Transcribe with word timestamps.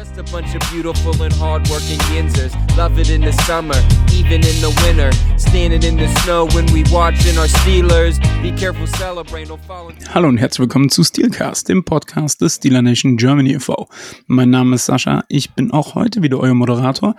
Just 0.00 0.16
a 0.16 0.22
bunch 0.32 0.54
of 0.54 0.62
beautiful 0.72 1.12
and 1.22 1.34
hardworking 1.34 1.98
Yinzers. 2.08 2.54
Love 2.74 2.98
it 2.98 3.10
in 3.10 3.20
the 3.20 3.32
summer, 3.44 3.76
even 4.14 4.40
in 4.40 4.56
the 4.62 4.72
winter. 4.82 5.12
Standing 5.36 5.82
in 5.82 5.98
the 5.98 6.08
snow 6.20 6.46
when 6.54 6.64
we 6.72 6.84
watching 6.90 7.36
our 7.36 7.46
Steelers. 7.46 8.18
Be 8.40 8.50
careful, 8.52 8.86
celebrate, 8.86 9.48
no 9.48 9.58
falling. 9.58 9.98
Hallo 10.14 10.28
und 10.28 10.38
herzlich 10.38 10.60
willkommen 10.60 10.88
zu 10.88 11.04
Steelcast, 11.04 11.68
dem 11.68 11.84
Podcast 11.84 12.40
des 12.40 12.54
Steeler 12.54 12.80
Nation 12.80 13.18
Germany 13.18 13.56
e.V. 13.56 13.90
Mein 14.26 14.48
Name 14.48 14.76
ist 14.76 14.86
Sascha, 14.86 15.22
ich 15.28 15.50
bin 15.50 15.70
auch 15.70 15.94
heute 15.94 16.22
wieder 16.22 16.40
euer 16.40 16.54
Moderator 16.54 17.14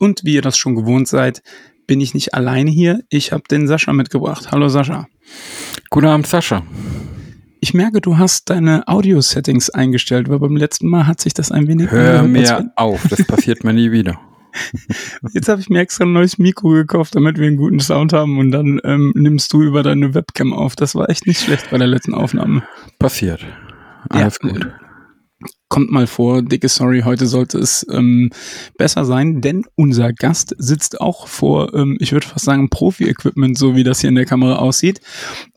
und 0.00 0.24
wie 0.24 0.32
ihr 0.32 0.42
das 0.42 0.56
schon 0.56 0.74
gewohnt 0.74 1.08
seid, 1.08 1.42
bin 1.86 2.00
ich 2.00 2.14
nicht 2.14 2.32
alleine 2.32 2.70
hier. 2.70 3.02
Ich 3.10 3.32
habe 3.32 3.42
den 3.50 3.66
Sascha 3.68 3.92
mitgebracht. 3.92 4.52
Hallo 4.52 4.70
Sascha. 4.70 5.06
Guten 5.90 6.06
Abend, 6.06 6.26
Sascha. 6.26 6.62
Ich 7.64 7.74
merke, 7.74 8.00
du 8.00 8.18
hast 8.18 8.50
deine 8.50 8.88
Audio-Settings 8.88 9.70
eingestellt, 9.70 10.28
weil 10.28 10.40
beim 10.40 10.56
letzten 10.56 10.88
Mal 10.88 11.06
hat 11.06 11.20
sich 11.20 11.32
das 11.32 11.52
ein 11.52 11.68
wenig 11.68 11.92
Hör 11.92 12.24
mir 12.24 12.72
auf, 12.76 13.06
das 13.08 13.24
passiert 13.24 13.62
mir 13.62 13.72
nie 13.72 13.92
wieder. 13.92 14.18
Jetzt 15.32 15.48
habe 15.48 15.60
ich 15.60 15.70
mir 15.70 15.78
extra 15.78 16.04
ein 16.04 16.12
neues 16.12 16.38
Mikro 16.38 16.70
gekauft, 16.70 17.14
damit 17.14 17.38
wir 17.38 17.46
einen 17.46 17.56
guten 17.56 17.78
Sound 17.78 18.12
haben 18.12 18.40
und 18.40 18.50
dann 18.50 18.80
ähm, 18.82 19.12
nimmst 19.14 19.52
du 19.52 19.62
über 19.62 19.84
deine 19.84 20.12
Webcam 20.12 20.52
auf. 20.52 20.74
Das 20.74 20.96
war 20.96 21.08
echt 21.08 21.28
nicht 21.28 21.40
schlecht 21.40 21.70
bei 21.70 21.78
der 21.78 21.86
letzten 21.86 22.14
Aufnahme. 22.14 22.64
Passiert. 22.98 23.46
Alles 24.08 24.40
Ja, 24.42 24.48
gut. 24.48 24.68
Kommt 25.72 25.90
mal 25.90 26.06
vor, 26.06 26.42
dicke 26.42 26.68
Sorry, 26.68 27.00
heute 27.00 27.26
sollte 27.26 27.56
es 27.56 27.86
ähm, 27.90 28.28
besser 28.76 29.06
sein, 29.06 29.40
denn 29.40 29.64
unser 29.74 30.12
Gast 30.12 30.54
sitzt 30.58 31.00
auch 31.00 31.26
vor, 31.28 31.72
ähm, 31.72 31.96
ich 31.98 32.12
würde 32.12 32.26
fast 32.26 32.44
sagen, 32.44 32.68
Profi-Equipment, 32.68 33.56
so 33.56 33.74
wie 33.74 33.82
das 33.82 34.02
hier 34.02 34.10
in 34.10 34.14
der 34.14 34.26
Kamera 34.26 34.56
aussieht. 34.56 35.00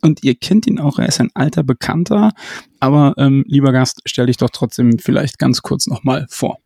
Und 0.02 0.24
ihr 0.24 0.36
kennt 0.36 0.68
ihn 0.68 0.80
auch, 0.80 1.00
er 1.00 1.10
ist 1.10 1.20
ein 1.20 1.32
alter 1.34 1.64
Bekannter. 1.64 2.32
Aber 2.80 3.14
ähm, 3.18 3.44
lieber 3.46 3.74
Gast, 3.74 4.04
stell 4.05 4.28
dich 4.28 4.38
doch 4.38 4.52
trotzdem 4.52 5.00
vielleicht 5.00 5.38
ganz 5.38 5.62
kurz 5.62 5.86
nochmal 5.86 6.27
vor. 6.30 6.60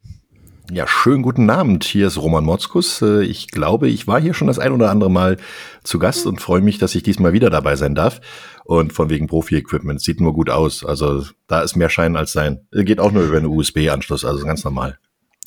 Ja, 0.72 0.86
schönen 0.88 1.24
guten 1.24 1.50
Abend. 1.50 1.84
Hier 1.84 2.08
ist 2.08 2.18
Roman 2.18 2.44
Motzkus. 2.44 3.02
Äh, 3.02 3.24
Ich 3.24 3.48
glaube, 3.50 3.88
ich 3.90 4.08
war 4.08 4.22
hier 4.22 4.34
schon 4.36 4.48
das 4.48 4.60
ein 4.60 4.72
oder 4.72 4.92
andere 4.92 5.10
Mal 5.10 5.38
zu 5.84 5.98
Gast 5.98 6.28
und 6.28 6.42
freue 6.42 6.62
mich, 6.62 6.78
dass 6.78 6.94
ich 6.94 7.02
diesmal 7.02 7.34
wieder 7.34 7.50
dabei 7.50 7.76
sein 7.76 7.96
darf. 7.96 8.22
Und 8.66 8.94
von 8.94 9.10
wegen 9.10 9.26
Profi-Equipment. 9.28 10.00
Sieht 10.00 10.22
nur 10.22 10.34
gut 10.34 10.50
aus. 10.52 10.86
Also 10.86 11.26
da 11.48 11.62
ist 11.62 11.76
mehr 11.76 11.90
Schein 11.90 12.16
als 12.16 12.34
Sein. 12.34 12.68
Geht 12.72 13.00
auch 13.00 13.12
nur 13.12 13.24
über 13.24 13.38
einen 13.38 13.48
USB-Anschluss, 13.48 14.26
also 14.26 14.46
ganz 14.46 14.64
normal. 14.64 15.00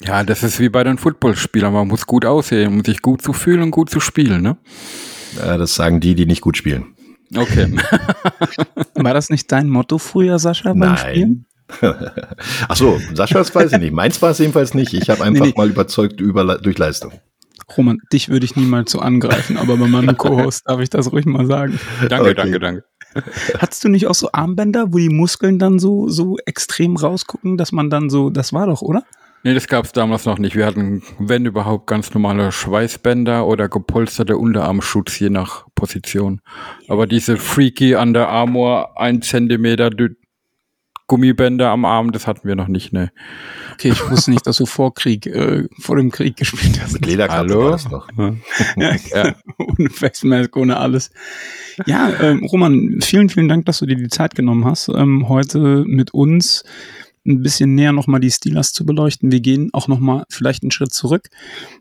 Ja, 0.04 0.24
das 0.24 0.42
ist 0.42 0.58
wie 0.58 0.68
bei 0.68 0.82
den 0.82 0.98
Footballspielern. 0.98 1.72
Man 1.72 1.86
muss 1.86 2.06
gut 2.06 2.24
aussehen, 2.24 2.72
um 2.72 2.84
sich 2.84 3.00
gut 3.02 3.22
zu 3.22 3.32
fühlen 3.32 3.62
und 3.62 3.70
gut 3.70 3.90
zu 3.90 4.00
spielen, 4.00 4.42
ne? 4.42 4.56
Äh, 5.40 5.56
Das 5.58 5.76
sagen 5.76 6.00
die, 6.00 6.16
die 6.16 6.26
nicht 6.26 6.40
gut 6.40 6.56
spielen. 6.56 6.96
Okay. 7.36 7.72
War 8.94 9.14
das 9.14 9.30
nicht 9.30 9.52
dein 9.52 9.68
Motto 9.68 9.98
früher, 9.98 10.40
Sascha, 10.40 10.72
beim 10.74 10.96
Spielen? 10.96 11.46
Ach 12.68 12.76
so, 12.76 13.00
Sascha, 13.14 13.38
das 13.38 13.54
weiß 13.54 13.72
ich 13.72 13.78
nicht. 13.78 13.92
Meins 13.92 14.20
war 14.22 14.30
es 14.30 14.38
jedenfalls 14.38 14.74
nicht. 14.74 14.92
Ich 14.94 15.08
habe 15.10 15.22
einfach 15.24 15.44
nee. 15.46 15.54
mal 15.56 15.68
überzeugt 15.68 16.20
über, 16.20 16.58
durch 16.58 16.78
Leistung. 16.78 17.12
Roman, 17.76 17.98
dich 18.12 18.28
würde 18.28 18.44
ich 18.44 18.56
niemals 18.56 18.90
so 18.92 18.98
angreifen, 19.00 19.56
aber 19.56 19.76
bei 19.76 19.86
meinem 19.86 20.16
Co-Host 20.16 20.64
darf 20.66 20.80
ich 20.80 20.90
das 20.90 21.10
ruhig 21.12 21.24
mal 21.26 21.46
sagen. 21.46 21.78
danke, 22.08 22.24
Okay. 22.30 22.34
danke, 22.34 22.58
danke. 22.60 22.84
Hattest 23.58 23.84
du 23.84 23.88
nicht 23.88 24.06
auch 24.06 24.14
so 24.14 24.30
Armbänder, 24.32 24.92
wo 24.92 24.98
die 24.98 25.08
Muskeln 25.10 25.58
dann 25.58 25.78
so, 25.78 26.08
so 26.08 26.36
extrem 26.46 26.96
rausgucken, 26.96 27.56
dass 27.58 27.70
man 27.72 27.90
dann 27.90 28.08
so, 28.10 28.30
das 28.30 28.52
war 28.52 28.66
doch, 28.66 28.80
oder? 28.82 29.04
Nee, 29.44 29.54
das 29.54 29.66
gab's 29.66 29.92
damals 29.92 30.24
noch 30.24 30.38
nicht. 30.38 30.54
Wir 30.54 30.64
hatten, 30.66 31.02
wenn 31.18 31.44
überhaupt, 31.46 31.88
ganz 31.88 32.14
normale 32.14 32.52
Schweißbänder 32.52 33.46
oder 33.46 33.68
gepolsterte 33.68 34.36
Unterarmschutz, 34.38 35.18
je 35.18 35.30
nach 35.30 35.66
Position. 35.74 36.40
Aber 36.88 37.06
diese 37.06 37.36
freaky 37.36 37.96
Under 37.96 38.28
Armour, 38.28 38.98
ein 39.00 39.20
Zentimeter 39.20 39.88
dü- 39.88 40.14
Gummibänder 41.12 41.68
am 41.68 41.84
Arm, 41.84 42.10
das 42.12 42.26
hatten 42.26 42.48
wir 42.48 42.56
noch 42.56 42.68
nicht, 42.68 42.94
ne. 42.94 43.12
Okay, 43.74 43.90
ich 43.90 44.10
wusste 44.10 44.30
nicht, 44.30 44.46
dass 44.46 44.56
du 44.56 44.64
vor 44.64 44.94
Krieg, 44.94 45.26
äh, 45.26 45.68
vor 45.78 45.96
dem 45.96 46.10
Krieg 46.10 46.38
gespielt 46.38 46.80
hast. 46.82 46.94
Mit 46.94 47.04
Lederkappe 47.04 47.50
Hallo? 47.50 47.64
war 47.64 47.70
das 47.72 47.90
noch. 47.90 48.08
Ja, 48.16 48.96
Ja. 49.14 49.34
ohne 49.58 49.90
Face 49.90 50.24
Mask, 50.24 50.56
ohne 50.56 50.78
alles. 50.78 51.10
Ja, 51.84 52.10
ähm, 52.18 52.42
Roman, 52.46 53.00
vielen, 53.02 53.28
vielen 53.28 53.46
Dank, 53.48 53.66
dass 53.66 53.80
du 53.80 53.84
dir 53.84 53.96
die 53.96 54.08
Zeit 54.08 54.34
genommen 54.34 54.64
hast, 54.64 54.88
ähm, 54.88 55.28
heute 55.28 55.84
mit 55.86 56.14
uns 56.14 56.64
ein 57.26 57.42
bisschen 57.42 57.74
näher 57.74 57.92
nochmal 57.92 58.20
die 58.20 58.30
Steelers 58.30 58.72
zu 58.72 58.86
beleuchten. 58.86 59.30
Wir 59.30 59.40
gehen 59.40 59.68
auch 59.74 59.88
nochmal 59.88 60.24
vielleicht 60.30 60.62
einen 60.62 60.70
Schritt 60.70 60.94
zurück, 60.94 61.28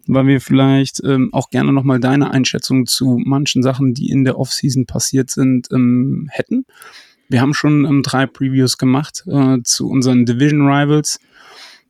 weil 0.08 0.28
wir 0.28 0.42
vielleicht 0.42 1.02
ähm, 1.06 1.30
auch 1.32 1.50
gerne 1.50 1.72
nochmal 1.72 2.02
deine 2.02 2.32
Einschätzung 2.32 2.86
zu 2.86 3.18
manchen 3.24 3.64
Sachen, 3.64 3.94
die 3.94 4.10
in 4.10 4.26
der 4.26 4.38
Offseason 4.38 4.86
passiert 4.88 5.30
sind, 5.30 5.70
ähm, 5.72 6.28
hätten. 6.34 6.66
Wir 7.32 7.40
haben 7.40 7.54
schon 7.54 7.86
ähm, 7.86 8.04
drei 8.04 8.26
Previews 8.26 8.78
gemacht 8.78 9.24
äh, 9.26 9.60
zu 9.64 9.90
unseren 9.90 10.26
Division 10.26 10.68
Rivals. 10.68 11.20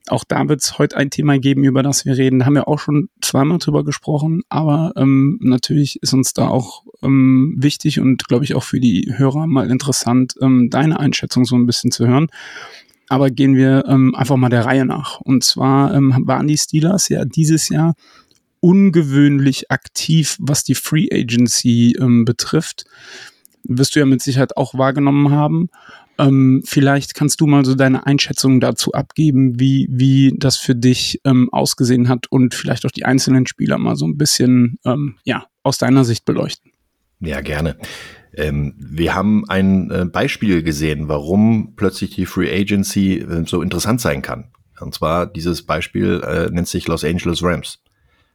Auch 0.06 0.22
da 0.24 0.48
wird 0.48 0.60
es 0.60 0.78
heute 0.78 0.96
ein 0.96 1.10
Thema 1.10 1.38
geben, 1.38 1.64
über 1.64 1.82
das 1.82 2.04
wir 2.04 2.16
reden. 2.16 2.38
Da 2.38 2.46
haben 2.46 2.54
wir 2.54 2.68
auch 2.68 2.78
schon 2.78 3.08
zweimal 3.20 3.58
drüber 3.58 3.84
gesprochen, 3.84 4.42
aber 4.48 4.92
ähm, 4.96 5.38
natürlich 5.42 6.00
ist 6.00 6.12
uns 6.12 6.32
da 6.32 6.46
auch 6.46 6.84
ähm, 7.02 7.54
wichtig 7.56 7.98
und 7.98 8.26
glaube 8.28 8.44
ich 8.44 8.54
auch 8.54 8.62
für 8.62 8.78
die 8.78 9.14
Hörer 9.16 9.48
mal 9.48 9.68
interessant, 9.68 10.34
ähm, 10.40 10.70
deine 10.70 11.00
Einschätzung 11.00 11.44
so 11.44 11.56
ein 11.56 11.66
bisschen 11.66 11.90
zu 11.90 12.06
hören. 12.06 12.28
Aber 13.08 13.30
gehen 13.30 13.56
wir 13.56 13.84
ähm, 13.88 14.14
einfach 14.14 14.36
mal 14.36 14.48
der 14.48 14.64
Reihe 14.64 14.86
nach. 14.86 15.20
Und 15.20 15.42
zwar 15.42 15.92
ähm, 15.92 16.14
waren 16.24 16.46
die 16.46 16.56
Steelers 16.56 17.08
ja 17.08 17.24
dieses 17.24 17.68
Jahr 17.68 17.94
ungewöhnlich 18.60 19.72
aktiv, 19.72 20.36
was 20.40 20.62
die 20.62 20.76
Free 20.76 21.08
Agency 21.12 21.96
ähm, 22.00 22.24
betrifft. 22.24 22.84
Wirst 23.64 23.94
du 23.94 24.00
ja 24.00 24.06
mit 24.06 24.22
Sicherheit 24.22 24.56
auch 24.56 24.74
wahrgenommen 24.74 25.30
haben. 25.30 25.68
Ähm, 26.18 26.62
vielleicht 26.64 27.14
kannst 27.14 27.40
du 27.40 27.46
mal 27.46 27.64
so 27.64 27.74
deine 27.74 28.06
Einschätzung 28.06 28.60
dazu 28.60 28.92
abgeben, 28.92 29.58
wie, 29.58 29.88
wie 29.90 30.34
das 30.36 30.56
für 30.56 30.74
dich 30.74 31.20
ähm, 31.24 31.48
ausgesehen 31.52 32.08
hat 32.08 32.26
und 32.30 32.54
vielleicht 32.54 32.84
auch 32.84 32.90
die 32.90 33.04
einzelnen 33.04 33.46
Spieler 33.46 33.78
mal 33.78 33.96
so 33.96 34.06
ein 34.06 34.18
bisschen 34.18 34.78
ähm, 34.84 35.16
ja, 35.24 35.46
aus 35.62 35.78
deiner 35.78 36.04
Sicht 36.04 36.24
beleuchten. 36.24 36.72
Ja, 37.20 37.40
gerne. 37.40 37.76
Ähm, 38.34 38.74
wir 38.78 39.14
haben 39.14 39.48
ein 39.48 39.90
äh, 39.90 40.04
Beispiel 40.04 40.62
gesehen, 40.62 41.08
warum 41.08 41.74
plötzlich 41.76 42.10
die 42.10 42.26
Free 42.26 42.52
Agency 42.52 43.18
äh, 43.18 43.44
so 43.46 43.62
interessant 43.62 44.00
sein 44.00 44.22
kann. 44.22 44.50
Und 44.80 44.94
zwar 44.94 45.26
dieses 45.26 45.64
Beispiel 45.64 46.20
äh, 46.24 46.50
nennt 46.50 46.68
sich 46.68 46.88
Los 46.88 47.04
Angeles 47.04 47.42
Rams. 47.42 47.82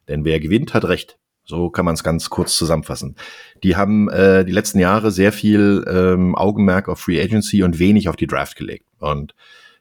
Denn 0.07 0.23
wer 0.23 0.39
gewinnt, 0.39 0.73
hat 0.73 0.85
recht. 0.85 1.17
So 1.47 1.69
kann 1.69 1.85
man 1.85 1.95
es 1.95 2.03
ganz 2.03 2.29
kurz 2.29 2.57
zusammenfassen. 2.57 3.15
Die 3.63 3.77
haben 3.77 4.09
äh, 4.09 4.43
die 4.43 4.51
letzten 4.51 4.79
Jahre 4.79 5.11
sehr 5.11 5.31
viel 5.31 5.85
ähm, 5.87 6.35
Augenmerk 6.35 6.89
auf 6.89 6.99
Free 6.99 7.21
Agency 7.21 7.63
und 7.63 7.79
wenig 7.79 8.09
auf 8.09 8.17
die 8.17 8.27
Draft 8.27 8.57
gelegt. 8.57 8.85
Und 8.99 9.33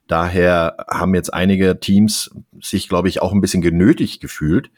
daher 0.07 0.77
haben 0.89 1.17
jetzt 1.17 1.35
einige 1.35 1.81
Teams 1.81 2.31
sich, 2.63 2.89
glaube 2.89 3.09
ich, 3.09 3.21
auch 3.21 3.33
ein 3.33 3.41
bisschen 3.41 3.63
genötigt 3.63 4.21
gefühlt, 4.21 4.71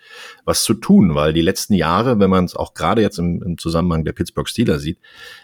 was 0.47 0.65
zu 0.65 0.72
tun, 0.72 1.15
weil 1.15 1.34
die 1.34 1.43
letzten 1.43 1.75
Jahre, 1.75 2.21
wenn 2.21 2.31
man 2.31 2.47
es 2.47 2.56
auch 2.56 2.72
gerade 2.72 3.03
jetzt 3.03 3.19
im, 3.19 3.43
im 3.43 3.59
Zusammenhang 3.59 4.06
der 4.06 4.12
Pittsburgh 4.15 4.49
Steelers 4.49 4.81
sieht, 4.81 4.99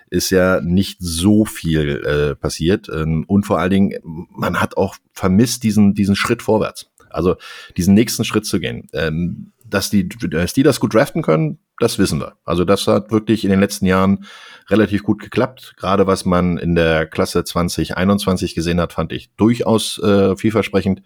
ist 0.08 0.30
ja 0.30 0.62
nicht 0.62 0.96
so 1.00 1.44
viel 1.44 2.06
äh, 2.06 2.34
passiert. 2.36 2.88
Ähm, 2.88 3.24
und 3.26 3.44
vor 3.44 3.58
allen 3.58 3.70
Dingen, 3.70 4.26
man 4.30 4.62
hat 4.62 4.78
auch 4.78 4.96
vermisst 5.12 5.62
diesen, 5.62 5.92
diesen 5.92 6.16
Schritt 6.16 6.40
vorwärts. 6.40 6.90
Also 7.10 7.36
diesen 7.76 7.92
nächsten 7.92 8.24
Schritt 8.24 8.46
zu 8.46 8.58
gehen. 8.60 8.88
Ähm, 8.94 9.52
dass 9.74 9.90
die 9.90 10.08
Steelers 10.46 10.78
gut 10.78 10.94
draften 10.94 11.20
können, 11.20 11.58
das 11.80 11.98
wissen 11.98 12.20
wir. 12.20 12.36
Also 12.44 12.64
das 12.64 12.86
hat 12.86 13.10
wirklich 13.10 13.42
in 13.42 13.50
den 13.50 13.58
letzten 13.58 13.86
Jahren 13.86 14.24
relativ 14.70 15.02
gut 15.02 15.20
geklappt. 15.20 15.74
Gerade 15.76 16.06
was 16.06 16.24
man 16.24 16.58
in 16.58 16.76
der 16.76 17.06
Klasse 17.06 17.42
2021 17.42 18.54
gesehen 18.54 18.80
hat, 18.80 18.92
fand 18.92 19.12
ich 19.12 19.34
durchaus 19.34 19.98
äh, 19.98 20.36
vielversprechend. 20.36 21.02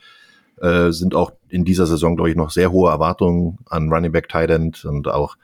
Äh, 0.60 0.90
sind 0.90 1.14
auch 1.14 1.32
in 1.48 1.64
dieser 1.64 1.86
Saison, 1.86 2.14
glaube 2.16 2.28
ich, 2.28 2.36
noch 2.36 2.50
sehr 2.50 2.70
hohe 2.70 2.90
Erwartungen 2.90 3.58
an 3.70 3.90
Running 3.90 4.12
Back 4.12 4.28
Tight 4.28 4.50
End 4.50 4.84
und 4.84 5.08
auch 5.08 5.36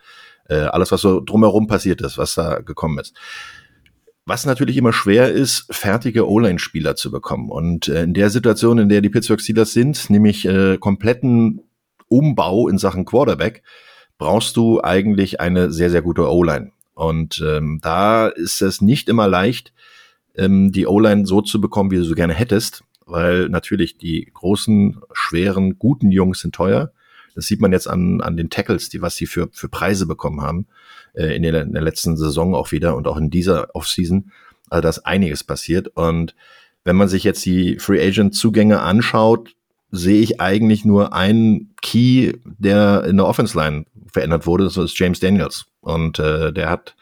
äh, 0.50 0.56
alles, 0.56 0.92
was 0.92 1.00
so 1.00 1.20
drumherum 1.20 1.66
passiert 1.66 2.02
ist, 2.02 2.18
was 2.18 2.34
da 2.34 2.60
gekommen 2.60 2.98
ist. 2.98 3.16
Was 4.26 4.44
natürlich 4.44 4.76
immer 4.76 4.92
schwer 4.92 5.32
ist, 5.32 5.66
fertige 5.70 6.28
O-Line-Spieler 6.28 6.94
zu 6.94 7.10
bekommen. 7.10 7.50
Und 7.50 7.88
äh, 7.88 8.02
in 8.02 8.12
der 8.12 8.28
Situation, 8.28 8.76
in 8.76 8.90
der 8.90 9.00
die 9.00 9.08
Pittsburgh 9.08 9.40
Steelers 9.40 9.72
sind, 9.72 10.10
nämlich 10.10 10.44
äh, 10.44 10.76
kompletten 10.76 11.62
Umbau 12.14 12.68
in 12.68 12.78
Sachen 12.78 13.04
Quarterback, 13.04 13.62
brauchst 14.18 14.56
du 14.56 14.82
eigentlich 14.82 15.40
eine 15.40 15.70
sehr, 15.70 15.90
sehr 15.90 16.02
gute 16.02 16.30
O-Line. 16.30 16.72
Und 16.94 17.42
ähm, 17.44 17.80
da 17.82 18.28
ist 18.28 18.62
es 18.62 18.80
nicht 18.80 19.08
immer 19.08 19.28
leicht, 19.28 19.72
ähm, 20.36 20.72
die 20.72 20.86
O-Line 20.86 21.26
so 21.26 21.40
zu 21.40 21.60
bekommen, 21.60 21.90
wie 21.90 21.96
du 21.96 22.04
so 22.04 22.14
gerne 22.14 22.34
hättest, 22.34 22.84
weil 23.06 23.48
natürlich 23.48 23.98
die 23.98 24.30
großen, 24.32 25.00
schweren, 25.12 25.78
guten 25.78 26.10
Jungs 26.10 26.40
sind 26.40 26.54
teuer. 26.54 26.92
Das 27.34 27.46
sieht 27.46 27.60
man 27.60 27.72
jetzt 27.72 27.88
an, 27.88 28.20
an 28.20 28.36
den 28.36 28.48
Tackles, 28.48 28.88
die 28.88 29.02
was 29.02 29.16
sie 29.16 29.26
für, 29.26 29.48
für 29.52 29.68
Preise 29.68 30.06
bekommen 30.06 30.40
haben 30.40 30.66
äh, 31.14 31.34
in, 31.34 31.42
der, 31.42 31.62
in 31.62 31.72
der 31.72 31.82
letzten 31.82 32.16
Saison 32.16 32.54
auch 32.54 32.70
wieder 32.70 32.96
und 32.96 33.08
auch 33.08 33.16
in 33.16 33.30
dieser 33.30 33.74
Offseason. 33.74 34.30
Also 34.70 34.82
da 34.82 34.88
ist 34.88 35.00
einiges 35.00 35.42
passiert. 35.42 35.88
Und 35.88 36.36
wenn 36.84 36.96
man 36.96 37.08
sich 37.08 37.24
jetzt 37.24 37.44
die 37.44 37.78
Free 37.78 38.06
Agent 38.06 38.34
Zugänge 38.34 38.80
anschaut, 38.80 39.56
sehe 39.94 40.20
ich 40.20 40.40
eigentlich 40.40 40.84
nur 40.84 41.12
einen 41.12 41.74
Key, 41.82 42.32
der 42.44 43.04
in 43.04 43.16
der 43.16 43.26
Offense 43.26 43.56
Line 43.56 43.84
verändert 44.12 44.46
wurde. 44.46 44.64
Das 44.64 44.76
ist 44.76 44.98
James 44.98 45.20
Daniels. 45.20 45.66
Und 45.80 46.18
äh, 46.18 46.52
der 46.52 46.70
hat 46.70 46.96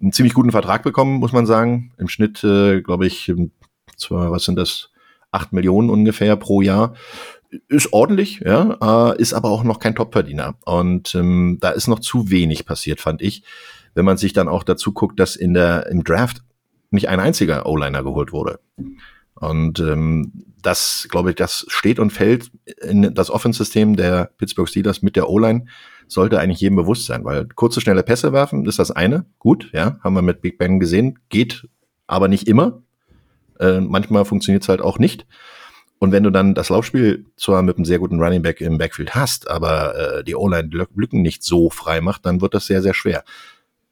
einen 0.00 0.12
ziemlich 0.12 0.34
guten 0.34 0.50
Vertrag 0.50 0.82
bekommen, 0.82 1.18
muss 1.18 1.32
man 1.32 1.46
sagen. 1.46 1.92
Im 1.98 2.08
Schnitt, 2.08 2.42
äh, 2.44 2.80
glaube 2.80 3.06
ich, 3.06 3.32
zwar, 3.96 4.30
was 4.30 4.44
sind 4.44 4.56
das? 4.56 4.90
acht 5.34 5.52
Millionen 5.52 5.90
ungefähr 5.90 6.36
pro 6.36 6.62
Jahr. 6.62 6.94
ist 7.68 7.92
ordentlich, 7.92 8.40
ja, 8.40 9.12
äh, 9.12 9.20
ist 9.20 9.34
aber 9.34 9.50
auch 9.50 9.64
noch 9.64 9.78
kein 9.78 9.94
Topverdiener. 9.94 10.54
Und 10.64 11.14
ähm, 11.14 11.58
da 11.60 11.70
ist 11.70 11.88
noch 11.88 12.00
zu 12.00 12.30
wenig 12.30 12.66
passiert, 12.66 13.00
fand 13.00 13.20
ich. 13.20 13.44
Wenn 13.94 14.04
man 14.04 14.16
sich 14.16 14.32
dann 14.32 14.48
auch 14.48 14.64
dazu 14.64 14.92
guckt, 14.92 15.20
dass 15.20 15.36
in 15.36 15.54
der 15.54 15.86
im 15.86 16.02
Draft 16.02 16.42
nicht 16.90 17.08
ein 17.08 17.20
einziger 17.20 17.66
O-Liner 17.66 18.02
geholt 18.02 18.32
wurde. 18.32 18.60
Und 19.34 19.80
ähm, 19.80 20.53
das, 20.64 21.06
glaube 21.10 21.30
ich, 21.30 21.36
das 21.36 21.66
steht 21.68 21.98
und 21.98 22.10
fällt 22.10 22.50
in 22.82 23.14
das 23.14 23.30
Offensystem 23.30 23.96
der 23.96 24.30
Pittsburgh 24.38 24.68
Steelers 24.68 25.02
mit 25.02 25.16
der 25.16 25.28
O-Line 25.28 25.66
sollte 26.08 26.40
eigentlich 26.40 26.60
jedem 26.60 26.76
bewusst 26.76 27.06
sein, 27.06 27.24
weil 27.24 27.46
kurze, 27.54 27.80
schnelle 27.80 28.02
Pässe 28.02 28.32
werfen 28.32 28.66
ist 28.66 28.78
das 28.78 28.90
eine. 28.90 29.26
Gut, 29.38 29.70
ja, 29.72 29.98
haben 30.02 30.14
wir 30.14 30.22
mit 30.22 30.40
Big 30.40 30.58
Ben 30.58 30.80
gesehen, 30.80 31.18
geht 31.28 31.68
aber 32.06 32.28
nicht 32.28 32.48
immer. 32.48 32.82
Äh, 33.58 33.80
manchmal 33.80 34.24
funktioniert 34.24 34.62
es 34.62 34.68
halt 34.68 34.80
auch 34.80 34.98
nicht. 34.98 35.26
Und 35.98 36.12
wenn 36.12 36.22
du 36.22 36.30
dann 36.30 36.54
das 36.54 36.68
Laufspiel 36.68 37.26
zwar 37.36 37.62
mit 37.62 37.76
einem 37.76 37.84
sehr 37.84 37.98
guten 37.98 38.20
Running 38.20 38.42
Back 38.42 38.60
im 38.60 38.78
Backfield 38.78 39.14
hast, 39.14 39.48
aber 39.48 40.18
äh, 40.18 40.24
die 40.24 40.34
O-Line 40.34 40.68
Lücken 40.94 41.22
nicht 41.22 41.42
so 41.42 41.70
frei 41.70 42.00
macht, 42.00 42.26
dann 42.26 42.40
wird 42.40 42.54
das 42.54 42.66
sehr, 42.66 42.82
sehr 42.82 42.94
schwer. 42.94 43.24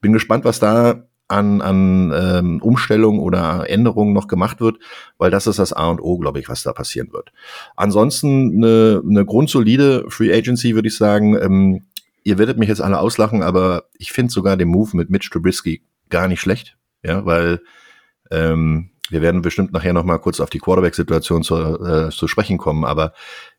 Bin 0.01 0.13
gespannt, 0.13 0.45
was 0.45 0.59
da 0.59 1.07
an, 1.33 1.61
an 1.63 2.13
ähm, 2.15 2.63
Umstellung 2.63 3.19
oder 3.19 3.69
Änderungen 3.69 4.13
noch 4.13 4.29
gemacht 4.29 4.61
wird, 4.61 4.77
weil 5.19 5.31
das 5.31 5.47
ist 5.47 5.59
das 5.59 5.73
A 5.73 5.89
und 5.89 6.01
O, 6.01 6.19
glaube 6.19 6.39
ich, 6.39 6.49
was 6.49 6.63
da 6.63 6.73
passieren 6.73 7.13
wird. 7.13 7.33
Ansonsten 7.75 8.57
eine, 8.57 9.03
eine 9.09 9.25
grundsolide 9.25 10.05
Free 10.09 10.33
Agency, 10.33 10.75
würde 10.75 10.89
ich 10.89 10.97
sagen. 10.97 11.37
Ähm, 11.41 11.83
ihr 12.23 12.39
werdet 12.39 12.59
mich 12.59 12.69
jetzt 12.69 12.83
alle 12.83 12.99
auslachen, 12.99 13.43
aber 13.43 13.85
ich 13.97 14.13
finde 14.13 14.33
sogar 14.33 14.57
den 14.57 14.69
Move 14.69 14.97
mit 14.97 15.11
Mitch 15.11 15.31
Trubisky 15.31 15.83
gar 16.11 16.29
nicht 16.29 16.41
schlecht, 16.41 16.77
ja, 17.03 17.25
weil 17.25 17.61
ähm, 18.31 18.91
wir 19.09 19.23
werden 19.23 19.43
bestimmt 19.43 19.73
nachher 19.73 19.93
noch 19.93 20.05
mal 20.05 20.19
kurz 20.19 20.39
auf 20.41 20.51
die 20.51 20.59
Quarterback-Situation 20.59 21.43
zu, 21.43 21.57
äh, 21.57 22.11
zu 22.11 22.29
sprechen 22.29 22.59
kommen, 22.59 22.85
aber 22.85 23.13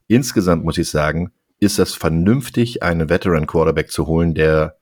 insgesamt 0.07 0.63
muss 0.63 0.77
ich 0.77 0.89
sagen, 0.89 1.31
ist 1.59 1.79
das 1.79 1.93
vernünftig, 1.93 2.83
einen 2.83 3.09
Veteran-Quarterback 3.09 3.91
zu 3.91 4.07
holen, 4.07 4.33
der 4.33 4.77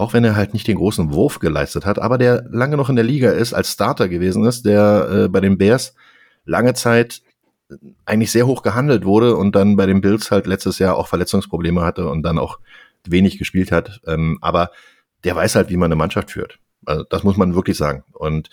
auch 0.00 0.14
wenn 0.14 0.24
er 0.24 0.34
halt 0.34 0.54
nicht 0.54 0.66
den 0.66 0.76
großen 0.76 1.12
Wurf 1.12 1.38
geleistet 1.38 1.84
hat, 1.84 1.98
aber 1.98 2.16
der 2.16 2.44
lange 2.50 2.76
noch 2.76 2.88
in 2.88 2.96
der 2.96 3.04
Liga 3.04 3.30
ist, 3.30 3.52
als 3.52 3.72
Starter 3.72 4.08
gewesen 4.08 4.44
ist, 4.44 4.64
der 4.64 5.08
äh, 5.12 5.28
bei 5.28 5.40
den 5.40 5.58
Bears 5.58 5.94
lange 6.44 6.74
Zeit 6.74 7.22
eigentlich 8.04 8.32
sehr 8.32 8.46
hoch 8.46 8.62
gehandelt 8.62 9.04
wurde 9.04 9.36
und 9.36 9.54
dann 9.54 9.76
bei 9.76 9.86
den 9.86 10.00
Bills 10.00 10.30
halt 10.30 10.46
letztes 10.46 10.78
Jahr 10.78 10.96
auch 10.96 11.06
Verletzungsprobleme 11.06 11.82
hatte 11.82 12.08
und 12.08 12.22
dann 12.22 12.38
auch 12.38 12.58
wenig 13.06 13.38
gespielt 13.38 13.70
hat. 13.72 14.00
Ähm, 14.06 14.38
aber 14.40 14.70
der 15.24 15.36
weiß 15.36 15.54
halt, 15.54 15.68
wie 15.70 15.76
man 15.76 15.88
eine 15.88 15.96
Mannschaft 15.96 16.30
führt. 16.30 16.58
Also 16.86 17.04
das 17.04 17.22
muss 17.22 17.36
man 17.36 17.54
wirklich 17.54 17.76
sagen. 17.76 18.02
Und 18.12 18.48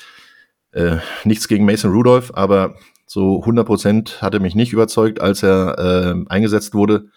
äh, 0.71 0.97
nichts 1.23 1.47
gegen 1.47 1.65
Mason 1.65 1.91
Rudolph, 1.91 2.31
aber 2.35 2.75
so 3.05 3.39
100 3.39 3.65
Prozent 3.65 4.21
hatte 4.21 4.39
mich 4.39 4.53
nicht 4.53 4.73
überzeugt, 4.73 5.21
als 5.21 5.43
er 5.43 5.77
äh, 5.79 6.25
eingesetzt 6.29 6.73
wurde 6.73 7.07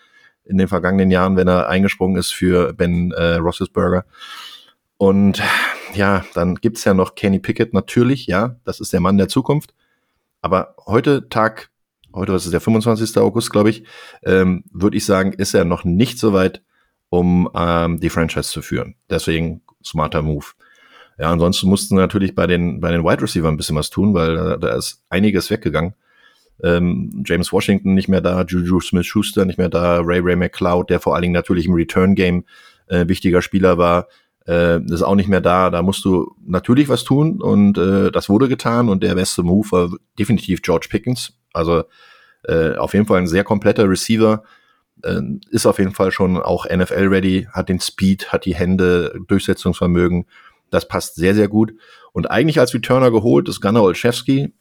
in 0.50 0.58
den 0.58 0.68
vergangenen 0.68 1.10
Jahren, 1.10 1.36
wenn 1.36 1.48
er 1.48 1.68
eingesprungen 1.68 2.16
ist 2.16 2.34
für 2.34 2.72
Ben 2.72 3.12
äh, 3.12 3.36
Roethlisberger. 3.36 4.04
Und 4.98 5.40
ja, 5.94 6.24
dann 6.34 6.56
gibt's 6.56 6.84
ja 6.84 6.92
noch 6.92 7.14
Kenny 7.14 7.38
Pickett 7.38 7.72
natürlich, 7.72 8.26
ja, 8.26 8.56
das 8.64 8.80
ist 8.80 8.92
der 8.92 9.00
Mann 9.00 9.16
der 9.16 9.28
Zukunft. 9.28 9.72
Aber 10.42 10.74
heute 10.86 11.28
Tag, 11.28 11.70
heute 12.12 12.32
ist 12.32 12.44
es 12.44 12.50
der 12.50 12.60
25. 12.60 13.16
August, 13.18 13.50
glaube 13.50 13.70
ich, 13.70 13.84
ähm, 14.24 14.64
würde 14.72 14.96
ich 14.96 15.04
sagen, 15.04 15.32
ist 15.32 15.54
er 15.54 15.64
noch 15.64 15.84
nicht 15.84 16.18
so 16.18 16.32
weit, 16.32 16.62
um 17.08 17.48
ähm, 17.54 18.00
die 18.00 18.10
Franchise 18.10 18.50
zu 18.50 18.60
führen. 18.60 18.96
Deswegen 19.08 19.62
smarter 19.84 20.22
Move. 20.22 20.46
Ja, 21.18 21.30
ansonsten 21.30 21.68
mussten 21.68 21.96
natürlich 21.96 22.34
bei 22.34 22.46
den, 22.46 22.80
bei 22.80 22.90
den 22.90 23.04
Wide 23.04 23.22
Receiver 23.22 23.48
ein 23.48 23.56
bisschen 23.56 23.76
was 23.76 23.90
tun, 23.90 24.14
weil 24.14 24.34
da, 24.34 24.56
da 24.56 24.76
ist 24.76 25.02
einiges 25.10 25.50
weggegangen 25.50 25.94
ähm, 26.62 27.22
James 27.24 27.52
Washington 27.52 27.94
nicht 27.94 28.08
mehr 28.08 28.20
da, 28.20 28.42
Juju 28.42 28.80
Smith-Schuster 28.80 29.44
nicht 29.44 29.58
mehr 29.58 29.68
da, 29.68 30.00
Ray 30.00 30.20
Ray 30.20 30.36
McCloud, 30.36 30.90
der 30.90 31.00
vor 31.00 31.14
allen 31.14 31.22
Dingen 31.22 31.34
natürlich 31.34 31.66
im 31.66 31.74
Return-Game 31.74 32.44
äh, 32.88 33.08
wichtiger 33.08 33.42
Spieler 33.42 33.78
war, 33.78 34.08
äh, 34.46 34.82
ist 34.84 35.02
auch 35.02 35.14
nicht 35.14 35.28
mehr 35.28 35.40
da. 35.40 35.70
Da 35.70 35.82
musst 35.82 36.04
du 36.04 36.34
natürlich 36.44 36.88
was 36.88 37.04
tun 37.04 37.40
und 37.40 37.78
äh, 37.78 38.10
das 38.10 38.28
wurde 38.28 38.48
getan 38.48 38.88
und 38.88 39.02
der 39.02 39.14
beste 39.14 39.42
Move 39.42 39.70
war 39.70 39.90
definitiv 40.18 40.62
George 40.62 40.88
Pickens. 40.90 41.32
Also 41.52 41.84
äh, 42.44 42.74
auf 42.76 42.94
jeden 42.94 43.06
Fall 43.06 43.18
ein 43.18 43.26
sehr 43.26 43.44
kompletter 43.44 43.88
Receiver, 43.88 44.42
äh, 45.02 45.20
ist 45.50 45.66
auf 45.66 45.78
jeden 45.78 45.92
Fall 45.92 46.10
schon 46.12 46.36
auch 46.36 46.66
NFL-ready, 46.66 47.48
hat 47.52 47.68
den 47.68 47.80
Speed, 47.80 48.32
hat 48.32 48.44
die 48.44 48.54
Hände, 48.54 49.18
Durchsetzungsvermögen. 49.28 50.26
Das 50.70 50.86
passt 50.86 51.16
sehr, 51.16 51.34
sehr 51.34 51.48
gut. 51.48 51.72
Und 52.12 52.30
eigentlich 52.30 52.60
als 52.60 52.74
Returner 52.74 53.10
geholt 53.10 53.48
ist 53.48 53.60
Gunnar 53.60 53.82
Olszewski, 53.82 54.52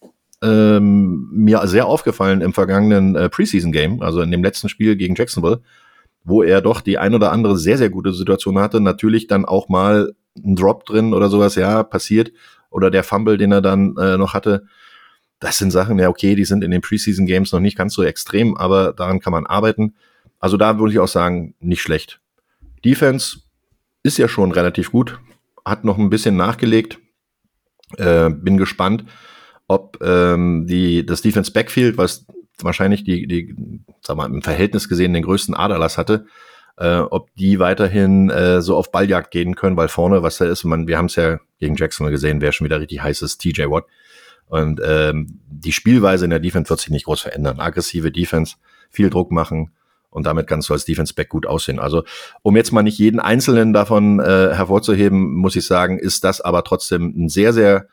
ähm, 0.41 1.29
mir 1.31 1.65
sehr 1.67 1.85
aufgefallen 1.85 2.41
im 2.41 2.53
vergangenen 2.53 3.15
äh, 3.15 3.29
Preseason-Game, 3.29 4.01
also 4.01 4.21
in 4.21 4.31
dem 4.31 4.43
letzten 4.43 4.69
Spiel 4.69 4.95
gegen 4.95 5.15
Jacksonville, 5.15 5.61
wo 6.23 6.43
er 6.43 6.61
doch 6.61 6.81
die 6.81 6.97
ein 6.97 7.13
oder 7.13 7.31
andere 7.31 7.57
sehr, 7.57 7.77
sehr 7.77 7.89
gute 7.89 8.13
Situation 8.13 8.59
hatte. 8.59 8.79
Natürlich 8.79 9.27
dann 9.27 9.45
auch 9.45 9.69
mal 9.69 10.13
ein 10.37 10.55
Drop 10.55 10.85
drin 10.85 11.13
oder 11.13 11.29
sowas, 11.29 11.55
ja, 11.55 11.83
passiert. 11.83 12.31
Oder 12.69 12.91
der 12.91 13.03
Fumble, 13.03 13.37
den 13.37 13.51
er 13.51 13.61
dann 13.61 13.97
äh, 13.97 14.17
noch 14.17 14.33
hatte. 14.33 14.65
Das 15.39 15.57
sind 15.57 15.71
Sachen, 15.71 15.97
ja, 15.99 16.09
okay, 16.09 16.35
die 16.35 16.45
sind 16.45 16.63
in 16.63 16.71
den 16.71 16.81
Preseason 16.81 17.25
Games 17.25 17.51
noch 17.51 17.61
nicht 17.61 17.77
ganz 17.77 17.93
so 17.93 18.03
extrem, 18.03 18.55
aber 18.57 18.93
daran 18.93 19.19
kann 19.19 19.31
man 19.31 19.45
arbeiten. 19.45 19.95
Also 20.39 20.57
da 20.57 20.77
würde 20.77 20.91
ich 20.91 20.99
auch 20.99 21.07
sagen, 21.07 21.55
nicht 21.59 21.81
schlecht. 21.81 22.19
Defense 22.85 23.39
ist 24.03 24.17
ja 24.17 24.27
schon 24.27 24.51
relativ 24.51 24.91
gut, 24.91 25.19
hat 25.65 25.83
noch 25.83 25.97
ein 25.97 26.09
bisschen 26.09 26.35
nachgelegt. 26.35 26.99
Äh, 27.97 28.29
bin 28.29 28.57
gespannt, 28.57 29.05
ob 29.69 29.99
ähm, 30.01 30.65
die, 30.67 31.05
das 31.05 31.21
Defense 31.21 31.51
Backfield, 31.51 31.97
was 31.97 32.25
wahrscheinlich 32.57 33.03
die, 33.03 33.27
die, 33.27 33.55
sag 34.01 34.17
mal, 34.17 34.25
im 34.25 34.41
Verhältnis 34.41 34.89
gesehen 34.89 35.13
den 35.13 35.23
größten 35.23 35.55
Aderlass 35.55 35.97
hatte, 35.97 36.25
äh, 36.77 36.97
ob 36.97 37.33
die 37.35 37.59
weiterhin 37.59 38.31
äh, 38.31 38.61
so 38.61 38.75
auf 38.75 38.91
Balljagd 38.91 39.29
gehen 39.29 39.55
können, 39.55 39.77
weil 39.77 39.87
vorne, 39.87 40.23
was 40.23 40.39
da 40.39 40.45
ist, 40.45 40.63
man, 40.63 40.87
wir 40.87 40.97
haben 40.97 41.05
es 41.05 41.15
ja 41.15 41.39
gegen 41.59 41.75
Jackson 41.75 42.09
gesehen, 42.09 42.41
wer 42.41 42.51
schon 42.51 42.65
wieder 42.65 42.79
richtig 42.79 43.01
heiß 43.01 43.21
ist, 43.21 43.37
TJ 43.37 43.69
Watt. 43.69 43.85
Und 44.47 44.81
ähm, 44.83 45.39
die 45.47 45.71
Spielweise 45.71 46.25
in 46.25 46.31
der 46.31 46.39
Defense 46.39 46.69
wird 46.71 46.79
sich 46.79 46.89
nicht 46.89 47.05
groß 47.05 47.21
verändern. 47.21 47.59
Aggressive 47.59 48.11
Defense, 48.11 48.55
viel 48.89 49.11
Druck 49.11 49.31
machen 49.31 49.71
und 50.09 50.25
damit 50.25 50.47
kannst 50.47 50.69
du 50.69 50.73
als 50.73 50.85
Defense 50.85 51.13
Back 51.13 51.29
gut 51.29 51.45
aussehen. 51.45 51.77
Also, 51.77 52.03
um 52.41 52.57
jetzt 52.57 52.71
mal 52.71 52.81
nicht 52.81 52.97
jeden 52.97 53.19
einzelnen 53.19 53.71
davon 53.71 54.19
äh, 54.19 54.55
hervorzuheben, 54.55 55.35
muss 55.35 55.55
ich 55.55 55.67
sagen, 55.67 55.99
ist 55.99 56.23
das 56.23 56.41
aber 56.41 56.63
trotzdem 56.63 57.13
ein 57.15 57.29
sehr, 57.29 57.53
sehr 57.53 57.87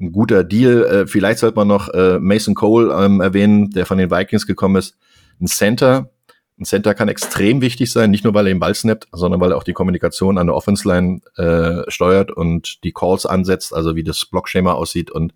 ein 0.00 0.12
guter 0.12 0.44
Deal. 0.44 0.84
Äh, 0.84 1.06
vielleicht 1.06 1.38
sollte 1.38 1.56
man 1.56 1.68
noch 1.68 1.88
äh, 1.88 2.18
Mason 2.18 2.54
Cole 2.54 2.92
ähm, 2.92 3.20
erwähnen, 3.20 3.70
der 3.70 3.86
von 3.86 3.98
den 3.98 4.10
Vikings 4.10 4.46
gekommen 4.46 4.76
ist. 4.76 4.96
Ein 5.40 5.46
Center. 5.46 6.10
Ein 6.58 6.64
Center 6.64 6.94
kann 6.94 7.08
extrem 7.08 7.60
wichtig 7.60 7.92
sein, 7.92 8.10
nicht 8.10 8.24
nur 8.24 8.34
weil 8.34 8.46
er 8.46 8.52
den 8.52 8.58
Ball 8.58 8.74
snappt, 8.74 9.06
sondern 9.12 9.40
weil 9.40 9.52
er 9.52 9.56
auch 9.56 9.64
die 9.64 9.72
Kommunikation 9.72 10.38
an 10.38 10.48
der 10.48 10.56
Offense-Line 10.56 11.20
äh, 11.36 11.88
steuert 11.88 12.32
und 12.32 12.82
die 12.82 12.92
Calls 12.92 13.26
ansetzt, 13.26 13.72
also 13.72 13.94
wie 13.94 14.02
das 14.02 14.26
Blockschema 14.26 14.72
aussieht 14.72 15.10
und 15.10 15.34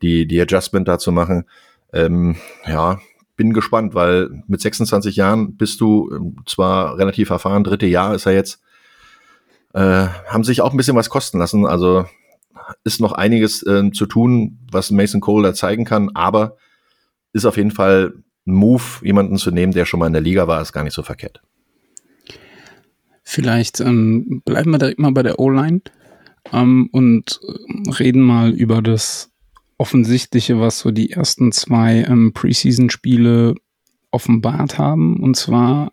die, 0.00 0.26
die 0.26 0.40
Adjustment 0.40 0.88
dazu 0.88 1.12
machen. 1.12 1.44
Ähm, 1.92 2.36
ja, 2.66 2.98
bin 3.36 3.52
gespannt, 3.52 3.94
weil 3.94 4.30
mit 4.46 4.62
26 4.62 5.16
Jahren 5.16 5.56
bist 5.56 5.80
du 5.82 6.10
ähm, 6.10 6.36
zwar 6.46 6.96
relativ 6.96 7.28
erfahren, 7.28 7.64
dritte 7.64 7.86
Jahr 7.86 8.14
ist 8.14 8.24
er 8.24 8.32
jetzt, 8.32 8.62
äh, 9.74 10.06
haben 10.26 10.44
sich 10.44 10.62
auch 10.62 10.70
ein 10.70 10.76
bisschen 10.78 10.96
was 10.96 11.10
kosten 11.10 11.38
lassen. 11.38 11.66
Also 11.66 12.06
ist 12.84 13.00
noch 13.00 13.12
einiges 13.12 13.62
äh, 13.66 13.90
zu 13.92 14.06
tun, 14.06 14.58
was 14.70 14.90
Mason 14.90 15.20
Cole 15.20 15.48
da 15.48 15.54
zeigen 15.54 15.84
kann, 15.84 16.10
aber 16.14 16.56
ist 17.32 17.44
auf 17.44 17.56
jeden 17.56 17.70
Fall 17.70 18.14
ein 18.46 18.54
Move, 18.54 18.82
jemanden 19.02 19.36
zu 19.36 19.50
nehmen, 19.50 19.72
der 19.72 19.84
schon 19.84 20.00
mal 20.00 20.06
in 20.06 20.12
der 20.12 20.22
Liga 20.22 20.46
war, 20.46 20.62
ist 20.62 20.72
gar 20.72 20.84
nicht 20.84 20.94
so 20.94 21.02
verkehrt. 21.02 21.40
Vielleicht 23.22 23.80
ähm, 23.80 24.42
bleiben 24.44 24.70
wir 24.70 24.78
direkt 24.78 25.00
mal 25.00 25.10
bei 25.10 25.22
der 25.22 25.40
O-Line 25.40 25.80
ähm, 26.52 26.88
und 26.92 27.40
äh, 27.42 27.90
reden 27.90 28.22
mal 28.22 28.50
über 28.50 28.82
das 28.82 29.32
Offensichtliche, 29.78 30.60
was 30.60 30.78
so 30.78 30.90
die 30.90 31.10
ersten 31.10 31.52
zwei 31.52 32.04
ähm, 32.08 32.32
Preseason-Spiele 32.32 33.54
offenbart 34.10 34.78
haben. 34.78 35.20
Und 35.20 35.36
zwar 35.36 35.92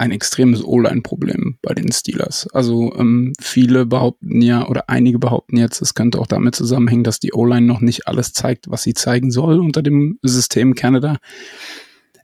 ein 0.00 0.12
extremes 0.12 0.64
O-Line-Problem 0.64 1.58
bei 1.60 1.74
den 1.74 1.92
Steelers. 1.92 2.48
Also 2.52 2.94
ähm, 2.96 3.34
viele 3.38 3.84
behaupten 3.84 4.40
ja, 4.40 4.66
oder 4.66 4.88
einige 4.88 5.18
behaupten 5.18 5.58
jetzt, 5.58 5.82
es 5.82 5.94
könnte 5.94 6.18
auch 6.18 6.26
damit 6.26 6.54
zusammenhängen, 6.54 7.04
dass 7.04 7.20
die 7.20 7.34
O-Line 7.34 7.66
noch 7.66 7.80
nicht 7.80 8.08
alles 8.08 8.32
zeigt, 8.32 8.70
was 8.70 8.82
sie 8.82 8.94
zeigen 8.94 9.30
soll 9.30 9.60
unter 9.60 9.82
dem 9.82 10.18
System 10.22 10.74
Canada. 10.74 11.18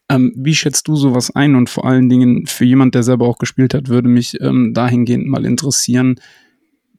Ähm, 0.08 0.32
wie 0.36 0.54
schätzt 0.54 0.88
du 0.88 0.96
sowas 0.96 1.34
ein? 1.34 1.54
Und 1.54 1.68
vor 1.68 1.84
allen 1.84 2.08
Dingen 2.08 2.46
für 2.46 2.64
jemand, 2.64 2.94
der 2.94 3.02
selber 3.02 3.26
auch 3.26 3.38
gespielt 3.38 3.74
hat, 3.74 3.88
würde 3.88 4.08
mich 4.08 4.40
ähm, 4.40 4.72
dahingehend 4.72 5.26
mal 5.26 5.44
interessieren, 5.44 6.18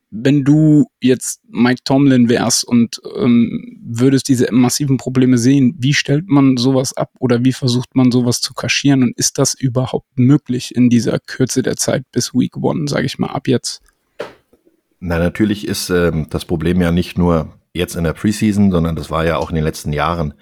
wenn 0.10 0.44
du 0.44 0.86
jetzt 1.02 1.42
Mike 1.50 1.82
Tomlin 1.84 2.30
wärst 2.30 2.64
und 2.64 3.02
ähm, 3.18 3.78
würdest 3.84 4.30
diese 4.30 4.48
massiven 4.52 4.98
Probleme 4.98 5.38
sehen, 5.38 5.76
wie 5.78 5.94
stellt 5.94 6.28
man 6.28 6.58
sowas 6.58 6.96
ab 6.96 7.12
oder 7.20 7.44
wie 7.44 7.54
versucht 7.54 7.96
man 7.96 8.12
sowas 8.12 8.40
zu 8.40 8.54
kaschieren 8.54 9.04
und 9.04 9.18
ist 9.18 9.38
das 9.38 9.54
überhaupt 9.54 10.08
möglich 10.18 10.74
in 10.74 10.90
dieser 10.90 11.20
Kürze 11.20 11.62
der 11.62 11.76
Zeit 11.76 12.04
bis 12.12 12.34
Week 12.34 12.56
One, 12.56 12.88
sage 12.88 13.06
ich 13.06 13.20
mal, 13.20 13.28
ab 13.28 13.48
jetzt? 13.48 13.82
Na, 15.00 15.20
natürlich 15.20 15.68
ist 15.68 15.90
ähm, 15.90 16.28
das 16.30 16.46
Problem 16.46 16.82
ja 16.82 16.92
nicht 16.92 17.18
nur 17.18 17.54
jetzt 17.74 17.96
in 17.96 18.04
der 18.04 18.14
Preseason, 18.14 18.72
sondern 18.72 18.96
das 18.96 19.12
war 19.12 19.26
ja 19.26 19.38
auch 19.38 19.50
in 19.50 19.56
den 19.56 19.64
letzten 19.64 19.94
Jahren 19.94 20.34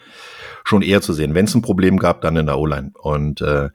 schon 0.63 0.81
eher 0.81 1.01
zu 1.01 1.13
sehen. 1.13 1.33
Wenn 1.33 1.45
es 1.45 1.55
ein 1.55 1.61
Problem 1.61 1.97
gab, 1.97 2.21
dann 2.21 2.37
in 2.37 2.45
der 2.45 2.57
O-Line. 2.57 2.91
Und 2.93 3.41
äh, 3.41 3.69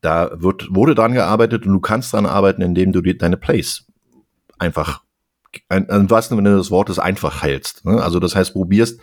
da 0.00 0.30
wird, 0.34 0.68
wurde 0.70 0.94
dran 0.94 1.14
gearbeitet 1.14 1.66
und 1.66 1.72
du 1.72 1.80
kannst 1.80 2.12
dran 2.12 2.26
arbeiten, 2.26 2.62
indem 2.62 2.92
du 2.92 3.00
die, 3.00 3.16
deine 3.16 3.36
Plays 3.36 3.86
einfach, 4.58 5.02
im 5.70 6.10
wahrsten 6.10 6.36
Sinne 6.36 6.56
des 6.56 6.70
Wortes, 6.70 6.98
einfach 6.98 7.42
hältst. 7.42 7.84
Ne? 7.84 8.02
Also 8.02 8.20
das 8.20 8.34
heißt, 8.34 8.52
probierst 8.52 9.00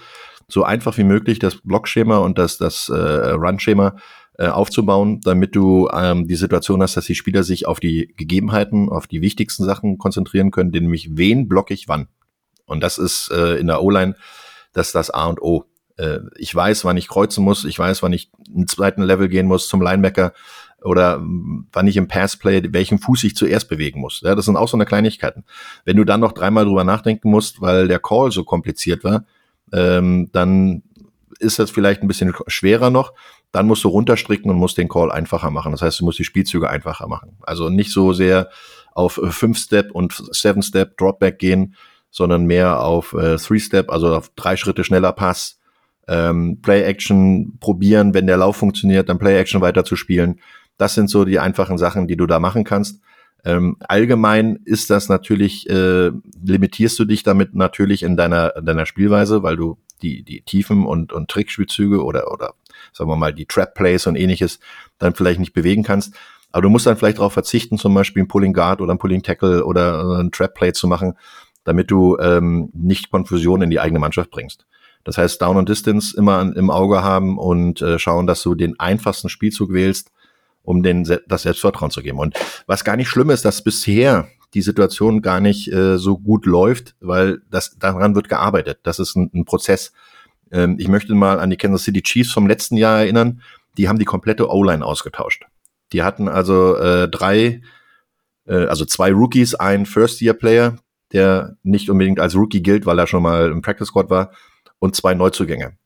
so 0.48 0.63
einfach 0.63 0.98
wie 0.98 1.03
möglich 1.03 1.39
das 1.39 1.58
Blockschema 1.63 2.17
und 2.17 2.38
das, 2.38 2.58
das 2.58 2.89
äh, 2.89 2.93
Run-Schema 2.93 3.96
äh, 4.38 4.48
aufzubauen, 4.48 5.22
damit 5.24 5.55
du 5.55 5.89
ähm, 5.93 6.27
die 6.27 6.36
Situation 6.36 6.81
hast, 6.81 6.98
dass 6.98 7.05
die 7.05 7.15
Spieler 7.15 7.43
sich 7.43 7.67
auf 7.67 7.79
die 7.79 8.13
Gegebenheiten, 8.17 8.89
auf 8.89 9.08
die 9.08 9.22
wichtigsten 9.22 9.63
Sachen 9.63 9.98
konzentrieren 9.98 10.51
können, 10.51 10.72
nämlich 10.72 11.10
wen 11.12 11.48
blocke 11.48 11.74
ich 11.74 11.88
wann. 11.88 12.08
Und 12.65 12.81
das 12.81 12.98
ist 12.98 13.31
äh, 13.31 13.55
in 13.55 13.67
der 13.67 13.81
O-Line 13.81 14.15
das 14.74 14.91
das 14.91 15.10
A 15.10 15.27
und 15.27 15.41
O. 15.41 15.65
Äh, 15.98 16.20
ich 16.38 16.53
weiß, 16.53 16.86
wann 16.86 16.98
ich 16.98 17.08
kreuzen 17.08 17.43
muss, 17.43 17.65
ich 17.65 17.77
weiß, 17.77 18.01
wann 18.03 18.13
ich 18.13 18.31
einen 18.53 18.67
zweiten 18.67 19.03
Level 19.03 19.27
gehen 19.27 19.48
muss 19.48 19.67
zum 19.67 19.81
Linebacker 19.81 20.34
oder 20.84 21.22
wann 21.22 21.88
ich 21.88 21.98
im 21.98 22.08
Passplay 22.08 22.62
welchen 22.72 23.00
Fuß 23.00 23.24
ich 23.24 23.36
zuerst 23.36 23.70
bewegen 23.70 24.00
muss. 24.00 24.22
Ja, 24.22 24.36
das 24.36 24.46
sind 24.46 24.58
auch 24.58 24.68
so 24.68 24.78
eine 24.78 24.86
Kleinigkeiten. 24.86 25.44
Wenn 25.86 25.98
du 25.98 26.04
dann 26.04 26.20
noch 26.20 26.32
dreimal 26.32 26.66
drüber 26.66 26.84
nachdenken 26.84 27.30
musst, 27.30 27.62
weil 27.62 27.88
der 27.88 28.00
Call 28.00 28.32
so 28.32 28.44
kompliziert 28.44 29.04
war, 29.04 29.26
ähm, 29.72 30.30
dann 30.32 30.84
ist 31.40 31.60
das 31.60 31.72
vielleicht 31.72 32.02
ein 32.02 32.08
bisschen 32.08 32.34
schwerer 32.48 32.90
noch. 32.90 33.14
Dann 33.52 33.68
musst 33.68 33.84
du 33.84 33.90
runterstricken 33.90 34.50
und 34.50 34.58
musst 34.58 34.78
den 34.78 34.90
Call 34.90 35.12
einfacher 35.12 35.52
machen. 35.52 35.72
Das 35.72 35.82
heißt, 35.82 36.00
du 36.00 36.06
musst 36.06 36.20
die 36.20 36.24
Spielzüge 36.24 36.70
einfacher 36.70 37.08
machen. 37.08 37.38
Also 37.42 37.70
nicht 37.70 37.92
so 37.92 38.14
sehr 38.14 38.50
auf 38.94 39.20
fünf 39.30 39.58
Step 39.58 39.92
und 39.92 40.14
seven 40.32 40.62
Step 40.62 40.98
Dropback 40.98 41.40
gehen, 41.40 41.76
sondern 42.10 42.46
mehr 42.46 42.82
auf 42.84 43.14
äh, 43.14 43.38
Three 43.38 43.60
Step, 43.60 43.90
also 43.90 44.16
auf 44.16 44.30
drei 44.36 44.58
Schritte 44.58 44.84
schneller 44.84 45.14
Pass, 45.14 45.60
ähm, 46.08 46.60
Play 46.62 46.84
Action 46.84 47.58
probieren, 47.60 48.14
wenn 48.14 48.28
der 48.28 48.38
Lauf 48.38 48.58
funktioniert, 48.58 49.10
dann 49.10 49.20
Play 49.20 49.38
Action 49.40 49.62
weiter 49.62 49.86
zu 49.86 49.96
spielen. 49.96 50.40
Das 50.82 50.96
sind 50.96 51.12
so 51.12 51.26
die 51.26 51.38
einfachen 51.38 51.78
Sachen, 51.78 52.08
die 52.08 52.18
du 52.18 52.26
da 52.26 52.40
machen 52.40 52.64
kannst. 52.64 53.02
Ähm, 53.46 53.78
allgemein 53.82 54.58
ist 54.66 54.90
das 54.90 55.10
natürlich, 55.10 55.70
äh, 55.70 56.10
limitierst 56.44 56.98
du 56.98 57.06
dich 57.06 57.22
damit 57.22 57.54
natürlich 57.54 58.02
in 58.02 58.18
deiner, 58.18 58.56
in 58.56 58.66
deiner 58.66 58.88
Spielweise, 58.88 59.44
weil 59.44 59.58
du 59.58 59.78
die, 60.02 60.24
die 60.24 60.42
Tiefen 60.42 60.88
und, 60.88 61.14
und 61.14 61.30
Trickspielzüge 61.30 62.04
oder, 62.04 62.32
oder 62.32 62.56
sagen 62.94 63.12
wir 63.12 63.16
mal 63.16 63.32
die 63.32 63.46
Trap 63.46 63.76
Plays 63.76 64.08
und 64.08 64.16
ähnliches 64.16 64.60
dann 64.98 65.14
vielleicht 65.14 65.40
nicht 65.40 65.54
bewegen 65.54 65.84
kannst. 65.84 66.16
Aber 66.52 66.64
du 66.64 66.70
musst 66.70 66.88
dann 66.88 66.98
vielleicht 66.98 67.20
darauf 67.20 67.34
verzichten, 67.34 67.78
zum 67.78 67.94
Beispiel 67.94 68.24
ein 68.24 68.28
Pulling 68.28 68.54
Guard 68.54 68.82
oder 68.82 68.96
ein 68.96 68.98
Pulling 68.98 69.22
Tackle 69.22 69.64
oder 69.64 70.20
ein 70.20 70.32
Trap 70.32 70.56
Play 70.56 70.74
zu 70.74 70.88
machen, 70.88 71.14
damit 71.64 71.92
du 71.92 72.18
ähm, 72.18 72.72
nicht 72.74 73.12
Konfusion 73.12 73.62
in 73.62 73.70
die 73.70 73.80
eigene 73.80 74.00
Mannschaft 74.00 74.32
bringst. 74.32 74.66
Das 75.04 75.20
heißt, 75.20 75.40
Down 75.44 75.58
und 75.58 75.70
Distance 75.70 76.18
immer 76.18 76.42
im 76.56 76.72
Auge 76.72 77.04
haben 77.04 77.38
und 77.38 77.84
äh, 77.84 78.00
schauen, 78.00 78.26
dass 78.26 78.42
du 78.42 78.56
den 78.56 78.80
einfachsten 78.80 79.30
Spielzug 79.30 79.72
wählst, 79.74 80.12
um 80.63 80.84
den 80.84 81.03
das 81.27 81.44
Selbstvertrauen 81.44 81.91
zu 81.91 82.01
geben. 82.01 82.20
Und 82.20 82.36
was 82.68 82.84
gar 82.84 82.96
nicht 82.96 83.10
schlimm 83.10 83.30
ist, 83.30 83.46
dass 83.46 83.63
bisher 83.63 84.27
die 84.53 84.62
Situation 84.62 85.22
gar 85.22 85.39
nicht 85.39 85.72
äh, 85.72 85.98
so 85.98 86.18
gut 86.18 86.46
läuft, 86.46 86.96
weil 87.00 87.41
das 87.50 87.77
daran 87.80 88.15
wird 88.15 88.30
gearbeitet. 88.30 88.80
Das 88.84 89.00
ist 89.00 89.15
ein, 89.15 89.32
ein 89.34 89.46
Prozess. 89.46 89.94
Ähm, 90.51 90.75
ich 90.77 90.88
möchte 90.88 91.15
mal 91.15 91.39
an 91.39 91.50
die 91.50 91.58
Kansas 91.58 91.84
City 91.84 92.01
Chiefs 92.01 92.32
vom 92.32 92.48
letzten 92.48 92.77
Jahr 92.77 93.00
erinnern. 93.00 93.41
Die 93.77 93.88
haben 93.88 94.00
die 94.00 94.06
komplette 94.06 94.50
O-Line 94.50 94.86
ausgetauscht. 94.86 95.46
Die 95.94 96.03
hatten 96.03 96.27
also 96.27 96.75
äh, 96.75 97.10
drei, 97.10 97.62
äh, 98.46 98.65
also 98.65 98.86
zwei 98.86 99.12
Rookies, 99.12 99.56
ein 99.56 99.86
First-Year-Player, 99.86 100.77
der 101.13 101.56
nicht 101.63 101.89
unbedingt 101.89 102.20
als 102.20 102.36
Rookie 102.36 102.62
gilt, 102.62 102.86
weil 102.86 103.00
er 103.00 103.08
schon 103.08 103.24
mal 103.24 103.51
im 103.51 103.62
Practice 103.62 103.88
Squad 103.88 104.10
war, 104.10 104.32
und 104.80 104.96
zwei 104.96 105.13
Neuzugänge. 105.13 105.77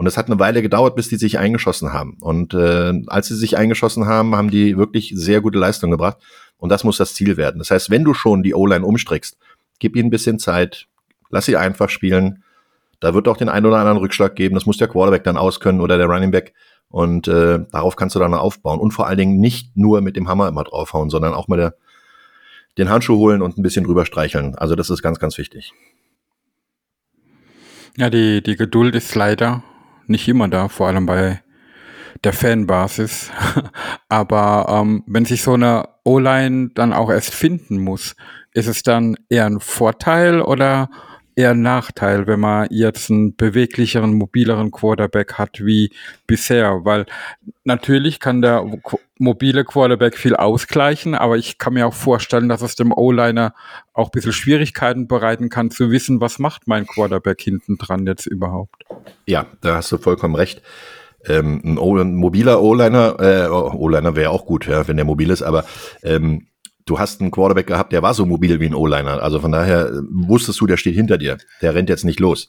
Und 0.00 0.06
es 0.06 0.16
hat 0.16 0.28
eine 0.28 0.38
Weile 0.38 0.62
gedauert, 0.62 0.96
bis 0.96 1.10
die 1.10 1.16
sich 1.16 1.38
eingeschossen 1.38 1.92
haben. 1.92 2.16
Und 2.22 2.54
äh, 2.54 3.02
als 3.08 3.28
sie 3.28 3.36
sich 3.36 3.58
eingeschossen 3.58 4.06
haben, 4.06 4.34
haben 4.34 4.50
die 4.50 4.78
wirklich 4.78 5.12
sehr 5.14 5.42
gute 5.42 5.58
Leistung 5.58 5.90
gebracht. 5.90 6.16
Und 6.56 6.70
das 6.70 6.84
muss 6.84 6.96
das 6.96 7.12
Ziel 7.12 7.36
werden. 7.36 7.58
Das 7.58 7.70
heißt, 7.70 7.90
wenn 7.90 8.02
du 8.02 8.14
schon 8.14 8.42
die 8.42 8.54
O-Line 8.54 8.82
umstrickst, 8.82 9.36
gib 9.78 9.96
ihnen 9.96 10.06
ein 10.06 10.10
bisschen 10.10 10.38
Zeit, 10.38 10.86
lass 11.28 11.44
sie 11.44 11.58
einfach 11.58 11.90
spielen. 11.90 12.42
Da 12.98 13.12
wird 13.12 13.28
auch 13.28 13.36
den 13.36 13.50
einen 13.50 13.66
oder 13.66 13.76
anderen 13.76 13.98
Rückschlag 13.98 14.36
geben. 14.36 14.54
Das 14.54 14.64
muss 14.64 14.78
der 14.78 14.88
Quarterback 14.88 15.22
dann 15.22 15.36
auskönnen 15.36 15.82
oder 15.82 15.98
der 15.98 16.06
Running 16.06 16.30
Back. 16.30 16.54
Und 16.88 17.28
äh, 17.28 17.58
darauf 17.70 17.94
kannst 17.94 18.16
du 18.16 18.20
dann 18.20 18.32
aufbauen. 18.32 18.80
Und 18.80 18.92
vor 18.92 19.06
allen 19.06 19.18
Dingen 19.18 19.38
nicht 19.38 19.76
nur 19.76 20.00
mit 20.00 20.16
dem 20.16 20.30
Hammer 20.30 20.48
immer 20.48 20.64
draufhauen, 20.64 21.10
sondern 21.10 21.34
auch 21.34 21.46
mit 21.46 21.58
der, 21.58 21.74
den 22.78 22.88
Handschuh 22.88 23.18
holen 23.18 23.42
und 23.42 23.58
ein 23.58 23.62
bisschen 23.62 23.84
drüber 23.84 24.06
streicheln. 24.06 24.54
Also 24.54 24.76
das 24.76 24.88
ist 24.88 25.02
ganz, 25.02 25.18
ganz 25.18 25.36
wichtig. 25.36 25.74
Ja, 27.98 28.08
die, 28.08 28.42
die 28.42 28.56
Geduld 28.56 28.94
ist 28.94 29.14
leider 29.14 29.62
nicht 30.10 30.28
immer 30.28 30.48
da, 30.48 30.68
vor 30.68 30.88
allem 30.88 31.06
bei 31.06 31.40
der 32.24 32.32
Fanbasis. 32.32 33.30
Aber 34.08 34.66
ähm, 34.68 35.04
wenn 35.06 35.24
sich 35.24 35.42
so 35.42 35.54
eine 35.54 35.88
O-Line 36.04 36.70
dann 36.74 36.92
auch 36.92 37.10
erst 37.10 37.34
finden 37.34 37.78
muss, 37.78 38.16
ist 38.52 38.66
es 38.66 38.82
dann 38.82 39.16
eher 39.28 39.46
ein 39.46 39.60
Vorteil 39.60 40.42
oder 40.42 40.90
eher 41.40 41.50
ein 41.52 41.62
Nachteil, 41.62 42.26
wenn 42.26 42.40
man 42.40 42.68
jetzt 42.70 43.10
einen 43.10 43.34
beweglicheren, 43.34 44.12
mobileren 44.14 44.70
Quarterback 44.70 45.34
hat 45.34 45.64
wie 45.64 45.90
bisher, 46.26 46.84
weil 46.84 47.06
natürlich 47.64 48.20
kann 48.20 48.42
der 48.42 48.64
mobile 49.18 49.64
Quarterback 49.64 50.16
viel 50.16 50.36
ausgleichen, 50.36 51.14
aber 51.14 51.38
ich 51.38 51.58
kann 51.58 51.74
mir 51.74 51.86
auch 51.86 51.94
vorstellen, 51.94 52.48
dass 52.48 52.62
es 52.62 52.76
dem 52.76 52.92
O-Liner 52.92 53.54
auch 53.94 54.08
ein 54.08 54.10
bisschen 54.12 54.32
Schwierigkeiten 54.32 55.08
bereiten 55.08 55.48
kann, 55.48 55.70
zu 55.70 55.90
wissen, 55.90 56.20
was 56.20 56.38
macht 56.38 56.68
mein 56.68 56.86
Quarterback 56.86 57.40
hinten 57.40 57.78
dran 57.78 58.06
jetzt 58.06 58.26
überhaupt. 58.26 58.84
Ja, 59.26 59.46
da 59.62 59.76
hast 59.76 59.90
du 59.92 59.98
vollkommen 59.98 60.34
recht. 60.34 60.62
Ähm, 61.26 61.60
ein, 61.64 61.78
o 61.78 61.98
ein 61.98 62.14
mobiler 62.16 62.62
O-Liner, 62.62 63.16
äh, 63.18 63.48
O-Liner 63.48 64.16
wäre 64.16 64.30
auch 64.30 64.46
gut, 64.46 64.66
ja, 64.66 64.88
wenn 64.88 64.96
der 64.96 65.04
mobil 65.04 65.30
ist, 65.30 65.42
aber 65.42 65.64
ähm, 66.02 66.46
du 66.90 66.98
hast 66.98 67.20
einen 67.20 67.30
Quarterback 67.30 67.68
gehabt, 67.68 67.92
der 67.92 68.02
war 68.02 68.14
so 68.14 68.26
mobil 68.26 68.58
wie 68.58 68.66
ein 68.66 68.74
O-Liner. 68.74 69.22
Also 69.22 69.38
von 69.38 69.52
daher 69.52 69.86
äh, 69.86 70.00
wusstest 70.10 70.60
du, 70.60 70.66
der 70.66 70.76
steht 70.76 70.96
hinter 70.96 71.18
dir. 71.18 71.38
Der 71.62 71.74
rennt 71.74 71.88
jetzt 71.88 72.04
nicht 72.04 72.18
los. 72.18 72.48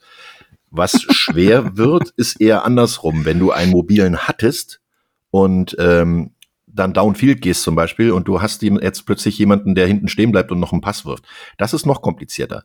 Was 0.72 1.02
schwer 1.12 1.78
wird, 1.78 2.10
ist 2.18 2.42
eher 2.42 2.66
andersrum. 2.66 3.24
Wenn 3.24 3.40
du 3.40 3.52
einen 3.52 3.72
mobilen 3.72 4.18
hattest 4.18 4.82
und 5.30 5.76
ähm, 5.80 6.32
dann 6.66 6.94
downfield 6.94 7.42
gehst 7.42 7.64
zum 7.64 7.76
Beispiel 7.76 8.12
und 8.12 8.28
du 8.28 8.42
hast 8.42 8.64
jetzt 8.64 9.06
plötzlich 9.06 9.38
jemanden, 9.38 9.76
der 9.76 9.86
hinten 9.86 10.08
stehen 10.08 10.32
bleibt 10.32 10.52
und 10.52 10.60
noch 10.60 10.72
einen 10.72 10.82
Pass 10.82 11.06
wirft. 11.06 11.26
Das 11.58 11.74
ist 11.74 11.86
noch 11.86 12.02
komplizierter. 12.02 12.64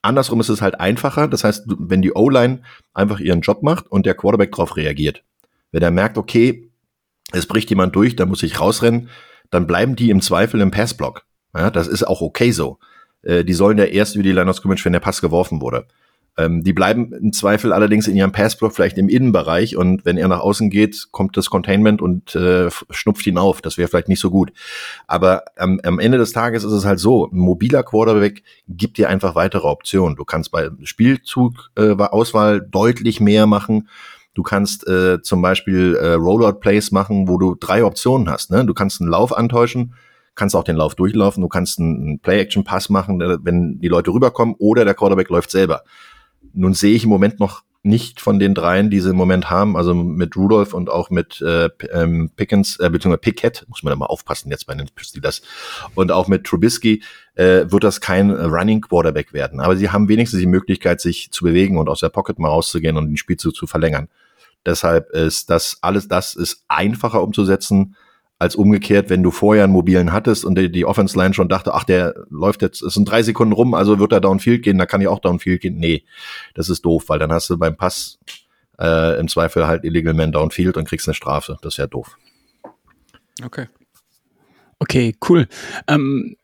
Andersrum 0.00 0.40
ist 0.40 0.48
es 0.48 0.62
halt 0.62 0.80
einfacher. 0.80 1.28
Das 1.28 1.44
heißt, 1.44 1.64
wenn 1.66 2.00
die 2.00 2.12
O-Line 2.12 2.62
einfach 2.94 3.20
ihren 3.20 3.42
Job 3.42 3.62
macht 3.62 3.90
und 3.90 4.06
der 4.06 4.14
Quarterback 4.14 4.52
darauf 4.52 4.76
reagiert. 4.76 5.24
Wenn 5.72 5.82
er 5.82 5.90
merkt, 5.90 6.16
okay, 6.16 6.70
es 7.32 7.46
bricht 7.46 7.68
jemand 7.68 7.96
durch, 7.96 8.16
da 8.16 8.24
muss 8.24 8.44
ich 8.44 8.60
rausrennen, 8.60 9.10
dann 9.50 9.66
bleiben 9.66 9.96
die 9.96 10.10
im 10.10 10.20
Zweifel 10.20 10.60
im 10.60 10.70
Passblock. 10.70 11.24
Ja, 11.54 11.70
das 11.70 11.88
ist 11.88 12.04
auch 12.04 12.20
okay 12.20 12.50
so. 12.50 12.78
Äh, 13.22 13.44
die 13.44 13.54
sollen 13.54 13.78
ja 13.78 13.84
erst 13.84 14.14
über 14.14 14.22
die 14.22 14.32
Line 14.32 14.50
of 14.50 14.56
Scrimmage, 14.56 14.84
wenn 14.84 14.92
der 14.92 15.00
Pass 15.00 15.20
geworfen 15.20 15.60
wurde. 15.60 15.86
Ähm, 16.38 16.62
die 16.62 16.74
bleiben 16.74 17.12
im 17.12 17.32
Zweifel 17.32 17.72
allerdings 17.72 18.08
in 18.08 18.16
ihrem 18.16 18.32
Passblock 18.32 18.74
vielleicht 18.74 18.98
im 18.98 19.08
Innenbereich 19.08 19.76
und 19.76 20.04
wenn 20.04 20.18
er 20.18 20.28
nach 20.28 20.40
außen 20.40 20.68
geht, 20.68 21.08
kommt 21.10 21.36
das 21.36 21.48
Containment 21.48 22.02
und 22.02 22.34
äh, 22.34 22.68
schnupft 22.90 23.26
ihn 23.26 23.38
auf. 23.38 23.62
Das 23.62 23.78
wäre 23.78 23.88
vielleicht 23.88 24.08
nicht 24.08 24.20
so 24.20 24.30
gut. 24.30 24.52
Aber 25.06 25.44
ähm, 25.56 25.80
am 25.82 25.98
Ende 25.98 26.18
des 26.18 26.32
Tages 26.32 26.62
ist 26.62 26.72
es 26.72 26.84
halt 26.84 26.98
so, 26.98 27.30
ein 27.30 27.38
mobiler 27.38 27.82
Quarterback 27.82 28.42
gibt 28.68 28.98
dir 28.98 29.08
einfach 29.08 29.34
weitere 29.34 29.66
Optionen. 29.66 30.16
Du 30.16 30.24
kannst 30.24 30.50
bei 30.50 30.68
Spielzug 30.82 31.70
äh, 31.76 31.94
Auswahl 31.96 32.60
deutlich 32.60 33.20
mehr 33.20 33.46
machen. 33.46 33.88
Du 34.36 34.42
kannst 34.42 34.86
äh, 34.86 35.22
zum 35.22 35.40
Beispiel 35.40 35.94
äh, 35.94 36.12
Rollout-Plays 36.12 36.92
machen, 36.92 37.26
wo 37.26 37.38
du 37.38 37.54
drei 37.54 37.82
Optionen 37.82 38.28
hast. 38.28 38.50
Ne? 38.50 38.66
Du 38.66 38.74
kannst 38.74 39.00
einen 39.00 39.08
Lauf 39.08 39.34
antäuschen, 39.34 39.94
kannst 40.34 40.54
auch 40.54 40.62
den 40.62 40.76
Lauf 40.76 40.94
durchlaufen, 40.94 41.40
du 41.40 41.48
kannst 41.48 41.80
einen 41.80 42.18
Play-Action-Pass 42.18 42.90
machen, 42.90 43.22
äh, 43.22 43.38
wenn 43.40 43.80
die 43.80 43.88
Leute 43.88 44.10
rüberkommen, 44.10 44.54
oder 44.58 44.84
der 44.84 44.92
Quarterback 44.92 45.30
läuft 45.30 45.50
selber. 45.50 45.84
Nun 46.52 46.74
sehe 46.74 46.94
ich 46.94 47.04
im 47.04 47.08
Moment 47.08 47.40
noch 47.40 47.62
nicht 47.82 48.20
von 48.20 48.38
den 48.38 48.54
dreien, 48.54 48.90
die 48.90 49.00
sie 49.00 49.08
im 49.08 49.16
Moment 49.16 49.48
haben, 49.48 49.74
also 49.74 49.94
mit 49.94 50.36
Rudolph 50.36 50.74
und 50.74 50.90
auch 50.90 51.08
mit 51.08 51.40
äh, 51.40 51.70
ähm, 51.94 52.30
Pickens, 52.36 52.78
äh, 52.78 52.90
beziehungsweise 52.90 53.22
Pickett, 53.22 53.64
muss 53.68 53.82
man 53.82 53.92
da 53.92 53.96
mal 53.96 54.04
aufpassen 54.04 54.50
jetzt 54.50 54.66
bei 54.66 54.74
den 54.74 54.90
Steelers, 54.96 55.40
und 55.94 56.12
auch 56.12 56.28
mit 56.28 56.44
Trubisky 56.44 57.02
äh, 57.36 57.64
wird 57.70 57.84
das 57.84 58.02
kein 58.02 58.30
Running 58.30 58.82
Quarterback 58.82 59.32
werden. 59.32 59.60
Aber 59.60 59.76
sie 59.76 59.88
haben 59.88 60.10
wenigstens 60.10 60.40
die 60.40 60.46
Möglichkeit, 60.46 61.00
sich 61.00 61.30
zu 61.30 61.44
bewegen 61.44 61.78
und 61.78 61.88
aus 61.88 62.00
der 62.00 62.10
Pocket 62.10 62.38
mal 62.38 62.48
rauszugehen 62.48 62.98
und 62.98 63.06
den 63.06 63.16
Spielzug 63.16 63.54
zu 63.54 63.66
verlängern. 63.66 64.08
Deshalb 64.66 65.10
ist 65.10 65.48
das 65.48 65.78
alles 65.80 66.08
das 66.08 66.34
ist 66.34 66.64
einfacher 66.68 67.22
umzusetzen 67.22 67.96
als 68.38 68.54
umgekehrt, 68.54 69.08
wenn 69.08 69.22
du 69.22 69.30
vorher 69.30 69.64
einen 69.64 69.72
mobilen 69.72 70.12
hattest 70.12 70.44
und 70.44 70.58
die, 70.58 70.70
die 70.70 70.84
Offense 70.84 71.18
Line 71.18 71.32
schon 71.32 71.48
dachte, 71.48 71.72
ach, 71.72 71.84
der 71.84 72.14
läuft 72.28 72.60
jetzt, 72.60 72.82
es 72.82 72.92
sind 72.94 73.08
drei 73.08 73.22
Sekunden 73.22 73.54
rum, 73.54 73.72
also 73.72 73.98
wird 73.98 74.12
er 74.12 74.20
downfield 74.20 74.62
gehen, 74.62 74.76
da 74.76 74.84
kann 74.84 75.00
ich 75.00 75.08
auch 75.08 75.20
downfield 75.20 75.62
gehen. 75.62 75.78
Nee, 75.78 76.04
das 76.54 76.68
ist 76.68 76.84
doof, 76.84 77.04
weil 77.08 77.18
dann 77.18 77.32
hast 77.32 77.48
du 77.48 77.56
beim 77.56 77.76
Pass 77.76 78.18
äh, 78.78 79.18
im 79.18 79.28
Zweifel 79.28 79.66
halt 79.66 79.84
Illegal 79.84 80.12
Man 80.12 80.32
downfield 80.32 80.76
und 80.76 80.86
kriegst 80.86 81.08
eine 81.08 81.14
Strafe. 81.14 81.56
Das 81.62 81.74
ist 81.74 81.78
ja 81.78 81.86
doof. 81.86 82.18
Okay. 83.42 83.68
Okay, 84.78 85.16
cool. 85.28 85.48
Ähm, 85.88 86.36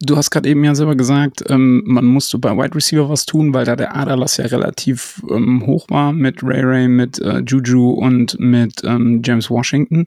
du 0.00 0.16
hast 0.16 0.30
gerade 0.30 0.48
eben 0.48 0.64
ja 0.64 0.74
selber 0.74 0.96
gesagt, 0.96 1.44
ähm, 1.48 1.82
man 1.86 2.04
musste 2.04 2.38
bei 2.38 2.56
Wide 2.56 2.74
Receiver 2.74 3.08
was 3.08 3.26
tun, 3.26 3.54
weil 3.54 3.64
da 3.64 3.76
der 3.76 3.96
Aderlass 3.96 4.36
ja 4.36 4.46
relativ 4.46 5.22
ähm, 5.30 5.64
hoch 5.66 5.86
war 5.88 6.12
mit 6.12 6.42
Ray 6.42 6.62
Ray, 6.62 6.88
mit 6.88 7.18
äh, 7.20 7.42
Juju 7.46 7.90
und 7.90 8.38
mit 8.38 8.82
ähm, 8.84 9.22
James 9.24 9.50
Washington. 9.50 10.06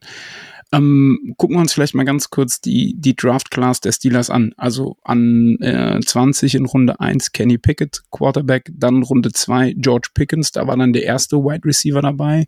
Ähm, 0.72 1.34
gucken 1.36 1.56
wir 1.56 1.60
uns 1.60 1.72
vielleicht 1.72 1.94
mal 1.94 2.04
ganz 2.04 2.28
kurz 2.28 2.60
die, 2.60 2.94
die 2.98 3.14
Draft 3.14 3.52
Class 3.52 3.80
der 3.80 3.92
Steelers 3.92 4.30
an. 4.30 4.52
Also 4.56 4.96
an 5.04 5.56
äh, 5.60 6.00
20 6.04 6.56
in 6.56 6.66
Runde 6.66 6.98
1 6.98 7.32
Kenny 7.32 7.56
Pickett, 7.56 8.02
Quarterback, 8.10 8.70
dann 8.74 9.02
Runde 9.04 9.32
2 9.32 9.74
George 9.78 10.08
Pickens, 10.12 10.50
da 10.50 10.66
war 10.66 10.76
dann 10.76 10.92
der 10.92 11.04
erste 11.04 11.36
Wide 11.36 11.64
Receiver 11.64 12.02
dabei. 12.02 12.46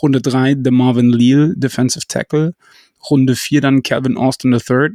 Runde 0.00 0.22
3 0.22 0.56
The 0.62 0.70
Marvin 0.70 1.10
Leal, 1.10 1.54
Defensive 1.56 2.06
Tackle. 2.06 2.54
Runde 3.10 3.34
4 3.34 3.60
dann 3.60 3.82
Calvin 3.82 4.16
Austin 4.16 4.52
III, 4.52 4.90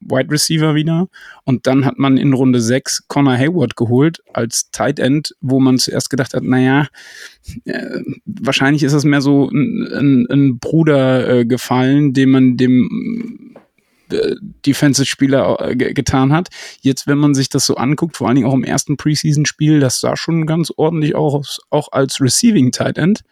Wide 0.00 0.30
Receiver 0.30 0.74
wieder. 0.74 1.08
Und 1.44 1.66
dann 1.66 1.84
hat 1.84 1.98
man 1.98 2.16
in 2.16 2.32
Runde 2.32 2.60
6 2.60 3.08
Connor 3.08 3.36
Hayward 3.36 3.76
geholt 3.76 4.22
als 4.32 4.70
Tight 4.70 4.98
End, 4.98 5.34
wo 5.40 5.60
man 5.60 5.78
zuerst 5.78 6.10
gedacht 6.10 6.34
hat, 6.34 6.42
naja, 6.42 6.88
äh, 7.64 8.00
wahrscheinlich 8.24 8.82
ist 8.82 8.92
das 8.92 9.04
mehr 9.04 9.20
so 9.20 9.48
ein, 9.48 9.86
ein, 9.92 10.26
ein 10.30 10.58
Bruder 10.58 11.28
äh, 11.28 11.44
gefallen, 11.44 12.12
dem 12.12 12.30
man 12.30 12.56
dem 12.56 13.54
äh, 14.10 14.36
Defensive-Spieler 14.64 15.70
äh, 15.70 15.76
getan 15.76 16.32
hat. 16.32 16.48
Jetzt, 16.80 17.06
wenn 17.06 17.18
man 17.18 17.34
sich 17.34 17.48
das 17.48 17.66
so 17.66 17.76
anguckt, 17.76 18.16
vor 18.16 18.28
allen 18.28 18.36
Dingen 18.36 18.48
auch 18.48 18.54
im 18.54 18.64
ersten 18.64 18.96
Preseason-Spiel, 18.96 19.80
das 19.80 20.00
sah 20.00 20.16
schon 20.16 20.46
ganz 20.46 20.72
ordentlich 20.76 21.14
aus, 21.14 21.60
auch 21.70 21.90
als 21.92 22.20
Receiving 22.20 22.70
Tight 22.72 22.98
End 22.98 23.22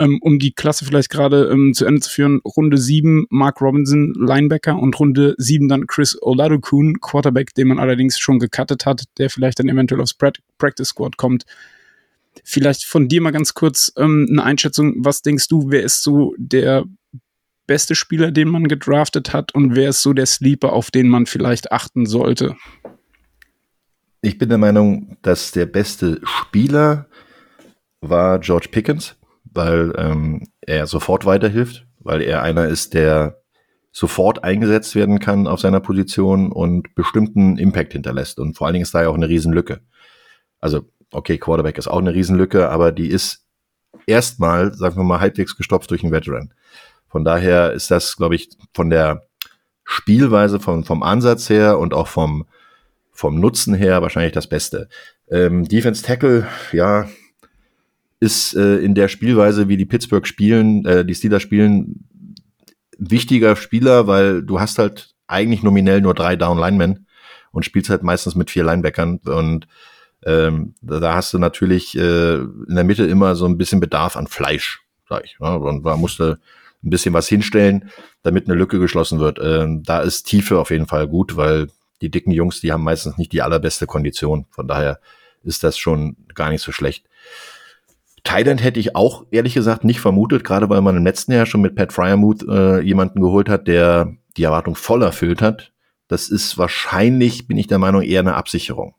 ähm, 0.00 0.18
um 0.22 0.38
die 0.38 0.52
Klasse 0.52 0.84
vielleicht 0.84 1.10
gerade 1.10 1.50
ähm, 1.52 1.74
zu 1.74 1.84
Ende 1.84 2.00
zu 2.00 2.10
führen, 2.10 2.40
Runde 2.40 2.78
7 2.78 3.26
Mark 3.28 3.60
Robinson, 3.60 4.14
Linebacker 4.14 4.76
und 4.76 4.98
Runde 4.98 5.34
7 5.38 5.68
dann 5.68 5.86
Chris 5.86 6.20
Oladokun, 6.20 7.00
Quarterback, 7.00 7.54
den 7.54 7.68
man 7.68 7.78
allerdings 7.78 8.18
schon 8.18 8.38
gecuttet 8.38 8.86
hat, 8.86 9.04
der 9.18 9.30
vielleicht 9.30 9.58
dann 9.58 9.68
eventuell 9.68 10.00
aufs 10.00 10.14
Practice 10.14 10.88
Squad 10.88 11.18
kommt. 11.18 11.44
Vielleicht 12.42 12.84
von 12.84 13.08
dir 13.08 13.20
mal 13.20 13.30
ganz 13.30 13.54
kurz 13.54 13.92
ähm, 13.96 14.26
eine 14.30 14.42
Einschätzung. 14.42 14.94
Was 15.04 15.20
denkst 15.20 15.48
du, 15.48 15.70
wer 15.70 15.82
ist 15.82 16.02
so 16.02 16.34
der 16.38 16.84
beste 17.66 17.94
Spieler, 17.94 18.30
den 18.30 18.48
man 18.48 18.68
gedraftet 18.68 19.32
hat 19.34 19.54
und 19.54 19.76
wer 19.76 19.90
ist 19.90 20.02
so 20.02 20.14
der 20.14 20.26
Sleeper, 20.26 20.72
auf 20.72 20.90
den 20.90 21.08
man 21.08 21.26
vielleicht 21.26 21.72
achten 21.72 22.06
sollte? 22.06 22.56
Ich 24.22 24.38
bin 24.38 24.48
der 24.48 24.58
Meinung, 24.58 25.18
dass 25.22 25.50
der 25.50 25.66
beste 25.66 26.20
Spieler 26.24 27.06
war 28.00 28.38
George 28.38 28.68
Pickens 28.70 29.16
weil 29.52 29.92
ähm, 29.96 30.48
er 30.60 30.86
sofort 30.86 31.26
weiterhilft, 31.26 31.86
weil 31.98 32.22
er 32.22 32.42
einer 32.42 32.66
ist, 32.68 32.94
der 32.94 33.40
sofort 33.92 34.44
eingesetzt 34.44 34.94
werden 34.94 35.18
kann 35.18 35.46
auf 35.46 35.60
seiner 35.60 35.80
Position 35.80 36.52
und 36.52 36.94
bestimmten 36.94 37.58
Impact 37.58 37.92
hinterlässt. 37.92 38.38
Und 38.38 38.56
vor 38.56 38.66
allen 38.66 38.74
Dingen 38.74 38.84
ist 38.84 38.94
da 38.94 39.02
ja 39.02 39.08
auch 39.08 39.14
eine 39.14 39.28
Riesenlücke. 39.28 39.80
Also, 40.60 40.82
okay, 41.10 41.38
Quarterback 41.38 41.76
ist 41.78 41.88
auch 41.88 41.98
eine 41.98 42.14
Riesenlücke, 42.14 42.68
aber 42.68 42.92
die 42.92 43.08
ist 43.08 43.44
erstmal, 44.06 44.72
sagen 44.74 44.96
wir 44.96 45.04
mal, 45.04 45.20
halbwegs 45.20 45.56
gestopft 45.56 45.90
durch 45.90 46.02
einen 46.02 46.12
Veteran. 46.12 46.54
Von 47.08 47.24
daher 47.24 47.72
ist 47.72 47.90
das, 47.90 48.16
glaube 48.16 48.36
ich, 48.36 48.50
von 48.72 48.90
der 48.90 49.26
Spielweise, 49.84 50.60
vom, 50.60 50.84
vom 50.84 51.02
Ansatz 51.02 51.50
her 51.50 51.78
und 51.78 51.92
auch 51.92 52.06
vom, 52.06 52.46
vom 53.10 53.40
Nutzen 53.40 53.74
her 53.74 54.02
wahrscheinlich 54.02 54.32
das 54.32 54.48
Beste. 54.48 54.88
Ähm, 55.28 55.66
Defense 55.66 56.04
Tackle, 56.04 56.46
ja, 56.70 57.08
ist 58.20 58.54
äh, 58.54 58.76
in 58.76 58.94
der 58.94 59.08
Spielweise, 59.08 59.68
wie 59.68 59.76
die 59.76 59.86
Pittsburgh 59.86 60.26
spielen, 60.26 60.84
äh, 60.84 61.04
die 61.04 61.14
Steelers 61.14 61.42
spielen, 61.42 62.04
wichtiger 62.98 63.56
Spieler, 63.56 64.06
weil 64.06 64.42
du 64.42 64.60
hast 64.60 64.78
halt 64.78 65.14
eigentlich 65.26 65.62
nominell 65.62 66.00
nur 66.02 66.14
drei 66.14 66.36
Down 66.36 66.58
Linemen 66.58 67.06
und 67.50 67.64
spielst 67.64 67.90
halt 67.90 68.02
meistens 68.02 68.34
mit 68.34 68.50
vier 68.50 68.64
Linebackern 68.64 69.20
und 69.24 69.66
ähm, 70.24 70.74
da 70.82 71.14
hast 71.14 71.32
du 71.32 71.38
natürlich 71.38 71.96
äh, 71.96 72.34
in 72.34 72.74
der 72.74 72.84
Mitte 72.84 73.06
immer 73.06 73.34
so 73.36 73.46
ein 73.46 73.56
bisschen 73.56 73.80
Bedarf 73.80 74.16
an 74.16 74.26
Fleisch, 74.26 74.82
sag 75.08 75.24
ich. 75.24 75.36
Ja, 75.40 75.54
und 75.54 75.82
da 75.84 75.96
musste 75.96 76.38
ein 76.84 76.90
bisschen 76.90 77.14
was 77.14 77.28
hinstellen, 77.28 77.90
damit 78.22 78.46
eine 78.46 78.54
Lücke 78.54 78.78
geschlossen 78.78 79.18
wird. 79.18 79.38
Ähm, 79.42 79.82
da 79.82 80.00
ist 80.00 80.24
Tiefe 80.24 80.58
auf 80.58 80.70
jeden 80.70 80.86
Fall 80.86 81.08
gut, 81.08 81.36
weil 81.36 81.68
die 82.02 82.10
dicken 82.10 82.32
Jungs, 82.32 82.60
die 82.60 82.72
haben 82.72 82.84
meistens 82.84 83.18
nicht 83.18 83.32
die 83.32 83.42
allerbeste 83.42 83.86
Kondition. 83.86 84.46
Von 84.50 84.68
daher 84.68 85.00
ist 85.42 85.64
das 85.64 85.78
schon 85.78 86.16
gar 86.34 86.50
nicht 86.50 86.62
so 86.62 86.72
schlecht. 86.72 87.06
Thailand 88.24 88.62
hätte 88.62 88.80
ich 88.80 88.96
auch 88.96 89.26
ehrlich 89.30 89.54
gesagt 89.54 89.84
nicht 89.84 90.00
vermutet, 90.00 90.44
gerade 90.44 90.68
weil 90.68 90.82
man 90.82 90.96
im 90.96 91.04
letzten 91.04 91.32
Jahr 91.32 91.46
schon 91.46 91.60
mit 91.60 91.74
Pat 91.74 91.92
Fryermuth 91.92 92.46
äh, 92.48 92.80
jemanden 92.80 93.20
geholt 93.20 93.48
hat, 93.48 93.66
der 93.66 94.14
die 94.36 94.42
Erwartung 94.44 94.74
voll 94.74 95.02
erfüllt 95.02 95.42
hat. 95.42 95.72
Das 96.08 96.28
ist 96.28 96.58
wahrscheinlich, 96.58 97.46
bin 97.46 97.56
ich 97.56 97.66
der 97.66 97.78
Meinung, 97.78 98.02
eher 98.02 98.20
eine 98.20 98.34
Absicherung. 98.34 98.94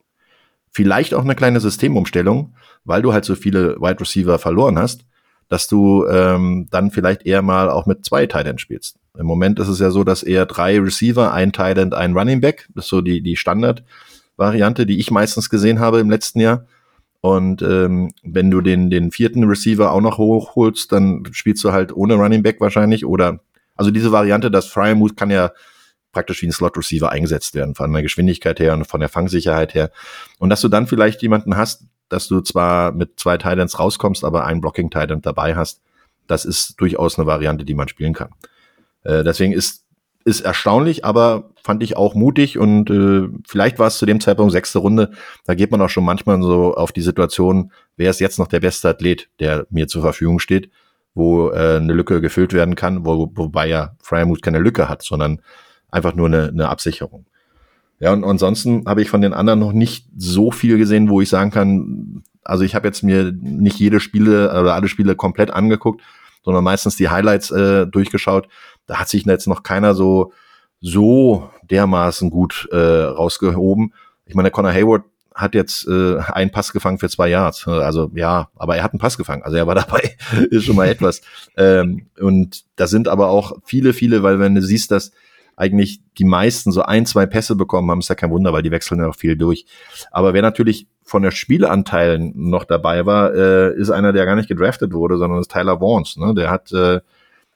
Vielleicht 0.72 1.14
auch 1.14 1.24
eine 1.24 1.36
kleine 1.36 1.60
Systemumstellung, 1.60 2.56
weil 2.86 3.02
du 3.02 3.14
halt 3.14 3.26
so 3.26 3.36
viele 3.36 3.76
Wide 3.82 4.00
Receiver 4.00 4.40
verloren 4.40 4.80
hast, 4.80 5.06
dass 5.50 5.68
du 5.68 6.08
ähm, 6.08 6.68
dann 6.72 6.92
vielleicht 6.92 7.26
eher 7.26 7.42
mal 7.42 7.70
auch 7.70 7.86
mit 7.86 8.06
zwei 8.06 8.26
Thailand 8.26 8.62
spielst. 8.62 8.98
Im 9.18 9.26
Moment 9.26 9.60
ist 9.60 9.68
es 9.68 9.80
ja 9.80 9.92
so, 9.92 10.06
dass 10.06 10.24
eher 10.24 10.46
drei 10.46 10.80
Receiver, 10.80 11.34
ein 11.34 11.52
Thailand, 11.52 11.94
ein 11.94 12.18
Running 12.18 12.40
Back, 12.40 12.70
das 12.74 12.86
ist 12.86 12.90
so 12.90 13.02
die, 13.02 13.22
die 13.22 13.36
Standard-Variante, 13.36 14.86
die 14.86 15.00
ich 15.00 15.12
meistens 15.12 15.50
gesehen 15.50 15.80
habe 15.80 16.00
im 16.00 16.10
letzten 16.10 16.40
Jahr. 16.40 16.66
Und 17.22 17.62
ähm, 17.62 18.12
wenn 18.24 18.50
du 18.50 18.62
den, 18.62 18.90
den 18.90 19.12
vierten 19.12 19.44
Receiver 19.44 19.92
auch 19.92 20.02
noch 20.02 20.18
hochholst, 20.18 20.92
dann 20.92 21.24
spielst 21.32 21.64
du 21.64 21.72
halt 21.72 21.96
ohne 21.96 22.16
Running 22.16 22.42
Back 22.42 22.60
wahrscheinlich. 22.60 23.06
Oder 23.06 23.40
also 23.76 23.92
diese 23.92 24.12
Variante, 24.12 24.50
das 24.50 24.68
Fryermuth 24.68 25.16
kann 25.16 25.30
ja 25.30 25.52
praktisch 26.12 26.42
wie 26.42 26.48
ein 26.48 26.52
Slot-Receiver 26.52 27.10
eingesetzt 27.10 27.56
werden, 27.56 27.76
von 27.76 27.94
der 27.94 28.02
Geschwindigkeit 28.02 28.60
her 28.60 28.74
und 28.74 28.86
von 28.86 29.00
der 29.00 29.10
Fangsicherheit 29.10 29.74
her. 29.74 29.92
Und 30.40 30.50
dass 30.50 30.62
du 30.62 30.68
dann 30.68 30.88
vielleicht 30.88 31.22
jemanden 31.22 31.56
hast, 31.56 31.86
dass 32.10 32.28
du 32.28 32.42
zwar 32.42 32.92
mit 32.92 33.20
zwei 33.20 33.38
Titans 33.38 33.80
rauskommst, 33.80 34.26
aber 34.26 34.46
einen 34.46 34.60
Blocking-Titan 34.60 35.22
dabei 35.22 35.56
hast, 35.56 35.82
das 36.28 36.44
ist 36.44 36.80
durchaus 36.82 37.18
eine 37.18 37.28
Variante, 37.28 37.66
die 37.66 37.74
man 37.74 37.88
spielen 37.88 38.14
kann. 38.14 38.30
Äh, 39.04 39.24
deswegen 39.24 39.54
ist 39.54 39.86
ist 40.26 40.42
erstaunlich, 40.42 41.06
aber 41.06 41.52
fand 41.64 41.84
ich 41.84 41.98
auch 41.98 42.16
mutig 42.16 42.58
und 42.58 42.90
äh, 42.90 43.28
vielleicht 43.48 43.80
war 43.80 43.88
es 43.88 43.98
zu 43.98 44.06
dem 44.06 44.20
Zeitpunkt 44.20 44.52
sechste 44.52 44.80
Runde. 44.80 45.12
Da 45.46 45.56
geht 45.56 45.72
man 45.72 45.82
auch 45.82 45.90
schon 45.90 46.06
manchmal 46.06 46.42
so 46.42 46.76
auf 46.76 46.92
die 46.92 47.02
Situation, 47.02 47.72
wer 47.98 48.10
ist 48.10 48.20
jetzt 48.20 48.40
noch 48.40 48.48
der 48.48 48.60
beste 48.60 48.90
Athlet, 48.90 49.30
der 49.40 49.68
mir 49.70 49.88
zur 49.88 50.02
Verfügung 50.02 50.40
steht, 50.40 50.70
wo 51.14 51.50
äh, 51.50 51.78
eine 51.78 51.94
Lücke 51.94 52.22
gefüllt 52.22 52.54
werden 52.54 52.76
kann, 52.76 53.06
wo, 53.06 53.32
wobei 53.36 53.68
ja 53.68 53.96
Fryermuth 54.02 54.42
keine 54.42 54.60
Lücke 54.60 54.90
hat, 54.90 55.04
sondern 55.04 55.42
einfach 55.90 56.16
nur 56.16 56.28
eine, 56.28 56.48
eine 56.48 56.70
Absicherung. 56.70 57.26
Ja, 58.00 58.14
und 58.14 58.24
ansonsten 58.24 58.86
habe 58.88 59.04
ich 59.04 59.10
von 59.10 59.22
den 59.22 59.34
anderen 59.34 59.60
noch 59.60 59.74
nicht 59.74 60.08
so 60.18 60.50
viel 60.52 60.78
gesehen, 60.78 61.10
wo 61.10 61.22
ich 61.22 61.30
sagen 61.30 61.52
kann, 61.52 62.24
also 62.44 62.64
ich 62.64 62.74
habe 62.74 62.88
jetzt 62.88 63.04
mir 63.04 63.32
nicht 63.32 63.78
jede 63.78 64.00
Spiele 64.00 64.50
oder 64.50 64.74
alle 64.74 64.88
Spiele 64.88 65.16
komplett 65.16 65.52
angeguckt, 65.52 66.02
sondern 66.44 66.64
meistens 66.64 66.96
die 66.96 67.10
Highlights 67.10 67.52
äh, 67.52 67.86
durchgeschaut 67.86 68.48
da 68.91 68.99
hat 68.99 69.08
sich 69.08 69.25
jetzt 69.25 69.47
noch 69.47 69.63
keiner 69.63 69.95
so, 69.95 70.34
so 70.82 71.49
dermaßen 71.63 72.30
gut 72.30 72.67
äh, 72.73 72.75
rausgehoben. 72.75 73.93
Ich 74.25 74.36
meine, 74.36 74.51
Connor 74.51 74.73
Hayward 74.73 75.06
hat 75.34 75.56
jetzt 75.56 75.88
äh, 75.88 76.17
einen 76.17 76.51
Pass 76.51 76.73
gefangen 76.73 76.97
für 76.97 77.08
zwei 77.08 77.30
Yards. 77.30 77.65
Also 77.69 78.12
ja, 78.15 78.49
aber 78.54 78.75
er 78.75 78.84
hat 78.84 78.91
einen 78.91 78.99
Pass 78.99 79.17
gefangen. 79.17 79.43
Also 79.43 79.56
er 79.56 79.65
war 79.65 79.75
dabei, 79.75 80.17
ist 80.49 80.65
schon 80.65 80.75
mal 80.75 80.89
etwas. 80.89 81.21
Ähm, 81.56 82.08
und 82.19 82.65
da 82.75 82.86
sind 82.86 83.08
aber 83.08 83.30
auch 83.30 83.54
viele, 83.63 83.93
viele, 83.93 84.23
weil 84.23 84.39
wenn 84.39 84.56
du 84.56 84.62
siehst, 84.62 84.91
dass 84.91 85.13
eigentlich 85.56 86.01
die 86.17 86.25
meisten 86.25 86.73
so 86.73 86.82
ein, 86.82 87.06
zwei 87.06 87.25
Pässe 87.25 87.56
bekommen 87.56 87.89
haben, 87.91 87.99
ist 87.99 88.10
ja 88.10 88.15
kein 88.15 88.32
Wunder, 88.32 88.51
weil 88.51 88.63
die 88.63 88.71
wechseln 88.71 88.99
ja 88.99 89.08
auch 89.08 89.15
viel 89.15 89.38
durch. 89.38 89.65
Aber 90.12 90.34
wer 90.34 90.41
natürlich 90.41 90.88
von 91.01 91.21
der 91.23 91.32
Spielanteilen 91.32 92.34
noch 92.36 92.65
dabei 92.65 93.06
war, 93.06 93.34
äh, 93.34 93.73
ist 93.73 93.89
einer, 93.89 94.12
der 94.12 94.25
gar 94.25 94.36
nicht 94.36 94.49
gedraftet 94.49 94.91
wurde, 94.91 95.17
sondern 95.17 95.39
ist 95.39 95.51
Tyler 95.51 95.80
Vaughns. 95.80 96.17
Ne? 96.17 96.34
Der 96.36 96.51
hat 96.51 96.73
äh, 96.73 96.99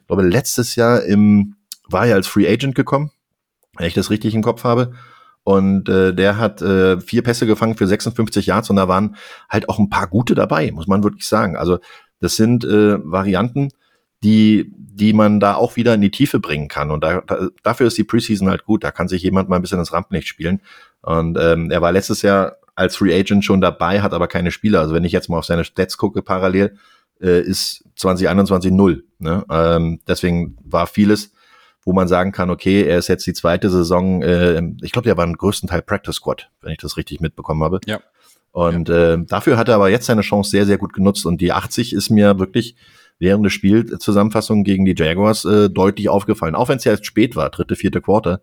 glaube, 0.07 0.23
letztes 0.23 0.75
Jahr 0.75 1.03
im, 1.03 1.55
war 1.89 2.05
ja 2.05 2.15
als 2.15 2.27
Free 2.27 2.47
Agent 2.47 2.75
gekommen, 2.75 3.11
wenn 3.77 3.87
ich 3.87 3.93
das 3.93 4.09
richtig 4.09 4.33
im 4.35 4.43
Kopf 4.43 4.63
habe. 4.63 4.93
Und 5.43 5.89
äh, 5.89 6.13
der 6.13 6.37
hat 6.37 6.61
äh, 6.63 6.99
vier 6.99 7.21
Pässe 7.21 7.45
gefangen 7.45 7.77
für 7.77 7.85
56 7.85 8.47
Yards 8.47 8.71
und 8.71 8.77
da 8.77 8.87
waren 8.87 9.15
halt 9.47 9.69
auch 9.69 9.77
ein 9.77 9.89
paar 9.89 10.07
gute 10.07 10.33
dabei, 10.33 10.71
muss 10.71 10.87
man 10.87 11.03
wirklich 11.03 11.27
sagen. 11.27 11.55
Also 11.55 11.77
das 12.19 12.35
sind 12.35 12.65
äh, 12.65 12.97
Varianten, 13.03 13.69
die, 14.23 14.71
die 14.75 15.13
man 15.13 15.39
da 15.39 15.53
auch 15.53 15.75
wieder 15.75 15.93
in 15.93 16.01
die 16.01 16.09
Tiefe 16.09 16.39
bringen 16.39 16.67
kann. 16.67 16.89
Und 16.89 17.03
da, 17.03 17.21
da, 17.21 17.49
dafür 17.61 17.85
ist 17.85 17.97
die 17.97 18.03
Preseason 18.03 18.49
halt 18.49 18.65
gut. 18.65 18.83
Da 18.83 18.89
kann 18.89 19.07
sich 19.07 19.21
jemand 19.21 19.47
mal 19.47 19.57
ein 19.57 19.61
bisschen 19.61 19.77
ins 19.77 19.93
Rampenlicht 19.93 20.27
spielen. 20.27 20.61
Und 21.01 21.37
ähm, 21.39 21.69
er 21.69 21.83
war 21.83 21.91
letztes 21.91 22.23
Jahr 22.23 22.55
als 22.73 22.95
Free 22.95 23.13
Agent 23.17 23.45
schon 23.45 23.61
dabei, 23.61 24.01
hat 24.01 24.13
aber 24.13 24.27
keine 24.27 24.49
Spieler. 24.49 24.79
Also 24.79 24.95
wenn 24.95 25.03
ich 25.03 25.11
jetzt 25.11 25.29
mal 25.29 25.37
auf 25.37 25.45
seine 25.45 25.63
Stats 25.63 25.97
gucke 25.97 26.23
parallel, 26.23 26.75
äh, 27.21 27.41
ist 27.41 27.83
2021 27.95 28.71
null. 28.71 29.05
Ne? 29.19 29.45
Ähm, 29.49 29.99
deswegen 30.07 30.57
war 30.63 30.87
vieles, 30.87 31.31
wo 31.83 31.93
man 31.93 32.07
sagen 32.07 32.31
kann, 32.31 32.49
okay, 32.49 32.83
er 32.83 32.97
ist 32.97 33.07
jetzt 33.07 33.27
die 33.27 33.33
zweite 33.33 33.69
Saison, 33.69 34.21
äh, 34.21 34.61
ich 34.81 34.91
glaube, 34.91 35.07
der 35.07 35.17
war 35.17 35.25
im 35.25 35.37
größten 35.37 35.69
Teil 35.69 35.81
Practice 35.81 36.15
Squad, 36.15 36.49
wenn 36.61 36.71
ich 36.71 36.79
das 36.79 36.97
richtig 36.97 37.21
mitbekommen 37.21 37.63
habe. 37.63 37.79
Ja. 37.85 37.99
Und 38.51 38.89
ja. 38.89 39.13
Äh, 39.13 39.25
dafür 39.25 39.57
hat 39.57 39.67
er 39.67 39.75
aber 39.75 39.89
jetzt 39.89 40.05
seine 40.05 40.21
Chance 40.21 40.49
sehr, 40.49 40.65
sehr 40.65 40.77
gut 40.77 40.93
genutzt. 40.93 41.25
Und 41.25 41.41
die 41.41 41.51
80 41.51 41.93
ist 41.93 42.09
mir 42.09 42.39
wirklich 42.39 42.75
während 43.19 43.45
des 43.45 43.53
Spielzusammenfassungen 43.53 44.63
gegen 44.63 44.85
die 44.85 44.95
Jaguars 44.97 45.45
äh, 45.45 45.69
deutlich 45.69 46.09
aufgefallen. 46.09 46.55
Auch 46.55 46.69
wenn 46.69 46.77
es 46.77 46.83
ja 46.83 46.93
jetzt 46.93 47.05
spät 47.05 47.35
war, 47.35 47.49
dritte, 47.49 47.75
vierte 47.75 48.01
Quarter. 48.01 48.41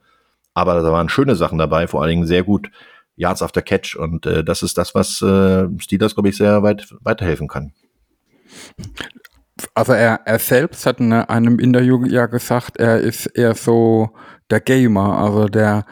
aber 0.55 0.81
da 0.83 0.93
waren 0.93 1.09
schöne 1.09 1.35
Sachen 1.35 1.59
dabei, 1.59 1.87
vor 1.87 2.03
allen 2.03 2.11
Dingen 2.11 2.27
sehr 2.27 2.43
gut 2.43 2.71
Yards 3.17 3.43
after 3.43 3.63
Catch 3.63 3.97
und 3.97 4.27
äh, 4.27 4.43
das 4.43 4.63
ist 4.63 4.79
das, 4.79 4.95
was 4.95 5.21
äh, 5.23 5.69
Steelers, 5.79 6.15
glaube 6.15 6.31
ich, 6.31 6.37
sehr 6.37 6.63
weit 6.63 6.95
weiterhelfen 7.01 7.49
kann. 7.49 7.73
Also 9.75 9.93
er, 9.93 10.21
er 10.25 10.39
selbst 10.39 10.87
hat 10.87 11.01
in 11.01 11.13
einem 11.13 11.59
Interview 11.59 12.05
ja 12.05 12.27
gesagt, 12.27 12.79
er 12.79 13.01
ist 13.01 13.27
eher 13.27 13.55
so 13.55 14.11
der 14.51 14.61
Gamer, 14.61 15.19
also 15.19 15.47
der 15.47 15.85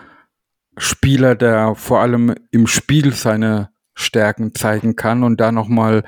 Spieler, 0.76 1.34
der 1.34 1.74
vor 1.74 2.00
allem 2.00 2.34
im 2.50 2.66
Spiel 2.66 3.12
seine 3.12 3.70
Stärken 3.94 4.54
zeigen 4.54 4.96
kann 4.96 5.22
und 5.22 5.40
da 5.40 5.52
nochmal 5.52 6.04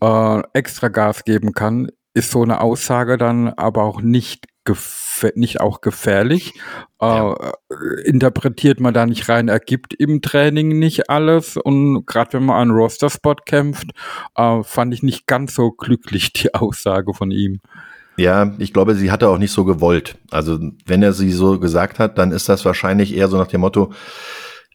äh, 0.00 0.42
extra 0.52 0.88
Gas 0.88 1.24
geben 1.24 1.52
kann, 1.52 1.88
ist 2.14 2.30
so 2.30 2.42
eine 2.42 2.60
Aussage 2.60 3.16
dann 3.16 3.48
aber 3.48 3.84
auch 3.84 4.00
nicht 4.00 4.46
nicht 5.34 5.60
auch 5.60 5.80
gefährlich? 5.80 6.54
Ja. 7.00 7.32
Äh, 7.32 8.08
interpretiert 8.08 8.80
man 8.80 8.94
da 8.94 9.06
nicht 9.06 9.28
rein, 9.28 9.48
ergibt 9.48 9.94
im 9.94 10.20
Training 10.20 10.78
nicht 10.78 11.10
alles 11.10 11.56
und 11.56 12.06
gerade 12.06 12.34
wenn 12.34 12.46
man 12.46 12.56
an 12.56 12.70
Roster-Spot 12.70 13.36
kämpft, 13.46 13.90
äh, 14.36 14.62
fand 14.62 14.94
ich 14.94 15.02
nicht 15.02 15.26
ganz 15.26 15.54
so 15.54 15.70
glücklich 15.70 16.32
die 16.32 16.54
Aussage 16.54 17.14
von 17.14 17.30
ihm. 17.30 17.60
Ja, 18.16 18.52
ich 18.58 18.72
glaube, 18.72 18.96
sie 18.96 19.12
hatte 19.12 19.28
auch 19.28 19.38
nicht 19.38 19.52
so 19.52 19.64
gewollt. 19.64 20.18
Also 20.32 20.58
wenn 20.86 21.04
er 21.04 21.12
sie 21.12 21.30
so 21.30 21.60
gesagt 21.60 22.00
hat, 22.00 22.18
dann 22.18 22.32
ist 22.32 22.48
das 22.48 22.64
wahrscheinlich 22.64 23.16
eher 23.16 23.28
so 23.28 23.36
nach 23.36 23.46
dem 23.46 23.60
Motto, 23.60 23.92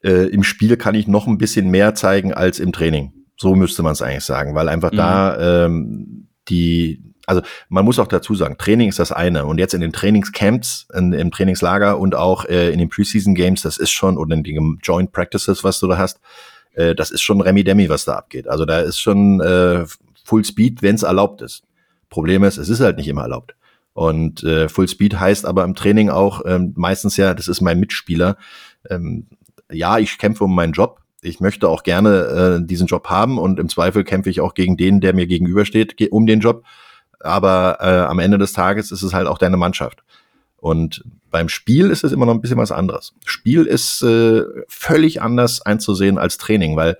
äh, 0.01 0.27
im 0.27 0.43
Spiel 0.43 0.77
kann 0.77 0.95
ich 0.95 1.07
noch 1.07 1.27
ein 1.27 1.37
bisschen 1.37 1.69
mehr 1.69 1.93
zeigen 1.93 2.33
als 2.33 2.59
im 2.59 2.71
Training. 2.71 3.11
So 3.37 3.55
müsste 3.55 3.83
man 3.83 3.93
es 3.93 4.01
eigentlich 4.01 4.23
sagen, 4.23 4.55
weil 4.55 4.69
einfach 4.69 4.93
mhm. 4.93 4.97
da 4.97 5.65
ähm, 5.65 6.27
die 6.47 7.12
also 7.25 7.41
man 7.69 7.85
muss 7.85 7.99
auch 7.99 8.07
dazu 8.07 8.35
sagen, 8.35 8.57
Training 8.57 8.89
ist 8.89 8.99
das 8.99 9.11
eine. 9.11 9.45
Und 9.45 9.57
jetzt 9.57 9.73
in 9.73 9.81
den 9.81 9.93
Trainingscamps, 9.93 10.87
in, 10.93 11.13
im 11.13 11.31
Trainingslager 11.31 11.97
und 11.97 12.15
auch 12.15 12.45
äh, 12.45 12.71
in 12.71 12.79
den 12.79 12.89
Preseason 12.89 13.35
Games, 13.35 13.61
das 13.61 13.77
ist 13.77 13.91
schon, 13.91 14.17
oder 14.17 14.35
in 14.35 14.43
den 14.43 14.79
Joint 14.83 15.11
Practices, 15.11 15.63
was 15.63 15.79
du 15.79 15.87
da 15.87 15.97
hast, 15.97 16.19
äh, 16.73 16.95
das 16.95 17.11
ist 17.11 17.21
schon 17.21 17.41
Remi 17.41 17.63
Demi, 17.63 17.89
was 17.89 18.05
da 18.05 18.15
abgeht. 18.15 18.47
Also 18.47 18.65
da 18.65 18.79
ist 18.79 18.99
schon 18.99 19.39
äh, 19.41 19.85
Full 20.25 20.45
Speed, 20.45 20.81
wenn 20.81 20.95
es 20.95 21.03
erlaubt 21.03 21.41
ist. 21.41 21.63
Problem 22.09 22.43
ist, 22.43 22.57
es 22.57 22.69
ist 22.69 22.81
halt 22.81 22.97
nicht 22.97 23.07
immer 23.07 23.23
erlaubt. 23.23 23.55
Und 23.93 24.43
äh, 24.43 24.69
Full 24.69 24.87
Speed 24.87 25.19
heißt 25.19 25.45
aber 25.45 25.63
im 25.63 25.75
Training 25.75 26.09
auch 26.09 26.41
ähm, 26.45 26.73
meistens 26.75 27.15
ja, 27.17 27.33
das 27.33 27.47
ist 27.47 27.61
mein 27.61 27.79
Mitspieler. 27.79 28.37
Ähm, 28.89 29.27
ja, 29.71 29.99
ich 29.99 30.17
kämpfe 30.17 30.43
um 30.43 30.55
meinen 30.55 30.73
Job. 30.73 30.99
Ich 31.21 31.39
möchte 31.39 31.69
auch 31.69 31.83
gerne 31.83 32.59
äh, 32.61 32.65
diesen 32.65 32.87
Job 32.87 33.09
haben 33.09 33.37
und 33.37 33.59
im 33.59 33.69
Zweifel 33.69 34.03
kämpfe 34.03 34.29
ich 34.29 34.41
auch 34.41 34.55
gegen 34.55 34.77
den, 34.77 34.99
der 34.99 35.13
mir 35.13 35.25
gegenübersteht, 35.25 36.11
um 36.11 36.25
den 36.25 36.41
Job 36.41 36.65
aber 37.23 37.77
äh, 37.79 38.09
am 38.09 38.19
Ende 38.19 38.37
des 38.37 38.53
Tages 38.53 38.91
ist 38.91 39.01
es 39.01 39.13
halt 39.13 39.27
auch 39.27 39.37
deine 39.37 39.57
Mannschaft. 39.57 40.03
Und 40.57 41.03
beim 41.29 41.49
Spiel 41.49 41.89
ist 41.89 42.03
es 42.03 42.11
immer 42.11 42.25
noch 42.25 42.33
ein 42.33 42.41
bisschen 42.41 42.57
was 42.57 42.71
anderes. 42.71 43.13
Spiel 43.25 43.65
ist 43.65 44.01
äh, 44.01 44.43
völlig 44.67 45.21
anders 45.21 45.61
einzusehen 45.61 46.17
als 46.17 46.37
Training, 46.37 46.75
weil 46.77 46.97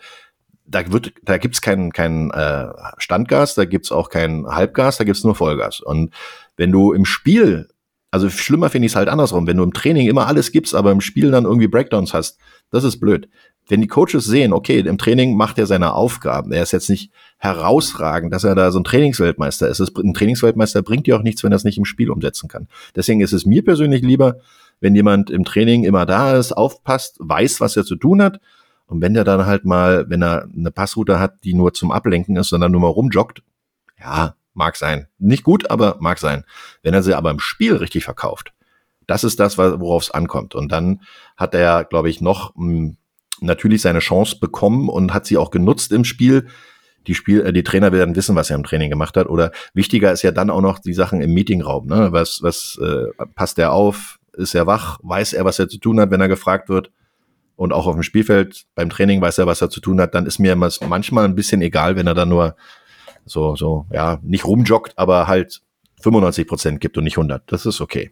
da 0.66 0.92
wird, 0.92 1.14
da 1.24 1.38
gibt's 1.38 1.62
keinen 1.62 1.92
kein, 1.92 2.32
äh, 2.32 2.68
Standgas, 2.98 3.56
da 3.56 3.66
gibt's 3.66 3.92
auch 3.92 4.10
kein 4.10 4.46
Halbgas, 4.48 4.98
da 4.98 5.04
gibt's 5.04 5.24
nur 5.24 5.36
Vollgas. 5.36 5.82
Und 5.82 6.14
wenn 6.58 6.72
du 6.72 6.94
im 6.94 7.06
Spiel, 7.06 7.70
also 8.14 8.30
schlimmer 8.30 8.70
finde 8.70 8.86
ich 8.86 8.92
es 8.92 8.96
halt 8.96 9.10
andersrum, 9.10 9.48
wenn 9.48 9.58
du 9.58 9.64
im 9.64 9.74
Training 9.74 10.08
immer 10.08 10.28
alles 10.28 10.52
gibst, 10.52 10.76
aber 10.76 10.92
im 10.92 11.02
Spiel 11.02 11.32
dann 11.32 11.46
irgendwie 11.46 11.68
Breakdowns 11.68 12.14
hast, 12.14 12.38
das 12.72 12.84
ist 12.84 13.00
blöd 13.00 13.28
wenn 13.68 13.82
die 13.82 13.88
Coaches 13.88 14.26
sehen, 14.26 14.52
okay, 14.52 14.80
im 14.80 14.98
Training 14.98 15.36
macht 15.36 15.58
er 15.58 15.66
seine 15.66 15.94
Aufgaben, 15.94 16.52
er 16.52 16.64
ist 16.64 16.74
jetzt 16.74 16.90
nicht 16.90 17.12
herausragend, 17.38 18.34
dass 18.34 18.44
er 18.44 18.56
da 18.56 18.72
so 18.72 18.80
ein 18.80 18.84
Trainingsweltmeister 18.84 19.68
ist. 19.68 19.80
Ein 19.98 20.14
Trainingsweltmeister 20.14 20.82
bringt 20.82 21.08
dir 21.08 21.16
auch 21.16 21.24
nichts, 21.24 21.44
wenn 21.44 21.54
er 21.54 21.56
es 21.56 21.64
nicht 21.64 21.78
im 21.78 21.86
Spiel 21.86 22.10
umsetzen 22.10 22.50
kann. 22.50 22.68
Deswegen 22.96 23.22
ist 23.22 23.34
es 23.34 23.46
mir 23.46 23.64
persönlich 23.64 24.02
lieber, 24.02 24.38
wenn 24.82 24.96
jemand 24.96 25.30
im 25.30 25.46
Training 25.46 25.86
immer 25.86 26.06
da 26.06 26.36
ist, 26.36 26.52
aufpasst, 26.52 27.18
weiß, 27.20 27.62
was 27.62 27.78
er 27.78 27.86
zu 27.86 27.96
tun 27.96 28.22
hat. 28.22 28.42
Und 28.86 29.02
wenn 29.02 29.14
der 29.14 29.24
dann 29.24 29.46
halt 29.46 29.64
mal, 29.64 30.10
wenn 30.10 30.22
er 30.22 30.48
eine 30.56 30.72
Passroute 30.72 31.20
hat, 31.20 31.44
die 31.46 31.54
nur 31.54 31.74
zum 31.74 31.92
Ablenken 31.92 32.36
ist, 32.36 32.50
sondern 32.50 32.72
nur 32.72 32.82
mal 32.82 32.88
rumjoggt, 32.88 33.44
ja, 33.98 34.36
mag 34.54 34.76
sein. 34.76 35.08
Nicht 35.18 35.44
gut, 35.44 35.70
aber 35.70 35.98
mag 36.00 36.20
sein. 36.20 36.44
Wenn 36.82 36.94
er 36.94 37.04
sie 37.04 37.14
aber 37.14 37.32
im 37.32 37.40
Spiel 37.40 37.76
richtig 37.76 38.04
verkauft, 38.04 38.54
das 39.08 39.24
ist 39.24 39.40
das, 39.40 39.58
worauf 39.58 40.04
es 40.04 40.12
ankommt. 40.12 40.56
Und 40.56 40.72
dann 40.72 41.02
hat 41.38 41.54
er, 41.54 41.84
glaube 41.84 42.10
ich, 42.10 42.22
noch 42.22 42.56
hm, 42.56 42.98
natürlich 43.42 43.82
seine 43.82 44.00
Chance 44.00 44.38
bekommen 44.40 44.90
und 44.90 45.14
hat 45.14 45.26
sie 45.26 45.38
auch 45.38 45.52
genutzt 45.52 45.92
im 45.92 46.06
Spiel. 46.06 46.48
Die 47.08 47.16
Spiel, 47.16 47.42
äh, 47.42 47.54
die 47.54 47.64
Trainer 47.64 47.92
werden 47.92 48.16
wissen, 48.16 48.36
was 48.36 48.50
er 48.50 48.56
im 48.56 48.64
Training 48.64 48.90
gemacht 48.90 49.18
hat. 49.18 49.28
Oder 49.28 49.52
wichtiger 49.74 50.12
ist 50.12 50.22
ja 50.22 50.32
dann 50.32 50.50
auch 50.50 50.62
noch 50.62 50.80
die 50.80 50.94
Sachen 50.94 51.22
im 51.22 51.34
Meetingraum. 51.34 51.88
Ne? 51.88 52.12
Was, 52.12 52.42
was 52.42 52.80
äh, 52.82 53.26
passt 53.36 53.60
er 53.60 53.74
auf? 53.74 54.20
Ist 54.34 54.56
er 54.56 54.68
wach? 54.68 55.00
Weiß 55.04 55.34
er, 55.34 55.46
was 55.46 55.60
er 55.60 55.68
zu 55.68 55.78
tun 55.78 56.00
hat, 56.00 56.12
wenn 56.12 56.22
er 56.22 56.28
gefragt 56.28 56.70
wird? 56.70 56.92
Und 57.56 57.72
auch 57.72 57.86
auf 57.86 57.94
dem 57.94 58.04
Spielfeld 58.04 58.66
beim 58.74 58.90
Training 58.90 59.22
weiß 59.22 59.38
er, 59.38 59.46
was 59.46 59.62
er 59.62 59.70
zu 59.70 59.80
tun 59.80 60.02
hat. 60.02 60.16
Dann 60.16 60.26
ist 60.26 60.40
mir 60.40 60.56
manchmal 60.56 61.26
ein 61.26 61.36
bisschen 61.36 61.62
egal, 61.62 61.96
wenn 61.96 62.08
er 62.08 62.16
dann 62.16 62.30
nur 62.30 62.56
so, 63.26 63.56
so, 63.56 63.86
ja, 63.92 64.20
nicht 64.24 64.46
rumjoggt, 64.46 64.98
aber 64.98 65.28
halt 65.28 65.62
95 66.02 66.48
Prozent 66.48 66.82
gibt 66.82 66.98
und 66.98 67.06
nicht 67.06 67.18
100. 67.18 67.52
Das 67.52 67.66
ist 67.66 67.82
okay. 67.82 68.12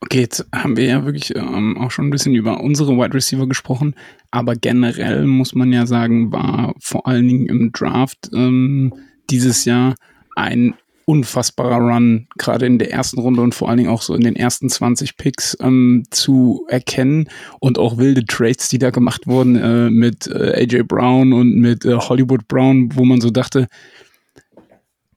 Okay, 0.00 0.20
jetzt 0.20 0.46
haben 0.54 0.76
wir 0.76 0.84
ja 0.84 1.04
wirklich 1.04 1.34
ähm, 1.34 1.76
auch 1.76 1.90
schon 1.90 2.06
ein 2.06 2.10
bisschen 2.10 2.34
über 2.34 2.60
unsere 2.60 2.96
Wide 2.96 3.14
Receiver 3.14 3.48
gesprochen, 3.48 3.94
aber 4.30 4.54
generell 4.54 5.26
muss 5.26 5.54
man 5.54 5.72
ja 5.72 5.86
sagen, 5.86 6.32
war 6.32 6.74
vor 6.78 7.06
allen 7.06 7.26
Dingen 7.26 7.46
im 7.46 7.72
Draft 7.72 8.30
ähm, 8.32 8.94
dieses 9.28 9.64
Jahr 9.64 9.96
ein 10.36 10.74
unfassbarer 11.08 11.78
Run, 11.78 12.26
gerade 12.36 12.66
in 12.66 12.78
der 12.78 12.92
ersten 12.92 13.18
Runde 13.18 13.40
und 13.40 13.54
vor 13.54 13.70
allen 13.70 13.78
Dingen 13.78 13.88
auch 13.88 14.02
so 14.02 14.14
in 14.14 14.20
den 14.20 14.36
ersten 14.36 14.68
20 14.68 15.16
Picks 15.16 15.56
ähm, 15.58 16.02
zu 16.10 16.66
erkennen. 16.68 17.30
Und 17.60 17.78
auch 17.78 17.96
wilde 17.96 18.26
Trades, 18.26 18.68
die 18.68 18.78
da 18.78 18.90
gemacht 18.90 19.26
wurden 19.26 19.56
äh, 19.56 19.88
mit 19.88 20.26
äh, 20.26 20.52
AJ 20.54 20.82
Brown 20.82 21.32
und 21.32 21.54
mit 21.54 21.86
äh, 21.86 21.94
Hollywood 21.94 22.46
Brown, 22.46 22.90
wo 22.94 23.06
man 23.06 23.22
so 23.22 23.30
dachte, 23.30 23.68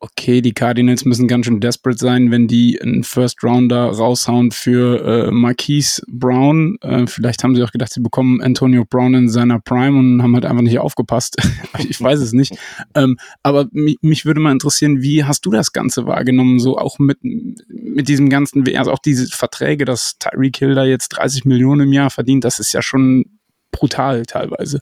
okay, 0.01 0.41
die 0.41 0.53
Cardinals 0.53 1.05
müssen 1.05 1.27
ganz 1.27 1.45
schön 1.45 1.59
desperate 1.59 1.99
sein, 1.99 2.31
wenn 2.31 2.47
die 2.47 2.81
einen 2.81 3.03
First 3.03 3.43
Rounder 3.43 3.85
raushauen 3.85 4.51
für 4.51 5.27
äh, 5.27 5.31
Marquise 5.31 6.01
Brown. 6.07 6.77
Äh, 6.81 7.05
vielleicht 7.05 7.43
haben 7.43 7.55
sie 7.55 7.63
auch 7.63 7.71
gedacht, 7.71 7.93
sie 7.93 8.01
bekommen 8.01 8.41
Antonio 8.41 8.83
Brown 8.83 9.13
in 9.13 9.29
seiner 9.29 9.59
Prime 9.59 9.97
und 9.97 10.23
haben 10.23 10.33
halt 10.33 10.45
einfach 10.45 10.63
nicht 10.63 10.79
aufgepasst. 10.79 11.37
ich 11.77 12.01
weiß 12.01 12.19
es 12.19 12.33
nicht. 12.33 12.57
Ähm, 12.95 13.17
aber 13.43 13.67
mich, 13.71 13.97
mich 14.01 14.25
würde 14.25 14.39
mal 14.39 14.51
interessieren, 14.51 15.01
wie 15.01 15.23
hast 15.23 15.45
du 15.45 15.51
das 15.51 15.71
Ganze 15.71 16.07
wahrgenommen? 16.07 16.59
So 16.59 16.79
auch 16.79 16.97
mit, 16.97 17.19
mit 17.21 18.07
diesem 18.07 18.29
ganzen, 18.29 18.67
also 18.75 18.91
auch 18.91 18.99
diese 18.99 19.27
Verträge, 19.27 19.85
dass 19.85 20.17
Tyreek 20.17 20.57
Hill 20.57 20.73
da 20.73 20.83
jetzt 20.83 21.09
30 21.09 21.45
Millionen 21.45 21.81
im 21.81 21.93
Jahr 21.93 22.09
verdient, 22.09 22.43
das 22.43 22.59
ist 22.59 22.73
ja 22.73 22.81
schon 22.81 23.25
brutal 23.71 24.25
teilweise. 24.25 24.81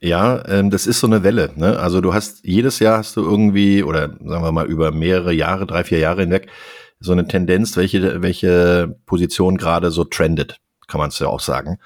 Ja, 0.00 0.46
ähm, 0.48 0.70
das 0.70 0.86
ist 0.86 1.00
so 1.00 1.06
eine 1.06 1.22
Welle. 1.22 1.52
Ne? 1.56 1.78
Also 1.78 2.00
du 2.00 2.12
hast 2.12 2.44
jedes 2.44 2.78
Jahr 2.78 2.98
hast 2.98 3.16
du 3.16 3.22
irgendwie 3.22 3.82
oder 3.82 4.08
sagen 4.08 4.42
wir 4.42 4.52
mal 4.52 4.66
über 4.66 4.92
mehrere 4.92 5.32
Jahre, 5.32 5.66
drei 5.66 5.84
vier 5.84 5.98
Jahre 5.98 6.22
hinweg 6.22 6.48
so 7.00 7.12
eine 7.12 7.26
Tendenz, 7.26 7.76
welche 7.76 8.22
welche 8.22 8.96
Position 9.06 9.56
gerade 9.56 9.90
so 9.90 10.04
trendet, 10.04 10.58
kann 10.86 10.98
man 10.98 11.08
es 11.08 11.18
ja 11.18 11.28
auch 11.28 11.40
sagen. 11.40 11.78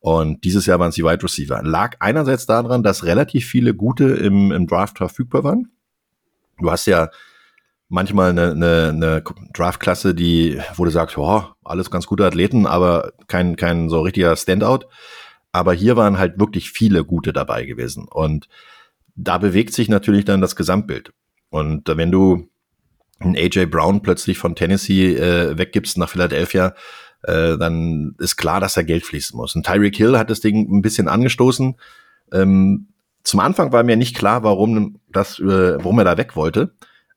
Und 0.00 0.44
dieses 0.44 0.66
Jahr 0.66 0.78
waren 0.78 0.90
es 0.90 0.94
die 0.94 1.04
Wide 1.04 1.22
Receiver. 1.22 1.62
Lag 1.62 1.96
einerseits 1.98 2.46
daran, 2.46 2.82
dass 2.82 3.04
relativ 3.04 3.46
viele 3.46 3.74
gute 3.74 4.04
im, 4.04 4.52
im 4.52 4.66
Draft 4.66 4.98
verfügbar 4.98 5.42
waren. 5.42 5.72
Du 6.58 6.70
hast 6.70 6.86
ja 6.86 7.10
manchmal 7.88 8.30
eine, 8.30 8.52
eine, 8.52 8.88
eine 8.90 9.24
Draftklasse, 9.52 10.14
die, 10.14 10.60
wo 10.76 10.84
du 10.84 10.90
sagst, 10.90 11.18
oh, 11.18 11.42
alles 11.64 11.90
ganz 11.90 12.06
gute 12.06 12.24
Athleten, 12.24 12.66
aber 12.66 13.12
kein, 13.26 13.56
kein 13.56 13.88
so 13.88 14.00
richtiger 14.00 14.36
Standout. 14.36 14.86
Aber 15.56 15.72
hier 15.72 15.96
waren 15.96 16.18
halt 16.18 16.38
wirklich 16.38 16.70
viele 16.70 17.02
gute 17.02 17.32
dabei 17.32 17.64
gewesen. 17.64 18.06
Und 18.08 18.46
da 19.14 19.38
bewegt 19.38 19.72
sich 19.72 19.88
natürlich 19.88 20.26
dann 20.26 20.42
das 20.42 20.54
Gesamtbild. 20.54 21.14
Und 21.48 21.88
wenn 21.88 22.10
du 22.10 22.46
einen 23.20 23.36
AJ 23.36 23.66
Brown 23.66 24.02
plötzlich 24.02 24.36
von 24.36 24.54
Tennessee 24.54 25.16
äh, 25.16 25.56
weggibst 25.56 25.96
nach 25.96 26.10
Philadelphia, 26.10 26.74
äh, 27.22 27.56
dann 27.56 28.14
ist 28.18 28.36
klar, 28.36 28.60
dass 28.60 28.74
da 28.74 28.82
Geld 28.82 29.06
fließen 29.06 29.34
muss. 29.34 29.56
Und 29.56 29.64
Tyreek 29.64 29.96
Hill 29.96 30.18
hat 30.18 30.28
das 30.28 30.40
Ding 30.40 30.70
ein 30.70 30.82
bisschen 30.82 31.08
angestoßen. 31.08 31.76
Ähm, 32.32 32.88
zum 33.22 33.40
Anfang 33.40 33.72
war 33.72 33.82
mir 33.82 33.96
nicht 33.96 34.14
klar, 34.14 34.42
warum 34.42 35.00
das, 35.10 35.38
äh, 35.38 35.78
warum 35.78 35.98
er 35.98 36.04
da 36.04 36.18
weg 36.18 36.36
wollte. 36.36 36.74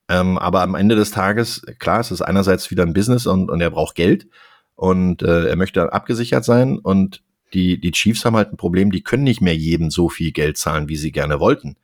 Ähm, 0.07 0.37
aber 0.37 0.61
am 0.61 0.75
Ende 0.75 0.95
des 0.95 1.11
Tages, 1.11 1.61
klar, 1.77 1.99
es 1.99 2.11
ist 2.11 2.21
einerseits 2.21 2.71
wieder 2.71 2.83
ein 2.83 2.93
Business 2.93 3.27
und, 3.27 3.51
und 3.51 3.59
er 3.59 3.71
braucht 3.71 3.95
Geld 3.95 4.27
und 4.75 5.23
äh, 5.23 5.49
er 5.49 5.57
möchte 5.57 5.91
abgesichert 5.91 6.45
sein 6.45 6.77
und 6.79 7.21
die, 7.53 7.79
die 7.79 7.91
Chiefs 7.91 8.25
haben 8.25 8.35
halt 8.35 8.51
ein 8.51 8.57
Problem, 8.57 8.91
die 8.91 9.03
können 9.03 9.23
nicht 9.23 9.41
mehr 9.41 9.55
jedem 9.55 9.89
so 9.89 10.09
viel 10.09 10.31
Geld 10.31 10.57
zahlen, 10.57 10.89
wie 10.89 10.95
sie 10.95 11.11
gerne 11.11 11.39
wollten. 11.39 11.75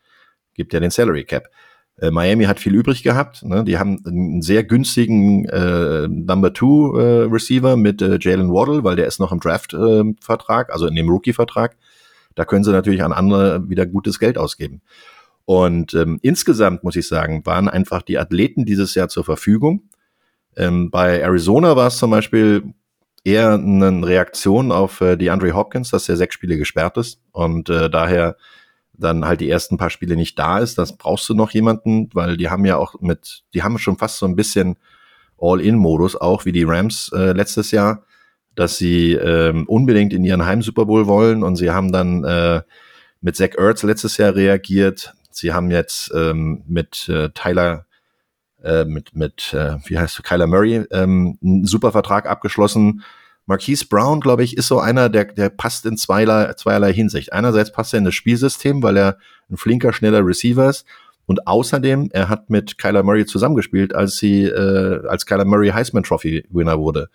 Gibt 0.54 0.74
ja 0.74 0.80
den 0.80 0.92
Salary 0.92 1.24
Cap. 1.24 1.50
Äh, 1.98 2.12
Miami 2.12 2.46
hat 2.46 2.60
viel 2.60 2.76
übrig 2.76 3.04
gehabt. 3.04 3.44
Ne? 3.44 3.64
Die 3.64 3.78
haben 3.78 4.02
einen 4.06 4.42
sehr 4.42 4.64
günstigen 4.64 5.46
äh, 5.46 6.08
Number 6.08 6.54
Two 6.54 6.98
äh, 6.98 7.24
Receiver 7.24 7.78
mit 7.78 8.02
äh, 8.02 8.18
Jalen 8.20 8.52
Waddle, 8.52 8.84
weil 8.84 8.96
der 8.96 9.08
ist 9.08 9.20
noch 9.20 9.32
im 9.32 9.40
Draft-Vertrag, 9.40 10.70
äh, 10.70 10.72
also 10.72 10.88
in 10.88 10.96
dem 10.96 11.10
Rookie-Vertrag. 11.10 11.78
Da 12.36 12.46
können 12.46 12.64
sie 12.64 12.72
natürlich 12.72 13.04
an 13.04 13.14
andere 13.14 13.70
wieder 13.70 13.86
gutes 13.86 14.20
Geld 14.20 14.38
ausgeben. 14.38 14.82
Und 15.46 15.94
ähm, 15.94 16.20
insgesamt 16.22 16.84
muss 16.84 16.96
ich 16.96 17.08
sagen, 17.08 17.46
waren 17.46 17.70
einfach 17.70 18.02
die 18.02 18.18
Athleten 18.18 18.66
dieses 18.66 18.96
Jahr 18.96 19.10
zur 19.10 19.24
Verfügung. 19.24 19.84
Ähm, 20.58 20.90
bei 20.90 21.20
Arizona 21.20 21.76
war 21.76 21.88
es 21.88 21.98
zum 21.98 22.12
Beispiel 22.12 22.74
eher 23.26 23.54
eine 23.54 24.06
Reaktion 24.06 24.72
auf 24.72 25.02
äh, 25.02 25.18
die 25.18 25.32
Andre 25.32 25.54
Hopkins, 25.54 25.90
dass 25.90 26.08
er 26.08 26.16
sechs 26.16 26.36
Spiele 26.36 26.58
gesperrt 26.58 26.98
ist 26.98 27.20
und 27.32 27.70
äh, 27.70 27.90
daher 27.90 28.38
dann 28.94 29.26
halt 29.26 29.42
die 29.42 29.50
ersten 29.50 29.78
paar 29.78 29.90
Spiele 29.90 30.16
nicht 30.16 30.40
da 30.40 30.60
ist. 30.60 30.78
Das 30.78 30.96
brauchst 30.96 31.28
du 31.28 31.34
noch 31.34 31.52
jemanden, 31.52 32.10
weil 32.14 32.38
die 32.38 32.50
haben 32.50 32.64
ja 32.66 32.78
auch 32.78 33.02
mit, 33.02 33.44
die 33.54 33.64
haben 33.64 33.78
schon 33.78 33.98
fast 33.98 34.20
so 34.20 34.26
ein 34.26 34.38
bisschen 34.38 34.78
All-In-Modus, 35.38 36.16
auch 36.16 36.46
wie 36.46 36.54
die 36.54 36.64
Rams 36.64 37.12
äh, 37.14 37.34
letztes 37.34 37.72
Jahr, 37.72 38.04
dass 38.54 38.78
sie 38.78 39.14
ähm, 39.14 39.68
unbedingt 39.68 40.14
in 40.14 40.24
ihren 40.24 40.46
Heim-Super 40.46 40.86
Bowl 40.86 41.08
wollen 41.08 41.44
und 41.44 41.58
sie 41.58 41.72
haben 41.72 41.92
dann 41.92 42.24
äh, 42.24 42.62
mit 43.22 43.36
Zach 43.36 43.58
Ertz 43.58 43.84
letztes 43.84 44.18
Jahr 44.18 44.36
reagiert. 44.36 45.14
Sie 45.32 45.52
haben 45.52 45.72
jetzt 45.72 46.14
ähm, 46.16 46.64
mit 46.68 47.10
äh, 47.10 47.32
Tyler 47.34 47.85
äh, 48.66 48.86
mit, 48.86 49.16
mit 49.16 49.54
äh, 49.54 49.78
wie 49.86 49.98
heißt 49.98 50.18
du, 50.18 50.24
Kyler 50.24 50.48
Murray, 50.48 50.86
ähm, 50.92 51.38
einen 51.44 51.66
super 51.66 51.92
Vertrag 51.92 52.28
abgeschlossen. 52.28 53.04
Marquise 53.46 53.86
Brown, 53.88 54.22
glaube 54.22 54.44
ich, 54.44 54.58
ist 54.58 54.68
so 54.68 54.80
einer, 54.80 55.08
der, 55.08 55.26
der 55.26 55.50
passt 55.50 55.86
in 55.86 55.98
zweierlei, 55.98 56.54
zweierlei 56.54 56.92
Hinsicht. 56.92 57.32
Einerseits 57.32 57.72
passt 57.72 57.94
er 57.94 58.00
in 58.00 58.06
das 58.06 58.16
Spielsystem, 58.16 58.82
weil 58.82 58.98
er 58.98 59.18
ein 59.50 59.58
flinker, 59.58 59.94
schneller 59.94 60.26
Receiver 60.26 60.68
ist. 60.68 60.86
Und 61.28 61.48
außerdem, 61.48 62.10
er 62.12 62.30
hat 62.30 62.50
mit 62.50 62.78
Kyler 62.78 63.04
Murray 63.04 63.26
zusammengespielt, 63.26 63.94
als 63.96 64.18
sie, 64.18 64.44
äh, 64.44 65.08
als 65.08 65.26
Kyler 65.26 65.46
Murray 65.46 65.70
Heisman 65.70 66.04
Trophy 66.04 66.46
Winner 66.50 66.80
wurde. 66.80 67.10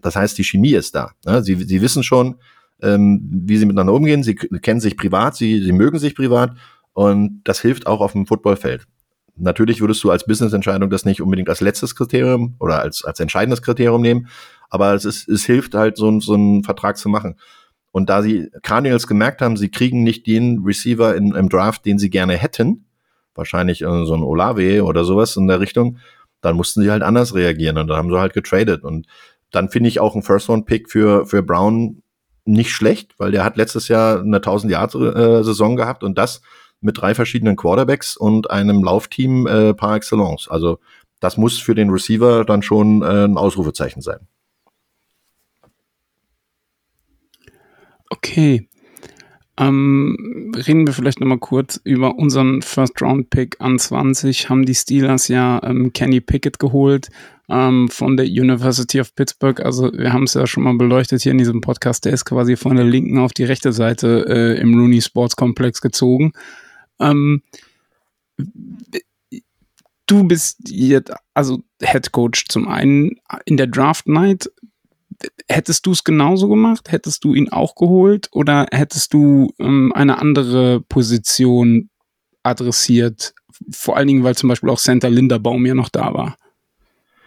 Das 0.00 0.16
heißt, 0.16 0.36
die 0.38 0.44
Chemie 0.44 0.74
ist 0.74 0.94
da. 0.94 1.12
Ne? 1.26 1.42
Sie, 1.42 1.54
sie 1.54 1.82
wissen 1.82 2.02
schon, 2.02 2.36
ähm, 2.82 3.20
wie 3.44 3.58
sie 3.58 3.66
miteinander 3.66 3.92
umgehen. 3.92 4.22
Sie 4.22 4.34
kennen 4.34 4.80
sich 4.80 4.96
privat, 4.96 5.36
sie, 5.36 5.62
sie 5.62 5.72
mögen 5.72 5.98
sich 5.98 6.14
privat. 6.14 6.52
Und 6.92 7.42
das 7.44 7.60
hilft 7.60 7.86
auch 7.86 8.00
auf 8.00 8.12
dem 8.12 8.26
Footballfeld. 8.26 8.86
Natürlich 9.36 9.80
würdest 9.80 10.02
du 10.04 10.10
als 10.10 10.24
Business-Entscheidung 10.24 10.90
das 10.90 11.04
nicht 11.04 11.22
unbedingt 11.22 11.48
als 11.48 11.60
letztes 11.60 11.94
Kriterium 11.94 12.56
oder 12.58 12.80
als, 12.80 13.04
als 13.04 13.20
entscheidendes 13.20 13.62
Kriterium 13.62 14.02
nehmen, 14.02 14.28
aber 14.68 14.94
es, 14.94 15.04
ist, 15.04 15.28
es 15.28 15.44
hilft 15.44 15.74
halt, 15.74 15.96
so, 15.96 16.20
so 16.20 16.34
einen 16.34 16.62
Vertrag 16.62 16.96
zu 16.96 17.08
machen. 17.08 17.36
Und 17.92 18.08
da 18.08 18.22
sie 18.22 18.50
Cardinals 18.62 19.06
gemerkt 19.06 19.42
haben, 19.42 19.56
sie 19.56 19.70
kriegen 19.70 20.02
nicht 20.02 20.26
den 20.26 20.62
Receiver 20.64 21.16
in, 21.16 21.34
im 21.34 21.48
Draft, 21.48 21.84
den 21.84 21.98
sie 21.98 22.10
gerne 22.10 22.36
hätten, 22.36 22.86
wahrscheinlich 23.34 23.80
so 23.80 24.14
ein 24.14 24.22
Olave 24.22 24.84
oder 24.84 25.04
sowas 25.04 25.36
in 25.36 25.48
der 25.48 25.60
Richtung, 25.60 25.98
dann 26.40 26.56
mussten 26.56 26.82
sie 26.82 26.90
halt 26.90 27.02
anders 27.02 27.34
reagieren 27.34 27.78
und 27.78 27.88
dann 27.88 27.96
haben 27.96 28.10
sie 28.10 28.18
halt 28.18 28.32
getradet. 28.32 28.84
Und 28.84 29.06
dann 29.50 29.68
finde 29.68 29.88
ich 29.88 30.00
auch 30.00 30.14
ein 30.14 30.22
First-Round-Pick 30.22 30.90
für, 30.90 31.26
für 31.26 31.42
Brown 31.42 32.02
nicht 32.44 32.70
schlecht, 32.70 33.14
weil 33.18 33.32
der 33.32 33.44
hat 33.44 33.56
letztes 33.56 33.88
Jahr 33.88 34.20
eine 34.20 34.38
1000-Jahre-Saison 34.38 35.76
gehabt 35.76 36.04
und 36.04 36.16
das 36.16 36.42
mit 36.80 36.98
drei 36.98 37.14
verschiedenen 37.14 37.56
Quarterbacks 37.56 38.16
und 38.16 38.50
einem 38.50 38.82
Laufteam 38.82 39.46
äh, 39.46 39.74
par 39.74 39.96
excellence. 39.96 40.48
Also 40.48 40.78
das 41.20 41.36
muss 41.36 41.58
für 41.58 41.74
den 41.74 41.90
Receiver 41.90 42.44
dann 42.44 42.62
schon 42.62 43.02
äh, 43.02 43.24
ein 43.24 43.36
Ausrufezeichen 43.36 44.02
sein. 44.02 44.26
Okay. 48.08 48.66
Ähm, 49.58 50.52
reden 50.56 50.86
wir 50.86 50.94
vielleicht 50.94 51.20
nochmal 51.20 51.38
kurz 51.38 51.78
über 51.84 52.16
unseren 52.16 52.62
First-Round-Pick 52.62 53.60
an 53.60 53.78
20. 53.78 54.48
Haben 54.48 54.64
die 54.64 54.74
Steelers 54.74 55.28
ja 55.28 55.60
ähm, 55.62 55.92
Kenny 55.92 56.22
Pickett 56.22 56.58
geholt 56.58 57.08
ähm, 57.50 57.90
von 57.90 58.16
der 58.16 58.24
University 58.24 59.00
of 59.00 59.14
Pittsburgh. 59.14 59.60
Also 59.60 59.92
wir 59.92 60.14
haben 60.14 60.22
es 60.22 60.34
ja 60.34 60.46
schon 60.46 60.62
mal 60.62 60.74
beleuchtet 60.74 61.20
hier 61.22 61.32
in 61.32 61.38
diesem 61.38 61.60
Podcast. 61.60 62.06
Der 62.06 62.14
ist 62.14 62.24
quasi 62.24 62.56
von 62.56 62.76
der 62.76 62.86
linken 62.86 63.18
auf 63.18 63.32
die 63.32 63.44
rechte 63.44 63.72
Seite 63.72 64.24
äh, 64.28 64.60
im 64.60 64.72
Rooney 64.78 65.02
Sports 65.02 65.36
Complex 65.36 65.82
gezogen. 65.82 66.32
Ähm, 67.00 67.42
du 70.06 70.24
bist 70.24 70.58
jetzt 70.68 71.12
also 71.34 71.62
Head 71.82 72.12
Coach 72.12 72.46
zum 72.48 72.68
einen 72.68 73.20
in 73.44 73.56
der 73.56 73.66
Draft 73.66 74.06
Night 74.06 74.50
hättest 75.48 75.86
du 75.86 75.92
es 75.92 76.04
genauso 76.04 76.48
gemacht? 76.48 76.90
Hättest 76.90 77.24
du 77.24 77.34
ihn 77.34 77.50
auch 77.50 77.74
geholt 77.74 78.28
oder 78.32 78.66
hättest 78.70 79.12
du 79.12 79.52
ähm, 79.58 79.92
eine 79.94 80.18
andere 80.18 80.80
Position 80.80 81.90
adressiert? 82.42 83.34
Vor 83.70 83.96
allen 83.96 84.08
Dingen, 84.08 84.24
weil 84.24 84.36
zum 84.36 84.48
Beispiel 84.48 84.70
auch 84.70 84.78
Center 84.78 85.10
Linderbaum 85.10 85.66
ja 85.66 85.74
noch 85.74 85.88
da 85.88 86.14
war. 86.14 86.36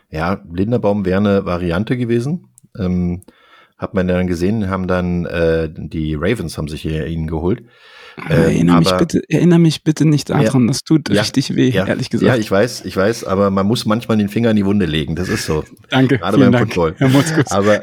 Ja, 0.10 0.44
Linderbaum 0.52 1.06
wäre 1.06 1.18
eine 1.20 1.46
Variante 1.46 1.98
gewesen. 1.98 2.50
Ähm, 2.78 3.24
hat 3.78 3.94
man 3.94 4.08
dann 4.08 4.28
gesehen, 4.28 4.70
haben 4.70 4.88
dann 4.88 5.26
äh, 5.26 5.70
die 5.72 6.16
Ravens 6.16 6.58
haben 6.58 6.68
sich 6.68 6.82
hier 6.82 7.06
ihn 7.08 7.28
geholt. 7.28 7.66
Ähm, 8.18 8.44
erinnere, 8.44 8.80
mich 8.80 8.92
bitte, 8.92 9.22
erinnere 9.30 9.60
mich 9.60 9.84
bitte 9.84 10.06
nicht 10.06 10.30
daran, 10.30 10.62
ja, 10.62 10.68
das 10.68 10.84
tut 10.84 11.10
ja, 11.10 11.22
richtig 11.22 11.56
weh, 11.56 11.70
ja, 11.70 11.88
ehrlich 11.88 12.10
gesagt. 12.10 12.28
Ja, 12.28 12.36
ich 12.36 12.50
weiß, 12.50 12.86
ich 12.86 12.96
weiß, 12.96 13.24
aber 13.24 13.50
man 13.50 13.66
muss 13.66 13.86
manchmal 13.86 14.18
den 14.18 14.30
Finger 14.30 14.52
in 14.52 14.56
die 14.56 14.66
Wunde 14.66 14.86
legen, 14.86 15.16
das 15.16 15.30
ist 15.30 15.46
so. 15.46 15.64
Danke, 15.90 16.20
Gerade 16.20 16.38
beim 16.38 16.52
Dank, 16.52 16.68
Football. 16.68 16.96
Herr 16.98 17.10
Motzkus. 17.10 17.52
Aber, 17.52 17.82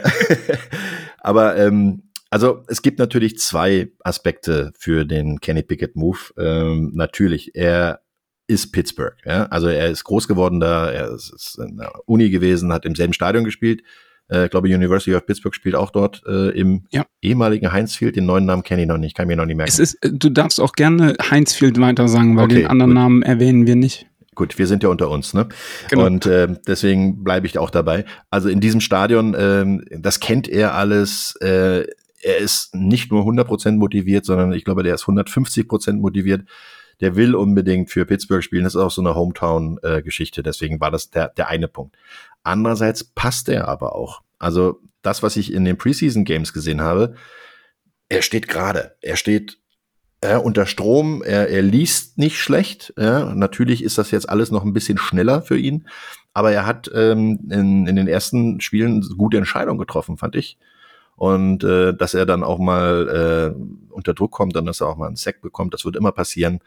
aber 1.18 1.56
ähm, 1.56 2.02
also 2.30 2.62
es 2.68 2.82
gibt 2.82 3.00
natürlich 3.00 3.38
zwei 3.38 3.90
Aspekte 4.04 4.72
für 4.78 5.04
den 5.04 5.40
Kenny 5.40 5.62
Pickett 5.62 5.96
Move. 5.96 6.18
Ähm, 6.38 6.92
natürlich, 6.94 7.54
er 7.54 8.00
ist 8.46 8.72
Pittsburgh. 8.72 9.16
Ja? 9.24 9.46
Also 9.46 9.68
er 9.68 9.88
ist 9.88 10.04
groß 10.04 10.28
geworden 10.28 10.60
da, 10.60 10.90
er 10.90 11.10
ist, 11.12 11.32
ist 11.32 11.58
in 11.58 11.76
der 11.76 11.92
Uni 12.06 12.30
gewesen, 12.30 12.72
hat 12.72 12.84
im 12.84 12.94
selben 12.94 13.14
Stadion 13.14 13.44
gespielt. 13.44 13.82
Äh, 14.30 14.44
ich 14.44 14.50
glaube, 14.50 14.68
University 14.68 15.14
of 15.14 15.26
Pittsburgh 15.26 15.54
spielt 15.54 15.74
auch 15.74 15.90
dort 15.90 16.22
äh, 16.26 16.50
im 16.50 16.84
ja. 16.90 17.04
ehemaligen 17.22 17.72
Heinz 17.72 17.96
Field. 17.96 18.16
Den 18.16 18.26
neuen 18.26 18.46
Namen 18.46 18.62
kenne 18.62 18.82
ich 18.82 18.88
noch 18.88 18.98
nicht, 18.98 19.16
kann 19.16 19.26
mir 19.26 19.36
noch 19.36 19.46
nicht 19.46 19.56
merken. 19.56 19.70
Es 19.70 19.78
ist, 19.78 19.94
äh, 20.04 20.10
du 20.12 20.30
darfst 20.30 20.60
auch 20.60 20.72
gerne 20.72 21.16
Heinz 21.30 21.54
Field 21.54 21.80
weiter 21.80 22.08
sagen, 22.08 22.36
weil 22.36 22.44
okay, 22.44 22.54
den 22.54 22.66
anderen 22.66 22.90
gut. 22.90 22.94
Namen 22.94 23.22
erwähnen 23.22 23.66
wir 23.66 23.76
nicht. 23.76 24.06
Gut, 24.34 24.58
wir 24.58 24.66
sind 24.66 24.82
ja 24.82 24.88
unter 24.88 25.10
uns, 25.10 25.34
ne? 25.34 25.48
Genau. 25.90 26.06
Und 26.06 26.24
äh, 26.24 26.48
deswegen 26.66 27.24
bleibe 27.24 27.46
ich 27.46 27.58
auch 27.58 27.70
dabei. 27.70 28.04
Also 28.30 28.48
in 28.48 28.60
diesem 28.60 28.80
Stadion, 28.80 29.34
äh, 29.34 29.98
das 29.98 30.20
kennt 30.20 30.48
er 30.48 30.74
alles. 30.74 31.36
Äh, 31.40 31.84
er 32.22 32.38
ist 32.38 32.74
nicht 32.74 33.10
nur 33.10 33.24
100% 33.24 33.72
motiviert, 33.72 34.24
sondern 34.24 34.52
ich 34.52 34.64
glaube, 34.64 34.82
der 34.82 34.94
ist 34.94 35.04
150% 35.04 35.94
motiviert. 35.94 36.42
Der 37.00 37.16
will 37.16 37.34
unbedingt 37.34 37.90
für 37.90 38.04
Pittsburgh 38.04 38.42
spielen. 38.42 38.64
Das 38.64 38.74
ist 38.74 38.80
auch 38.80 38.90
so 38.90 39.02
eine 39.02 39.14
Hometown-Geschichte. 39.14 40.40
Äh, 40.40 40.44
deswegen 40.44 40.80
war 40.80 40.90
das 40.90 41.10
der, 41.10 41.28
der 41.28 41.48
eine 41.48 41.68
Punkt. 41.68 41.96
Andererseits 42.42 43.04
passt 43.04 43.48
er 43.48 43.68
aber 43.68 43.94
auch. 43.94 44.22
Also 44.38 44.80
das, 45.02 45.22
was 45.22 45.36
ich 45.36 45.52
in 45.52 45.64
den 45.64 45.78
Preseason 45.78 46.24
Games 46.24 46.52
gesehen 46.52 46.80
habe, 46.80 47.14
er 48.08 48.22
steht 48.22 48.48
gerade. 48.48 48.96
Er 49.00 49.16
steht 49.16 49.58
äh, 50.20 50.36
unter 50.36 50.66
Strom. 50.66 51.22
Er, 51.22 51.48
er 51.48 51.62
liest 51.62 52.18
nicht 52.18 52.38
schlecht. 52.38 52.92
Ja. 52.98 53.34
Natürlich 53.34 53.82
ist 53.82 53.98
das 53.98 54.10
jetzt 54.10 54.28
alles 54.28 54.50
noch 54.50 54.64
ein 54.64 54.72
bisschen 54.72 54.98
schneller 54.98 55.42
für 55.42 55.58
ihn. 55.58 55.86
Aber 56.32 56.52
er 56.52 56.66
hat 56.66 56.90
ähm, 56.94 57.40
in, 57.50 57.86
in 57.86 57.96
den 57.96 58.08
ersten 58.08 58.60
Spielen 58.60 59.00
gute 59.16 59.36
Entscheidungen 59.36 59.78
getroffen, 59.78 60.16
fand 60.16 60.36
ich. 60.36 60.58
Und 61.20 61.64
äh, 61.64 61.92
dass 61.92 62.14
er 62.14 62.24
dann 62.24 62.42
auch 62.42 62.59
mal 62.59 63.54
äh, 63.54 63.92
unter 63.92 64.14
Druck 64.14 64.30
kommt 64.30 64.56
und 64.56 64.64
dass 64.64 64.80
er 64.80 64.88
auch 64.88 64.96
mal 64.96 65.06
einen 65.06 65.16
Sack 65.16 65.42
bekommt, 65.42 65.74
das 65.74 65.85
wird 65.85 65.96
immer 65.96 66.12
passieren. 66.12 66.61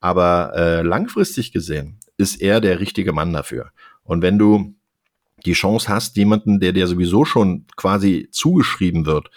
Aber 0.00 0.52
äh, 0.56 0.82
langfristig 0.82 1.52
gesehen 1.52 2.00
ist 2.16 2.42
er 2.42 2.60
der 2.60 2.80
richtige 2.80 3.12
Mann 3.12 3.32
dafür. 3.32 3.70
Und 4.02 4.20
wenn 4.20 4.36
du 4.36 4.74
die 5.46 5.52
Chance 5.52 5.88
hast, 5.88 6.16
jemanden, 6.16 6.58
der 6.58 6.72
dir 6.72 6.88
sowieso 6.88 7.24
schon 7.24 7.66
quasi 7.76 8.28
zugeschrieben 8.32 9.06
wird 9.06 9.30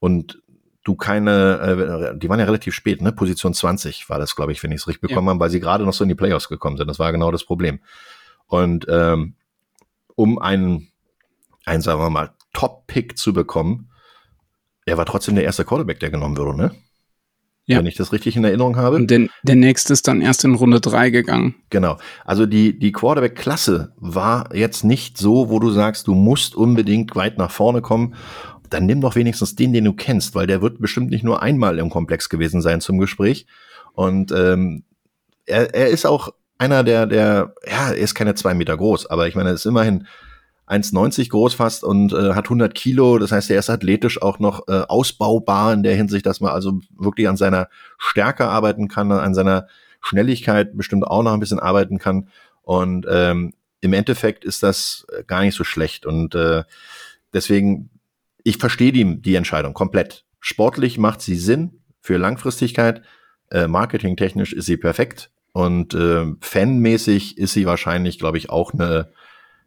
und 0.00 0.42
du 0.82 0.96
keine, 0.96 2.12
äh, 2.12 2.18
die 2.18 2.28
waren 2.28 2.40
ja 2.40 2.44
relativ 2.44 2.74
spät, 2.74 3.00
ne? 3.00 3.10
Position 3.10 3.54
20 3.54 4.10
war 4.10 4.18
das, 4.18 4.36
glaube 4.36 4.52
ich, 4.52 4.62
wenn 4.62 4.70
ich 4.70 4.82
es 4.82 4.86
richtig 4.86 5.00
bekommen 5.00 5.28
ja. 5.28 5.30
habe, 5.30 5.40
weil 5.40 5.50
sie 5.50 5.60
gerade 5.60 5.86
noch 5.86 5.94
so 5.94 6.04
in 6.04 6.10
die 6.10 6.14
Playoffs 6.14 6.50
gekommen 6.50 6.76
sind. 6.76 6.88
Das 6.88 6.98
war 6.98 7.10
genau 7.10 7.30
das 7.30 7.44
Problem. 7.44 7.80
Und 8.48 8.84
ähm, 8.86 9.36
um 10.14 10.38
einen, 10.38 10.88
einen, 11.64 11.80
sagen 11.80 12.02
wir 12.02 12.10
mal, 12.10 12.34
Top-Pick 12.52 13.16
zu 13.16 13.32
bekommen, 13.32 13.88
er 14.86 14.96
war 14.96 15.06
trotzdem 15.06 15.34
der 15.34 15.44
erste 15.44 15.64
Quarterback, 15.64 16.00
der 16.00 16.10
genommen 16.10 16.36
wurde, 16.36 16.56
ne? 16.56 16.74
ja. 17.66 17.78
wenn 17.78 17.86
ich 17.86 17.96
das 17.96 18.12
richtig 18.12 18.36
in 18.36 18.44
Erinnerung 18.44 18.76
habe. 18.76 18.96
Und 18.96 19.10
den, 19.10 19.30
der 19.42 19.56
nächste 19.56 19.92
ist 19.92 20.06
dann 20.06 20.20
erst 20.20 20.44
in 20.44 20.54
Runde 20.54 20.80
drei 20.80 21.10
gegangen. 21.10 21.54
Genau. 21.70 21.96
Also 22.24 22.46
die, 22.46 22.78
die 22.78 22.92
Quarterback-Klasse 22.92 23.92
war 23.96 24.54
jetzt 24.54 24.84
nicht 24.84 25.18
so, 25.18 25.50
wo 25.50 25.58
du 25.58 25.70
sagst, 25.70 26.06
du 26.06 26.14
musst 26.14 26.54
unbedingt 26.54 27.16
weit 27.16 27.38
nach 27.38 27.50
vorne 27.50 27.80
kommen. 27.80 28.14
Dann 28.70 28.86
nimm 28.86 29.00
doch 29.00 29.14
wenigstens 29.14 29.54
den, 29.54 29.72
den 29.72 29.84
du 29.84 29.92
kennst, 29.92 30.34
weil 30.34 30.46
der 30.46 30.62
wird 30.62 30.80
bestimmt 30.80 31.10
nicht 31.10 31.24
nur 31.24 31.42
einmal 31.42 31.78
im 31.78 31.90
Komplex 31.90 32.28
gewesen 32.28 32.60
sein 32.60 32.80
zum 32.80 32.98
Gespräch. 32.98 33.46
Und 33.92 34.32
ähm, 34.32 34.84
er, 35.46 35.74
er 35.74 35.88
ist 35.88 36.06
auch 36.06 36.30
einer 36.58 36.82
der, 36.84 37.06
der, 37.06 37.54
ja, 37.66 37.90
er 37.90 37.96
ist 37.96 38.14
keine 38.14 38.34
zwei 38.34 38.54
Meter 38.54 38.76
groß, 38.76 39.06
aber 39.06 39.28
ich 39.28 39.34
meine, 39.34 39.50
er 39.50 39.54
ist 39.54 39.66
immerhin 39.66 40.06
1,90 40.66 41.28
groß 41.28 41.54
fast 41.54 41.84
und 41.84 42.12
äh, 42.12 42.32
hat 42.34 42.46
100 42.46 42.74
Kilo. 42.74 43.18
Das 43.18 43.32
heißt, 43.32 43.50
er 43.50 43.58
ist 43.58 43.70
athletisch 43.70 44.20
auch 44.22 44.38
noch 44.38 44.66
äh, 44.68 44.82
ausbaubar 44.88 45.72
in 45.72 45.82
der 45.82 45.94
Hinsicht, 45.94 46.24
dass 46.24 46.40
man 46.40 46.52
also 46.52 46.80
wirklich 46.98 47.28
an 47.28 47.36
seiner 47.36 47.68
Stärke 47.98 48.46
arbeiten 48.46 48.88
kann, 48.88 49.12
an 49.12 49.34
seiner 49.34 49.66
Schnelligkeit 50.00 50.76
bestimmt 50.76 51.06
auch 51.06 51.22
noch 51.22 51.32
ein 51.32 51.40
bisschen 51.40 51.60
arbeiten 51.60 51.98
kann. 51.98 52.28
Und 52.62 53.06
ähm, 53.10 53.52
im 53.80 53.92
Endeffekt 53.92 54.44
ist 54.44 54.62
das 54.62 55.06
äh, 55.12 55.22
gar 55.24 55.42
nicht 55.42 55.54
so 55.54 55.64
schlecht. 55.64 56.06
Und 56.06 56.34
äh, 56.34 56.64
deswegen, 57.34 57.90
ich 58.42 58.56
verstehe 58.56 58.92
die, 58.92 59.20
die 59.20 59.34
Entscheidung 59.34 59.74
komplett. 59.74 60.24
Sportlich 60.40 60.96
macht 60.96 61.20
sie 61.20 61.36
Sinn 61.36 61.80
für 62.00 62.16
Langfristigkeit. 62.16 63.02
Äh, 63.50 63.66
marketingtechnisch 63.66 64.54
ist 64.54 64.64
sie 64.66 64.78
perfekt. 64.78 65.30
Und 65.52 65.94
äh, 65.94 66.24
fanmäßig 66.40 67.36
ist 67.36 67.52
sie 67.52 67.66
wahrscheinlich, 67.66 68.18
glaube 68.18 68.38
ich, 68.38 68.48
auch 68.48 68.72
eine 68.72 69.10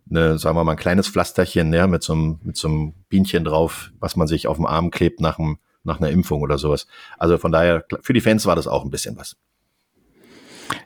eine, 0.10 0.38
sagen 0.38 0.56
wir 0.56 0.63
mal, 0.63 0.72
ein 0.72 0.78
kleines 0.78 1.08
Pflasterchen, 1.08 1.74
ja, 1.74 1.88
mit 1.88 2.04
so 2.04 2.13
einem, 2.13 2.39
mit 2.43 2.58
so 2.58 2.67
einem 2.67 2.93
Bienchen 3.10 3.43
drauf, 3.43 3.91
was 4.00 4.15
man 4.15 4.28
sich 4.28 4.48
auf 4.48 4.58
dem 4.58 4.65
Arm 4.65 4.91
klebt 4.91 5.20
nach, 5.22 5.39
einem, 5.39 5.58
nach 5.84 6.00
einer 6.00 6.10
Impfung 6.10 6.41
oder 6.41 6.58
sowas. 6.58 6.88
Also 7.17 7.38
von 7.38 7.52
daher, 7.52 7.86
für 8.02 8.13
die 8.13 8.22
Fans 8.22 8.46
war 8.46 8.56
das 8.56 8.67
auch 8.67 8.84
ein 8.84 8.91
bisschen 8.91 9.17
was. 9.17 9.36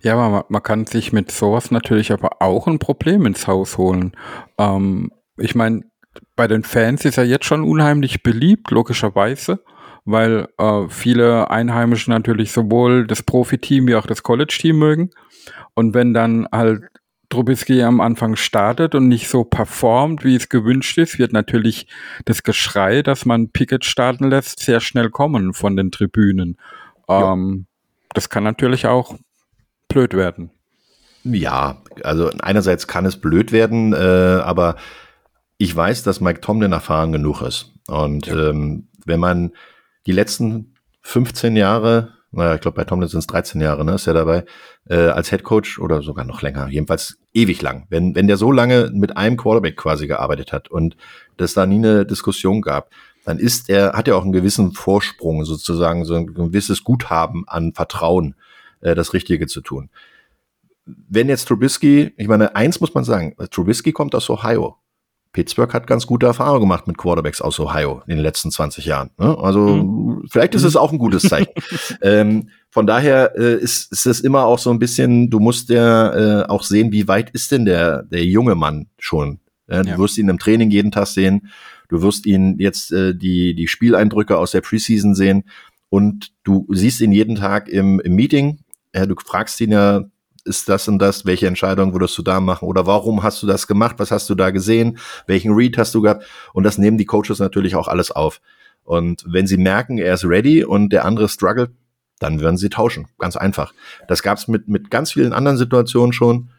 Ja, 0.02 0.16
man, 0.16 0.44
man 0.50 0.64
kann 0.64 0.86
sich 0.86 1.14
mit 1.14 1.32
sowas 1.32 1.72
natürlich 1.72 2.12
aber 2.12 2.42
auch 2.42 2.68
ein 2.68 2.80
Problem 2.80 3.26
ins 3.26 3.48
Haus 3.48 3.78
holen. 3.78 4.14
Ähm, 4.58 5.12
ich 5.38 5.56
meine, 5.56 5.84
bei 6.36 6.48
den 6.48 6.64
Fans 6.64 7.06
ist 7.06 7.18
er 7.18 7.24
jetzt 7.24 7.46
schon 7.46 7.64
unheimlich 7.64 8.24
beliebt, 8.24 8.72
logischerweise, 8.72 9.64
weil 10.06 10.48
äh, 10.58 10.88
viele 10.90 11.50
Einheimische 11.50 12.10
natürlich 12.10 12.52
sowohl 12.52 13.08
das 13.08 13.24
Profiteam 13.24 13.88
wie 13.88 13.96
auch 13.96 14.08
das 14.08 14.24
College-Team 14.24 14.78
mögen. 14.78 15.12
Und 15.74 15.94
wenn 15.94 16.14
dann 16.14 16.48
halt 16.52 16.84
Trubisky 17.32 17.82
am 17.82 18.00
Anfang 18.00 18.36
startet 18.36 18.94
und 18.94 19.08
nicht 19.08 19.28
so 19.28 19.44
performt, 19.44 20.24
wie 20.24 20.36
es 20.36 20.50
gewünscht 20.50 20.98
ist, 21.00 21.18
wird 21.18 21.34
natürlich 21.34 21.88
das 22.26 22.44
Geschrei, 22.44 23.02
dass 23.02 23.26
man 23.26 23.50
Pickett 23.50 23.86
starten 23.86 24.30
lässt, 24.30 24.60
sehr 24.60 24.80
schnell 24.80 25.10
kommen 25.10 25.54
von 25.54 25.76
den 25.76 25.92
Tribünen. 25.92 26.58
Ähm, 27.08 27.66
das 28.14 28.30
kann 28.30 28.44
natürlich 28.44 28.86
auch 28.86 29.16
blöd 29.88 30.14
werden. 30.14 30.52
Ja, 31.24 31.82
also 32.04 32.30
einerseits 32.42 32.88
kann 32.88 33.06
es 33.06 33.18
blöd 33.18 33.52
werden, 33.52 33.94
äh, 33.94 33.98
aber 33.98 34.76
ich 35.58 35.76
weiß, 35.76 36.04
dass 36.04 36.22
Mike 36.22 36.42
Tomlin 36.42 36.72
erfahren 36.72 37.12
genug 37.12 37.42
ist. 37.42 37.74
Und 37.88 38.28
ja. 38.28 38.50
ähm, 38.50 38.88
wenn 39.06 39.20
man 39.20 39.52
die 40.08 40.12
letzten 40.12 40.76
15 41.02 41.56
Jahre, 41.56 42.14
naja, 42.32 42.56
ich 42.56 42.62
glaube, 42.62 42.76
bei 42.76 42.86
Tomlin 42.86 43.10
sind 43.10 43.20
es 43.20 43.28
13 43.28 43.60
Jahre, 43.60 43.84
ne, 43.84 43.96
ist 43.96 44.08
er 44.08 44.14
dabei, 44.14 44.46
äh, 44.90 44.96
als 44.96 45.30
Head 45.30 45.44
Coach 45.44 45.80
oder 45.80 46.02
sogar 46.02 46.24
noch 46.24 46.42
länger, 46.42 46.70
jedenfalls 46.70 47.20
ewig 47.34 47.62
lang. 47.62 47.88
Wenn, 47.90 48.16
wenn 48.16 48.28
der 48.28 48.38
so 48.38 48.52
lange 48.52 48.90
mit 48.94 49.18
einem 49.18 49.36
Quarterback 49.36 49.76
quasi 49.76 50.08
gearbeitet 50.08 50.54
hat 50.54 50.70
und 50.70 50.96
das 51.38 51.54
da 51.54 51.66
nie 51.66 51.76
eine 51.76 52.06
Diskussion 52.06 52.62
gab, 52.62 52.90
dann 53.26 53.38
ist 53.38 53.70
er, 53.70 53.94
hat 53.94 54.08
er 54.08 54.16
auch 54.18 54.24
einen 54.24 54.32
gewissen 54.32 54.72
Vorsprung, 54.72 55.44
sozusagen, 55.44 56.06
so 56.06 56.16
ein 56.16 56.28
gewisses 56.28 56.84
Guthaben 56.84 57.44
an 57.48 57.74
Vertrauen, 57.74 58.36
äh, 58.80 58.96
das 58.96 59.14
Richtige 59.14 59.48
zu 59.48 59.62
tun. 59.62 59.90
Wenn 60.86 61.30
jetzt 61.30 61.48
Trubisky, 61.48 62.14
ich 62.18 62.28
meine, 62.28 62.56
eins 62.56 62.80
muss 62.80 62.94
man 62.94 63.04
sagen, 63.04 63.36
Trubisky 63.52 63.92
kommt 63.92 64.16
aus 64.16 64.30
Ohio. 64.30 64.78
Pittsburgh 65.34 65.74
hat 65.74 65.88
ganz 65.88 66.08
gute 66.08 66.26
Erfahrungen 66.26 66.62
gemacht 66.62 66.88
mit 66.88 66.98
Quarterbacks 66.98 67.42
aus 67.42 67.60
Ohio 67.60 68.02
in 68.06 68.18
den 68.18 68.24
letzten 68.24 68.52
20 68.52 68.86
Jahren. 68.86 69.12
Ne? 69.18 69.38
Also 69.38 69.60
mhm. 69.62 70.26
vielleicht 70.30 70.56
ist 70.56 70.64
es 70.64 70.76
auch 70.76 70.92
ein 70.92 70.98
gutes 70.98 71.24
Zeichen. 71.24 71.54
ähm, 72.02 72.50
von 72.70 72.86
daher 72.86 73.34
äh, 73.38 73.56
ist, 73.56 73.92
ist 73.92 74.06
es 74.06 74.20
immer 74.20 74.46
auch 74.46 74.60
so 74.60 74.72
ein 74.72 74.80
bisschen, 74.80 75.30
du 75.30 75.40
musst 75.40 75.70
ja 75.70 76.42
äh, 76.42 76.46
auch 76.48 76.64
sehen, 76.64 76.92
wie 76.92 77.08
weit 77.08 77.30
ist 77.30 77.52
denn 77.52 77.66
der, 77.66 78.04
der 78.04 78.26
junge 78.26 78.56
Mann 78.56 78.88
schon. 78.98 79.40
Ja, 79.70 79.84
du 79.84 79.90
ja. 79.90 79.98
wirst 79.98 80.18
ihn 80.18 80.28
im 80.28 80.40
Training 80.40 80.70
jeden 80.70 80.92
Tag 80.92 81.08
sehen. 81.08 81.50
Du 81.88 82.02
wirst 82.02 82.26
ihn 82.26 82.58
jetzt 82.60 82.92
äh, 82.92 83.16
die, 83.16 83.54
die 83.56 83.68
Spieleindrücke 83.68 84.38
aus 84.38 84.52
der 84.52 84.62
Preseason 84.62 85.16
sehen. 85.16 85.44
Und 85.90 86.32
du 86.44 86.66
siehst 86.70 87.02
ihn 87.02 87.12
jeden 87.12 87.36
Tag 87.36 87.70
im, 87.70 88.00
im 88.02 88.16
Meeting. 88.16 88.60
Ja, 88.94 89.06
du 89.06 89.16
fragst 89.16 89.60
ihn 89.62 89.72
ja 89.72 90.04
ist 90.46 90.70
das 90.70 90.88
und 90.88 91.00
das, 91.00 91.26
welche 91.26 91.48
Entscheidung 91.48 91.94
würdest 91.94 92.18
du 92.18 92.22
da 92.22 92.40
machen? 92.40 92.68
Oder 92.68 92.86
warum 92.86 93.24
hast 93.24 93.42
du 93.44 93.48
das 93.48 93.68
gemacht, 93.68 93.96
was 93.98 94.12
hast 94.12 94.30
du 94.30 94.36
da 94.36 94.52
gesehen, 94.52 94.98
welchen 95.28 95.54
Read 95.54 95.78
hast 95.78 95.94
du 95.96 96.02
gehabt? 96.02 96.26
Und 96.54 96.64
das 96.64 96.78
nehmen 96.78 96.98
die 96.98 97.06
Coaches 97.06 97.40
natürlich 97.40 97.76
auch 97.76 97.88
alles 97.88 98.12
auf. 98.12 98.42
Und 98.84 99.24
wenn 99.28 99.48
sie 99.48 99.58
merken, 99.58 99.98
er 99.98 100.14
ist 100.14 100.26
ready 100.26 100.64
und 100.64 100.92
der 100.92 101.06
andere 101.06 101.30
struggelt, 101.30 101.72
dann 102.20 102.40
werden 102.40 102.58
sie 102.58 102.70
tauschen, 102.70 103.08
ganz 103.18 103.36
einfach. 103.36 103.74
Das 104.08 104.22
gab 104.22 104.38
es 104.38 104.48
mit, 104.48 104.68
mit 104.68 104.92
ganz 104.92 105.12
vielen 105.12 105.34
anderen 105.34 105.58
Situationen 105.58 106.14
schon, 106.14 106.50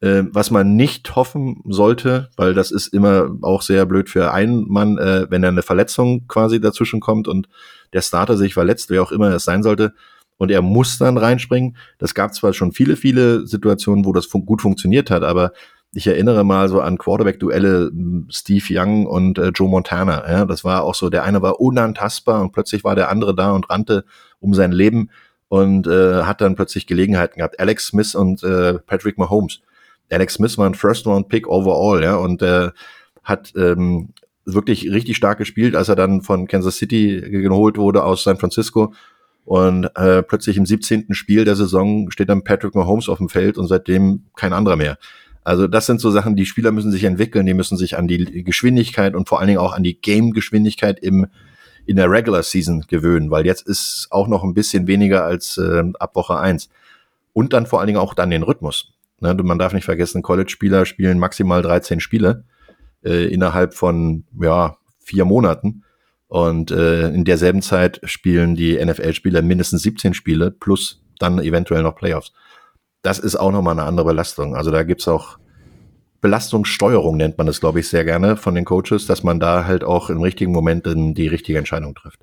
äh, 0.00 0.22
was 0.30 0.50
man 0.50 0.76
nicht 0.76 1.16
hoffen 1.16 1.62
sollte, 1.64 2.30
weil 2.36 2.54
das 2.54 2.70
ist 2.70 2.88
immer 2.88 3.36
auch 3.42 3.62
sehr 3.62 3.86
blöd 3.86 4.08
für 4.08 4.32
einen 4.32 4.68
Mann, 4.68 4.98
äh, 4.98 5.26
wenn 5.30 5.42
er 5.42 5.48
eine 5.48 5.62
Verletzung 5.62 6.26
quasi 6.28 6.60
dazwischen 6.60 7.00
kommt 7.00 7.26
und 7.26 7.48
der 7.92 8.02
Starter 8.02 8.36
sich 8.36 8.54
verletzt, 8.54 8.90
wer 8.90 9.02
auch 9.02 9.12
immer 9.12 9.30
es 9.32 9.44
sein 9.44 9.62
sollte, 9.62 9.94
und 10.44 10.50
er 10.50 10.62
muss 10.62 10.98
dann 10.98 11.16
reinspringen. 11.16 11.76
Das 11.98 12.14
gab 12.14 12.34
zwar 12.34 12.52
schon 12.52 12.72
viele, 12.72 12.96
viele 12.96 13.46
Situationen, 13.46 14.04
wo 14.04 14.12
das 14.12 14.26
fun 14.26 14.46
gut 14.46 14.62
funktioniert 14.62 15.10
hat, 15.10 15.22
aber 15.22 15.52
ich 15.94 16.06
erinnere 16.06 16.44
mal 16.44 16.68
so 16.68 16.80
an 16.80 16.98
Quarterback-Duelle 16.98 17.90
hm, 17.90 18.28
Steve 18.30 18.64
Young 18.68 19.06
und 19.06 19.38
äh, 19.38 19.48
Joe 19.48 19.68
Montana. 19.68 20.30
Ja, 20.30 20.44
das 20.44 20.64
war 20.64 20.82
auch 20.82 20.94
so, 20.94 21.08
der 21.08 21.24
eine 21.24 21.40
war 21.40 21.60
unantastbar 21.60 22.40
und 22.40 22.52
plötzlich 22.52 22.84
war 22.84 22.94
der 22.94 23.08
andere 23.10 23.34
da 23.34 23.52
und 23.52 23.70
rannte 23.70 24.04
um 24.40 24.54
sein 24.54 24.72
Leben 24.72 25.10
und 25.48 25.86
äh, 25.86 26.24
hat 26.24 26.40
dann 26.40 26.56
plötzlich 26.56 26.86
Gelegenheiten 26.86 27.38
gehabt. 27.38 27.58
Alex 27.60 27.86
Smith 27.86 28.14
und 28.14 28.42
äh, 28.42 28.74
Patrick 28.80 29.18
Mahomes. 29.18 29.60
Alex 30.10 30.34
Smith 30.34 30.58
war 30.58 30.68
ein 30.68 30.74
First-Round-Pick 30.74 31.48
overall, 31.48 32.02
ja, 32.02 32.16
und 32.16 32.42
äh, 32.42 32.70
hat 33.22 33.52
ähm, 33.56 34.10
wirklich 34.44 34.90
richtig 34.90 35.16
stark 35.16 35.38
gespielt, 35.38 35.74
als 35.74 35.88
er 35.88 35.96
dann 35.96 36.20
von 36.20 36.46
Kansas 36.46 36.76
City 36.76 37.22
geholt 37.30 37.78
wurde 37.78 38.04
aus 38.04 38.24
San 38.24 38.36
Francisco 38.36 38.92
und 39.44 39.84
äh, 39.94 40.22
plötzlich 40.22 40.56
im 40.56 40.66
17. 40.66 41.12
Spiel 41.14 41.44
der 41.44 41.56
Saison 41.56 42.10
steht 42.10 42.28
dann 42.28 42.44
Patrick 42.44 42.74
Mahomes 42.74 43.08
auf 43.08 43.18
dem 43.18 43.28
Feld 43.28 43.58
und 43.58 43.66
seitdem 43.66 44.24
kein 44.36 44.52
anderer 44.52 44.76
mehr. 44.76 44.98
Also 45.44 45.66
das 45.66 45.84
sind 45.84 46.00
so 46.00 46.10
Sachen, 46.10 46.36
die 46.36 46.46
Spieler 46.46 46.72
müssen 46.72 46.90
sich 46.90 47.04
entwickeln, 47.04 47.44
die 47.44 47.52
müssen 47.52 47.76
sich 47.76 47.98
an 47.98 48.08
die 48.08 48.44
Geschwindigkeit 48.44 49.14
und 49.14 49.28
vor 49.28 49.40
allen 49.40 49.48
Dingen 49.48 49.60
auch 49.60 49.74
an 49.74 49.82
die 49.82 50.00
Game-Geschwindigkeit 50.00 50.98
im 50.98 51.26
in 51.86 51.96
der 51.96 52.10
Regular 52.10 52.42
Season 52.42 52.84
gewöhnen, 52.88 53.30
weil 53.30 53.44
jetzt 53.44 53.66
ist 53.66 54.08
auch 54.10 54.26
noch 54.26 54.42
ein 54.42 54.54
bisschen 54.54 54.86
weniger 54.86 55.24
als 55.24 55.58
äh, 55.58 55.84
ab 55.98 56.16
Woche 56.16 56.38
eins 56.38 56.70
Und 57.32 57.52
dann 57.52 57.66
vor 57.66 57.80
allen 57.80 57.88
Dingen 57.88 57.98
auch 57.98 58.14
dann 58.14 58.30
den 58.30 58.42
Rhythmus. 58.42 58.94
Ne, 59.20 59.34
man 59.34 59.58
darf 59.58 59.72
nicht 59.72 59.84
vergessen, 59.84 60.22
College-Spieler 60.22 60.86
spielen 60.86 61.18
maximal 61.18 61.62
13 61.62 62.00
Spiele 62.00 62.44
äh, 63.04 63.26
innerhalb 63.26 63.74
von 63.74 64.24
ja, 64.40 64.76
vier 64.98 65.24
Monaten. 65.24 65.83
Und 66.34 66.72
äh, 66.72 67.10
in 67.10 67.24
derselben 67.24 67.62
Zeit 67.62 68.00
spielen 68.02 68.56
die 68.56 68.84
NFL-Spieler 68.84 69.40
mindestens 69.40 69.82
17 69.82 70.14
Spiele 70.14 70.50
plus 70.50 71.00
dann 71.20 71.38
eventuell 71.38 71.84
noch 71.84 71.94
Playoffs. 71.94 72.32
Das 73.02 73.20
ist 73.20 73.36
auch 73.36 73.52
nochmal 73.52 73.78
eine 73.78 73.86
andere 73.86 74.06
Belastung. 74.06 74.56
Also 74.56 74.72
da 74.72 74.82
gibt's 74.82 75.06
auch 75.06 75.38
Belastungssteuerung, 76.22 77.18
nennt 77.18 77.38
man 77.38 77.46
das, 77.46 77.60
glaube 77.60 77.78
ich, 77.78 77.88
sehr 77.88 78.04
gerne 78.04 78.36
von 78.36 78.56
den 78.56 78.64
Coaches, 78.64 79.06
dass 79.06 79.22
man 79.22 79.38
da 79.38 79.64
halt 79.64 79.84
auch 79.84 80.10
im 80.10 80.22
richtigen 80.22 80.50
Moment 80.50 80.86
die 80.86 81.28
richtige 81.28 81.56
Entscheidung 81.56 81.94
trifft. 81.94 82.18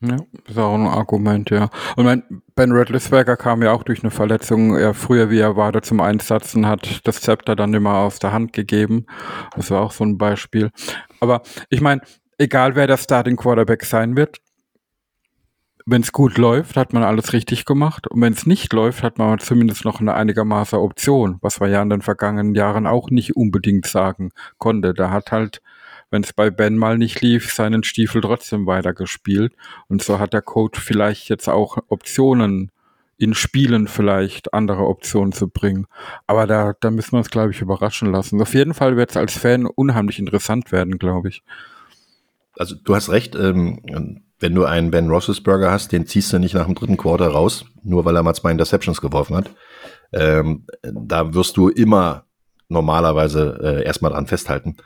Ja, 0.00 0.16
ist 0.48 0.56
auch 0.56 0.74
ein 0.74 0.86
Argument, 0.86 1.50
ja. 1.50 1.68
Und 1.96 2.06
mein 2.06 2.22
Ben 2.54 2.72
Radlisberger 2.72 3.36
kam 3.36 3.62
ja 3.62 3.72
auch 3.72 3.82
durch 3.82 4.02
eine 4.02 4.10
Verletzung 4.10 4.74
er 4.74 4.94
früher 4.94 5.28
wie 5.28 5.40
er 5.40 5.56
war 5.56 5.82
zum 5.82 6.00
Einsatz 6.00 6.54
und 6.54 6.64
hat 6.64 7.02
das 7.04 7.20
Zepter 7.20 7.56
dann 7.56 7.74
immer 7.74 7.96
aus 7.96 8.20
der 8.20 8.32
Hand 8.32 8.54
gegeben. 8.54 9.04
Das 9.54 9.70
war 9.70 9.82
auch 9.82 9.92
so 9.92 10.02
ein 10.02 10.16
Beispiel. 10.16 10.70
Aber 11.20 11.42
ich 11.68 11.82
meine, 11.82 12.00
egal 12.40 12.74
wer 12.74 12.86
der 12.86 12.96
Starting 12.96 13.36
Quarterback 13.36 13.84
sein 13.84 14.16
wird, 14.16 14.38
wenn 15.86 16.02
es 16.02 16.12
gut 16.12 16.38
läuft, 16.38 16.76
hat 16.76 16.92
man 16.92 17.02
alles 17.02 17.32
richtig 17.32 17.64
gemacht. 17.64 18.06
Und 18.06 18.20
wenn 18.20 18.32
es 18.32 18.46
nicht 18.46 18.72
läuft, 18.72 19.02
hat 19.02 19.18
man 19.18 19.38
zumindest 19.38 19.84
noch 19.84 20.00
eine 20.00 20.14
einigermaßen 20.14 20.78
Option, 20.78 21.38
was 21.42 21.60
man 21.60 21.70
ja 21.70 21.82
in 21.82 21.90
den 21.90 22.02
vergangenen 22.02 22.54
Jahren 22.54 22.86
auch 22.86 23.10
nicht 23.10 23.36
unbedingt 23.36 23.86
sagen 23.86 24.30
konnte. 24.58 24.94
Da 24.94 25.10
hat 25.10 25.32
halt, 25.32 25.60
wenn 26.10 26.22
es 26.22 26.32
bei 26.32 26.50
Ben 26.50 26.76
mal 26.76 26.96
nicht 26.96 27.20
lief, 27.20 27.52
seinen 27.52 27.82
Stiefel 27.82 28.20
trotzdem 28.20 28.66
weitergespielt. 28.66 29.54
Und 29.88 30.02
so 30.02 30.18
hat 30.18 30.32
der 30.32 30.42
Coach 30.42 30.80
vielleicht 30.80 31.28
jetzt 31.28 31.48
auch 31.48 31.78
Optionen 31.88 32.70
in 33.18 33.34
Spielen 33.34 33.86
vielleicht 33.86 34.54
andere 34.54 34.86
Optionen 34.86 35.32
zu 35.32 35.48
bringen. 35.48 35.86
Aber 36.26 36.46
da, 36.46 36.72
da 36.80 36.90
müssen 36.90 37.12
wir 37.12 37.18
uns, 37.18 37.30
glaube 37.30 37.50
ich, 37.50 37.60
überraschen 37.60 38.10
lassen. 38.10 38.40
Auf 38.40 38.54
jeden 38.54 38.72
Fall 38.72 38.96
wird 38.96 39.10
es 39.10 39.16
als 39.18 39.36
Fan 39.36 39.66
unheimlich 39.66 40.18
interessant 40.18 40.72
werden, 40.72 40.98
glaube 40.98 41.28
ich 41.28 41.42
also 42.60 42.74
du 42.74 42.94
hast 42.94 43.08
recht, 43.08 43.34
ähm, 43.34 43.80
wenn 44.38 44.54
du 44.54 44.66
einen 44.66 44.90
Ben 44.90 45.08
Roethlisberger 45.08 45.70
hast, 45.70 45.92
den 45.92 46.06
ziehst 46.06 46.30
du 46.30 46.38
nicht 46.38 46.54
nach 46.54 46.66
dem 46.66 46.74
dritten 46.74 46.98
Quarter 46.98 47.28
raus, 47.28 47.64
nur 47.82 48.04
weil 48.04 48.14
er 48.14 48.22
mal 48.22 48.34
zwei 48.34 48.50
Interceptions 48.50 49.00
geworfen 49.00 49.34
hat. 49.34 49.50
Ähm, 50.12 50.66
da 50.82 51.32
wirst 51.32 51.56
du 51.56 51.70
immer 51.70 52.26
normalerweise 52.68 53.58
äh, 53.62 53.84
erstmal 53.84 54.12
dran 54.12 54.26
festhalten. 54.26 54.76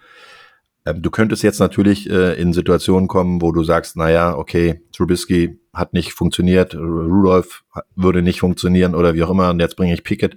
Ähm, 0.86 1.02
du 1.02 1.10
könntest 1.10 1.42
jetzt 1.42 1.60
natürlich 1.60 2.08
äh, 2.10 2.40
in 2.40 2.52
Situationen 2.52 3.08
kommen, 3.08 3.40
wo 3.40 3.52
du 3.52 3.64
sagst, 3.64 3.96
naja, 3.96 4.36
okay, 4.36 4.82
Trubisky 4.92 5.58
hat 5.72 5.92
nicht 5.92 6.12
funktioniert, 6.12 6.74
Rudolph 6.74 7.64
würde 7.96 8.22
nicht 8.22 8.40
funktionieren 8.40 8.94
oder 8.94 9.14
wie 9.14 9.22
auch 9.24 9.30
immer, 9.30 9.50
und 9.50 9.60
jetzt 9.60 9.76
bringe 9.76 9.94
ich 9.94 10.04
Pickett, 10.04 10.36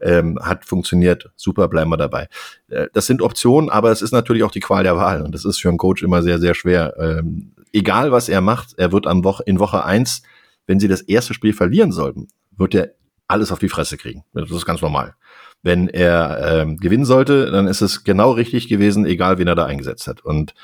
ähm, 0.00 0.38
hat 0.42 0.64
funktioniert, 0.64 1.30
super, 1.36 1.68
bleiben 1.68 1.90
wir 1.90 1.96
dabei. 1.96 2.28
Äh, 2.68 2.88
das 2.92 3.06
sind 3.06 3.22
Optionen, 3.22 3.70
aber 3.70 3.92
es 3.92 4.02
ist 4.02 4.12
natürlich 4.12 4.42
auch 4.42 4.50
die 4.50 4.60
Qual 4.60 4.82
der 4.82 4.96
Wahl 4.96 5.22
und 5.22 5.34
das 5.34 5.44
ist 5.44 5.60
für 5.60 5.68
einen 5.68 5.78
Coach 5.78 6.02
immer 6.02 6.22
sehr, 6.22 6.38
sehr 6.38 6.54
schwer. 6.54 6.94
Ähm, 6.98 7.54
egal, 7.72 8.12
was 8.12 8.28
er 8.28 8.40
macht, 8.40 8.74
er 8.78 8.92
wird 8.92 9.06
an 9.06 9.24
Woche, 9.24 9.44
in 9.46 9.58
Woche 9.58 9.84
eins, 9.84 10.22
wenn 10.66 10.80
sie 10.80 10.88
das 10.88 11.02
erste 11.02 11.34
Spiel 11.34 11.52
verlieren 11.52 11.92
sollten, 11.92 12.28
wird 12.56 12.74
er 12.74 12.92
alles 13.28 13.52
auf 13.52 13.58
die 13.58 13.68
Fresse 13.68 13.96
kriegen. 13.96 14.24
Das 14.32 14.50
ist 14.50 14.66
ganz 14.66 14.82
normal. 14.82 15.14
Wenn 15.62 15.88
er 15.88 16.62
ähm, 16.62 16.76
gewinnen 16.78 17.04
sollte, 17.04 17.50
dann 17.50 17.68
ist 17.68 17.82
es 17.82 18.04
genau 18.04 18.32
richtig 18.32 18.68
gewesen, 18.68 19.06
egal 19.06 19.38
wen 19.38 19.46
er 19.46 19.54
da 19.54 19.64
eingesetzt 19.64 20.08
hat. 20.08 20.24
Und 20.24 20.54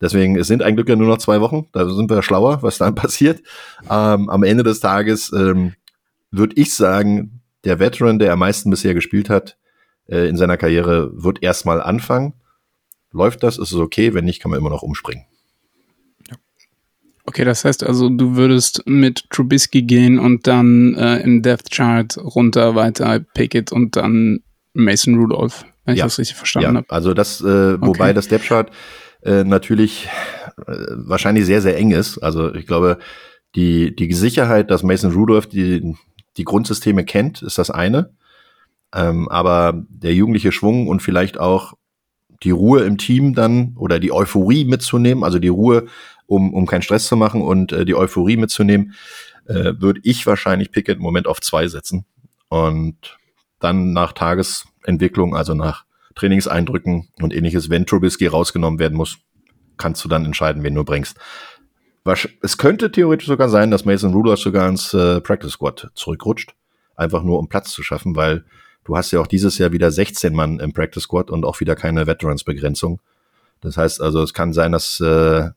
deswegen, 0.00 0.36
es 0.36 0.48
sind 0.48 0.62
eigentlich 0.62 0.88
ja 0.88 0.96
nur 0.96 1.06
noch 1.06 1.18
zwei 1.18 1.40
Wochen, 1.40 1.68
da 1.72 1.88
sind 1.88 2.10
wir 2.10 2.22
schlauer, 2.22 2.62
was 2.62 2.78
dann 2.78 2.94
passiert. 2.96 3.40
Ähm, 3.84 4.28
am 4.28 4.42
Ende 4.42 4.64
des 4.64 4.80
Tages 4.80 5.32
ähm, 5.32 5.74
würde 6.30 6.56
ich 6.56 6.74
sagen, 6.74 7.40
der 7.64 7.78
Veteran, 7.78 8.18
der 8.18 8.32
am 8.32 8.40
meisten 8.40 8.70
bisher 8.70 8.94
gespielt 8.94 9.30
hat, 9.30 9.56
äh, 10.08 10.28
in 10.28 10.36
seiner 10.36 10.56
Karriere 10.56 11.10
wird 11.14 11.42
erstmal 11.42 11.80
anfangen. 11.80 12.34
Läuft 13.12 13.42
das, 13.42 13.58
ist 13.58 13.72
es 13.72 13.78
okay, 13.78 14.14
wenn 14.14 14.24
nicht, 14.24 14.40
kann 14.40 14.50
man 14.50 14.60
immer 14.60 14.70
noch 14.70 14.82
umspringen. 14.82 15.24
Okay, 17.24 17.44
das 17.44 17.64
heißt 17.64 17.84
also, 17.84 18.08
du 18.08 18.36
würdest 18.36 18.82
mit 18.86 19.28
Trubisky 19.28 19.82
gehen 19.82 20.18
und 20.18 20.46
dann 20.46 20.94
äh, 20.94 21.18
im 21.20 21.42
Depth 21.42 21.70
Chart 21.70 22.16
runter 22.16 22.74
weiter 22.74 23.20
Pickett 23.20 23.70
und 23.70 23.96
dann 23.96 24.40
Mason 24.78 25.16
Rudolph, 25.16 25.64
wenn 25.84 25.94
ich 25.94 25.98
Ja. 25.98 26.06
das 26.06 26.18
richtig 26.18 26.36
verstanden 26.36 26.70
Ja, 26.70 26.76
habe. 26.78 26.90
also 26.90 27.14
das, 27.14 27.40
äh, 27.40 27.80
wobei 27.80 28.04
Okay. 28.06 28.14
das 28.14 28.28
Depth 28.28 28.46
Chart 28.46 28.70
äh, 29.22 29.44
natürlich 29.44 30.08
äh, 30.66 30.72
wahrscheinlich 30.96 31.44
sehr, 31.46 31.60
sehr 31.60 31.76
eng 31.76 31.90
ist. 31.90 32.18
Also 32.18 32.54
ich 32.54 32.66
glaube, 32.66 32.98
die, 33.54 33.94
die 33.96 34.12
Sicherheit, 34.12 34.70
dass 34.70 34.82
Mason 34.82 35.12
Rudolph 35.12 35.46
die, 35.46 35.94
die 36.36 36.44
Grundsysteme 36.44 37.04
kennt, 37.04 37.42
ist 37.42 37.58
das 37.58 37.70
eine. 37.70 38.10
Ähm, 38.94 39.28
aber 39.28 39.84
der 39.88 40.14
jugendliche 40.14 40.52
Schwung 40.52 40.86
und 40.88 41.02
vielleicht 41.02 41.38
auch 41.38 41.74
die 42.44 42.52
Ruhe 42.52 42.82
im 42.84 42.96
Team 42.98 43.34
dann 43.34 43.74
oder 43.76 43.98
die 43.98 44.12
Euphorie 44.12 44.64
mitzunehmen, 44.64 45.24
also 45.24 45.38
die 45.40 45.48
Ruhe, 45.48 45.86
um, 46.26 46.54
um 46.54 46.66
keinen 46.66 46.82
Stress 46.82 47.06
zu 47.08 47.16
machen 47.16 47.42
und 47.42 47.72
äh, 47.72 47.84
die 47.84 47.94
Euphorie 47.96 48.36
mitzunehmen, 48.36 48.94
äh, 49.46 49.72
würde 49.78 50.00
ich 50.04 50.26
wahrscheinlich 50.26 50.70
Pickett 50.70 50.98
im 50.98 51.02
Moment 51.02 51.26
auf 51.26 51.40
zwei 51.40 51.66
setzen. 51.66 52.04
Und 52.48 53.18
dann 53.58 53.92
nach 53.92 54.12
Tagesentwicklung, 54.88 55.36
also 55.36 55.54
nach 55.54 55.84
Trainingseindrücken 56.14 57.08
und 57.20 57.34
ähnliches, 57.34 57.70
wenn 57.70 57.86
Trubisky 57.86 58.26
rausgenommen 58.26 58.78
werden 58.78 58.96
muss, 58.96 59.18
kannst 59.76 60.04
du 60.04 60.08
dann 60.08 60.24
entscheiden, 60.24 60.62
wen 60.62 60.74
du 60.74 60.84
bringst. 60.84 61.18
Es 62.40 62.56
könnte 62.56 62.90
theoretisch 62.90 63.28
sogar 63.28 63.50
sein, 63.50 63.70
dass 63.70 63.84
Mason 63.84 64.14
Rudolph 64.14 64.40
sogar 64.40 64.68
ins 64.68 64.94
äh, 64.94 65.20
Practice 65.20 65.52
Squad 65.52 65.90
zurückrutscht, 65.94 66.54
einfach 66.96 67.22
nur 67.22 67.38
um 67.38 67.48
Platz 67.48 67.70
zu 67.70 67.82
schaffen, 67.82 68.16
weil 68.16 68.44
du 68.84 68.96
hast 68.96 69.10
ja 69.10 69.20
auch 69.20 69.26
dieses 69.26 69.58
Jahr 69.58 69.72
wieder 69.72 69.90
16 69.90 70.34
Mann 70.34 70.58
im 70.58 70.72
Practice 70.72 71.02
Squad 71.02 71.30
und 71.30 71.44
auch 71.44 71.60
wieder 71.60 71.76
keine 71.76 72.06
Veterans-Begrenzung. 72.06 73.00
Das 73.60 73.76
heißt 73.76 74.00
also, 74.00 74.22
es 74.22 74.32
kann 74.32 74.54
sein, 74.54 74.72
dass 74.72 75.00
äh, 75.00 75.50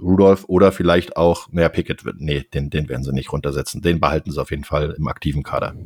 Rudolph 0.00 0.44
oder 0.48 0.72
vielleicht 0.72 1.16
auch, 1.16 1.46
naja, 1.52 1.68
Pickett 1.68 2.02
nee, 2.18 2.44
den, 2.52 2.68
den 2.70 2.88
werden 2.88 3.04
sie 3.04 3.12
nicht 3.12 3.32
runtersetzen. 3.32 3.80
Den 3.80 4.00
behalten 4.00 4.32
sie 4.32 4.40
auf 4.40 4.50
jeden 4.50 4.64
Fall 4.64 4.90
im 4.98 5.06
aktiven 5.06 5.44
Kader. 5.44 5.76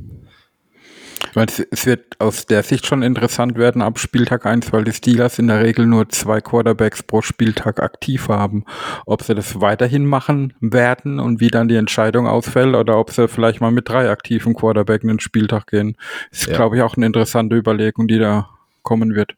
Weil 1.35 1.47
es, 1.71 1.87
wird 1.87 2.21
aus 2.21 2.47
der 2.47 2.63
Sicht 2.63 2.87
schon 2.87 3.03
interessant 3.03 3.57
werden 3.59 3.83
ab 3.83 3.99
Spieltag 3.99 4.47
1, 4.47 4.73
weil 4.73 4.85
die 4.85 4.93
Steelers 4.93 5.39
in 5.39 5.49
der 5.49 5.63
Regel 5.63 5.87
nur 5.87 6.09
zwei 6.09 6.41
Quarterbacks 6.41 7.03
pro 7.03 7.23
Spieltag 7.23 7.81
aktiv 7.81 8.29
haben. 8.29 8.65
Ob 9.07 9.23
sie 9.23 9.35
das 9.35 9.61
weiterhin 9.61 10.07
machen 10.07 10.55
werden 10.61 11.21
und 11.21 11.41
wie 11.41 11.49
dann 11.49 11.69
die 11.69 11.77
Entscheidung 11.77 12.27
ausfällt 12.27 12.75
oder 12.75 12.99
ob 12.99 13.11
sie 13.11 13.29
vielleicht 13.29 13.61
mal 13.61 13.71
mit 13.71 13.89
drei 13.89 14.11
aktiven 14.11 14.55
Quarterback 14.55 15.03
in 15.03 15.09
den 15.09 15.21
Spieltag 15.21 15.67
gehen, 15.69 15.97
ist, 16.31 16.47
Ja. 16.47 16.57
glaube 16.57 16.77
ich, 16.77 16.83
auch 16.83 16.97
eine 16.97 17.07
interessante 17.07 17.57
Überlegung, 17.57 18.09
die 18.09 18.19
da 18.19 18.49
kommen 18.83 19.15
wird. 19.15 19.35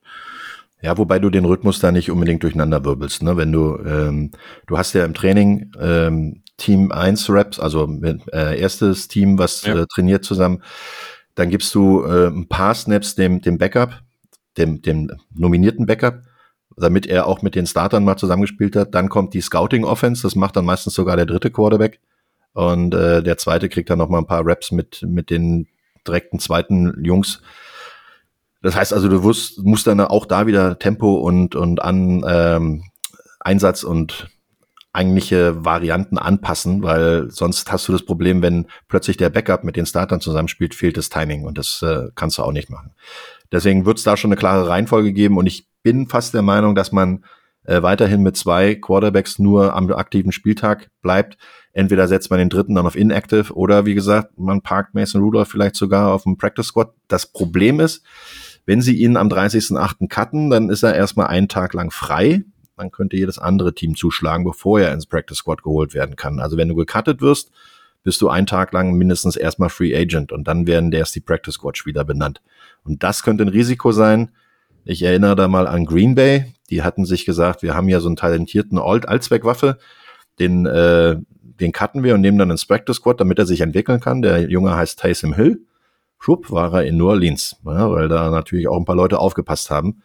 Ja, 0.83 0.97
wobei 0.97 1.19
du 1.19 1.29
den 1.29 1.45
Rhythmus 1.45 1.79
da 1.79 1.93
nicht 1.93 2.11
unbedingt 2.11 2.43
durcheinander 2.43 2.85
wirbelst. 2.85 3.23
Ne? 3.23 3.37
Wenn 3.37 3.53
du, 3.53 3.77
ähm, 3.85 4.31
du 4.67 4.79
hast 4.79 4.95
ja 4.95 5.05
im 5.05 5.13
Training 5.13 5.73
ähm, 5.79 6.43
Team 6.57 6.91
1 6.93 7.29
Reps, 7.31 7.61
also 7.61 7.87
äh, 8.33 8.59
erstes 8.59 9.09
Team, 9.09 9.39
was 9.39 9.63
Ja. 9.65 9.81
äh, 9.81 9.87
trainiert 9.93 10.25
zusammen, 10.25 10.63
dann 11.35 11.51
gibst 11.51 11.75
du 11.75 12.05
äh, 12.05 12.29
ein 12.29 12.49
paar 12.49 12.75
Snaps 12.75 13.15
dem, 13.15 13.41
dem 13.41 13.59
Backup, 13.59 14.03
dem, 14.57 14.83
dem 14.83 15.11
nominierten 15.33 15.87
Backup, 15.87 16.23
damit 16.77 17.07
er 17.07 17.27
auch 17.27 17.43
mit 17.43 17.55
den 17.55 17.67
Startern 17.67 18.05
mal 18.05 18.17
zusammengespielt 18.17 18.77
hat. 18.77 18.95
Dann 18.95 19.09
kommt 19.09 19.35
die 19.35 19.41
Scouting 19.41 19.85
Offense, 19.85 20.23
das 20.23 20.35
macht 20.35 20.57
dann 20.57 20.65
meistens 20.65 20.95
sogar 20.95 21.17
der 21.17 21.27
dritte 21.27 21.51
Quarterback. 21.51 22.01
Und 22.53 22.95
äh, 22.95 23.23
der 23.23 23.39
zweite 23.39 23.69
kriegt 23.69 23.91
dann 23.91 23.99
noch 23.99 24.09
mal 24.09 24.19
ein 24.19 24.27
paar 24.27 24.45
Reps 24.45 24.73
mit, 24.73 25.03
mit 25.03 25.31
den 25.31 25.69
direkten 26.07 26.41
zweiten 26.41 27.05
Jungs. 27.05 27.43
Das 28.63 28.75
heißt 28.75 28.93
also, 28.93 29.09
du 29.09 29.25
wirst, 29.25 29.59
musst 29.65 29.87
dann 29.87 30.01
auch 30.01 30.27
da 30.27 30.47
wieder 30.47 30.79
Tempo 30.79 31.15
und, 31.15 31.55
und 31.55 31.81
an 31.81 32.25
ähm, 32.27 32.85
Einsatz 33.39 33.85
und 33.85 34.29
eigentliche 34.93 35.65
Varianten 35.65 36.19
anpassen, 36.19 36.83
weil 36.83 37.31
sonst 37.31 37.71
hast 37.71 37.87
du 37.87 37.93
das 37.93 38.05
Problem, 38.05 38.43
wenn 38.43 38.67
plötzlich 38.89 39.17
der 39.17 39.31
Backup 39.31 39.63
mit 39.63 39.77
den 39.77 39.87
Startern 39.87 40.21
zusammenspielt, 40.21 40.75
fehlt 40.75 40.97
das 40.97 41.11
Timing 41.11 41.45
und 41.45 41.59
das 41.59 41.83
äh, 41.83 42.09
kannst 42.17 42.39
du 42.39 42.43
auch 42.43 42.53
nicht 42.53 42.71
machen. 42.71 42.93
Deswegen 43.53 43.87
wird 43.87 43.99
es 43.99 44.05
da 44.05 44.17
schon 44.17 44.31
eine 44.31 44.39
klare 44.39 44.69
Reihenfolge 44.69 45.13
geben 45.13 45.39
und 45.39 45.47
ich 45.47 45.69
bin 45.83 46.09
fast 46.09 46.35
der 46.35 46.43
Meinung, 46.43 46.75
dass 46.75 46.91
man 46.91 47.25
äh, 47.65 47.83
weiterhin 47.83 48.23
mit 48.23 48.37
zwei 48.37 48.75
Quarterbacks 48.75 49.39
nur 49.39 49.75
am 49.75 49.91
aktiven 49.93 50.33
Spieltag 50.33 50.91
bleibt. 51.03 51.37
Entweder 51.73 52.09
setzt 52.09 52.31
man 52.31 52.41
den 52.41 52.49
dritten 52.49 52.75
dann 52.75 52.87
auf 52.87 52.97
Inactive 52.97 53.53
oder 53.55 53.87
wie 53.87 53.95
gesagt, 53.95 54.39
man 54.39 54.61
parkt 54.61 54.95
Mason 54.95 55.23
Rudolph 55.23 55.49
vielleicht 55.49 55.77
sogar 55.77 56.13
auf 56.13 56.25
dem 56.25 56.37
Practice 56.37 56.67
Squad. 56.67 56.93
Das 57.07 57.27
Problem 57.27 57.79
ist, 57.79 58.03
wenn 58.67 58.83
sie 58.83 58.97
ihn 58.97 59.17
am 59.17 59.29
30.08. 59.29 60.09
cutten, 60.09 60.51
dann 60.51 60.69
ist 60.69 60.83
er 60.83 60.95
erstmal 60.95 61.29
einen 61.29 61.49
Tag 61.49 61.75
lang 61.75 61.91
frei. 61.93 62.43
Dann 62.81 62.91
könnte 62.91 63.17
jedes 63.17 63.39
andere 63.39 63.75
Team 63.75 63.95
zuschlagen, 63.95 64.43
bevor 64.43 64.81
er 64.81 64.95
ins 64.95 65.05
Practice 65.05 65.37
Squad 65.39 65.63
geholt 65.63 65.93
werden 65.93 66.17
kann. 66.17 66.41
Also 66.41 66.57
wenn 66.57 66.69
du 66.69 66.75
gecuttet 66.75 67.21
wirst, 67.21 67.51
bist 68.03 68.23
du 68.23 68.31
einen 68.31 68.47
Tag 68.47 68.73
lang 68.73 68.95
mindestens 68.95 69.37
erstmal 69.37 69.69
Free 69.69 69.95
Agent 69.95 70.33
und 70.33 70.49
dann 70.49 70.67
werden 70.67 70.91
erst 70.93 71.15
die 71.15 71.21
Practice 71.21 71.55
Squad 71.55 71.77
Spieler 71.77 72.05
benannt. 72.05 72.41
Und 72.83 73.03
das 73.03 73.23
könnte 73.23 73.45
ein 73.45 73.49
Risiko 73.49 73.93
sein. 73.93 74.31
Ich 74.85 75.03
erinnere 75.03 75.37
da 75.37 75.47
mal 75.47 75.67
an 75.67 75.85
Green 75.85 76.15
Bay. 76.15 76.55
Die 76.71 76.83
hatten 76.83 77.05
sich 77.05 77.27
gesagt, 77.27 77.63
wir 77.63 77.75
haben 77.75 77.91
ja 77.91 78.01
so 78.01 78.09
einen 78.09 78.17
talentierten 78.17 78.79
Alt 78.79 79.07
Allzweckwaffe, 79.07 79.77
den, 80.39 80.65
äh, 80.65 81.17
den 81.43 81.73
cutten 81.73 82.03
wir 82.03 82.15
und 82.15 82.23
nehmen 82.23 82.39
dann 82.39 82.51
ins 82.51 82.65
Practice 82.65 82.97
Squad, 82.97 83.21
damit 83.21 83.39
er 83.39 83.45
sich 83.45 83.61
entwickeln 83.61 84.01
kann. 84.01 84.23
Der 84.23 84.49
Junge 84.49 84.75
heißt 84.75 84.99
Taysom 84.99 85.35
Hill. 85.35 85.67
Schwupp 86.19 86.51
war 86.51 86.73
er 86.73 86.85
in 86.85 86.97
New 86.97 87.09
Orleans, 87.09 87.57
ja, 87.67 87.91
weil 87.91 88.09
da 88.09 88.31
natürlich 88.31 88.69
auch 88.69 88.79
ein 88.79 88.87
paar 88.87 88.97
Leute 88.97 89.19
aufgepasst 89.19 89.69
haben. 89.71 90.03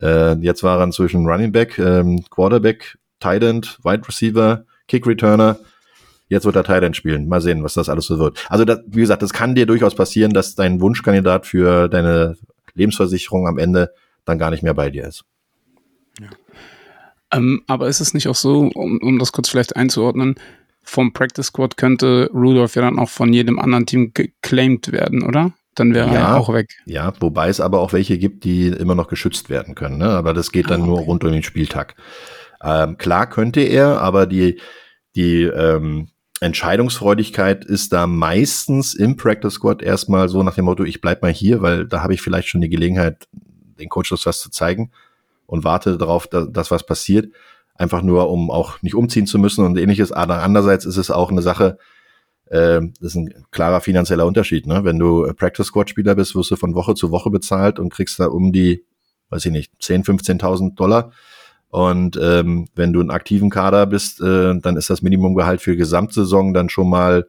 Äh, 0.00 0.34
jetzt 0.38 0.62
war 0.62 0.78
er 0.78 0.84
inzwischen 0.84 1.26
Running 1.26 1.52
Back, 1.52 1.78
ähm, 1.78 2.24
Quarterback, 2.30 2.98
Tight 3.20 3.42
End, 3.42 3.78
Wide 3.82 4.06
Receiver, 4.06 4.64
Kick 4.88 5.06
Returner. 5.06 5.58
Jetzt 6.28 6.44
wird 6.44 6.56
er 6.56 6.64
Tight 6.64 6.82
End 6.82 6.96
spielen. 6.96 7.28
Mal 7.28 7.40
sehen, 7.40 7.62
was 7.62 7.74
das 7.74 7.88
alles 7.88 8.06
so 8.06 8.18
wird. 8.18 8.44
Also, 8.48 8.64
das, 8.64 8.80
wie 8.86 9.00
gesagt, 9.00 9.22
das 9.22 9.32
kann 9.32 9.54
dir 9.54 9.66
durchaus 9.66 9.94
passieren, 9.94 10.32
dass 10.32 10.54
dein 10.54 10.80
Wunschkandidat 10.80 11.46
für 11.46 11.88
deine 11.88 12.36
Lebensversicherung 12.74 13.46
am 13.46 13.58
Ende 13.58 13.92
dann 14.24 14.38
gar 14.38 14.50
nicht 14.50 14.62
mehr 14.62 14.74
bei 14.74 14.90
dir 14.90 15.06
ist. 15.06 15.24
Ähm, 17.32 17.62
aber 17.66 17.88
ist 17.88 18.00
es 18.00 18.14
nicht 18.14 18.28
auch 18.28 18.34
so, 18.34 18.70
um, 18.74 18.98
um 18.98 19.18
das 19.18 19.32
kurz 19.32 19.48
vielleicht 19.48 19.76
einzuordnen, 19.76 20.36
vom 20.82 21.12
Practice 21.12 21.46
Squad 21.46 21.76
könnte 21.76 22.30
Rudolph 22.32 22.76
ja 22.76 22.82
dann 22.82 22.98
auch 22.98 23.08
von 23.08 23.32
jedem 23.32 23.58
anderen 23.58 23.86
Team 23.86 24.12
geclaimed 24.14 24.92
werden, 24.92 25.24
oder? 25.24 25.52
Dann 25.76 25.94
wäre 25.94 26.08
er 26.08 26.14
Ja. 26.14 26.36
auch 26.36 26.52
weg. 26.52 26.70
Ja, 26.86 27.12
wobei 27.20 27.48
es 27.48 27.60
aber 27.60 27.80
auch 27.80 27.92
welche 27.92 28.18
gibt, 28.18 28.42
die 28.44 28.66
immer 28.68 28.94
noch 28.96 29.06
geschützt 29.08 29.48
werden 29.50 29.74
können. 29.76 29.98
Ne? 29.98 30.08
Aber 30.08 30.34
das 30.34 30.50
geht 30.50 30.70
dann 30.70 30.82
Ah, 30.82 30.86
nur 30.86 30.96
okay. 30.98 31.04
rund 31.06 31.24
um 31.24 31.30
den 31.32 31.42
Spieltag. 31.44 31.94
Ähm, 32.64 32.96
klar 32.98 33.28
könnte 33.28 33.60
er, 33.60 34.00
aber 34.00 34.26
die, 34.26 34.58
die 35.14 35.42
ähm, 35.44 36.08
Entscheidungsfreudigkeit 36.40 37.64
ist 37.64 37.92
da 37.92 38.06
meistens 38.06 38.94
im 38.94 39.16
Practice 39.16 39.54
Squad 39.54 39.82
erstmal 39.82 40.28
so 40.28 40.42
nach 40.42 40.54
dem 40.54 40.64
Motto, 40.64 40.84
ich 40.84 41.00
bleib 41.00 41.22
mal 41.22 41.32
hier, 41.32 41.62
weil 41.62 41.86
da 41.86 42.02
habe 42.02 42.14
ich 42.14 42.20
vielleicht 42.22 42.48
schon 42.48 42.60
die 42.60 42.68
Gelegenheit, 42.68 43.28
den 43.78 43.88
Coaches 43.88 44.26
was 44.26 44.40
zu 44.40 44.50
zeigen 44.50 44.90
und 45.46 45.64
warte 45.64 45.96
darauf, 45.98 46.26
dass, 46.26 46.70
was 46.70 46.84
passiert. 46.86 47.28
Einfach 47.74 48.00
nur, 48.02 48.30
um 48.30 48.50
auch 48.50 48.80
nicht 48.82 48.94
umziehen 48.94 49.26
zu 49.26 49.38
müssen 49.38 49.64
und 49.64 49.76
ähnliches. 49.78 50.10
Aber 50.10 50.42
andererseits 50.42 50.86
ist 50.86 50.96
es 50.96 51.10
auch 51.10 51.30
eine 51.30 51.42
Sache, 51.42 51.78
das 52.50 52.90
ist 53.00 53.16
ein 53.16 53.44
klarer 53.50 53.80
finanzieller 53.80 54.26
Unterschied. 54.26 54.66
Ne? 54.66 54.84
Wenn 54.84 54.98
du 54.98 55.24
äh, 55.24 55.34
Practice 55.34 55.66
Squad 55.66 55.90
Spieler 55.90 56.14
bist, 56.14 56.34
wirst 56.36 56.50
du 56.50 56.56
von 56.56 56.74
Woche 56.74 56.94
zu 56.94 57.10
Woche 57.10 57.30
bezahlt 57.30 57.78
und 57.78 57.92
kriegst 57.92 58.20
da 58.20 58.26
um 58.26 58.52
die, 58.52 58.84
weiß 59.30 59.46
ich 59.46 59.52
nicht, 59.52 59.72
10, 59.80 60.04
15.000 60.04 60.74
Dollar. 60.74 61.12
Und 61.68 62.16
ähm, 62.22 62.68
wenn 62.74 62.92
du 62.92 63.00
einen 63.00 63.10
aktiven 63.10 63.50
Kader 63.50 63.86
bist, 63.86 64.20
äh, 64.20 64.58
dann 64.60 64.76
ist 64.76 64.88
das 64.88 65.02
Minimumgehalt 65.02 65.60
für 65.60 65.76
Gesamtsaison 65.76 66.54
dann 66.54 66.68
schon 66.68 66.88
mal 66.88 67.26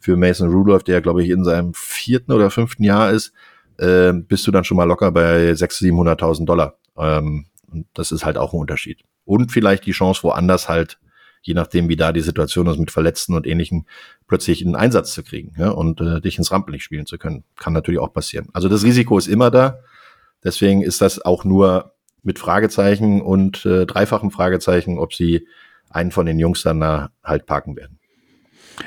für 0.00 0.16
Mason 0.16 0.50
Rudolph, 0.50 0.84
der 0.84 1.00
glaube 1.00 1.22
ich 1.22 1.30
in 1.30 1.44
seinem 1.44 1.72
vierten 1.74 2.32
oder 2.32 2.50
fünften 2.50 2.84
Jahr 2.84 3.10
ist, 3.10 3.32
äh, 3.78 4.12
bist 4.12 4.46
du 4.46 4.50
dann 4.50 4.64
schon 4.64 4.76
mal 4.76 4.84
locker 4.84 5.12
bei 5.12 5.50
600.000, 5.52 6.18
700.000 6.18 6.44
Dollar. 6.46 6.78
Ähm, 6.96 7.46
das 7.92 8.12
ist 8.12 8.24
halt 8.24 8.38
auch 8.38 8.52
ein 8.52 8.60
Unterschied. 8.60 9.02
Und 9.24 9.52
vielleicht 9.52 9.86
die 9.86 9.92
Chance, 9.92 10.22
woanders 10.22 10.68
halt, 10.68 10.98
je 11.44 11.54
nachdem, 11.54 11.88
wie 11.88 11.96
da 11.96 12.12
die 12.12 12.22
Situation 12.22 12.66
ist 12.66 12.78
mit 12.78 12.90
Verletzten 12.90 13.34
und 13.34 13.46
Ähnlichem, 13.46 13.84
plötzlich 14.26 14.64
einen 14.64 14.76
Einsatz 14.76 15.12
zu 15.12 15.22
kriegen 15.22 15.54
ja, 15.58 15.70
und 15.70 16.00
äh, 16.00 16.20
dich 16.20 16.38
ins 16.38 16.50
Rampenlicht 16.50 16.84
spielen 16.84 17.06
zu 17.06 17.18
können. 17.18 17.44
Kann 17.56 17.74
natürlich 17.74 18.00
auch 18.00 18.12
passieren. 18.12 18.48
Also 18.52 18.68
das 18.68 18.82
Risiko 18.82 19.18
ist 19.18 19.28
immer 19.28 19.50
da. 19.50 19.78
Deswegen 20.42 20.82
ist 20.82 21.00
das 21.00 21.20
auch 21.20 21.44
nur 21.44 21.94
mit 22.22 22.38
Fragezeichen 22.38 23.20
und 23.20 23.64
äh, 23.66 23.84
dreifachen 23.86 24.30
Fragezeichen, 24.30 24.98
ob 24.98 25.12
sie 25.12 25.46
einen 25.90 26.10
von 26.10 26.26
den 26.26 26.38
Jungs 26.38 26.62
dann 26.62 26.80
da 26.80 27.10
halt 27.22 27.46
parken 27.46 27.76
werden. 27.76 27.93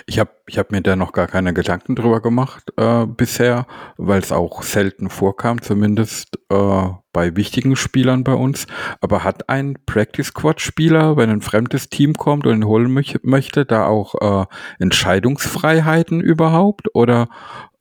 Ich 0.05 0.19
habe 0.19 0.31
ich 0.47 0.57
hab 0.57 0.71
mir 0.71 0.81
da 0.81 0.95
noch 0.95 1.11
gar 1.11 1.27
keine 1.27 1.53
Gedanken 1.53 1.95
drüber 1.95 2.21
gemacht 2.21 2.71
äh, 2.77 3.05
bisher, 3.05 3.67
weil 3.97 4.19
es 4.19 4.31
auch 4.31 4.63
selten 4.63 5.09
vorkam, 5.09 5.61
zumindest 5.61 6.39
äh, 6.49 6.88
bei 7.13 7.35
wichtigen 7.35 7.75
Spielern 7.75 8.23
bei 8.23 8.33
uns. 8.33 8.67
Aber 9.01 9.23
hat 9.23 9.49
ein 9.49 9.77
Practice 9.85 10.27
Squad 10.27 10.61
Spieler, 10.61 11.17
wenn 11.17 11.29
ein 11.29 11.41
fremdes 11.41 11.89
Team 11.89 12.13
kommt 12.13 12.45
und 12.45 12.55
ihn 12.55 12.65
holen 12.65 12.91
möch 12.91 13.19
möchte, 13.23 13.65
da 13.65 13.85
auch 13.85 14.15
äh, 14.43 14.45
Entscheidungsfreiheiten 14.79 16.21
überhaupt? 16.21 16.93
Oder 16.93 17.29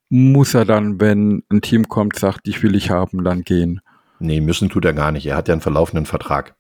muss 0.09 0.55
er 0.55 0.65
dann, 0.65 1.01
wenn 1.01 1.43
ein 1.51 1.61
Team 1.61 1.89
kommt, 1.89 2.19
sagt, 2.19 2.49
ich 2.49 2.63
will 2.63 2.75
ich 2.75 2.91
haben, 2.91 3.25
dann 3.25 3.43
gehen? 3.43 3.81
Nee, 4.19 4.41
müssen 4.41 4.69
tut 4.69 4.85
er 4.85 4.93
gar 4.93 5.13
nicht. 5.13 5.27
Er 5.27 5.37
hat 5.37 5.49
ja 5.49 5.55
einen 5.55 5.61
verlaufenden 5.61 6.07
Vertrag. 6.07 6.55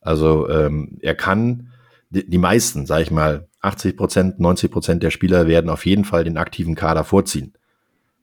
Also 0.00 0.48
ähm, 0.48 0.98
er 1.00 1.14
kann, 1.14 1.72
die, 2.10 2.28
die 2.28 2.38
meisten, 2.38 2.86
sage 2.86 3.02
ich 3.02 3.10
mal, 3.10 3.47
80 3.60 3.96
Prozent, 3.96 4.40
90 4.40 4.70
Prozent 4.70 5.02
der 5.02 5.10
Spieler 5.10 5.46
werden 5.46 5.70
auf 5.70 5.86
jeden 5.86 6.04
Fall 6.04 6.24
den 6.24 6.36
aktiven 6.36 6.74
Kader 6.74 7.04
vorziehen, 7.04 7.54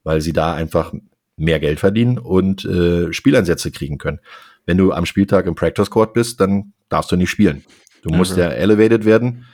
weil 0.03 0.21
sie 0.21 0.33
da 0.33 0.53
einfach 0.53 0.93
mehr 1.37 1.59
Geld 1.59 1.79
verdienen 1.79 2.17
und 2.17 2.63
äh, 2.65 3.11
Spieleinsätze 3.11 3.71
kriegen 3.71 3.97
können. 3.97 4.19
Wenn 4.65 4.77
du 4.77 4.93
am 4.93 5.05
Spieltag 5.05 5.45
im 5.45 5.55
Practice 5.55 5.89
Court 5.89 6.13
bist, 6.13 6.39
dann 6.39 6.73
darfst 6.89 7.11
du 7.11 7.17
nicht 7.17 7.29
spielen. 7.29 7.63
Du 8.01 8.13
musst 8.13 8.33
okay. 8.33 8.41
ja 8.41 8.47
elevated 8.49 9.05
werden. 9.05 9.45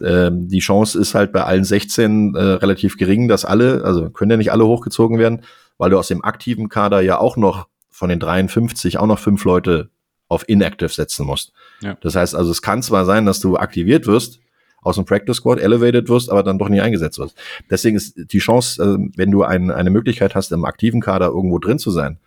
Ähm, 0.00 0.48
die 0.48 0.60
Chance 0.60 0.98
ist 0.98 1.14
halt 1.14 1.32
bei 1.32 1.44
allen 1.44 1.64
16 1.64 2.34
äh, 2.34 2.40
relativ 2.40 2.96
gering, 2.96 3.28
dass 3.28 3.44
alle, 3.44 3.84
also 3.84 4.10
können 4.10 4.30
ja 4.30 4.36
nicht 4.36 4.52
alle 4.52 4.66
hochgezogen 4.66 5.18
werden, 5.18 5.42
weil 5.76 5.90
du 5.90 5.98
aus 5.98 6.08
dem 6.08 6.24
aktiven 6.24 6.68
Kader 6.68 7.00
ja 7.00 7.18
auch 7.18 7.36
noch 7.36 7.66
von 7.90 8.08
den 8.08 8.20
53 8.20 8.98
auch 8.98 9.06
noch 9.06 9.18
fünf 9.18 9.44
Leute 9.44 9.90
auf 10.28 10.48
inactive 10.48 10.90
setzen 10.90 11.26
musst. 11.26 11.52
Ja. 11.80 11.96
Das 12.00 12.14
heißt 12.14 12.34
also, 12.34 12.50
es 12.50 12.62
kann 12.62 12.82
zwar 12.82 13.04
sein, 13.04 13.26
dass 13.26 13.40
du 13.40 13.56
aktiviert 13.56 14.06
wirst, 14.06 14.40
aus 14.88 14.96
dem 14.96 15.04
Practice 15.04 15.36
Squad 15.36 15.60
elevated 15.60 16.08
wirst, 16.08 16.30
aber 16.30 16.42
dann 16.42 16.58
doch 16.58 16.68
nie 16.68 16.80
eingesetzt 16.80 17.18
wirst. 17.18 17.36
Deswegen 17.70 17.96
ist 17.96 18.14
die 18.32 18.38
Chance, 18.38 18.82
äh, 18.82 19.10
wenn 19.16 19.30
du 19.30 19.42
ein, 19.42 19.70
eine 19.70 19.90
Möglichkeit 19.90 20.34
hast, 20.34 20.50
im 20.52 20.64
aktiven 20.64 21.00
Kader 21.00 21.26
irgendwo 21.26 21.58
drin 21.58 21.78
zu 21.78 21.90
sein, 21.90 22.18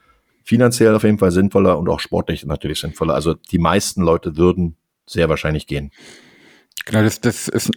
finanziell 0.44 0.96
auf 0.96 1.04
jeden 1.04 1.18
Fall 1.18 1.32
sinnvoller 1.32 1.78
und 1.78 1.90
auch 1.90 2.00
sportlich 2.00 2.46
natürlich 2.46 2.80
sinnvoller. 2.80 3.14
Also 3.14 3.34
die 3.34 3.60
meisten 3.60 4.02
Leute 4.02 4.38
würden 4.38 4.76
sehr 5.06 5.30
wahrscheinlich 5.30 5.68
gehen. 5.68 5.92
Genau, 6.86 7.04
das, 7.04 7.22
das 7.22 7.48
ist 7.48 7.72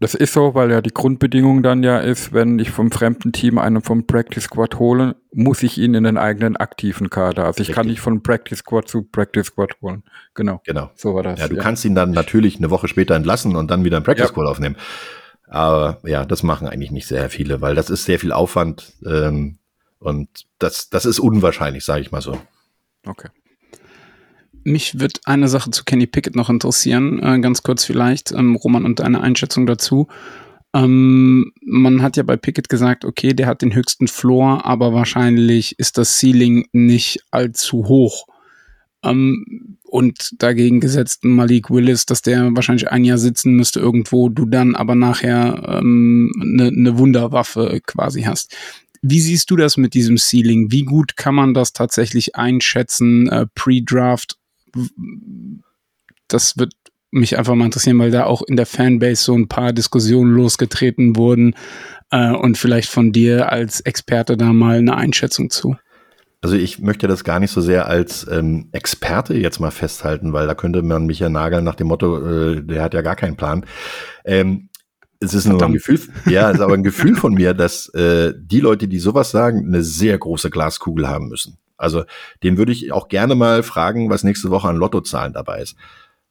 das 0.00 0.14
ist 0.14 0.32
so, 0.32 0.54
weil 0.54 0.70
ja 0.70 0.80
die 0.80 0.92
Grundbedingung 0.92 1.62
dann 1.62 1.82
ja 1.82 1.98
ist, 1.98 2.32
wenn 2.32 2.58
ich 2.58 2.70
vom 2.70 2.90
fremden 2.90 3.32
Team 3.32 3.58
einen 3.58 3.82
vom 3.82 4.06
Practice 4.06 4.44
Squad 4.44 4.78
hole, 4.78 5.16
muss 5.32 5.62
ich 5.62 5.78
ihn 5.78 5.94
in 5.94 6.04
den 6.04 6.16
eigenen 6.16 6.56
aktiven 6.56 7.10
Kader. 7.10 7.44
Also 7.44 7.56
ich 7.56 7.68
Richtig. 7.68 7.74
kann 7.74 7.86
nicht 7.86 8.00
von 8.00 8.22
Practice 8.22 8.58
Squad 8.58 8.88
zu 8.88 9.02
Practice 9.02 9.46
Squad 9.46 9.74
holen. 9.82 10.04
Genau. 10.34 10.60
Genau. 10.64 10.90
So 10.94 11.14
war 11.14 11.24
das. 11.24 11.40
Ja, 11.40 11.48
du 11.48 11.56
ja. 11.56 11.62
kannst 11.62 11.84
ihn 11.84 11.94
dann 11.94 12.12
natürlich 12.12 12.58
eine 12.58 12.70
Woche 12.70 12.86
später 12.86 13.16
entlassen 13.16 13.56
und 13.56 13.70
dann 13.70 13.84
wieder 13.84 13.96
ein 13.96 14.04
Practice 14.04 14.26
ja. 14.26 14.28
Squad 14.28 14.46
aufnehmen. 14.46 14.76
Aber 15.48 15.98
ja, 16.04 16.24
das 16.24 16.42
machen 16.42 16.68
eigentlich 16.68 16.90
nicht 16.90 17.06
sehr 17.06 17.28
viele, 17.30 17.60
weil 17.60 17.74
das 17.74 17.90
ist 17.90 18.04
sehr 18.04 18.18
viel 18.18 18.32
Aufwand 18.32 18.92
ähm, 19.04 19.58
und 19.98 20.28
das, 20.58 20.90
das 20.90 21.06
ist 21.06 21.18
unwahrscheinlich, 21.18 21.84
sage 21.84 22.02
ich 22.02 22.12
mal 22.12 22.20
so. 22.20 22.38
Okay. 23.06 23.28
Mich 24.68 25.00
wird 25.00 25.20
eine 25.24 25.48
Sache 25.48 25.70
zu 25.70 25.84
Kenny 25.84 26.06
Pickett 26.06 26.36
noch 26.36 26.50
interessieren, 26.50 27.22
äh, 27.22 27.40
ganz 27.40 27.62
kurz 27.62 27.84
vielleicht, 27.84 28.32
ähm, 28.32 28.56
Roman, 28.56 28.84
und 28.84 29.00
deine 29.00 29.20
Einschätzung 29.20 29.66
dazu. 29.66 30.08
Ähm, 30.74 31.52
man 31.62 32.02
hat 32.02 32.16
ja 32.16 32.22
bei 32.22 32.36
Pickett 32.36 32.68
gesagt, 32.68 33.04
okay, 33.04 33.32
der 33.32 33.46
hat 33.46 33.62
den 33.62 33.74
höchsten 33.74 34.06
Floor, 34.06 34.66
aber 34.66 34.92
wahrscheinlich 34.92 35.78
ist 35.78 35.98
das 35.98 36.18
Ceiling 36.18 36.66
nicht 36.72 37.20
allzu 37.30 37.88
hoch. 37.88 38.26
Ähm, 39.02 39.78
und 39.84 40.42
dagegen 40.42 40.80
gesetzt 40.80 41.24
Malik 41.24 41.70
Willis, 41.70 42.04
dass 42.04 42.20
der 42.20 42.54
wahrscheinlich 42.54 42.90
ein 42.90 43.04
Jahr 43.04 43.18
sitzen 43.18 43.54
müsste 43.54 43.80
irgendwo, 43.80 44.28
du 44.28 44.44
dann 44.44 44.74
aber 44.74 44.94
nachher 44.94 45.68
eine 45.68 45.78
ähm, 45.78 46.32
ne, 46.36 46.70
ne 46.72 46.98
Wunderwaffe 46.98 47.80
quasi 47.86 48.22
hast. 48.22 48.54
Wie 49.00 49.20
siehst 49.20 49.50
du 49.50 49.56
das 49.56 49.76
mit 49.76 49.94
diesem 49.94 50.18
Ceiling? 50.18 50.72
Wie 50.72 50.84
gut 50.84 51.16
kann 51.16 51.34
man 51.34 51.54
das 51.54 51.72
tatsächlich 51.72 52.36
einschätzen, 52.36 53.28
äh, 53.28 53.46
pre-Draft 53.54 54.37
das 56.28 56.58
wird 56.58 56.72
mich 57.10 57.38
einfach 57.38 57.54
mal 57.54 57.64
interessieren, 57.64 57.98
weil 57.98 58.10
da 58.10 58.24
auch 58.24 58.42
in 58.42 58.56
der 58.56 58.66
Fanbase 58.66 59.22
so 59.22 59.34
ein 59.34 59.48
paar 59.48 59.72
Diskussionen 59.72 60.34
losgetreten 60.34 61.16
wurden 61.16 61.54
äh, 62.10 62.32
und 62.32 62.58
vielleicht 62.58 62.90
von 62.90 63.12
dir 63.12 63.50
als 63.50 63.80
Experte 63.80 64.36
da 64.36 64.52
mal 64.52 64.78
eine 64.78 64.96
Einschätzung 64.96 65.50
zu. 65.50 65.76
Also 66.40 66.54
ich 66.54 66.78
möchte 66.78 67.08
das 67.08 67.24
gar 67.24 67.40
nicht 67.40 67.50
so 67.50 67.60
sehr 67.60 67.88
als 67.88 68.26
ähm, 68.30 68.68
Experte 68.72 69.34
jetzt 69.34 69.58
mal 69.58 69.72
festhalten, 69.72 70.32
weil 70.32 70.46
da 70.46 70.54
könnte 70.54 70.82
man 70.82 71.06
mich 71.06 71.18
ja 71.18 71.28
nageln 71.28 71.64
nach 71.64 71.74
dem 71.74 71.88
Motto, 71.88 72.18
äh, 72.24 72.62
der 72.62 72.82
hat 72.82 72.94
ja 72.94 73.02
gar 73.02 73.16
keinen 73.16 73.36
Plan. 73.36 73.66
Ähm, 74.24 74.68
es 75.20 75.34
ist 75.34 75.46
nur 75.46 75.60
ein 75.60 75.72
Gefühl, 75.72 76.00
ja, 76.26 76.50
es 76.50 76.58
ist 76.58 76.62
aber 76.62 76.74
ein 76.74 76.84
Gefühl 76.84 77.16
von 77.16 77.34
mir, 77.34 77.52
dass 77.52 77.88
äh, 77.88 78.32
die 78.38 78.60
Leute, 78.60 78.86
die 78.86 79.00
sowas 79.00 79.32
sagen, 79.32 79.66
eine 79.66 79.82
sehr 79.82 80.16
große 80.16 80.48
Glaskugel 80.48 81.08
haben 81.08 81.28
müssen. 81.28 81.58
Also 81.78 82.04
den 82.42 82.58
würde 82.58 82.72
ich 82.72 82.92
auch 82.92 83.08
gerne 83.08 83.34
mal 83.34 83.62
fragen, 83.62 84.10
was 84.10 84.24
nächste 84.24 84.50
Woche 84.50 84.68
an 84.68 84.76
Lottozahlen 84.76 85.32
dabei 85.32 85.62
ist. 85.62 85.76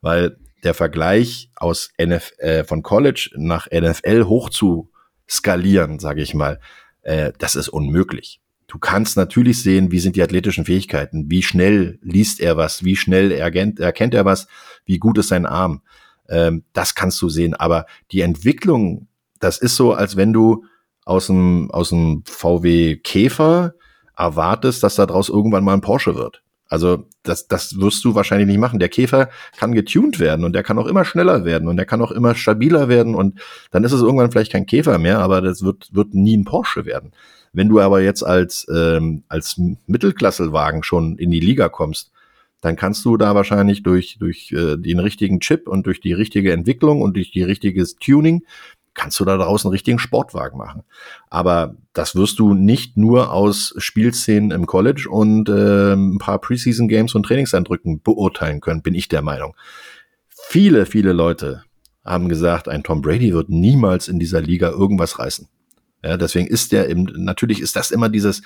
Weil 0.02 0.38
der 0.64 0.74
Vergleich 0.74 1.50
aus 1.56 1.90
NF, 1.98 2.34
äh, 2.40 2.64
von 2.64 2.84
College 2.84 3.32
nach 3.36 3.68
NFL 3.72 4.26
hoch 4.26 4.50
zu 4.50 4.92
skalieren, 5.30 6.00
sage 6.00 6.22
ich 6.22 6.34
mal, 6.34 6.60
äh, 7.02 7.32
das 7.40 7.56
ist 7.56 7.70
unmöglich. 7.70 8.42
Du 8.68 8.80
kannst 8.80 9.16
natürlich 9.16 9.64
sehen, 9.64 9.92
wie 9.92 10.00
sind 10.00 10.18
die 10.18 10.22
athletischen 10.22 10.66
Fähigkeiten, 10.66 11.32
wie 11.32 11.42
schnell 11.42 12.00
liest 12.02 12.42
er 12.42 12.58
was, 12.58 12.84
wie 12.84 12.98
schnell 12.98 13.32
erkennt, 13.32 13.80
erkennt 13.80 14.14
er 14.14 14.26
was, 14.26 14.48
wie 14.86 15.00
gut 15.00 15.18
ist 15.18 15.30
sein 15.30 15.46
Arm. 15.46 15.82
Ähm, 16.28 16.66
das 16.74 16.94
kannst 16.94 17.22
du 17.22 17.30
sehen. 17.30 17.54
Aber 17.54 17.86
die 18.12 18.22
Entwicklung, 18.22 19.08
das 19.40 19.58
ist 19.58 19.78
so, 19.78 19.94
als 19.94 20.18
wenn 20.18 20.34
du 20.34 20.66
aus 21.06 21.28
dem, 21.28 21.72
aus 21.72 21.90
dem 21.90 22.24
VW 22.26 22.98
Käfer 22.98 23.74
erwartest, 24.18 24.84
dass 24.84 24.96
da 24.96 25.06
draus 25.06 25.30
irgendwann 25.30 25.64
mal 25.64 25.74
ein 25.74 25.82
Porsche 25.82 26.16
wird. 26.16 26.42
Also 26.70 27.06
das, 27.24 27.48
das 27.48 27.80
wirst 27.80 28.04
du 28.04 28.14
wahrscheinlich 28.14 28.48
nicht 28.48 28.60
machen. 28.60 28.80
Der 28.80 28.90
Käfer 28.90 29.30
kann 29.58 29.72
getuned 29.72 30.20
werden 30.20 30.44
und 30.44 30.54
der 30.54 30.64
kann 30.64 30.78
auch 30.78 30.88
immer 30.88 31.06
schneller 31.06 31.46
werden 31.46 31.68
und 31.68 31.78
der 31.78 31.86
kann 31.86 32.02
auch 32.02 32.12
immer 32.12 32.36
stabiler 32.36 32.90
werden 32.90 33.16
und 33.16 33.40
dann 33.72 33.84
ist 33.84 33.94
es 33.94 34.02
irgendwann 34.02 34.32
vielleicht 34.32 34.52
kein 34.52 34.66
Käfer 34.66 34.98
mehr, 34.98 35.20
aber 35.20 35.42
das 35.42 35.64
wird, 35.64 35.88
wird 35.94 36.14
nie 36.14 36.36
ein 36.36 36.46
Porsche 36.46 36.86
werden. 36.86 37.14
Wenn 37.54 37.70
du 37.70 37.80
aber 37.80 38.02
jetzt 38.02 38.24
als, 38.24 38.68
ähm, 38.74 39.24
als 39.30 39.60
Mittelklasselwagen 39.88 40.84
schon 40.84 41.18
in 41.18 41.32
die 41.32 41.40
Liga 41.40 41.70
kommst, 41.70 42.12
dann 42.62 42.76
kannst 42.76 43.06
du 43.06 43.18
da 43.18 43.36
wahrscheinlich 43.36 43.84
durch, 43.84 44.18
durch 44.20 44.52
äh, 44.52 44.78
den 44.78 45.00
richtigen 45.00 45.40
Chip 45.40 45.68
und 45.68 45.86
durch 45.86 46.02
die 46.02 46.14
richtige 46.14 46.52
Entwicklung 46.52 47.02
und 47.02 47.16
durch 47.16 47.32
die 47.32 47.44
richtiges 47.44 47.96
Tuning 47.96 48.44
kannst 48.98 49.20
du 49.20 49.26
da 49.26 49.38
draußen 49.38 49.68
einen 49.68 49.74
richtigen 49.74 50.00
Sportwagen 50.00 50.58
machen. 50.58 50.84
Aber 51.30 51.76
das 51.94 52.16
wirst 52.16 52.40
du 52.40 52.54
nicht 52.54 52.98
nur 52.98 53.32
aus 53.32 53.74
Spielszenen 53.78 54.52
im 54.52 54.66
College 54.66 55.08
und 55.10 55.48
äh, 55.48 55.94
ein 55.94 56.18
paar 56.18 56.40
Preseason 56.40 56.88
Games 56.90 57.16
und 57.16 57.24
Trainingseindrücken 57.24 58.02
beurteilen 58.02 58.60
können, 58.60 58.82
bin 58.82 58.96
ich 58.96 59.08
der 59.08 59.22
Meinung. 59.22 59.56
Viele, 60.28 60.86
viele 60.86 61.14
Leute 61.14 61.64
haben 62.04 62.28
gesagt, 62.28 62.68
ein 62.68 62.84
Tom 62.84 63.02
Brady 63.02 63.34
wird 63.34 63.50
niemals 63.50 64.08
in 64.08 64.20
dieser 64.20 64.42
Liga 64.42 64.70
irgendwas 64.70 65.20
reißen. 65.20 65.48
Ja, 66.04 66.18
deswegen 66.18 66.48
ist 66.48 66.72
der 66.72 66.88
im, 66.88 67.04
natürlich 67.04 67.62
ist 67.62 67.76
das 67.76 67.92
immer 67.92 68.10
dieses, 68.10 68.42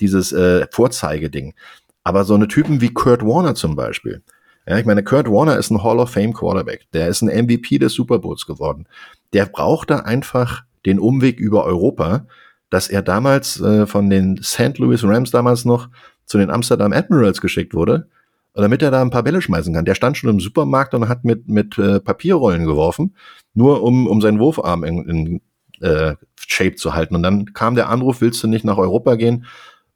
dieses 0.00 0.32
äh, 0.32 0.66
Vorzeigeding. 0.70 1.54
Aber 2.02 2.24
so 2.24 2.34
eine 2.34 2.48
Typen 2.48 2.80
wie 2.80 2.92
Kurt 2.92 3.22
Warner 3.22 3.54
zum 3.54 3.76
Beispiel, 3.76 4.22
ja, 4.66 4.78
ich 4.78 4.86
meine, 4.86 5.02
Kurt 5.02 5.28
Warner 5.30 5.58
ist 5.58 5.70
ein 5.70 5.82
Hall 5.82 5.98
of 5.98 6.10
Fame 6.10 6.32
Quarterback. 6.32 6.86
Der 6.92 7.08
ist 7.08 7.22
ein 7.22 7.28
MVP 7.28 7.78
des 7.78 7.92
Super 7.92 8.18
Bowls 8.18 8.46
geworden. 8.46 8.86
Der 9.32 9.46
brauchte 9.46 10.06
einfach 10.06 10.64
den 10.86 10.98
Umweg 10.98 11.38
über 11.38 11.64
Europa, 11.64 12.26
dass 12.70 12.88
er 12.88 13.02
damals 13.02 13.60
äh, 13.60 13.86
von 13.86 14.08
den 14.08 14.42
St. 14.42 14.78
Louis 14.78 15.04
Rams 15.04 15.30
damals 15.30 15.64
noch 15.64 15.88
zu 16.24 16.38
den 16.38 16.50
Amsterdam 16.50 16.92
Admirals 16.92 17.40
geschickt 17.40 17.74
wurde, 17.74 18.08
damit 18.54 18.82
er 18.82 18.90
da 18.90 19.02
ein 19.02 19.10
paar 19.10 19.22
Bälle 19.22 19.42
schmeißen 19.42 19.74
kann. 19.74 19.84
Der 19.84 19.94
stand 19.94 20.16
schon 20.16 20.30
im 20.30 20.40
Supermarkt 20.40 20.94
und 20.94 21.08
hat 21.08 21.24
mit, 21.24 21.48
mit 21.48 21.76
äh, 21.78 22.00
Papierrollen 22.00 22.64
geworfen, 22.64 23.14
nur 23.52 23.82
um, 23.82 24.06
um 24.06 24.20
seinen 24.20 24.38
Wurfarm 24.38 24.84
in, 24.84 25.08
in 25.08 25.40
äh, 25.80 26.14
Shape 26.36 26.76
zu 26.76 26.94
halten. 26.94 27.14
Und 27.14 27.22
dann 27.22 27.52
kam 27.52 27.74
der 27.74 27.90
Anruf, 27.90 28.20
willst 28.20 28.42
du 28.42 28.48
nicht 28.48 28.64
nach 28.64 28.78
Europa 28.78 29.16
gehen? 29.16 29.44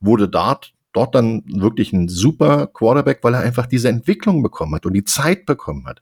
Wurde 0.01 0.29
dort 0.29 0.75
dort 0.93 1.15
dann 1.15 1.43
wirklich 1.47 1.93
ein 1.93 2.09
super 2.09 2.67
Quarterback, 2.67 3.21
weil 3.23 3.35
er 3.35 3.41
einfach 3.41 3.67
diese 3.67 3.89
Entwicklung 3.89 4.43
bekommen 4.43 4.75
hat 4.75 4.87
und 4.87 4.95
die 4.95 5.05
Zeit 5.05 5.47
bekommen 5.47 5.87
hat. 5.87 6.01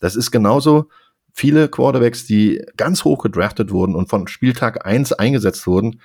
Das 0.00 0.16
ist 0.16 0.30
genauso 0.30 0.88
viele 1.32 1.68
Quarterbacks, 1.68 2.26
die 2.26 2.64
ganz 2.76 3.04
hoch 3.04 3.22
gedraftet 3.22 3.70
wurden 3.70 3.94
und 3.94 4.08
von 4.08 4.26
Spieltag 4.28 4.86
eins 4.86 5.12
eingesetzt 5.12 5.66
wurden, 5.66 6.00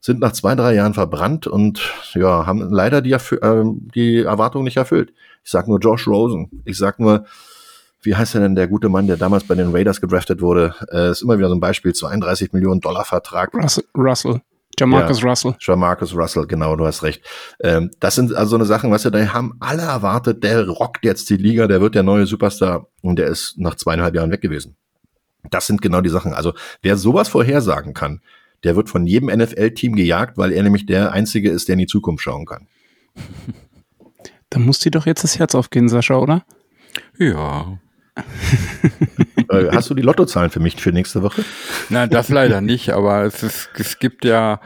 sind 0.00 0.20
nach 0.20 0.32
zwei, 0.32 0.54
drei 0.54 0.74
Jahren 0.74 0.94
verbrannt 0.94 1.46
und 1.46 1.92
ja, 2.14 2.46
haben 2.46 2.60
leider 2.70 3.02
die, 3.02 3.12
äh, 3.12 3.64
die 3.94 4.22
Erwartung 4.22 4.64
nicht 4.64 4.76
erfüllt. 4.76 5.12
Ich 5.44 5.50
sag 5.50 5.68
nur 5.68 5.78
Josh 5.78 6.06
Rosen. 6.06 6.62
Ich 6.64 6.78
sag 6.78 7.00
nur, 7.00 7.26
wie 8.02 8.14
heißt 8.14 8.36
er 8.36 8.42
denn 8.42 8.54
der 8.54 8.68
gute 8.68 8.88
Mann, 8.88 9.08
der 9.08 9.16
damals 9.16 9.44
bei 9.44 9.56
den 9.56 9.72
Raiders 9.74 10.00
gedraftet 10.00 10.40
wurde? 10.40 10.74
Äh, 10.90 11.10
ist 11.10 11.22
immer 11.22 11.36
wieder 11.38 11.48
so 11.48 11.54
ein 11.54 11.60
Beispiel, 11.60 11.94
32 11.94 12.52
Millionen 12.52 12.80
Dollar 12.80 13.04
Vertrag. 13.04 13.52
Russell. 13.54 13.84
Russell. 13.96 14.40
Jamarcus 14.78 15.20
ja, 15.20 15.28
Russell. 15.28 15.56
Jamarcus 15.60 16.14
Russell, 16.14 16.46
genau, 16.46 16.76
du 16.76 16.86
hast 16.86 17.02
recht. 17.02 17.22
Ähm, 17.60 17.90
das 18.00 18.14
sind 18.14 18.34
also 18.34 18.50
so 18.50 18.56
eine 18.56 18.64
Sachen, 18.64 18.90
was 18.90 19.04
wir 19.04 19.10
da 19.10 19.32
haben 19.32 19.54
alle 19.60 19.82
erwartet, 19.82 20.42
der 20.44 20.68
rockt 20.68 21.04
jetzt 21.04 21.28
die 21.30 21.36
Liga, 21.36 21.66
der 21.66 21.80
wird 21.80 21.94
der 21.94 22.02
neue 22.02 22.26
Superstar 22.26 22.88
und 23.02 23.18
der 23.18 23.28
ist 23.28 23.58
nach 23.58 23.74
zweieinhalb 23.74 24.14
Jahren 24.14 24.30
weg 24.30 24.40
gewesen. 24.40 24.76
Das 25.50 25.66
sind 25.66 25.82
genau 25.82 26.00
die 26.00 26.08
Sachen. 26.08 26.34
Also 26.34 26.52
wer 26.82 26.96
sowas 26.96 27.28
vorhersagen 27.28 27.94
kann, 27.94 28.20
der 28.64 28.76
wird 28.76 28.88
von 28.88 29.06
jedem 29.06 29.28
NFL-Team 29.28 29.94
gejagt, 29.94 30.36
weil 30.36 30.52
er 30.52 30.62
nämlich 30.62 30.86
der 30.86 31.12
Einzige 31.12 31.50
ist, 31.50 31.68
der 31.68 31.74
in 31.74 31.80
die 31.80 31.86
Zukunft 31.86 32.22
schauen 32.22 32.46
kann. 32.46 32.66
Da 34.50 34.58
muss 34.58 34.78
dir 34.78 34.90
doch 34.90 35.04
jetzt 35.04 35.24
das 35.24 35.38
Herz 35.38 35.54
aufgehen, 35.54 35.90
Sascha, 35.90 36.16
oder? 36.16 36.42
Ja. 37.18 37.78
Äh, 39.50 39.70
hast 39.72 39.88
du 39.88 39.94
die 39.94 40.02
Lottozahlen 40.02 40.50
für 40.50 40.60
mich 40.60 40.76
für 40.76 40.92
nächste 40.92 41.22
Woche? 41.22 41.42
Nein, 41.88 42.10
das 42.10 42.28
leider 42.28 42.60
nicht, 42.60 42.90
aber 42.90 43.22
es, 43.22 43.42
ist, 43.42 43.70
es 43.78 43.98
gibt 43.98 44.26
ja, 44.26 44.60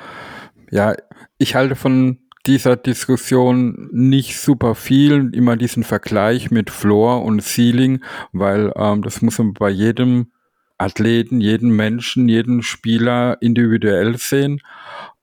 Ja, 0.72 0.96
ich 1.38 1.54
halte 1.54 1.76
von 1.76 2.18
dieser 2.46 2.76
Diskussion 2.76 3.88
nicht 3.92 4.40
super 4.40 4.74
viel, 4.74 5.30
immer 5.34 5.56
diesen 5.56 5.84
Vergleich 5.84 6.50
mit 6.50 6.70
Floor 6.70 7.22
und 7.22 7.42
Ceiling, 7.42 8.02
weil 8.32 8.72
ähm, 8.74 9.02
das 9.02 9.22
muss 9.22 9.38
man 9.38 9.52
bei 9.52 9.70
jedem 9.70 10.32
Athleten, 10.78 11.40
jedem 11.40 11.76
Menschen, 11.76 12.28
jedem 12.28 12.62
Spieler 12.62 13.38
individuell 13.40 14.18
sehen. 14.18 14.60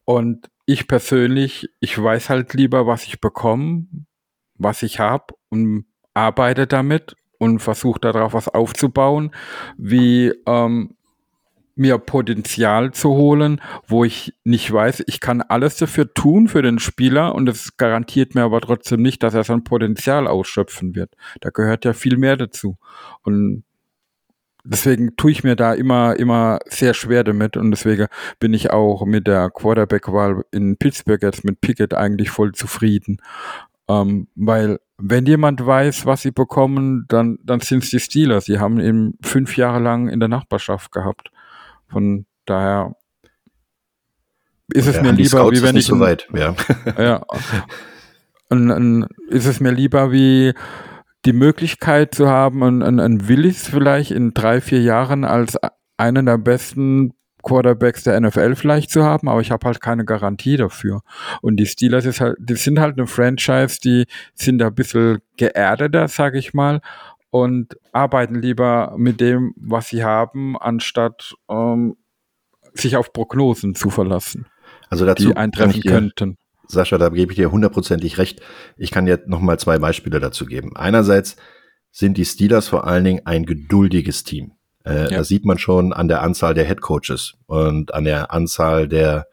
Und 0.06 0.50
ich 0.66 0.88
persönlich, 0.88 1.68
ich 1.80 2.02
weiß 2.02 2.30
halt 2.30 2.54
lieber, 2.54 2.88
was 2.88 3.04
ich 3.04 3.20
bekomme, 3.20 3.88
was 4.56 4.84
ich 4.84 5.00
habe 5.00 5.34
und 5.50 5.86
arbeite 6.14 6.68
damit 6.68 7.16
und 7.40 7.60
versuche 7.60 8.00
darauf 8.00 8.34
was 8.34 8.48
aufzubauen, 8.48 9.32
wie 9.78 10.32
ähm, 10.46 10.96
mir 11.80 11.98
Potenzial 11.98 12.92
zu 12.92 13.10
holen, 13.12 13.62
wo 13.88 14.04
ich 14.04 14.34
nicht 14.44 14.72
weiß, 14.72 15.04
ich 15.08 15.22
kann 15.22 15.42
alles 15.42 15.78
dafür 15.78 16.14
tun 16.14 16.50
für 16.50 16.62
den 16.62 16.78
Spieler 16.78 17.34
und 17.34 17.48
es 17.48 17.78
garantiert 17.78 18.36
mir 18.36 18.44
aber 18.44 18.60
trotzdem 18.60 19.02
nicht, 19.02 19.24
dass 19.24 19.34
er 19.34 19.46
sein 19.46 19.64
Potenzial 19.64 20.28
ausschöpfen 20.28 20.94
wird. 20.94 21.16
Da 21.40 21.50
gehört 21.50 21.86
ja 21.86 21.94
viel 21.94 22.18
mehr 22.18 22.36
dazu. 22.36 22.78
Und 23.24 23.64
deswegen 24.66 25.16
tue 25.16 25.32
ich 25.32 25.46
mir 25.46 25.56
da 25.56 25.74
immer, 25.74 26.18
immer 26.18 26.60
sehr 26.66 26.94
schwer 26.94 27.24
damit 27.24 27.56
und 27.56 27.72
deswegen 27.72 28.08
bin 28.40 28.54
ich 28.54 28.72
auch 28.72 29.06
mit 29.06 29.26
der 29.26 29.50
Quarterback-Wahl 29.50 30.44
in 30.52 30.76
Pittsburgh 30.76 31.22
jetzt 31.24 31.46
mit 31.46 31.62
Pickett 31.62 31.94
eigentlich 31.94 32.30
voll 32.30 32.52
zufrieden. 32.52 33.22
Ähm, 33.88 34.28
weil 34.36 34.80
wenn 35.02 35.26
jemand 35.26 35.66
weiß, 35.66 36.06
was 36.06 36.22
sie 36.22 36.32
bekommen, 36.32 37.06
dann, 37.08 37.40
dann 37.44 37.62
sind 37.62 37.84
es 37.84 37.90
die 37.90 38.00
Steelers. 38.00 38.46
Sie 38.46 38.60
haben 38.60 38.80
ihn 38.80 39.18
fünf 39.22 39.56
Jahre 39.56 39.80
lang 39.80 40.10
in 40.10 40.20
der 40.20 40.28
Nachbarschaft 40.28 40.92
gehabt. 40.92 41.32
Von 41.88 42.26
daher 42.46 42.96
ist 44.74 44.88
es 44.88 45.02
mir 45.02 45.14
lieber, 45.14 45.50
wie 45.52 45.64
wenn 45.64 45.78
ich. 45.78 45.86
So 45.86 46.00
weit, 46.00 46.28
ja. 46.36 46.54
ja. 46.98 47.26
Und, 48.50 48.70
und 48.72 49.08
ist 49.30 49.46
es 49.46 49.60
mir 49.60 49.72
lieber, 49.72 50.12
wie 50.12 50.54
die 51.26 51.34
Möglichkeit 51.34 52.14
zu 52.14 52.28
haben, 52.28 52.62
einen, 52.62 53.00
einen 53.00 53.28
Willis 53.28 53.68
vielleicht 53.68 54.12
in 54.12 54.34
drei, 54.34 54.60
vier 54.60 54.82
Jahren 54.82 55.24
als 55.24 55.58
einen 55.98 56.26
der 56.26 56.38
besten 56.38 57.14
Quarterbacks 57.44 58.04
der 58.04 58.20
NFL 58.20 58.56
vielleicht 58.56 58.92
zu 58.92 59.04
haben, 59.04 59.28
aber 59.28 59.42
ich 59.42 59.52
habe 59.52 59.66
halt 59.66 59.82
keine 59.82 60.06
Garantie 60.06 60.58
dafür. 60.58 61.02
Und 61.42 61.58
die 61.58 61.66
Steelers 61.66 62.06
ist 62.06 62.22
halt, 62.22 62.38
die 62.40 62.56
sind 62.56 62.80
halt 62.80 62.98
eine 62.98 63.08
Franchise, 63.08 63.80
die 63.84 64.06
sind 64.34 64.62
ein 64.62 64.74
bisschen 64.74 65.20
geerdeter, 65.38 66.08
sage 66.08 66.38
ich 66.38 66.54
mal, 66.54 66.82
und 67.32 67.78
arbeiten 67.92 68.36
lieber 68.36 68.94
mit 68.98 69.22
dem, 69.22 69.54
was 69.56 69.90
sie 69.90 70.04
haben, 70.04 70.58
anstatt 70.58 71.36
ähm, 71.50 71.96
sich 72.74 72.98
auf 72.98 73.14
Prognosen 73.14 73.76
zu 73.76 73.90
verlassen, 73.90 74.48
also 74.90 75.06
dazu 75.06 75.30
die 75.30 75.38
eintreffen 75.38 75.82
dir, 75.82 75.92
könnten. 75.92 76.38
Sascha, 76.68 76.98
da 76.98 77.10
gebe 77.10 77.32
ich 77.32 77.38
dir 77.38 77.52
hundertprozentig 77.52 78.18
recht. 78.18 78.42
Ich 78.78 78.92
kann 78.92 79.06
dir 79.06 79.22
noch 79.26 79.40
mal 79.40 79.60
zwei 79.60 79.80
Beispiele 79.80 80.20
dazu 80.20 80.46
geben. 80.46 80.76
Einerseits 80.76 81.36
sind 81.92 82.18
die 82.18 82.26
Steelers 82.26 82.68
vor 82.68 82.86
allen 82.86 83.04
Dingen 83.04 83.26
ein 83.26 83.46
geduldiges 83.46 84.24
Team. 84.24 84.54
Äh, 84.86 85.12
ja. 85.12 85.18
Das 85.18 85.28
sieht 85.28 85.46
man 85.46 85.58
schon 85.58 85.94
an 85.94 86.08
der 86.08 86.22
Anzahl 86.22 86.54
der 86.54 86.66
Head 86.66 86.82
Coaches 86.82 87.34
und 87.48 87.94
an 87.94 88.06
der 88.06 88.32
Anzahl 88.32 88.88
der 88.88 89.28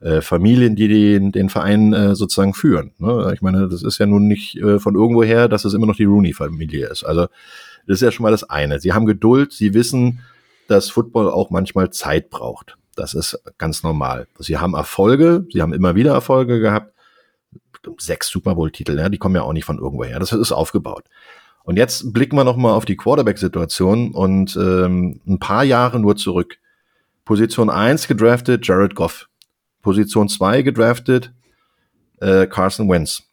äh, 0.00 0.20
Familien, 0.20 0.76
die 0.76 0.88
den, 0.88 1.32
den 1.32 1.48
Verein 1.48 1.92
äh, 1.92 2.14
sozusagen 2.14 2.54
führen. 2.54 2.92
Ne? 2.98 3.30
Ich 3.34 3.42
meine, 3.42 3.68
das 3.68 3.82
ist 3.82 3.98
ja 3.98 4.06
nun 4.06 4.28
nicht 4.28 4.56
äh, 4.56 4.78
von 4.78 4.94
irgendwoher, 4.94 5.48
dass 5.48 5.64
es 5.64 5.74
immer 5.74 5.86
noch 5.86 5.96
die 5.96 6.04
Rooney-Familie 6.04 6.88
ist. 6.88 7.04
Also 7.04 7.28
das 7.86 7.96
ist 7.96 8.02
ja 8.02 8.10
schon 8.10 8.24
mal 8.24 8.30
das 8.30 8.48
eine. 8.48 8.78
Sie 8.78 8.92
haben 8.92 9.06
Geduld, 9.06 9.52
sie 9.52 9.72
wissen, 9.72 10.20
dass 10.68 10.90
Football 10.90 11.30
auch 11.30 11.50
manchmal 11.50 11.90
Zeit 11.90 12.30
braucht. 12.30 12.76
Das 12.94 13.14
ist 13.14 13.38
ganz 13.58 13.82
normal. 13.82 14.26
Sie 14.38 14.58
haben 14.58 14.74
Erfolge, 14.74 15.46
sie 15.52 15.62
haben 15.62 15.72
immer 15.72 15.94
wieder 15.94 16.12
Erfolge 16.12 16.60
gehabt. 16.60 16.92
Sechs 17.98 18.28
Super 18.28 18.56
Bowl-Titel, 18.56 18.98
ja, 18.98 19.08
die 19.08 19.18
kommen 19.18 19.36
ja 19.36 19.42
auch 19.42 19.52
nicht 19.52 19.64
von 19.64 19.78
irgendwoher. 19.78 20.18
Das 20.18 20.32
ist 20.32 20.50
aufgebaut. 20.50 21.04
Und 21.66 21.76
jetzt 21.76 22.12
blicken 22.12 22.36
wir 22.36 22.44
noch 22.44 22.56
mal 22.56 22.72
auf 22.72 22.84
die 22.84 22.96
Quarterback-Situation 22.96 24.12
und 24.12 24.54
ähm, 24.54 25.20
ein 25.26 25.40
paar 25.40 25.64
Jahre 25.64 25.98
nur 25.98 26.14
zurück. 26.14 26.58
Position 27.24 27.70
1 27.70 28.06
gedraftet 28.06 28.64
Jared 28.64 28.94
Goff. 28.94 29.28
Position 29.82 30.28
2 30.28 30.62
gedraftet 30.62 31.32
äh, 32.20 32.46
Carson 32.46 32.88
Wentz. 32.88 33.24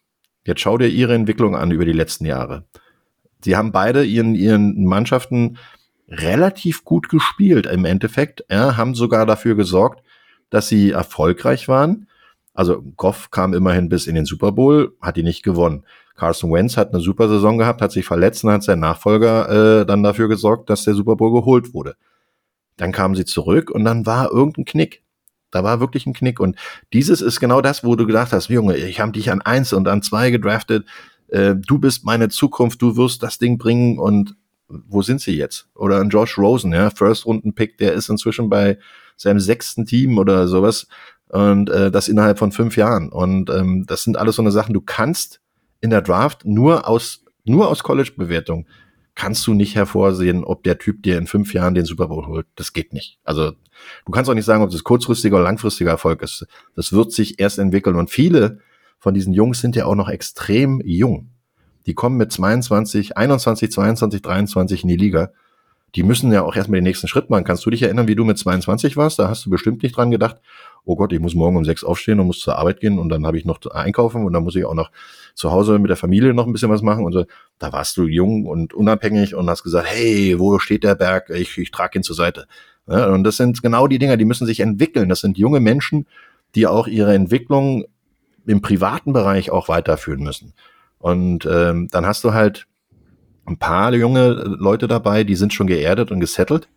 Jetzt 0.44 0.62
schau 0.62 0.76
dir 0.76 0.88
ihre 0.88 1.14
Entwicklung 1.14 1.54
an 1.54 1.70
über 1.70 1.84
die 1.84 1.92
letzten 1.92 2.26
Jahre. 2.26 2.64
Sie 3.44 3.56
haben 3.56 3.70
beide 3.70 4.04
ihren, 4.04 4.34
ihren 4.34 4.84
Mannschaften 4.84 5.56
relativ 6.08 6.82
gut 6.82 7.08
gespielt 7.08 7.66
im 7.66 7.84
Endeffekt, 7.84 8.44
ja, 8.50 8.76
haben 8.76 8.96
sogar 8.96 9.26
dafür 9.26 9.54
gesorgt, 9.54 10.02
dass 10.50 10.66
sie 10.66 10.90
erfolgreich 10.90 11.68
waren. 11.68 12.08
Also 12.52 12.82
Goff 12.96 13.30
kam 13.30 13.54
immerhin 13.54 13.88
bis 13.88 14.08
in 14.08 14.16
den 14.16 14.26
Super 14.26 14.50
Bowl, 14.50 14.96
hat 15.00 15.16
die 15.16 15.22
nicht 15.22 15.44
gewonnen. 15.44 15.84
Carson 16.14 16.52
Wentz 16.52 16.76
hat 16.76 16.92
eine 16.92 17.02
super 17.02 17.28
Saison 17.28 17.58
gehabt, 17.58 17.82
hat 17.82 17.92
sich 17.92 18.04
verletzt 18.04 18.44
und 18.44 18.50
hat 18.50 18.62
sein 18.62 18.80
Nachfolger 18.80 19.80
äh, 19.80 19.86
dann 19.86 20.02
dafür 20.02 20.28
gesorgt, 20.28 20.70
dass 20.70 20.84
der 20.84 20.94
Super 20.94 21.16
Bowl 21.16 21.32
geholt 21.32 21.74
wurde. 21.74 21.96
Dann 22.76 22.92
kamen 22.92 23.14
sie 23.14 23.24
zurück 23.24 23.70
und 23.70 23.84
dann 23.84 24.06
war 24.06 24.30
irgendein 24.30 24.64
Knick. 24.64 25.02
Da 25.50 25.62
war 25.62 25.80
wirklich 25.80 26.06
ein 26.06 26.14
Knick. 26.14 26.40
Und 26.40 26.56
dieses 26.92 27.20
ist 27.20 27.38
genau 27.40 27.60
das, 27.60 27.84
wo 27.84 27.94
du 27.94 28.06
gedacht 28.06 28.32
hast, 28.32 28.48
Junge, 28.48 28.76
ich 28.76 29.00
habe 29.00 29.12
dich 29.12 29.30
an 29.30 29.40
eins 29.40 29.72
und 29.72 29.86
an 29.86 30.02
zwei 30.02 30.30
gedraftet. 30.30 30.84
Äh, 31.28 31.54
du 31.54 31.78
bist 31.78 32.04
meine 32.04 32.28
Zukunft, 32.28 32.82
du 32.82 32.96
wirst 32.96 33.22
das 33.22 33.38
Ding 33.38 33.58
bringen. 33.58 33.98
Und 33.98 34.34
wo 34.68 35.02
sind 35.02 35.20
sie 35.20 35.36
jetzt? 35.36 35.68
Oder 35.74 36.00
ein 36.00 36.10
Josh 36.10 36.38
Rosen, 36.38 36.72
ja, 36.72 36.90
First-Runden-Pick, 36.90 37.78
der 37.78 37.92
ist 37.92 38.08
inzwischen 38.08 38.48
bei 38.48 38.78
seinem 39.16 39.38
sechsten 39.38 39.86
Team 39.86 40.18
oder 40.18 40.48
sowas. 40.48 40.88
Und 41.28 41.70
äh, 41.70 41.90
das 41.90 42.08
innerhalb 42.08 42.38
von 42.38 42.50
fünf 42.50 42.76
Jahren. 42.76 43.10
Und 43.10 43.50
ähm, 43.50 43.84
das 43.86 44.02
sind 44.02 44.16
alles 44.16 44.36
so 44.36 44.42
eine 44.42 44.50
Sachen, 44.50 44.74
du 44.74 44.80
kannst 44.80 45.40
in 45.84 45.90
der 45.90 46.00
Draft 46.00 46.46
nur 46.46 46.88
aus, 46.88 47.24
nur 47.44 47.68
aus 47.68 47.82
College-Bewertung 47.82 48.66
kannst 49.14 49.46
du 49.46 49.52
nicht 49.54 49.76
hervorsehen, 49.76 50.42
ob 50.42 50.64
der 50.64 50.78
Typ 50.78 51.02
dir 51.02 51.18
in 51.18 51.26
fünf 51.26 51.52
Jahren 51.52 51.74
den 51.74 51.84
Super 51.84 52.08
Bowl 52.08 52.26
holt. 52.26 52.46
Das 52.56 52.72
geht 52.72 52.94
nicht. 52.94 53.18
Also 53.22 53.52
du 53.52 54.12
kannst 54.12 54.30
auch 54.30 54.34
nicht 54.34 54.46
sagen, 54.46 54.64
ob 54.64 54.70
das 54.70 54.82
kurzfristiger 54.82 55.36
oder 55.36 55.44
langfristiger 55.44 55.90
Erfolg 55.90 56.22
ist. 56.22 56.46
Das 56.74 56.92
wird 56.92 57.12
sich 57.12 57.38
erst 57.38 57.58
entwickeln. 57.58 57.96
Und 57.96 58.10
viele 58.10 58.60
von 58.98 59.12
diesen 59.12 59.34
Jungs 59.34 59.60
sind 59.60 59.76
ja 59.76 59.84
auch 59.84 59.94
noch 59.94 60.08
extrem 60.08 60.80
jung. 60.84 61.30
Die 61.86 61.94
kommen 61.94 62.16
mit 62.16 62.32
22, 62.32 63.18
21, 63.18 63.70
22, 63.70 64.22
23 64.22 64.82
in 64.82 64.88
die 64.88 64.96
Liga. 64.96 65.30
Die 65.94 66.02
müssen 66.02 66.32
ja 66.32 66.42
auch 66.42 66.56
erstmal 66.56 66.80
den 66.80 66.84
nächsten 66.84 67.06
Schritt 67.06 67.28
machen. 67.28 67.44
Kannst 67.44 67.64
du 67.66 67.70
dich 67.70 67.82
erinnern, 67.82 68.08
wie 68.08 68.16
du 68.16 68.24
mit 68.24 68.38
22 68.38 68.96
warst? 68.96 69.18
Da 69.18 69.28
hast 69.28 69.44
du 69.44 69.50
bestimmt 69.50 69.82
nicht 69.82 69.96
dran 69.96 70.10
gedacht, 70.10 70.40
oh 70.84 70.96
Gott, 70.96 71.12
ich 71.12 71.20
muss 71.20 71.34
morgen 71.34 71.56
um 71.56 71.64
sechs 71.64 71.82
aufstehen 71.82 72.20
und 72.20 72.26
muss 72.26 72.40
zur 72.40 72.58
Arbeit 72.58 72.80
gehen 72.80 72.98
und 72.98 73.08
dann 73.08 73.26
habe 73.26 73.38
ich 73.38 73.44
noch 73.44 73.64
einkaufen 73.70 74.24
und 74.24 74.32
dann 74.32 74.44
muss 74.44 74.54
ich 74.54 74.64
auch 74.64 74.74
noch 74.74 74.90
zu 75.34 75.50
Hause 75.50 75.78
mit 75.78 75.88
der 75.88 75.96
Familie 75.96 76.34
noch 76.34 76.46
ein 76.46 76.52
bisschen 76.52 76.70
was 76.70 76.82
machen 76.82 77.04
und 77.04 77.12
so. 77.12 77.24
Da 77.58 77.72
warst 77.72 77.96
du 77.96 78.06
jung 78.06 78.46
und 78.46 78.74
unabhängig 78.74 79.34
und 79.34 79.48
hast 79.48 79.62
gesagt, 79.62 79.86
hey, 79.88 80.38
wo 80.38 80.58
steht 80.58 80.84
der 80.84 80.94
Berg? 80.94 81.30
Ich, 81.30 81.56
ich 81.58 81.70
trage 81.70 81.98
ihn 81.98 82.02
zur 82.02 82.16
Seite. 82.16 82.46
Ja, 82.86 83.06
und 83.08 83.24
das 83.24 83.38
sind 83.38 83.62
genau 83.62 83.86
die 83.86 83.98
Dinger, 83.98 84.16
die 84.16 84.26
müssen 84.26 84.46
sich 84.46 84.60
entwickeln. 84.60 85.08
Das 85.08 85.20
sind 85.20 85.38
junge 85.38 85.60
Menschen, 85.60 86.06
die 86.54 86.66
auch 86.66 86.86
ihre 86.86 87.14
Entwicklung 87.14 87.84
im 88.46 88.60
privaten 88.60 89.12
Bereich 89.12 89.50
auch 89.50 89.68
weiterführen 89.68 90.22
müssen. 90.22 90.52
Und 90.98 91.46
ähm, 91.50 91.88
dann 91.90 92.06
hast 92.06 92.24
du 92.24 92.34
halt 92.34 92.66
ein 93.46 93.58
paar 93.58 93.92
junge 93.94 94.32
Leute 94.32 94.88
dabei, 94.88 95.24
die 95.24 95.34
sind 95.34 95.52
schon 95.52 95.66
geerdet 95.66 96.10
und 96.10 96.20
gesettelt, 96.20 96.68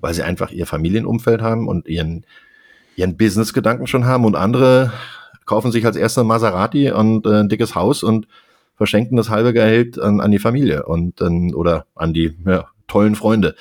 weil 0.00 0.14
sie 0.14 0.22
einfach 0.22 0.50
ihr 0.50 0.66
Familienumfeld 0.66 1.42
haben 1.42 1.68
und 1.68 1.86
ihren, 1.86 2.24
ihren 2.96 3.16
Business-Gedanken 3.16 3.86
schon 3.86 4.06
haben 4.06 4.24
und 4.24 4.36
andere 4.36 4.92
kaufen 5.46 5.72
sich 5.72 5.84
als 5.84 5.96
erster 5.96 6.24
Maserati 6.24 6.90
und 6.90 7.26
äh, 7.26 7.40
ein 7.40 7.48
dickes 7.48 7.74
Haus 7.74 8.02
und 8.02 8.26
verschenken 8.76 9.16
das 9.16 9.30
halbe 9.30 9.52
Gehalt 9.52 9.98
an, 9.98 10.20
an 10.20 10.30
die 10.30 10.38
Familie 10.38 10.84
und 10.86 11.20
dann 11.20 11.54
oder 11.54 11.86
an 11.94 12.12
die 12.12 12.36
ja, 12.46 12.68
tollen 12.86 13.14
Freunde. 13.14 13.54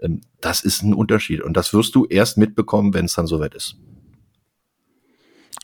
Ähm, 0.00 0.20
das 0.40 0.62
ist 0.62 0.82
ein 0.82 0.94
Unterschied 0.94 1.42
und 1.42 1.56
das 1.56 1.72
wirst 1.74 1.94
du 1.94 2.06
erst 2.06 2.38
mitbekommen, 2.38 2.94
wenn 2.94 3.06
es 3.06 3.14
dann 3.14 3.26
soweit 3.26 3.54
ist. 3.54 3.76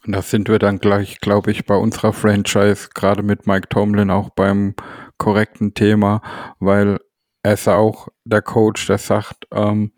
Und 0.06 0.12
da 0.12 0.22
sind 0.22 0.48
wir 0.48 0.58
dann 0.58 0.78
gleich, 0.78 1.20
glaube 1.20 1.50
ich, 1.50 1.66
bei 1.66 1.76
unserer 1.76 2.14
Franchise, 2.14 2.88
gerade 2.94 3.22
mit 3.22 3.46
Mike 3.46 3.68
Tomlin, 3.68 4.10
auch 4.10 4.30
beim 4.30 4.74
korrekten 5.18 5.74
Thema, 5.74 6.22
weil 6.58 6.98
er 7.42 7.54
ist 7.54 7.68
auch 7.68 8.08
der 8.24 8.40
Coach, 8.40 8.86
der 8.86 8.98
sagt, 8.98 9.46
ähm, 9.52 9.92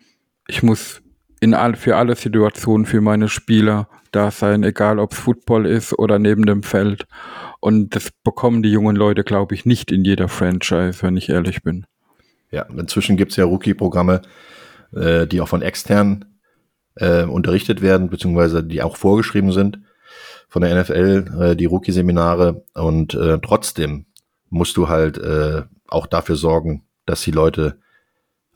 ich 0.49 0.62
muss 0.62 1.01
in 1.43 1.55
all, 1.55 1.74
für 1.74 1.97
alle 1.97 2.14
Situationen 2.14 2.86
für 2.86 3.01
meine 3.01 3.28
Spieler 3.28 3.88
da 4.12 4.30
sein, 4.30 4.62
egal 4.62 5.01
ob 5.01 5.12
es 5.12 5.18
Football 5.18 5.66
ist 5.66 5.93
oder 5.99 6.20
neben 6.20 6.47
dem 6.47 6.62
Feld. 6.62 7.07
Und 7.59 7.97
das 7.97 8.12
bekommen 8.22 8.62
die 8.62 8.70
jungen 8.70 8.95
Leute, 8.95 9.24
glaube 9.24 9.57
ich, 9.57 9.66
nicht 9.66 9.90
in 9.90 10.05
jeder 10.05 10.28
Franchise, 10.28 11.03
wenn 11.03 11.16
ich 11.16 11.28
ehrlich 11.28 11.64
bin. 11.64 11.84
Ja, 12.53 12.62
inzwischen 12.62 13.16
gibt 13.16 13.32
es 13.32 13.36
ja 13.38 13.45
Rookie-Programme, 13.45 14.22
äh, 14.95 15.26
die 15.26 15.40
auch 15.40 15.49
von 15.49 15.62
extern 15.62 16.26
äh, 16.95 17.24
unterrichtet 17.24 17.82
werden, 17.82 18.09
beziehungsweise 18.09 18.62
die 18.62 18.80
auch 18.80 18.97
vorgeschrieben 18.97 19.51
sind 19.51 19.80
von 20.49 20.62
der 20.62 20.80
NFL, 20.80 21.40
äh, 21.40 21.57
die 21.57 21.64
Rookie-Seminare. 21.64 22.62
Und 22.74 23.14
äh, 23.14 23.40
trotzdem 23.43 24.07
musst 24.49 24.76
du 24.76 24.88
halt 24.88 25.18
äh, 25.18 25.62
auch 25.88 26.07
dafür 26.07 26.36
sorgen, 26.36 26.84
dass 27.05 27.22
die 27.22 27.32
Leute 27.32 27.82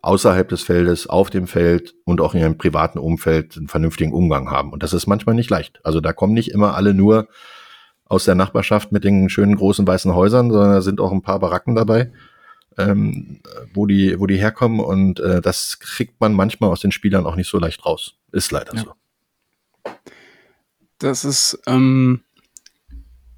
außerhalb 0.06 0.48
des 0.48 0.62
Feldes, 0.62 1.08
auf 1.08 1.30
dem 1.30 1.46
Feld 1.46 1.94
und 2.04 2.20
auch 2.20 2.34
in 2.34 2.40
ihrem 2.40 2.58
privaten 2.58 2.98
Umfeld 2.98 3.56
einen 3.56 3.68
vernünftigen 3.68 4.12
Umgang 4.12 4.50
haben. 4.50 4.72
Und 4.72 4.82
das 4.82 4.92
ist 4.92 5.06
manchmal 5.06 5.34
nicht 5.34 5.50
leicht. 5.50 5.80
Also 5.84 6.00
da 6.00 6.12
kommen 6.12 6.32
nicht 6.32 6.52
immer 6.52 6.74
alle 6.74 6.94
nur 6.94 7.28
aus 8.04 8.24
der 8.24 8.36
Nachbarschaft 8.36 8.92
mit 8.92 9.04
den 9.04 9.28
schönen 9.28 9.56
großen 9.56 9.86
weißen 9.86 10.14
Häusern, 10.14 10.50
sondern 10.50 10.72
da 10.72 10.80
sind 10.80 11.00
auch 11.00 11.12
ein 11.12 11.22
paar 11.22 11.40
Baracken 11.40 11.74
dabei, 11.74 12.12
ähm, 12.78 13.40
wo 13.74 13.86
die, 13.86 14.18
wo 14.20 14.26
die 14.26 14.36
herkommen. 14.36 14.80
Und 14.80 15.18
äh, 15.18 15.40
das 15.40 15.80
kriegt 15.80 16.20
man 16.20 16.32
manchmal 16.32 16.70
aus 16.70 16.80
den 16.80 16.92
Spielern 16.92 17.26
auch 17.26 17.36
nicht 17.36 17.50
so 17.50 17.58
leicht 17.58 17.84
raus. 17.84 18.14
Ist 18.30 18.52
leider 18.52 18.74
ja. 18.74 18.84
so. 18.84 19.92
Das 20.98 21.24
ist 21.24 21.60
ähm, 21.66 22.22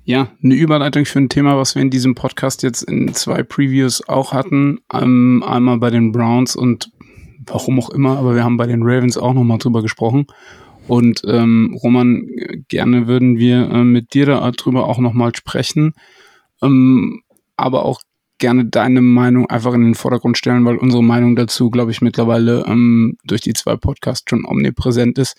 ja 0.08 0.28
eine 0.42 0.54
Überleitung 0.54 1.04
für 1.04 1.18
ein 1.18 1.28
Thema, 1.28 1.58
was 1.58 1.74
wir 1.74 1.82
in 1.82 1.90
diesem 1.90 2.14
Podcast 2.14 2.62
jetzt 2.62 2.82
in 2.82 3.12
zwei 3.12 3.42
Previews 3.42 4.08
auch 4.08 4.32
hatten. 4.32 4.78
Ähm, 4.90 5.44
einmal 5.46 5.76
bei 5.78 5.90
den 5.90 6.12
Browns 6.12 6.56
und 6.56 6.90
warum 7.44 7.78
auch 7.78 7.90
immer, 7.90 8.16
aber 8.16 8.34
wir 8.34 8.42
haben 8.42 8.56
bei 8.56 8.66
den 8.66 8.82
Ravens 8.82 9.18
auch 9.18 9.34
nochmal 9.34 9.58
drüber 9.58 9.82
gesprochen. 9.82 10.26
Und 10.86 11.20
ähm, 11.26 11.78
Roman, 11.82 12.26
gerne 12.68 13.06
würden 13.06 13.36
wir 13.36 13.70
äh, 13.70 13.84
mit 13.84 14.14
dir 14.14 14.24
darüber 14.24 14.86
auch 14.86 14.98
nochmal 14.98 15.36
sprechen, 15.36 15.92
ähm, 16.62 17.20
aber 17.58 17.84
auch 17.84 18.00
gerne 18.38 18.64
deine 18.64 19.02
Meinung 19.02 19.50
einfach 19.50 19.74
in 19.74 19.82
den 19.82 19.94
Vordergrund 19.94 20.38
stellen, 20.38 20.64
weil 20.64 20.78
unsere 20.78 21.04
Meinung 21.04 21.36
dazu, 21.36 21.68
glaube 21.68 21.90
ich, 21.90 22.00
mittlerweile 22.00 22.64
ähm, 22.66 23.18
durch 23.24 23.42
die 23.42 23.52
zwei 23.52 23.76
Podcasts 23.76 24.24
schon 24.26 24.46
omnipräsent 24.46 25.18
ist. 25.18 25.36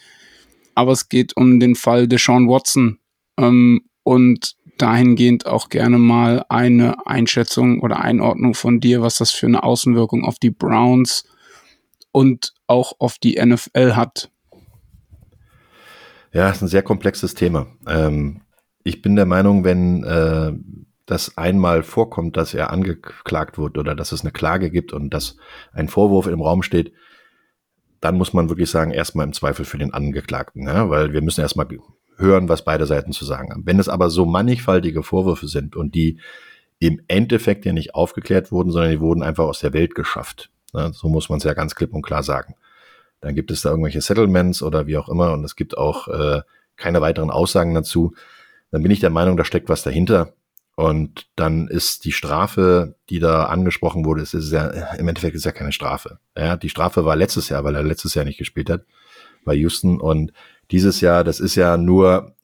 Aber 0.75 0.91
es 0.91 1.09
geht 1.09 1.35
um 1.35 1.59
den 1.59 1.73
Fall 1.73 2.07
Deshaun 2.07 2.47
Watson 2.47 2.99
ähm, 3.39 3.81
und 4.03 4.58
dahingehend 4.81 5.45
auch 5.45 5.69
gerne 5.69 5.97
mal 5.97 6.45
eine 6.49 7.05
Einschätzung 7.05 7.81
oder 7.81 7.99
Einordnung 7.99 8.53
von 8.53 8.79
dir, 8.79 9.01
was 9.01 9.17
das 9.17 9.31
für 9.31 9.45
eine 9.45 9.63
Außenwirkung 9.63 10.25
auf 10.25 10.39
die 10.39 10.51
Browns 10.51 11.25
und 12.11 12.53
auch 12.67 12.93
auf 12.99 13.17
die 13.17 13.39
NFL 13.43 13.95
hat. 13.95 14.31
Ja, 16.31 16.49
ist 16.49 16.61
ein 16.61 16.67
sehr 16.67 16.83
komplexes 16.83 17.33
Thema. 17.33 17.67
Ähm, 17.87 18.41
ich 18.83 19.01
bin 19.01 19.15
der 19.15 19.25
Meinung, 19.25 19.63
wenn 19.63 20.03
äh, 20.03 20.53
das 21.05 21.37
einmal 21.37 21.83
vorkommt, 21.83 22.37
dass 22.37 22.53
er 22.53 22.71
angeklagt 22.71 23.57
wird 23.57 23.77
oder 23.77 23.95
dass 23.95 24.11
es 24.11 24.21
eine 24.21 24.31
Klage 24.31 24.69
gibt 24.69 24.93
und 24.93 25.11
dass 25.11 25.37
ein 25.73 25.87
Vorwurf 25.87 26.27
im 26.27 26.41
Raum 26.41 26.61
steht, 26.61 26.93
dann 27.99 28.15
muss 28.15 28.33
man 28.33 28.49
wirklich 28.49 28.69
sagen, 28.69 28.91
erstmal 28.91 29.25
im 29.25 29.33
Zweifel 29.33 29.65
für 29.65 29.77
den 29.77 29.93
Angeklagten, 29.93 30.67
ja? 30.67 30.89
weil 30.89 31.11
wir 31.11 31.21
müssen 31.21 31.41
erstmal 31.41 31.67
hören, 32.19 32.49
was 32.49 32.63
beide 32.63 32.85
Seiten 32.85 33.11
zu 33.11 33.25
sagen 33.25 33.51
haben. 33.51 33.65
Wenn 33.65 33.79
es 33.79 33.89
aber 33.89 34.09
so 34.09 34.25
mannigfaltige 34.25 35.03
Vorwürfe 35.03 35.47
sind 35.47 35.75
und 35.75 35.95
die 35.95 36.19
im 36.79 37.01
Endeffekt 37.07 37.65
ja 37.65 37.73
nicht 37.73 37.95
aufgeklärt 37.95 38.51
wurden, 38.51 38.71
sondern 38.71 38.91
die 38.91 39.01
wurden 39.01 39.23
einfach 39.23 39.45
aus 39.45 39.59
der 39.59 39.73
Welt 39.73 39.95
geschafft. 39.95 40.49
Ja? 40.73 40.93
So 40.93 41.09
muss 41.09 41.29
man 41.29 41.37
es 41.37 41.43
ja 41.43 41.53
ganz 41.53 41.75
klipp 41.75 41.93
und 41.93 42.01
klar 42.01 42.23
sagen. 42.23 42.55
Dann 43.21 43.35
gibt 43.35 43.51
es 43.51 43.61
da 43.61 43.69
irgendwelche 43.69 44.01
Settlements 44.01 44.63
oder 44.63 44.87
wie 44.87 44.97
auch 44.97 45.09
immer 45.09 45.33
und 45.33 45.43
es 45.43 45.55
gibt 45.55 45.77
auch 45.77 46.07
äh, 46.07 46.41
keine 46.77 47.01
weiteren 47.01 47.31
Aussagen 47.31 47.73
dazu. 47.73 48.13
Dann 48.71 48.81
bin 48.81 48.91
ich 48.91 48.99
der 48.99 49.09
Meinung, 49.09 49.35
da 49.35 49.43
steckt 49.43 49.69
was 49.69 49.83
dahinter. 49.83 50.33
Und 50.75 51.27
dann 51.35 51.67
ist 51.67 52.05
die 52.05 52.13
Strafe, 52.13 52.95
die 53.09 53.19
da 53.19 53.47
angesprochen 53.47 54.05
wurde, 54.05 54.21
ist, 54.21 54.33
ist 54.33 54.53
ja, 54.53 54.67
im 54.93 55.09
Endeffekt 55.09 55.35
ist 55.35 55.43
ja 55.43 55.51
keine 55.51 55.73
Strafe. 55.73 56.19
Ja, 56.37 56.55
die 56.55 56.69
Strafe 56.69 57.03
war 57.03 57.17
letztes 57.17 57.49
Jahr, 57.49 57.65
weil 57.65 57.75
er 57.75 57.83
letztes 57.83 58.15
Jahr 58.15 58.23
nicht 58.23 58.37
gespielt 58.37 58.69
hat 58.69 58.85
bei 59.43 59.53
Houston. 59.55 59.99
Und 59.99 60.31
dieses 60.71 61.01
Jahr, 61.01 61.23
das 61.23 61.39
ist 61.39 61.55
ja 61.55 61.77
nur 61.77 62.35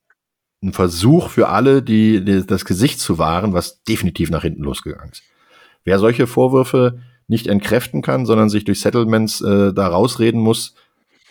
ein 0.64 0.74
Versuch 0.74 1.30
für 1.30 1.50
alle, 1.50 1.82
die, 1.84 2.24
die 2.24 2.46
das 2.46 2.66
Gesicht 2.66 3.00
zu 3.00 3.18
wahren, 3.18 3.54
was 3.54 3.84
definitiv 3.84 4.30
nach 4.32 4.42
hinten 4.42 4.64
losgegangen 4.64 5.12
ist. 5.12 5.24
Wer 5.84 6.00
solche 6.00 6.26
Vorwürfe 6.28 7.00
nicht 7.28 7.48
entkräften 7.48 8.02
kann, 8.02 8.26
sondern 8.26 8.50
sich 8.50 8.66
durch 8.66 8.82
Settlements 8.82 9.42
äh, 9.42 9.74
da 9.74 9.88
rausreden 9.88 10.42
muss, 10.42 10.76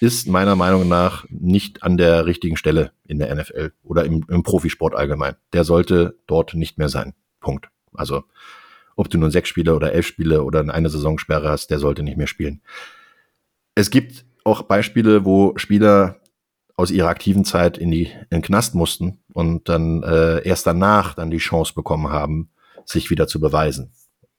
ist 0.01 0.29
meiner 0.29 0.57
Meinung 0.57 0.89
nach 0.89 1.25
nicht 1.31 1.83
an 1.83 1.97
der 1.97 2.27
richtigen 2.27 2.57
Stelle 2.57 2.93
in 3.07 3.19
der 3.19 3.35
NFL 3.35 3.73
oder 3.83 4.05
im, 4.05 4.25
im 4.29 4.43
Profisport 4.43 4.95
allgemein. 4.95 5.37
Der 5.53 5.65
sollte 5.65 6.19
dort 6.27 6.55
nicht 6.55 6.79
mehr 6.79 6.89
sein. 6.89 7.15
Punkt. 7.41 7.69
Also 7.93 8.25
ob 8.97 9.09
du 9.09 9.19
nun 9.19 9.31
sechs 9.31 9.49
Spiele 9.49 9.75
oder 9.75 9.93
elf 9.93 10.07
Spiele 10.07 10.43
oder 10.43 10.61
eine 10.61 10.91
Saisonsperre 10.91 11.49
hast, 11.49 11.71
der 11.71 11.79
sollte 11.79 12.03
nicht 12.03 12.17
mehr 12.17 12.27
spielen. 12.27 12.61
Es 13.75 13.91
gibt 13.91 14.25
auch 14.45 14.63
Beispiele, 14.63 15.25
wo 15.25 15.55
Spieler 15.57 16.21
aus 16.77 16.91
ihrer 16.91 17.09
aktiven 17.09 17.45
Zeit 17.45 17.79
in 17.79 17.91
die 17.91 18.07
in 18.07 18.27
den 18.31 18.43
Knast 18.43 18.75
mussten 18.75 19.21
und 19.33 19.69
dann 19.69 20.03
äh, 20.03 20.47
erst 20.47 20.67
danach 20.67 21.15
dann 21.15 21.31
die 21.31 21.39
Chance 21.39 21.75
bekommen 21.75 22.09
haben, 22.11 22.51
sich 22.85 23.11
wieder 23.11 23.27
zu 23.27 23.41
beweisen. 23.41 23.93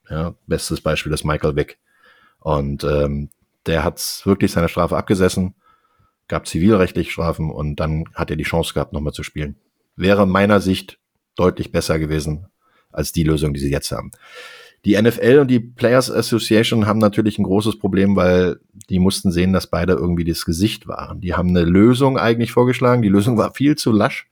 Ja, 0.10 0.36
bestes 0.46 0.82
Beispiel 0.82 1.14
ist 1.14 1.24
Michael 1.24 1.56
Wick. 1.56 1.80
Und 2.40 2.84
ähm, 2.84 3.30
der 3.66 3.84
hat 3.84 4.22
wirklich 4.26 4.52
seine 4.52 4.70
Strafe 4.70 4.98
abgesessen, 4.98 5.56
gab 6.28 6.48
zivilrechtlich 6.48 7.12
Strafen 7.12 7.50
und 7.50 7.78
dann 7.80 8.06
hat 8.14 8.30
er 8.30 8.36
die 8.36 8.44
Chance 8.44 8.74
gehabt, 8.74 8.94
nochmal 8.94 9.14
zu 9.14 9.24
spielen. 9.24 9.58
Wäre 9.96 10.28
meiner 10.28 10.60
Sicht 10.60 11.00
deutlich 11.36 11.72
besser 11.72 12.00
gewesen 12.00 12.48
als 12.92 13.12
die 13.12 13.24
Lösung, 13.24 13.54
die 13.54 13.60
sie 13.60 13.72
jetzt 13.72 13.92
haben. 13.92 14.12
Die 14.86 15.02
NFL 15.02 15.40
und 15.40 15.50
die 15.50 15.60
Players 15.60 16.12
Association 16.12 16.86
haben 16.86 17.00
natürlich 17.00 17.40
ein 17.40 17.44
großes 17.44 17.80
Problem, 17.80 18.16
weil 18.16 18.60
die 18.90 19.00
mussten 19.00 19.32
sehen, 19.32 19.52
dass 19.52 19.68
beide 19.68 19.94
irgendwie 19.94 20.24
das 20.24 20.46
Gesicht 20.46 20.88
waren. 20.88 21.22
Die 21.22 21.34
haben 21.34 21.50
eine 21.50 21.64
Lösung 21.64 22.20
eigentlich 22.20 22.52
vorgeschlagen. 22.52 23.02
Die 23.02 23.10
Lösung 23.10 23.38
war 23.38 23.54
viel 23.56 23.76
zu 23.76 23.92
lasch 23.92 24.28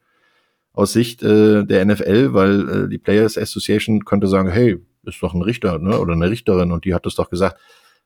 aus 0.72 0.92
Sicht 0.92 1.24
äh, 1.24 1.64
der 1.64 1.84
NFL, 1.84 2.34
weil 2.34 2.68
äh, 2.68 2.88
die 2.88 2.98
Players 2.98 3.36
Association 3.36 4.04
könnte 4.04 4.28
sagen, 4.28 4.48
hey, 4.48 4.80
ist 5.02 5.22
doch 5.22 5.34
ein 5.34 5.42
Richter 5.42 5.78
ne, 5.78 5.98
oder 5.98 6.12
eine 6.12 6.30
Richterin 6.30 6.70
und 6.72 6.84
die 6.84 6.94
hat 6.94 7.04
es 7.06 7.16
doch 7.16 7.30
gesagt. 7.30 7.60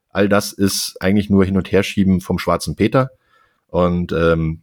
All 0.08 0.28
das 0.28 0.52
ist 0.52 0.96
eigentlich 1.00 1.28
nur 1.28 1.44
hin 1.44 1.56
und 1.56 1.70
her 1.70 1.82
schieben 1.82 2.20
vom 2.20 2.38
schwarzen 2.38 2.76
Peter 2.76 3.10
und 3.66 4.12
ähm, 4.12 4.62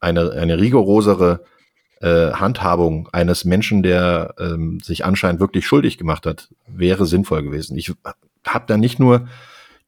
eine, 0.00 0.32
eine 0.32 0.58
rigorosere 0.58 1.44
äh, 2.00 2.32
Handhabung 2.32 3.08
eines 3.12 3.44
Menschen, 3.44 3.82
der 3.82 4.34
ähm, 4.38 4.80
sich 4.80 5.04
anscheinend 5.04 5.40
wirklich 5.40 5.66
schuldig 5.66 5.98
gemacht 5.98 6.26
hat, 6.26 6.48
wäre 6.66 7.06
sinnvoll 7.06 7.42
gewesen. 7.42 7.76
Ich 7.76 7.92
habe 8.46 8.64
da 8.66 8.76
nicht 8.76 8.98
nur 8.98 9.28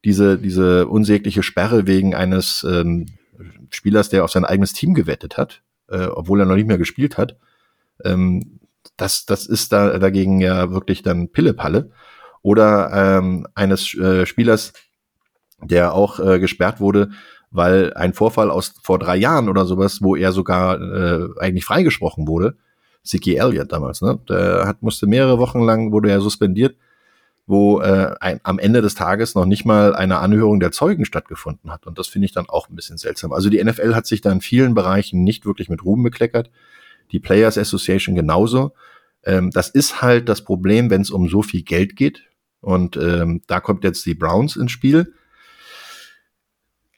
diese, 0.03 0.37
diese 0.37 0.87
unsägliche 0.87 1.43
Sperre 1.43 1.85
wegen 1.87 2.15
eines 2.15 2.65
ähm, 2.67 3.07
Spielers, 3.69 4.09
der 4.09 4.23
auf 4.23 4.31
sein 4.31 4.45
eigenes 4.45 4.73
Team 4.73 4.93
gewettet 4.93 5.37
hat, 5.37 5.61
äh, 5.89 6.05
obwohl 6.05 6.39
er 6.39 6.45
noch 6.45 6.55
nicht 6.55 6.67
mehr 6.67 6.77
gespielt 6.77 7.17
hat. 7.17 7.35
Ähm, 8.03 8.59
das, 8.97 9.25
das 9.25 9.45
ist 9.45 9.71
da 9.71 9.99
dagegen 9.99 10.41
ja 10.41 10.71
wirklich 10.71 11.03
dann 11.03 11.29
Pillepalle. 11.29 11.91
Oder 12.41 13.17
ähm, 13.19 13.47
eines 13.53 13.93
äh, 13.95 14.25
Spielers, 14.25 14.73
der 15.61 15.93
auch 15.93 16.19
äh, 16.19 16.39
gesperrt 16.39 16.79
wurde, 16.79 17.11
weil 17.51 17.93
ein 17.93 18.13
Vorfall 18.13 18.51
aus 18.51 18.73
vor 18.83 18.99
drei 18.99 19.17
Jahren 19.17 19.49
oder 19.49 19.65
sowas, 19.65 20.01
wo 20.01 20.15
er 20.15 20.31
sogar 20.31 20.79
äh, 20.79 21.27
eigentlich 21.39 21.65
freigesprochen 21.65 22.27
wurde, 22.27 22.55
Siki 23.03 23.35
Elliott 23.35 23.71
damals, 23.71 24.01
ne? 24.01 24.19
Der 24.29 24.65
hat, 24.65 24.81
musste 24.81 25.07
mehrere 25.07 25.39
Wochen 25.39 25.61
lang, 25.61 25.91
wurde 25.91 26.11
er 26.11 26.21
suspendiert, 26.21 26.75
wo 27.47 27.81
äh, 27.81 28.13
ein, 28.19 28.39
am 28.43 28.59
Ende 28.59 28.81
des 28.81 28.93
Tages 28.93 29.33
noch 29.33 29.45
nicht 29.45 29.65
mal 29.65 29.95
eine 29.95 30.19
Anhörung 30.19 30.59
der 30.59 30.71
Zeugen 30.71 31.05
stattgefunden 31.05 31.71
hat. 31.71 31.87
Und 31.87 31.97
das 31.97 32.07
finde 32.07 32.25
ich 32.25 32.31
dann 32.31 32.47
auch 32.47 32.69
ein 32.69 32.75
bisschen 32.75 32.97
seltsam. 32.97 33.33
Also 33.33 33.49
die 33.49 33.63
NFL 33.63 33.95
hat 33.95 34.05
sich 34.05 34.21
da 34.21 34.31
in 34.31 34.41
vielen 34.41 34.75
Bereichen 34.75 35.23
nicht 35.23 35.45
wirklich 35.45 35.69
mit 35.69 35.83
Ruhm 35.83 36.03
bekleckert. 36.03 36.51
Die 37.11 37.19
Players 37.19 37.57
Association 37.57 38.15
genauso. 38.15 38.73
Ähm, 39.23 39.49
das 39.49 39.69
ist 39.69 40.01
halt 40.01 40.29
das 40.29 40.43
Problem, 40.43 40.91
wenn 40.91 41.01
es 41.01 41.09
um 41.09 41.27
so 41.27 41.41
viel 41.41 41.63
Geld 41.63 41.95
geht. 41.95 42.29
Und 42.61 42.97
ähm, 42.97 43.41
da 43.47 43.59
kommt 43.59 43.83
jetzt 43.83 44.05
die 44.05 44.13
Browns 44.13 44.55
ins 44.55 44.71
Spiel. 44.71 45.13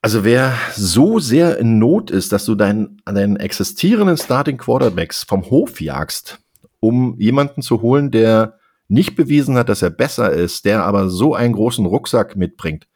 Also 0.02 0.24
wer 0.24 0.58
so 0.76 1.20
sehr 1.20 1.60
in 1.60 1.78
Not 1.78 2.10
ist, 2.10 2.32
dass 2.32 2.46
du 2.46 2.56
deinen, 2.56 3.02
deinen 3.06 3.36
existierenden 3.36 4.18
Starting 4.18 4.58
Quarterbacks 4.58 5.24
vom 5.24 5.44
Hof 5.52 5.80
jagst, 5.80 6.40
um 6.80 7.20
jemanden 7.20 7.62
zu 7.62 7.84
holen, 7.84 8.10
der 8.10 8.58
nicht 8.88 9.16
bewiesen 9.16 9.58
hat, 9.58 9.70
dass 9.70 9.84
er 9.84 9.92
besser 9.92 10.32
ist, 10.32 10.66
der 10.66 10.84
aber 10.84 11.10
so 11.10 11.36
einen 11.36 11.54
großen 11.54 11.86
Rucksack 11.86 12.36
mitbringt, 12.36 12.88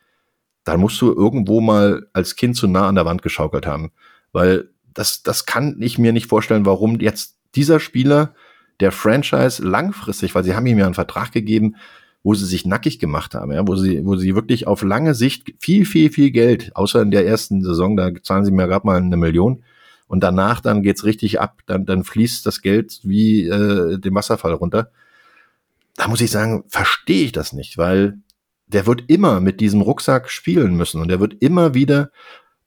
dann 0.64 0.80
musst 0.80 1.00
du 1.00 1.14
irgendwo 1.14 1.62
mal 1.62 2.08
als 2.12 2.36
Kind 2.36 2.58
zu 2.58 2.68
nah 2.68 2.88
an 2.88 2.96
der 2.96 3.06
Wand 3.06 3.22
geschaukelt 3.22 3.68
haben. 3.68 3.92
Weil 4.32 4.72
das, 4.94 5.22
das 5.22 5.46
kann 5.46 5.78
ich 5.80 6.00
mir 6.00 6.12
nicht 6.12 6.28
vorstellen, 6.28 6.66
warum 6.66 7.00
jetzt 7.00 7.38
dieser 7.54 7.80
Spieler 7.80 8.34
der 8.80 8.92
Franchise 8.92 9.64
langfristig, 9.64 10.34
weil 10.34 10.44
sie 10.44 10.56
haben 10.56 10.66
ihm 10.66 10.80
ja 10.80 10.86
einen 10.86 10.96
Vertrag 10.96 11.32
gegeben, 11.32 11.76
wo 12.26 12.34
sie 12.34 12.48
sich 12.48 12.66
nackig 12.66 12.98
gemacht 12.98 13.36
haben, 13.36 13.52
ja, 13.52 13.68
wo 13.68 13.76
sie, 13.76 14.04
wo 14.04 14.16
sie 14.16 14.34
wirklich 14.34 14.66
auf 14.66 14.82
lange 14.82 15.14
Sicht 15.14 15.54
viel, 15.60 15.86
viel, 15.86 16.10
viel 16.10 16.32
Geld, 16.32 16.76
außer 16.76 17.04
in 17.04 17.12
der 17.12 17.28
ersten 17.28 17.62
Saison, 17.62 17.96
da 17.96 18.10
zahlen 18.24 18.44
sie 18.44 18.52
mir 18.52 18.68
gerade 18.68 18.88
mal 18.88 18.98
eine 18.98 19.16
Million. 19.16 19.64
Und 20.08 20.24
danach 20.24 20.60
dann 20.60 20.82
geht's 20.82 21.04
richtig 21.04 21.40
ab, 21.40 21.62
dann, 21.68 21.86
dann 21.86 22.04
fließt 22.04 22.44
das 22.44 22.64
Geld 22.64 23.00
wie 23.04 23.48
äh, 23.48 24.00
den 24.00 24.16
Wasserfall 24.16 24.54
runter. 24.54 24.90
Da 25.98 26.08
muss 26.08 26.20
ich 26.20 26.32
sagen, 26.32 26.64
verstehe 26.68 27.26
ich 27.26 27.32
das 27.32 27.54
nicht, 27.54 27.78
weil 27.78 28.18
der 28.66 28.88
wird 28.88 29.04
immer 29.08 29.40
mit 29.40 29.62
diesem 29.62 29.82
Rucksack 29.82 30.32
spielen 30.32 30.76
müssen 30.76 31.02
und 31.02 31.10
der 31.10 31.20
wird 31.20 31.36
immer 31.44 31.76
wieder 31.76 32.10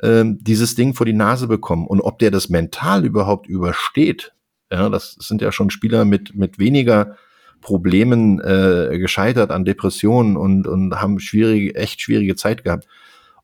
ähm, 0.00 0.38
dieses 0.40 0.76
Ding 0.76 0.94
vor 0.94 1.04
die 1.04 1.12
Nase 1.12 1.48
bekommen. 1.48 1.88
Und 1.88 2.00
ob 2.00 2.20
der 2.20 2.30
das 2.30 2.48
mental 2.48 3.04
überhaupt 3.04 3.48
übersteht, 3.48 4.34
ja, 4.70 4.88
das 4.88 5.16
sind 5.18 5.42
ja 5.42 5.50
schon 5.50 5.70
Spieler 5.70 6.04
mit, 6.04 6.36
mit 6.36 6.61
weniger 6.61 7.16
Problemen 7.61 8.40
äh, 8.40 8.98
gescheitert, 8.98 9.50
an 9.50 9.64
Depressionen 9.64 10.36
und, 10.36 10.66
und 10.66 11.00
haben 11.00 11.18
schwierige, 11.18 11.74
echt 11.74 12.00
schwierige 12.00 12.36
Zeit 12.36 12.64
gehabt. 12.64 12.86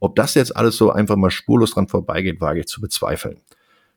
Ob 0.00 0.16
das 0.16 0.34
jetzt 0.34 0.56
alles 0.56 0.76
so 0.76 0.90
einfach 0.90 1.16
mal 1.16 1.30
spurlos 1.30 1.72
dran 1.72 1.88
vorbeigeht, 1.88 2.40
wage 2.40 2.60
ich 2.60 2.66
zu 2.66 2.80
bezweifeln. 2.80 3.38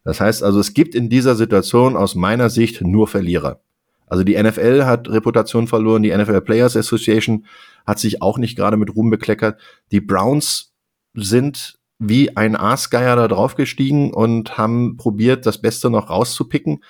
Das 0.04 0.22
heißt 0.22 0.44
also, 0.44 0.60
es 0.60 0.74
gibt 0.74 0.96
in 0.96 1.10
dieser 1.10 1.36
Situation 1.36 1.98
aus 1.98 2.16
meiner 2.16 2.50
Sicht 2.50 2.82
nur 2.82 3.08
Verlierer. 3.08 3.60
Also 4.08 4.24
die 4.24 4.42
NFL 4.42 4.86
hat 4.86 5.10
Reputation 5.10 5.68
verloren, 5.68 6.02
die 6.02 6.16
NFL 6.16 6.42
Players 6.42 6.78
Association 6.78 7.46
hat 7.86 8.00
sich 8.00 8.22
auch 8.22 8.38
nicht 8.38 8.56
gerade 8.56 8.78
mit 8.78 8.96
Ruhm 8.96 9.10
bekleckert. 9.10 9.60
Die 9.92 10.00
Browns 10.00 10.74
sind 11.14 11.78
wie 12.00 12.38
ein 12.38 12.56
Aasgeier 12.56 13.16
da 13.16 13.28
draufgestiegen 13.28 14.14
und 14.14 14.58
haben 14.58 14.98
probiert, 14.98 15.46
das 15.46 15.60
Beste 15.62 15.90
noch 15.90 16.10
rauszupicken. 16.10 16.84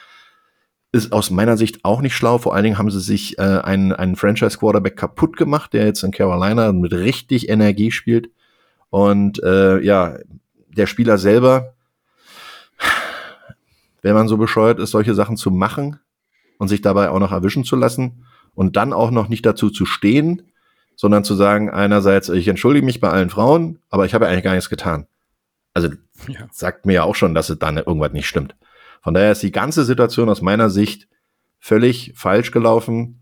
Ist 0.91 1.11
aus 1.11 1.31
meiner 1.31 1.57
Sicht 1.57 1.83
auch 1.83 2.01
nicht 2.01 2.15
schlau. 2.15 2.37
Vor 2.37 2.55
allen 2.55 2.63
Dingen 2.63 2.77
haben 2.77 2.89
sie 2.89 3.01
sich 3.01 3.37
äh, 3.37 3.41
einen, 3.41 3.91
einen 3.91 4.15
Franchise-Quarterback 4.15 4.95
kaputt 4.95 5.35
gemacht, 5.35 5.73
der 5.73 5.85
jetzt 5.85 6.03
in 6.03 6.11
Carolina 6.11 6.71
mit 6.71 6.93
richtig 6.93 7.49
Energie 7.49 7.91
spielt. 7.91 8.29
Und 8.89 9.43
äh, 9.43 9.79
ja, 9.81 10.17
der 10.69 10.87
Spieler 10.87 11.17
selber 11.17 11.73
wenn 14.07 14.13
man 14.13 14.27
so 14.27 14.37
bescheuert 14.37 14.79
ist, 14.79 14.91
solche 14.91 15.13
Sachen 15.13 15.37
zu 15.37 15.51
machen 15.51 15.99
und 16.57 16.67
sich 16.67 16.81
dabei 16.81 17.09
auch 17.09 17.19
noch 17.19 17.31
erwischen 17.31 17.63
zu 17.65 17.75
lassen 17.75 18.25
und 18.55 18.75
dann 18.75 18.93
auch 18.93 19.11
noch 19.11 19.27
nicht 19.27 19.45
dazu 19.45 19.69
zu 19.69 19.85
stehen, 19.85 20.43
sondern 20.95 21.23
zu 21.23 21.35
sagen, 21.35 21.69
einerseits, 21.69 22.29
ich 22.29 22.47
entschuldige 22.47 22.85
mich 22.85 22.99
bei 23.01 23.09
allen 23.09 23.29
Frauen, 23.29 23.79
aber 23.89 24.05
ich 24.05 24.13
habe 24.13 24.25
ja 24.25 24.31
eigentlich 24.31 24.45
gar 24.45 24.53
nichts 24.53 24.69
getan. 24.69 25.07
Also 25.73 25.89
ja. 26.27 26.47
sagt 26.51 26.85
mir 26.85 26.93
ja 26.93 27.03
auch 27.03 27.15
schon, 27.15 27.35
dass 27.35 27.49
es 27.49 27.59
dann 27.59 27.77
irgendwas 27.77 28.13
nicht 28.13 28.27
stimmt. 28.27 28.55
Von 29.07 29.13
daher 29.13 29.31
ist 29.31 29.41
die 29.41 29.53
ganze 29.53 29.85
Situation 29.85 30.27
aus 30.27 30.41
meiner 30.41 30.69
Sicht 30.69 31.07
völlig 31.59 32.11
falsch 32.17 32.51
gelaufen. 32.51 33.21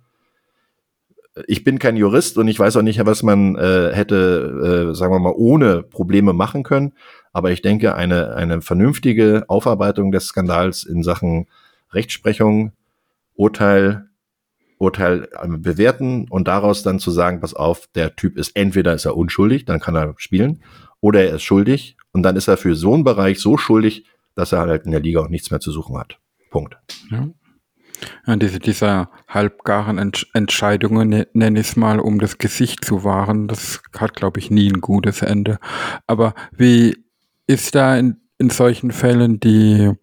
Ich 1.46 1.64
bin 1.64 1.78
kein 1.78 1.96
Jurist 1.96 2.40
und 2.40 2.48
ich 2.48 2.58
weiß 2.58 2.78
auch 2.78 2.82
nicht, 2.82 3.06
was 3.06 3.22
man 3.22 3.56
äh, 3.56 3.92
hätte, 3.94 4.90
äh, 4.90 4.96
sagen 4.96 5.14
wir 5.14 5.20
mal, 5.20 5.36
ohne 5.36 5.84
Probleme 5.84 6.34
machen 6.34 6.64
können. 6.64 6.94
Aber 7.34 7.52
ich 7.52 7.62
denke, 7.62 7.94
eine, 7.94 8.34
eine 8.36 8.64
vernünftige 8.64 9.46
Aufarbeitung 9.48 10.12
des 10.12 10.26
Skandals 10.26 10.86
in 10.86 11.04
Sachen 11.04 11.46
Rechtsprechung, 11.92 12.72
Urteil, 13.36 14.08
Urteil 14.80 15.30
äh, 15.40 15.48
bewerten 15.48 16.26
und 16.32 16.48
daraus 16.48 16.82
dann 16.82 16.98
zu 16.98 17.12
sagen, 17.12 17.42
pass 17.42 17.54
auf, 17.54 17.86
der 17.94 18.16
Typ 18.16 18.40
ist 18.40 18.56
entweder 18.56 18.96
ist 18.96 19.06
er 19.06 19.16
unschuldig, 19.16 19.66
dann 19.66 19.80
kann 19.80 19.96
er 19.96 20.16
spielen, 20.18 20.64
oder 21.00 21.24
er 21.24 21.36
ist 21.36 21.44
schuldig 21.44 21.96
und 22.12 22.24
dann 22.24 22.38
ist 22.38 22.48
er 22.48 22.58
für 22.58 22.74
so 22.74 22.96
einen 22.96 23.04
Bereich 23.04 23.40
so 23.40 23.56
schuldig, 23.56 24.06
dass 24.36 24.52
er 24.52 24.60
halt 24.60 24.86
in 24.86 24.92
der 24.92 25.00
Liga 25.00 25.22
auch 25.22 25.30
nichts 25.30 25.52
mehr 25.52 25.60
zu 25.60 25.72
suchen 25.72 25.98
hat. 25.98 26.20
Punkt. 26.52 26.78
Ja. 27.10 27.28
Ja, 28.28 28.36
diese, 28.36 28.60
dieser 28.60 29.10
halbgaren 29.28 29.98
Entsch 29.98 30.26
Entscheidungen, 30.34 31.10
ne, 31.10 31.28
nenne 31.34 31.60
ich 31.60 31.68
es 31.70 31.76
mal, 31.76 32.00
um 32.00 32.20
das 32.20 32.38
Gesicht 32.38 32.84
zu 32.84 33.04
wahren, 33.04 33.48
das 33.48 33.82
hat, 33.98 34.16
glaube 34.16 34.40
ich, 34.40 34.52
nie 34.52 34.70
ein 34.70 34.82
gutes 34.82 35.22
Ende. 35.22 35.60
Aber 36.06 36.34
wie 36.52 36.98
ist 37.48 37.76
da 37.76 37.98
in, 37.98 38.18
in 38.38 38.50
solchen 38.50 38.92
Fällen 38.92 39.40
die, 39.40 39.94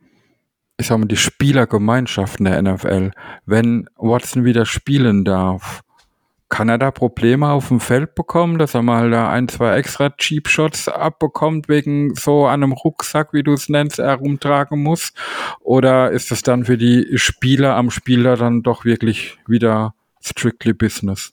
ich 0.78 0.87
sag 0.87 0.99
mal, 0.99 1.07
die 1.07 1.16
Spielergemeinschaft 1.16 2.39
in 2.39 2.47
der 2.47 2.62
NFL, 2.62 3.11
wenn 3.45 3.89
Watson 3.97 4.45
wieder 4.45 4.64
spielen 4.64 5.24
darf, 5.24 5.83
kann 6.53 6.68
er 6.68 6.76
da 6.76 6.90
Probleme 6.90 7.48
auf 7.48 7.68
dem 7.68 7.80
Feld 7.80 8.14
bekommen, 8.14 8.59
dass 8.59 8.74
er 8.74 8.82
mal 8.82 9.11
da 9.11 9.30
ein, 9.30 9.48
zwei 9.48 9.74
extra 9.78 10.11
Cheap 10.11 10.48
Shots 10.48 10.86
abbekommt 10.86 11.66
wegen 11.66 12.14
so 12.14 12.44
einem 12.44 12.72
Rucksack, 12.72 13.32
wie 13.32 13.42
du 13.42 13.55
es 13.55 13.70
nennst, 13.70 13.98
er 13.98 14.16
rumtragen 14.16 14.82
muss? 14.82 15.14
Oder 15.61 16.11
ist 16.11 16.30
es 16.30 16.42
dann 16.42 16.66
für 16.66 16.76
die 16.76 17.09
Spieler 17.14 17.74
am 17.76 17.90
Spieler 17.90 18.36
dann 18.36 18.62
doch 18.62 18.84
wirklich 18.84 19.38
wieder 19.46 19.94
strictly 20.20 20.74
Business? 20.74 21.32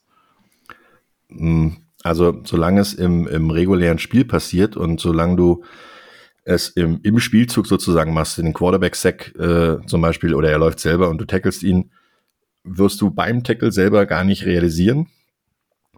Hm, 1.28 1.76
also, 2.01 2.39
solange 2.45 2.80
es 2.80 2.93
im, 2.93 3.28
im 3.28 3.49
regulären 3.49 3.99
Spiel 3.99 4.24
passiert 4.24 4.78
und 4.78 5.01
solange 5.01 5.36
du 5.36 5.65
es 6.45 6.70
im, 6.70 7.01
im 7.03 7.20
Spielzug 7.20 7.67
sozusagen 7.67 8.13
machst, 8.13 8.38
den 8.38 8.53
Quarterback-Sack 8.53 9.36
äh, 9.38 9.86
zum 9.86 10.01
Beispiel, 10.01 10.34
oder 10.34 10.49
er 10.49 10.59
läuft 10.59 10.80
selber 10.80 11.09
und 11.09 11.17
du 11.17 11.26
tackelst 11.26 11.61
ihn, 11.63 11.91
wirst 12.64 13.01
du 13.01 13.12
beim 13.12 13.43
Tackle 13.43 13.72
selber 13.72 14.05
gar 14.05 14.24
nicht 14.24 14.45
realisieren, 14.45 15.07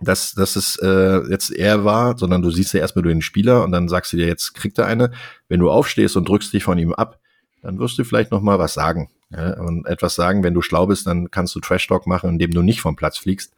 dass, 0.02 0.34
dass 0.34 0.56
es 0.56 0.78
äh, 0.78 1.22
jetzt 1.30 1.52
er 1.52 1.86
war, 1.86 2.18
sondern 2.18 2.42
du 2.42 2.50
siehst 2.50 2.74
ja 2.74 2.80
erstmal 2.80 3.04
durch 3.04 3.14
den 3.14 3.22
Spieler 3.22 3.64
und 3.64 3.72
dann 3.72 3.88
sagst 3.88 4.14
du 4.14 4.18
dir, 4.18 4.28
jetzt 4.28 4.54
kriegt 4.54 4.78
er 4.78 4.88
eine. 4.88 5.12
Wenn 5.48 5.60
du 5.60 5.70
aufstehst 5.70 6.18
und 6.18 6.28
drückst 6.28 6.54
dich 6.54 6.64
von 6.64 6.78
ihm 6.78 6.94
ab, 6.94 7.20
dann 7.62 7.80
wirst 7.80 7.98
du 7.98 8.04
vielleicht 8.04 8.32
noch 8.32 8.42
mal 8.42 8.60
was 8.60 8.74
sagen. 8.74 9.10
Ja, 9.30 9.60
und 9.60 9.86
etwas 9.86 10.16
sagen, 10.16 10.44
wenn 10.44 10.54
du 10.54 10.62
schlau 10.62 10.88
bist, 10.88 11.08
dann 11.08 11.32
kannst 11.32 11.56
du 11.56 11.60
Trash-Talk 11.60 12.06
machen, 12.06 12.32
indem 12.32 12.52
du 12.52 12.62
nicht 12.62 12.82
vom 12.82 12.96
Platz 12.96 13.18
fliegst. 13.18 13.54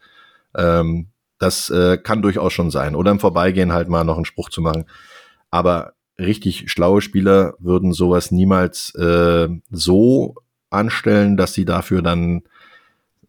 Ähm, 0.56 1.08
das 1.40 1.70
äh, 1.70 1.98
kann 1.98 2.22
durchaus 2.22 2.54
schon 2.54 2.70
sein. 2.70 2.96
Oder 2.96 3.12
im 3.12 3.20
Vorbeigehen 3.20 3.74
halt 3.74 3.90
mal 3.90 4.04
noch 4.04 4.18
einen 4.18 4.26
Spruch 4.26 4.50
zu 4.50 4.62
machen. 4.62 4.86
Aber 5.50 5.94
richtig 6.20 6.72
schlaue 6.72 7.02
Spieler 7.02 7.56
würden 7.60 7.92
sowas 7.94 8.32
niemals 8.32 8.94
äh, 8.96 9.50
so 9.72 10.36
anstellen, 10.70 11.38
dass 11.38 11.54
sie 11.54 11.66
dafür 11.66 12.02
dann 12.02 12.44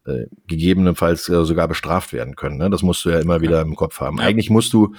äh, 0.05 0.27
gegebenenfalls 0.47 1.29
äh, 1.29 1.43
sogar 1.45 1.67
bestraft 1.67 2.13
werden 2.13 2.35
können. 2.35 2.57
Ne? 2.57 2.69
Das 2.69 2.83
musst 2.83 3.03
du 3.05 3.09
ja 3.09 3.19
immer 3.19 3.41
wieder 3.41 3.61
im 3.61 3.75
Kopf 3.75 3.99
haben. 3.99 4.17
Ja. 4.17 4.25
Eigentlich 4.25 4.49
musst 4.49 4.73
du, 4.73 4.93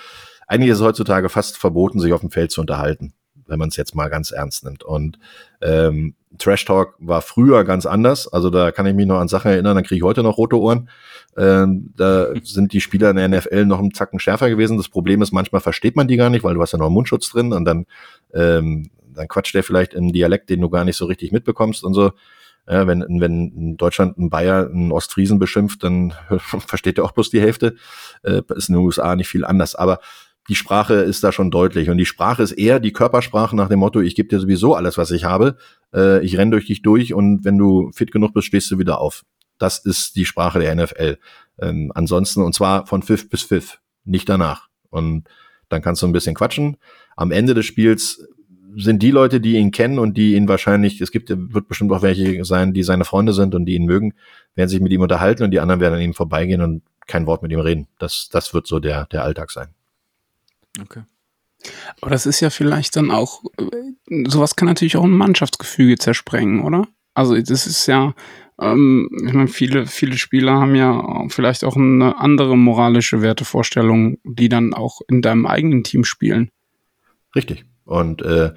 eigentlich 0.46 0.70
ist 0.70 0.78
es 0.78 0.84
heutzutage 0.84 1.28
fast 1.28 1.58
verboten, 1.58 2.00
sich 2.00 2.12
auf 2.12 2.20
dem 2.20 2.30
Feld 2.30 2.50
zu 2.50 2.60
unterhalten, 2.60 3.12
wenn 3.46 3.58
man 3.58 3.68
es 3.68 3.76
jetzt 3.76 3.94
mal 3.94 4.08
ganz 4.08 4.30
ernst 4.30 4.64
nimmt. 4.64 4.82
Und 4.82 5.18
ähm, 5.60 6.14
Trash 6.38 6.64
Talk 6.64 6.94
war 6.98 7.22
früher 7.22 7.64
ganz 7.64 7.86
anders. 7.86 8.28
Also 8.28 8.50
da 8.50 8.72
kann 8.72 8.86
ich 8.86 8.94
mich 8.94 9.06
noch 9.06 9.18
an 9.18 9.28
Sachen 9.28 9.50
erinnern, 9.50 9.76
dann 9.76 9.84
kriege 9.84 9.96
ich 9.96 10.02
heute 10.02 10.22
noch 10.22 10.38
rote 10.38 10.58
Ohren. 10.58 10.88
Ähm, 11.36 11.92
da 11.96 12.28
sind 12.42 12.72
die 12.72 12.80
Spieler 12.80 13.10
in 13.10 13.16
der 13.16 13.28
NFL 13.28 13.66
noch 13.66 13.78
einen 13.78 13.94
Zacken 13.94 14.18
schärfer 14.18 14.48
gewesen. 14.48 14.76
Das 14.76 14.88
Problem 14.88 15.22
ist, 15.22 15.32
manchmal 15.32 15.60
versteht 15.60 15.96
man 15.96 16.08
die 16.08 16.16
gar 16.16 16.30
nicht, 16.30 16.44
weil 16.44 16.54
du 16.54 16.62
hast 16.62 16.72
ja 16.72 16.78
noch 16.78 16.86
einen 16.86 16.94
Mundschutz 16.94 17.30
drin 17.30 17.52
und 17.52 17.64
dann, 17.64 17.86
ähm, 18.34 18.90
dann 19.14 19.28
quatscht 19.28 19.54
der 19.54 19.62
vielleicht 19.62 19.94
im 19.94 20.12
Dialekt, 20.12 20.50
den 20.50 20.60
du 20.60 20.68
gar 20.68 20.84
nicht 20.84 20.96
so 20.96 21.06
richtig 21.06 21.32
mitbekommst 21.32 21.84
und 21.84 21.94
so. 21.94 22.12
Ja, 22.68 22.86
wenn, 22.86 23.04
wenn 23.20 23.52
in 23.52 23.76
Deutschland 23.76 24.18
ein 24.18 24.28
Bayer 24.28 24.68
einen 24.68 24.90
Ostfriesen 24.90 25.38
beschimpft, 25.38 25.84
dann 25.84 26.14
versteht 26.38 26.98
er 26.98 27.04
auch 27.04 27.12
bloß 27.12 27.30
die 27.30 27.40
Hälfte. 27.40 27.76
Äh, 28.22 28.42
ist 28.54 28.68
in 28.68 28.74
den 28.74 28.84
USA 28.84 29.14
nicht 29.14 29.28
viel 29.28 29.44
anders. 29.44 29.74
Aber 29.74 30.00
die 30.48 30.54
Sprache 30.54 30.94
ist 30.94 31.24
da 31.24 31.32
schon 31.32 31.50
deutlich. 31.50 31.90
Und 31.90 31.98
die 31.98 32.06
Sprache 32.06 32.42
ist 32.42 32.52
eher 32.52 32.80
die 32.80 32.92
Körpersprache 32.92 33.56
nach 33.56 33.68
dem 33.68 33.80
Motto, 33.80 34.00
ich 34.00 34.14
gebe 34.14 34.28
dir 34.28 34.40
sowieso 34.40 34.74
alles, 34.74 34.98
was 34.98 35.10
ich 35.10 35.24
habe. 35.24 35.56
Äh, 35.94 36.24
ich 36.24 36.38
renn 36.38 36.50
durch 36.50 36.66
dich 36.66 36.82
durch 36.82 37.14
und 37.14 37.44
wenn 37.44 37.58
du 37.58 37.90
fit 37.92 38.12
genug 38.12 38.34
bist, 38.34 38.48
stehst 38.48 38.70
du 38.70 38.78
wieder 38.78 39.00
auf. 39.00 39.24
Das 39.58 39.78
ist 39.78 40.16
die 40.16 40.26
Sprache 40.26 40.58
der 40.58 40.74
NFL. 40.74 41.18
Ähm, 41.60 41.90
ansonsten, 41.94 42.42
und 42.42 42.54
zwar 42.54 42.86
von 42.86 43.02
Pfiff 43.02 43.28
bis 43.28 43.42
Pfiff, 43.42 43.80
nicht 44.04 44.28
danach. 44.28 44.68
Und 44.90 45.28
dann 45.68 45.82
kannst 45.82 46.02
du 46.02 46.06
ein 46.06 46.12
bisschen 46.12 46.34
quatschen. 46.34 46.76
Am 47.16 47.32
Ende 47.32 47.54
des 47.54 47.66
Spiels 47.66 48.28
sind 48.76 49.02
die 49.02 49.10
Leute, 49.10 49.40
die 49.40 49.56
ihn 49.56 49.70
kennen 49.70 49.98
und 49.98 50.16
die 50.16 50.34
ihn 50.34 50.48
wahrscheinlich, 50.48 51.00
es 51.00 51.10
gibt, 51.10 51.30
wird 51.30 51.68
bestimmt 51.68 51.92
auch 51.92 52.02
welche 52.02 52.44
sein, 52.44 52.74
die 52.74 52.82
seine 52.82 53.04
Freunde 53.04 53.32
sind 53.32 53.54
und 53.54 53.64
die 53.64 53.74
ihn 53.74 53.86
mögen, 53.86 54.14
werden 54.54 54.68
sich 54.68 54.80
mit 54.80 54.92
ihm 54.92 55.00
unterhalten 55.00 55.44
und 55.44 55.50
die 55.50 55.60
anderen 55.60 55.80
werden 55.80 55.94
an 55.94 56.00
ihm 56.00 56.14
vorbeigehen 56.14 56.60
und 56.60 56.82
kein 57.06 57.26
Wort 57.26 57.42
mit 57.42 57.52
ihm 57.52 57.60
reden. 57.60 57.88
Das, 57.98 58.28
das 58.30 58.52
wird 58.52 58.66
so 58.66 58.78
der, 58.78 59.06
der 59.06 59.22
Alltag 59.22 59.50
sein. 59.50 59.68
Okay. 60.80 61.02
Aber 62.00 62.10
das 62.10 62.26
ist 62.26 62.40
ja 62.40 62.50
vielleicht 62.50 62.96
dann 62.96 63.10
auch, 63.10 63.42
äh, 63.58 64.24
sowas 64.28 64.56
kann 64.56 64.68
natürlich 64.68 64.96
auch 64.96 65.04
ein 65.04 65.10
Mannschaftsgefüge 65.10 65.96
zersprengen, 65.96 66.62
oder? 66.62 66.86
Also 67.14 67.34
das 67.34 67.66
ist 67.66 67.86
ja, 67.86 68.14
ähm, 68.60 69.08
ich 69.26 69.32
meine, 69.32 69.48
viele, 69.48 69.86
viele 69.86 70.18
Spieler 70.18 70.52
haben 70.52 70.74
ja 70.74 71.24
vielleicht 71.28 71.64
auch 71.64 71.76
eine 71.76 72.18
andere 72.18 72.58
moralische 72.58 73.22
Wertevorstellung, 73.22 74.18
die 74.24 74.50
dann 74.50 74.74
auch 74.74 75.00
in 75.08 75.22
deinem 75.22 75.46
eigenen 75.46 75.82
Team 75.82 76.04
spielen. 76.04 76.50
Richtig. 77.34 77.64
Und 77.86 78.20
äh, 78.22 78.52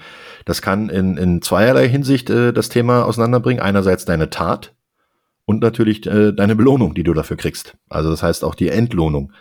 das 0.45 0.61
kann 0.61 0.89
in, 0.89 1.15
in 1.15 1.41
zweierlei 1.41 1.87
Hinsicht 1.87 2.29
äh, 2.29 2.51
das 2.51 2.69
Thema 2.69 3.05
auseinanderbringen. 3.05 3.61
Einerseits 3.61 4.03
deine 4.03 4.29
Tat 4.29 4.73
und 5.45 5.61
natürlich 5.61 6.05
äh, 6.07 6.33
deine 6.33 6.55
Belohnung, 6.55 6.95
die 6.95 7.03
du 7.03 7.13
dafür 7.13 7.37
kriegst. 7.37 7.77
Also 7.87 8.09
das 8.09 8.23
heißt 8.23 8.43
auch 8.43 8.55
die 8.55 8.69
Entlohnung. 8.69 9.31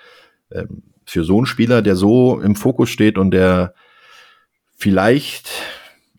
Ähm, 0.52 0.82
für 1.04 1.24
so 1.24 1.38
einen 1.38 1.46
Spieler, 1.46 1.80
der 1.80 1.96
so 1.96 2.38
im 2.38 2.54
Fokus 2.54 2.90
steht 2.90 3.16
und 3.16 3.30
der 3.30 3.72
vielleicht 4.76 5.50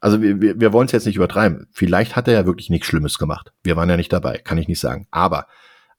also 0.01 0.21
wir, 0.21 0.41
wir, 0.41 0.59
wir 0.59 0.73
wollen 0.73 0.85
es 0.85 0.91
jetzt 0.91 1.05
nicht 1.05 1.15
übertreiben. 1.15 1.67
Vielleicht 1.71 2.15
hat 2.15 2.27
er 2.27 2.33
ja 2.33 2.45
wirklich 2.45 2.69
nichts 2.69 2.87
Schlimmes 2.87 3.17
gemacht. 3.17 3.51
Wir 3.63 3.75
waren 3.75 3.89
ja 3.89 3.97
nicht 3.97 4.13
dabei, 4.13 4.37
kann 4.37 4.57
ich 4.57 4.67
nicht 4.67 4.79
sagen. 4.79 5.07
Aber 5.11 5.47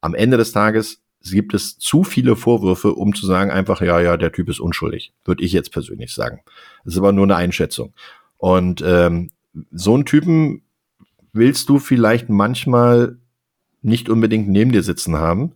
am 0.00 0.14
Ende 0.14 0.36
des 0.36 0.52
Tages 0.52 1.02
gibt 1.22 1.54
es 1.54 1.78
zu 1.78 2.04
viele 2.04 2.36
Vorwürfe, 2.36 2.94
um 2.94 3.14
zu 3.14 3.26
sagen 3.26 3.50
einfach, 3.50 3.80
ja, 3.80 4.00
ja, 4.00 4.16
der 4.16 4.32
Typ 4.32 4.48
ist 4.48 4.60
unschuldig. 4.60 5.12
Würde 5.24 5.44
ich 5.44 5.52
jetzt 5.52 5.72
persönlich 5.72 6.14
sagen. 6.14 6.40
Das 6.84 6.94
ist 6.94 6.98
aber 6.98 7.12
nur 7.12 7.24
eine 7.24 7.36
Einschätzung. 7.36 7.92
Und 8.38 8.82
ähm, 8.86 9.30
so 9.70 9.94
einen 9.94 10.06
Typen 10.06 10.62
willst 11.32 11.68
du 11.68 11.78
vielleicht 11.78 12.28
manchmal 12.28 13.18
nicht 13.82 14.08
unbedingt 14.08 14.48
neben 14.48 14.72
dir 14.72 14.82
sitzen 14.82 15.16
haben, 15.16 15.54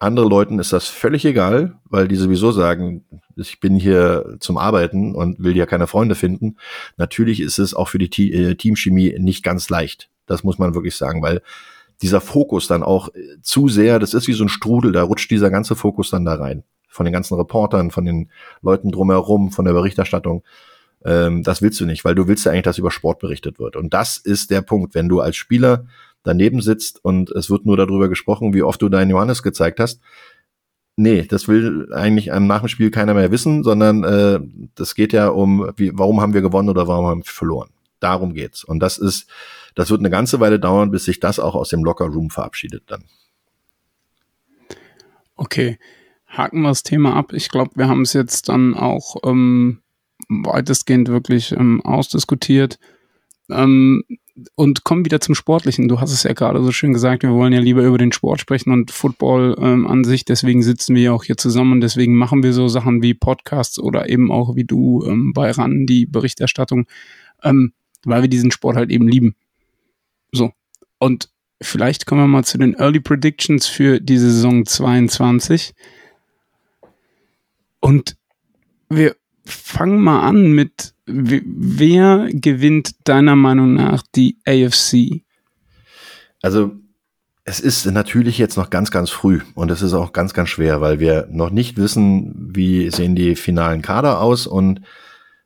andere 0.00 0.28
Leuten 0.28 0.58
ist 0.58 0.72
das 0.72 0.86
völlig 0.86 1.24
egal, 1.24 1.78
weil 1.84 2.06
die 2.06 2.16
sowieso 2.16 2.52
sagen, 2.52 3.04
ich 3.36 3.58
bin 3.58 3.74
hier 3.74 4.36
zum 4.38 4.56
Arbeiten 4.56 5.14
und 5.14 5.42
will 5.42 5.56
ja 5.56 5.66
keine 5.66 5.86
Freunde 5.86 6.14
finden. 6.14 6.56
Natürlich 6.96 7.40
ist 7.40 7.58
es 7.58 7.74
auch 7.74 7.88
für 7.88 7.98
die 7.98 8.32
äh, 8.32 8.54
Teamchemie 8.54 9.16
nicht 9.18 9.42
ganz 9.42 9.68
leicht. 9.70 10.08
Das 10.26 10.44
muss 10.44 10.58
man 10.58 10.74
wirklich 10.74 10.94
sagen, 10.96 11.22
weil 11.22 11.42
dieser 12.02 12.20
Fokus 12.20 12.68
dann 12.68 12.82
auch 12.82 13.08
äh, 13.14 13.40
zu 13.42 13.68
sehr, 13.68 13.98
das 13.98 14.14
ist 14.14 14.28
wie 14.28 14.32
so 14.32 14.44
ein 14.44 14.48
Strudel, 14.48 14.92
da 14.92 15.02
rutscht 15.02 15.30
dieser 15.30 15.50
ganze 15.50 15.76
Fokus 15.76 16.10
dann 16.10 16.24
da 16.24 16.34
rein. 16.34 16.64
Von 16.88 17.04
den 17.04 17.12
ganzen 17.12 17.34
Reportern, 17.34 17.90
von 17.90 18.04
den 18.04 18.30
Leuten 18.62 18.90
drumherum, 18.90 19.50
von 19.50 19.64
der 19.64 19.72
Berichterstattung. 19.72 20.42
Ähm, 21.04 21.42
das 21.42 21.62
willst 21.62 21.80
du 21.80 21.86
nicht, 21.86 22.04
weil 22.04 22.14
du 22.14 22.26
willst 22.26 22.44
ja 22.44 22.52
eigentlich, 22.52 22.64
dass 22.64 22.78
über 22.78 22.90
Sport 22.90 23.18
berichtet 23.18 23.58
wird. 23.58 23.76
Und 23.76 23.94
das 23.94 24.16
ist 24.16 24.50
der 24.50 24.62
Punkt, 24.62 24.94
wenn 24.94 25.08
du 25.08 25.20
als 25.20 25.36
Spieler 25.36 25.86
daneben 26.22 26.60
sitzt 26.60 27.04
und 27.04 27.30
es 27.30 27.50
wird 27.50 27.66
nur 27.66 27.76
darüber 27.76 28.08
gesprochen, 28.08 28.52
wie 28.54 28.62
oft 28.62 28.82
du 28.82 28.88
deinen 28.88 29.10
Johannes 29.10 29.42
gezeigt 29.42 29.80
hast. 29.80 30.00
Nee, 30.96 31.22
das 31.22 31.46
will 31.46 31.92
eigentlich 31.92 32.26
nach 32.26 32.60
dem 32.60 32.68
Spiel 32.68 32.90
keiner 32.90 33.14
mehr 33.14 33.30
wissen, 33.30 33.62
sondern 33.62 34.02
äh, 34.02 34.40
das 34.74 34.96
geht 34.96 35.12
ja 35.12 35.28
um, 35.28 35.70
wie, 35.76 35.92
warum 35.94 36.20
haben 36.20 36.34
wir 36.34 36.40
gewonnen 36.40 36.68
oder 36.68 36.88
warum 36.88 37.06
haben 37.06 37.20
wir 37.20 37.32
verloren. 37.32 37.70
Darum 38.00 38.34
geht's. 38.34 38.64
Und 38.64 38.80
das 38.80 38.98
ist, 38.98 39.28
das 39.78 39.90
wird 39.90 40.00
eine 40.00 40.10
ganze 40.10 40.40
Weile 40.40 40.58
dauern, 40.58 40.90
bis 40.90 41.04
sich 41.04 41.20
das 41.20 41.38
auch 41.38 41.54
aus 41.54 41.68
dem 41.68 41.84
Locker 41.84 42.06
Room 42.06 42.30
verabschiedet 42.30 42.82
dann. 42.88 43.04
Okay, 45.36 45.78
haken 46.26 46.62
wir 46.62 46.70
das 46.70 46.82
Thema 46.82 47.14
ab. 47.14 47.32
Ich 47.32 47.48
glaube, 47.48 47.70
wir 47.76 47.86
haben 47.86 48.02
es 48.02 48.12
jetzt 48.12 48.48
dann 48.48 48.74
auch 48.74 49.14
ähm, 49.24 49.78
weitestgehend 50.28 51.06
wirklich 51.06 51.52
ähm, 51.52 51.80
ausdiskutiert. 51.82 52.80
Ähm, 53.48 54.02
und 54.56 54.82
kommen 54.82 55.04
wieder 55.04 55.20
zum 55.20 55.36
Sportlichen. 55.36 55.86
Du 55.86 56.00
hast 56.00 56.10
es 56.10 56.24
ja 56.24 56.32
gerade 56.32 56.60
so 56.60 56.72
schön 56.72 56.92
gesagt, 56.92 57.22
wir 57.22 57.30
wollen 57.30 57.52
ja 57.52 57.60
lieber 57.60 57.84
über 57.84 57.98
den 57.98 58.10
Sport 58.10 58.40
sprechen 58.40 58.72
und 58.72 58.90
Football 58.90 59.54
ähm, 59.60 59.86
an 59.86 60.02
sich. 60.02 60.24
Deswegen 60.24 60.64
sitzen 60.64 60.96
wir 60.96 61.02
ja 61.02 61.12
auch 61.12 61.22
hier 61.22 61.36
zusammen 61.36 61.74
und 61.74 61.82
deswegen 61.82 62.16
machen 62.16 62.42
wir 62.42 62.52
so 62.52 62.66
Sachen 62.66 63.00
wie 63.00 63.14
Podcasts 63.14 63.78
oder 63.78 64.08
eben 64.08 64.32
auch 64.32 64.56
wie 64.56 64.64
du 64.64 65.04
ähm, 65.06 65.32
bei 65.34 65.52
RAN 65.52 65.86
die 65.86 66.04
Berichterstattung, 66.04 66.86
ähm, 67.44 67.74
weil 68.04 68.22
wir 68.22 68.28
diesen 68.28 68.50
Sport 68.50 68.74
halt 68.74 68.90
eben 68.90 69.06
lieben. 69.06 69.36
So. 70.32 70.52
Und 70.98 71.30
vielleicht 71.60 72.06
kommen 72.06 72.22
wir 72.22 72.28
mal 72.28 72.44
zu 72.44 72.58
den 72.58 72.74
Early 72.74 73.00
Predictions 73.00 73.66
für 73.66 74.00
die 74.00 74.18
Saison 74.18 74.66
22. 74.66 75.74
Und 77.80 78.16
wir 78.88 79.16
fangen 79.44 80.00
mal 80.00 80.20
an 80.20 80.52
mit, 80.52 80.94
wer 81.06 82.28
gewinnt 82.30 83.08
deiner 83.08 83.36
Meinung 83.36 83.74
nach 83.74 84.02
die 84.14 84.38
AFC? 84.46 85.22
Also 86.42 86.72
es 87.44 87.60
ist 87.60 87.86
natürlich 87.86 88.36
jetzt 88.36 88.56
noch 88.56 88.68
ganz, 88.68 88.90
ganz 88.90 89.08
früh 89.08 89.40
und 89.54 89.70
es 89.70 89.80
ist 89.80 89.94
auch 89.94 90.12
ganz, 90.12 90.34
ganz 90.34 90.50
schwer, 90.50 90.80
weil 90.82 91.00
wir 91.00 91.28
noch 91.30 91.50
nicht 91.50 91.78
wissen, 91.78 92.34
wie 92.54 92.90
sehen 92.90 93.16
die 93.16 93.36
finalen 93.36 93.80
Kader 93.80 94.20
aus 94.20 94.46
und 94.46 94.82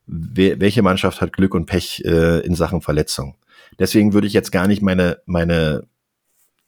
welche 0.07 0.83
Mannschaft 0.83 1.20
hat 1.20 1.33
Glück 1.33 1.55
und 1.55 1.66
Pech 1.66 2.03
äh, 2.05 2.41
in 2.41 2.57
Sachen 2.57 2.83
Verletzung. 2.83 3.37
Deswegen 3.79 4.12
würde 4.12 4.27
ich 4.27 4.33
jetzt 4.33 4.53
gar 4.53 4.66
nicht 4.66 4.83
meine, 4.83 5.18
meine, 5.27 5.85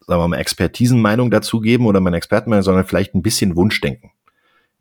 sagen 0.06 0.20
wir 0.20 0.28
mal, 0.28 0.38
Expertisenmeinung 0.38 1.30
dazu 1.30 1.60
geben 1.60 1.86
oder 1.86 2.00
meine 2.00 2.16
Expertenmeinung, 2.16 2.62
sondern 2.62 2.86
vielleicht 2.86 3.14
ein 3.14 3.22
bisschen 3.22 3.56
Wunschdenken. 3.56 4.10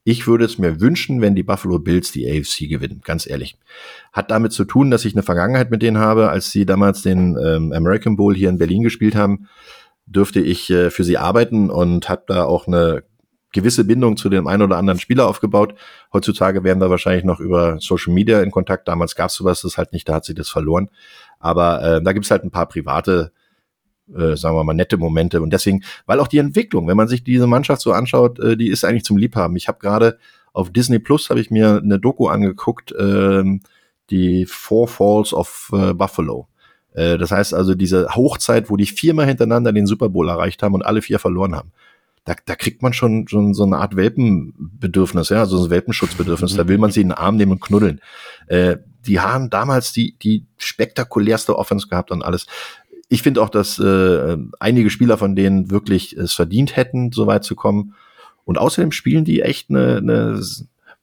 Ich 0.06 0.28
würde 0.28 0.44
es 0.44 0.58
mir 0.58 0.82
wünschen, 0.82 1.22
wenn 1.22 1.34
die 1.34 1.44
Buffalo 1.44 1.80
Bills 1.80 2.12
die 2.12 2.30
AFC 2.30 2.68
gewinnen, 2.68 3.02
ganz 3.06 3.26
ehrlich. 3.26 3.58
Hat 4.12 4.32
damit 4.32 4.52
zu 4.52 4.66
tun, 4.66 4.92
dass 4.92 5.06
ich 5.06 5.14
eine 5.14 5.24
Vergangenheit 5.24 5.72
mit 5.72 5.82
denen 5.82 5.98
habe. 5.98 6.30
Als 6.30 6.52
sie 6.52 6.66
damals 6.66 7.04
den 7.04 7.38
ähm, 7.38 7.72
American 7.72 8.18
Bowl 8.18 8.36
hier 8.36 8.50
in 8.50 8.58
Berlin 8.58 8.84
gespielt 8.84 9.16
haben, 9.16 9.48
dürfte 10.06 10.42
ich 10.42 10.70
äh, 10.70 10.90
für 10.90 11.06
sie 11.06 11.18
arbeiten 11.18 11.70
und 11.70 12.10
habe 12.10 12.24
da 12.28 12.44
auch 12.44 12.68
eine 12.68 13.04
gewisse 13.54 13.86
Bindung 13.86 14.18
zu 14.18 14.30
dem 14.30 14.48
einen 14.48 14.64
oder 14.64 14.78
anderen 14.78 15.00
Spieler 15.00 15.28
aufgebaut. 15.28 15.76
Heutzutage 16.12 16.66
werden 16.66 16.82
wir 16.82 16.90
wahrscheinlich 16.90 17.24
noch 17.24 17.40
über 17.40 17.78
Social 17.80 18.14
Media 18.14 18.42
in 18.42 18.52
Kontakt. 18.52 18.88
Damals 18.88 19.16
gab 19.16 19.30
es 19.30 19.36
sowas, 19.36 19.62
das 19.62 19.78
halt 19.78 19.94
nicht, 19.94 20.10
da 20.10 20.16
hat 20.16 20.26
sie 20.26 20.34
das 20.34 20.50
verloren. 20.50 20.90
Aber 21.44 21.84
äh, 21.84 22.02
da 22.02 22.14
gibt's 22.14 22.32
halt 22.32 22.44
ein 22.44 22.52
paar 22.52 22.68
private 22.68 23.32
äh, 24.14 24.36
sagen 24.36 24.56
wir 24.56 24.64
mal, 24.64 24.74
nette 24.74 24.98
Momente. 24.98 25.42
Und 25.42 25.52
deswegen, 25.52 25.84
weil 26.06 26.20
auch 26.20 26.28
die 26.28 26.38
Entwicklung, 26.38 26.88
wenn 26.88 26.98
man 26.98 27.08
sich 27.08 27.24
diese 27.24 27.48
Mannschaft 27.48 27.82
so 27.82 27.94
anschaut, 27.94 28.40
äh, 28.40 28.58
die 28.58 28.70
ist 28.70 28.84
eigentlich 28.84 29.06
zum 29.06 29.18
Liebhaben. 29.18 29.56
Ich 29.56 29.68
habe 29.68 29.80
gerade 29.80 30.18
auf 30.52 30.72
Disney 30.72 31.00
Plus 31.00 31.30
habe 31.30 31.40
ich 31.40 31.50
mir 31.50 31.82
eine 31.84 32.00
Doku 32.00 32.28
angeguckt, 32.28 32.92
äh, 32.92 33.44
die 34.10 34.46
Four 34.46 34.88
Falls 34.88 35.34
of 35.34 35.72
äh, 35.74 35.94
Buffalo. 35.94 36.48
Äh, 36.94 37.18
das 37.18 37.32
heißt 37.32 37.54
also 37.54 37.76
diese 37.76 38.10
Hochzeit, 38.16 38.70
wo 38.70 38.78
die 38.78 38.86
viermal 38.86 39.26
hintereinander 39.26 39.72
den 39.72 39.88
Super 39.88 40.10
Bowl 40.10 40.30
erreicht 40.30 40.62
haben 40.62 40.76
und 40.76 40.86
alle 40.86 41.02
vier 41.02 41.20
verloren 41.20 41.56
haben. 41.56 41.72
Da, 42.26 42.36
da 42.46 42.56
kriegt 42.56 42.82
man 42.82 42.94
schon, 42.94 43.28
schon 43.28 43.54
so 43.54 43.64
eine 43.64 43.78
Art 43.78 43.96
Welpenbedürfnis, 43.96 45.30
ja, 45.30 45.40
also 45.40 45.64
ein 45.64 45.70
Welpenschutzbedürfnis. 45.70 46.56
Da 46.56 46.68
will 46.68 46.78
man 46.78 46.92
sie 46.92 47.02
in 47.02 47.10
den 47.10 47.18
Arm 47.18 47.36
nehmen 47.36 47.54
und 47.54 47.62
knuddeln. 47.62 48.00
Äh, 48.48 48.78
die 49.06 49.20
haben 49.20 49.50
damals 49.50 49.94
die, 49.94 50.16
die 50.22 50.46
spektakulärste 50.58 51.58
Offense 51.58 51.88
gehabt 51.88 52.12
und 52.12 52.24
alles 52.24 52.48
ich 53.14 53.22
finde 53.22 53.44
auch, 53.44 53.50
dass 53.50 53.78
äh, 53.78 54.38
einige 54.60 54.90
Spieler 54.90 55.20
von 55.20 55.36
denen 55.36 55.70
wirklich 55.70 56.18
es 56.18 56.34
verdient 56.34 56.76
hätten, 56.76 57.12
so 57.12 57.28
weit 57.28 57.44
zu 57.44 57.56
kommen. 57.56 57.94
Und 58.44 58.58
außerdem 58.58 58.92
spielen 58.92 59.24
die 59.24 59.42
echt 59.44 59.70
eine, 59.70 59.98
eine 59.98 60.42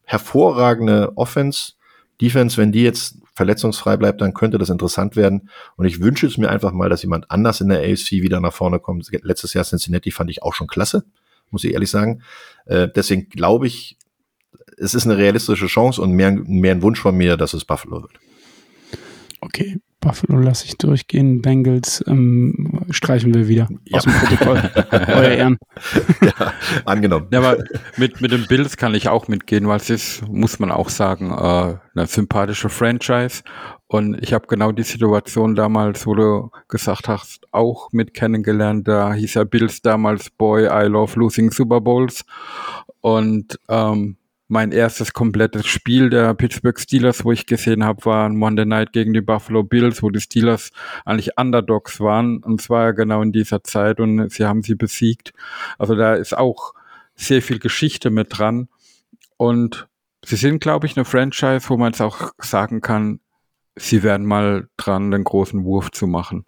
hervorragende 0.02 1.16
Offense. 1.16 1.74
Defense, 2.20 2.56
wenn 2.56 2.72
die 2.72 2.82
jetzt 2.82 3.18
verletzungsfrei 3.34 3.96
bleibt, 3.96 4.20
dann 4.20 4.34
könnte 4.34 4.58
das 4.58 4.70
interessant 4.70 5.14
werden. 5.14 5.50
Und 5.76 5.86
ich 5.86 6.00
wünsche 6.00 6.26
es 6.26 6.36
mir 6.36 6.50
einfach 6.50 6.72
mal, 6.72 6.88
dass 6.88 7.02
jemand 7.02 7.30
anders 7.30 7.60
in 7.60 7.68
der 7.68 7.78
AFC 7.78 8.10
wieder 8.22 8.40
nach 8.40 8.52
vorne 8.52 8.80
kommt. 8.80 9.08
Letztes 9.22 9.54
Jahr 9.54 9.64
Cincinnati 9.64 10.10
fand 10.10 10.30
ich 10.30 10.42
auch 10.42 10.54
schon 10.54 10.66
klasse, 10.66 11.04
muss 11.50 11.62
ich 11.62 11.72
ehrlich 11.72 11.90
sagen. 11.90 12.22
Äh, 12.66 12.88
deswegen 12.94 13.28
glaube 13.28 13.68
ich, 13.68 13.96
es 14.80 14.94
ist 14.94 15.06
eine 15.06 15.16
realistische 15.16 15.66
Chance 15.66 16.00
und 16.00 16.12
mehr, 16.12 16.32
mehr 16.32 16.74
ein 16.74 16.82
Wunsch 16.82 17.00
von 17.00 17.16
mir, 17.16 17.36
dass 17.36 17.52
es 17.52 17.64
Buffalo 17.64 18.02
wird. 18.02 18.12
Okay, 19.42 19.78
Buffalo 20.00 20.38
lasse 20.38 20.64
ich 20.66 20.76
durchgehen, 20.78 21.42
Bengals 21.42 22.02
ähm, 22.06 22.80
streichen 22.90 23.34
wir 23.34 23.48
wieder 23.48 23.68
ja. 23.84 23.98
aus 23.98 24.04
dem 24.04 24.12
Protokoll. 24.12 24.70
Euer 24.90 25.30
Ehren. 25.30 25.58
ja, 26.22 26.54
angenommen. 26.84 27.26
Ja, 27.30 27.38
aber 27.40 27.62
mit, 27.96 28.20
mit 28.20 28.32
den 28.32 28.46
Bills 28.46 28.76
kann 28.76 28.94
ich 28.94 29.08
auch 29.08 29.28
mitgehen, 29.28 29.68
weil 29.68 29.76
es 29.76 29.90
ist, 29.90 30.28
muss 30.28 30.58
man 30.58 30.70
auch 30.70 30.88
sagen, 30.88 31.30
äh, 31.30 31.76
eine 31.94 32.06
sympathische 32.06 32.70
Franchise. 32.70 33.42
Und 33.86 34.22
ich 34.22 34.32
habe 34.32 34.46
genau 34.46 34.72
die 34.72 34.84
Situation 34.84 35.54
damals, 35.54 36.06
wo 36.06 36.14
du 36.14 36.50
gesagt 36.68 37.08
hast, 37.08 37.46
auch 37.50 37.88
mit 37.92 38.14
kennengelernt. 38.14 38.88
Da 38.88 39.12
hieß 39.12 39.34
ja 39.34 39.44
Bills 39.44 39.82
damals 39.82 40.30
Boy, 40.30 40.66
I 40.66 40.86
love 40.86 41.18
losing 41.18 41.50
Super 41.50 41.80
Bowls. 41.80 42.24
Und 43.00 43.58
ähm, 43.68 44.16
mein 44.50 44.72
erstes 44.72 45.12
komplettes 45.12 45.66
Spiel 45.66 46.10
der 46.10 46.34
Pittsburgh 46.34 46.78
Steelers, 46.78 47.24
wo 47.24 47.30
ich 47.30 47.46
gesehen 47.46 47.84
habe, 47.84 48.04
war 48.04 48.28
ein 48.28 48.36
Monday 48.36 48.66
Night 48.66 48.92
gegen 48.92 49.12
die 49.12 49.20
Buffalo 49.20 49.62
Bills, 49.62 50.02
wo 50.02 50.10
die 50.10 50.20
Steelers 50.20 50.70
eigentlich 51.04 51.38
Underdogs 51.38 52.00
waren. 52.00 52.42
Und 52.42 52.60
zwar 52.60 52.92
genau 52.92 53.22
in 53.22 53.30
dieser 53.30 53.62
Zeit 53.62 54.00
und 54.00 54.30
sie 54.30 54.44
haben 54.44 54.62
sie 54.62 54.74
besiegt. 54.74 55.32
Also 55.78 55.94
da 55.94 56.14
ist 56.14 56.36
auch 56.36 56.74
sehr 57.14 57.42
viel 57.42 57.60
Geschichte 57.60 58.10
mit 58.10 58.36
dran. 58.38 58.68
Und 59.36 59.88
sie 60.24 60.36
sind, 60.36 60.60
glaube 60.60 60.86
ich, 60.86 60.96
eine 60.96 61.04
Franchise, 61.04 61.68
wo 61.68 61.76
man 61.76 61.92
es 61.92 62.00
auch 62.00 62.32
sagen 62.38 62.80
kann, 62.80 63.20
sie 63.76 64.02
werden 64.02 64.26
mal 64.26 64.68
dran, 64.76 65.12
den 65.12 65.22
großen 65.22 65.64
Wurf 65.64 65.92
zu 65.92 66.08
machen 66.08 66.44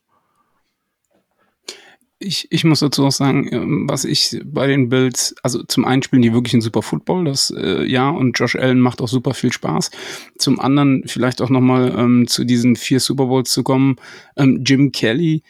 ich, 2.22 2.48
ich 2.50 2.64
muss 2.64 2.80
dazu 2.80 3.06
auch 3.06 3.12
sagen, 3.12 3.48
ähm, 3.52 3.86
was 3.88 4.04
ich 4.04 4.40
bei 4.44 4.66
den 4.66 4.88
Bills, 4.88 5.34
also 5.42 5.62
zum 5.62 5.84
einen 5.84 6.02
spielen 6.02 6.22
die 6.22 6.32
wirklich 6.32 6.54
einen 6.54 6.62
super 6.62 6.82
Football, 6.82 7.24
das 7.24 7.52
äh, 7.56 7.84
ja, 7.84 8.08
und 8.08 8.38
Josh 8.38 8.56
Allen 8.56 8.80
macht 8.80 9.00
auch 9.00 9.08
super 9.08 9.34
viel 9.34 9.52
Spaß. 9.52 9.90
Zum 10.38 10.60
anderen 10.60 11.02
vielleicht 11.06 11.42
auch 11.42 11.50
nochmal 11.50 11.94
ähm, 11.96 12.26
zu 12.26 12.44
diesen 12.44 12.76
vier 12.76 13.00
Super 13.00 13.26
Bowls 13.26 13.50
zu 13.50 13.62
kommen. 13.62 13.96
Ähm, 14.36 14.62
Jim 14.64 14.92
Kelly 14.92 15.42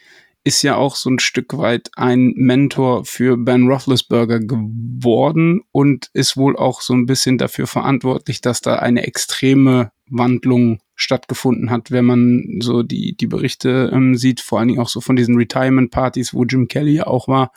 ist 0.43 0.61
ja 0.61 0.75
auch 0.75 0.95
so 0.95 1.09
ein 1.09 1.19
Stück 1.19 1.57
weit 1.57 1.89
ein 1.95 2.33
Mentor 2.35 3.05
für 3.05 3.37
Ben 3.37 3.67
Roethlisberger 3.67 4.39
geworden 4.39 5.61
und 5.71 6.09
ist 6.13 6.35
wohl 6.35 6.57
auch 6.57 6.81
so 6.81 6.93
ein 6.93 7.05
bisschen 7.05 7.37
dafür 7.37 7.65
verantwortlich, 7.65 8.41
dass 8.41 8.61
da 8.61 8.75
eine 8.75 9.07
extreme 9.07 9.91
Wandlung 10.09 10.79
stattgefunden 11.03 11.69
hat, 11.69 11.91
wenn 11.91 12.05
man 12.05 12.59
so 12.59 12.83
die, 12.83 13.15
die 13.15 13.27
Berichte 13.27 13.91
ähm, 13.93 14.15
sieht, 14.15 14.41
vor 14.41 14.59
allen 14.59 14.69
Dingen 14.69 14.79
auch 14.79 14.89
so 14.89 15.01
von 15.01 15.15
diesen 15.15 15.35
Retirement-Partys, 15.35 16.33
wo 16.33 16.43
Jim 16.45 16.67
Kelly 16.67 17.01
auch 17.01 17.27
war. 17.27 17.51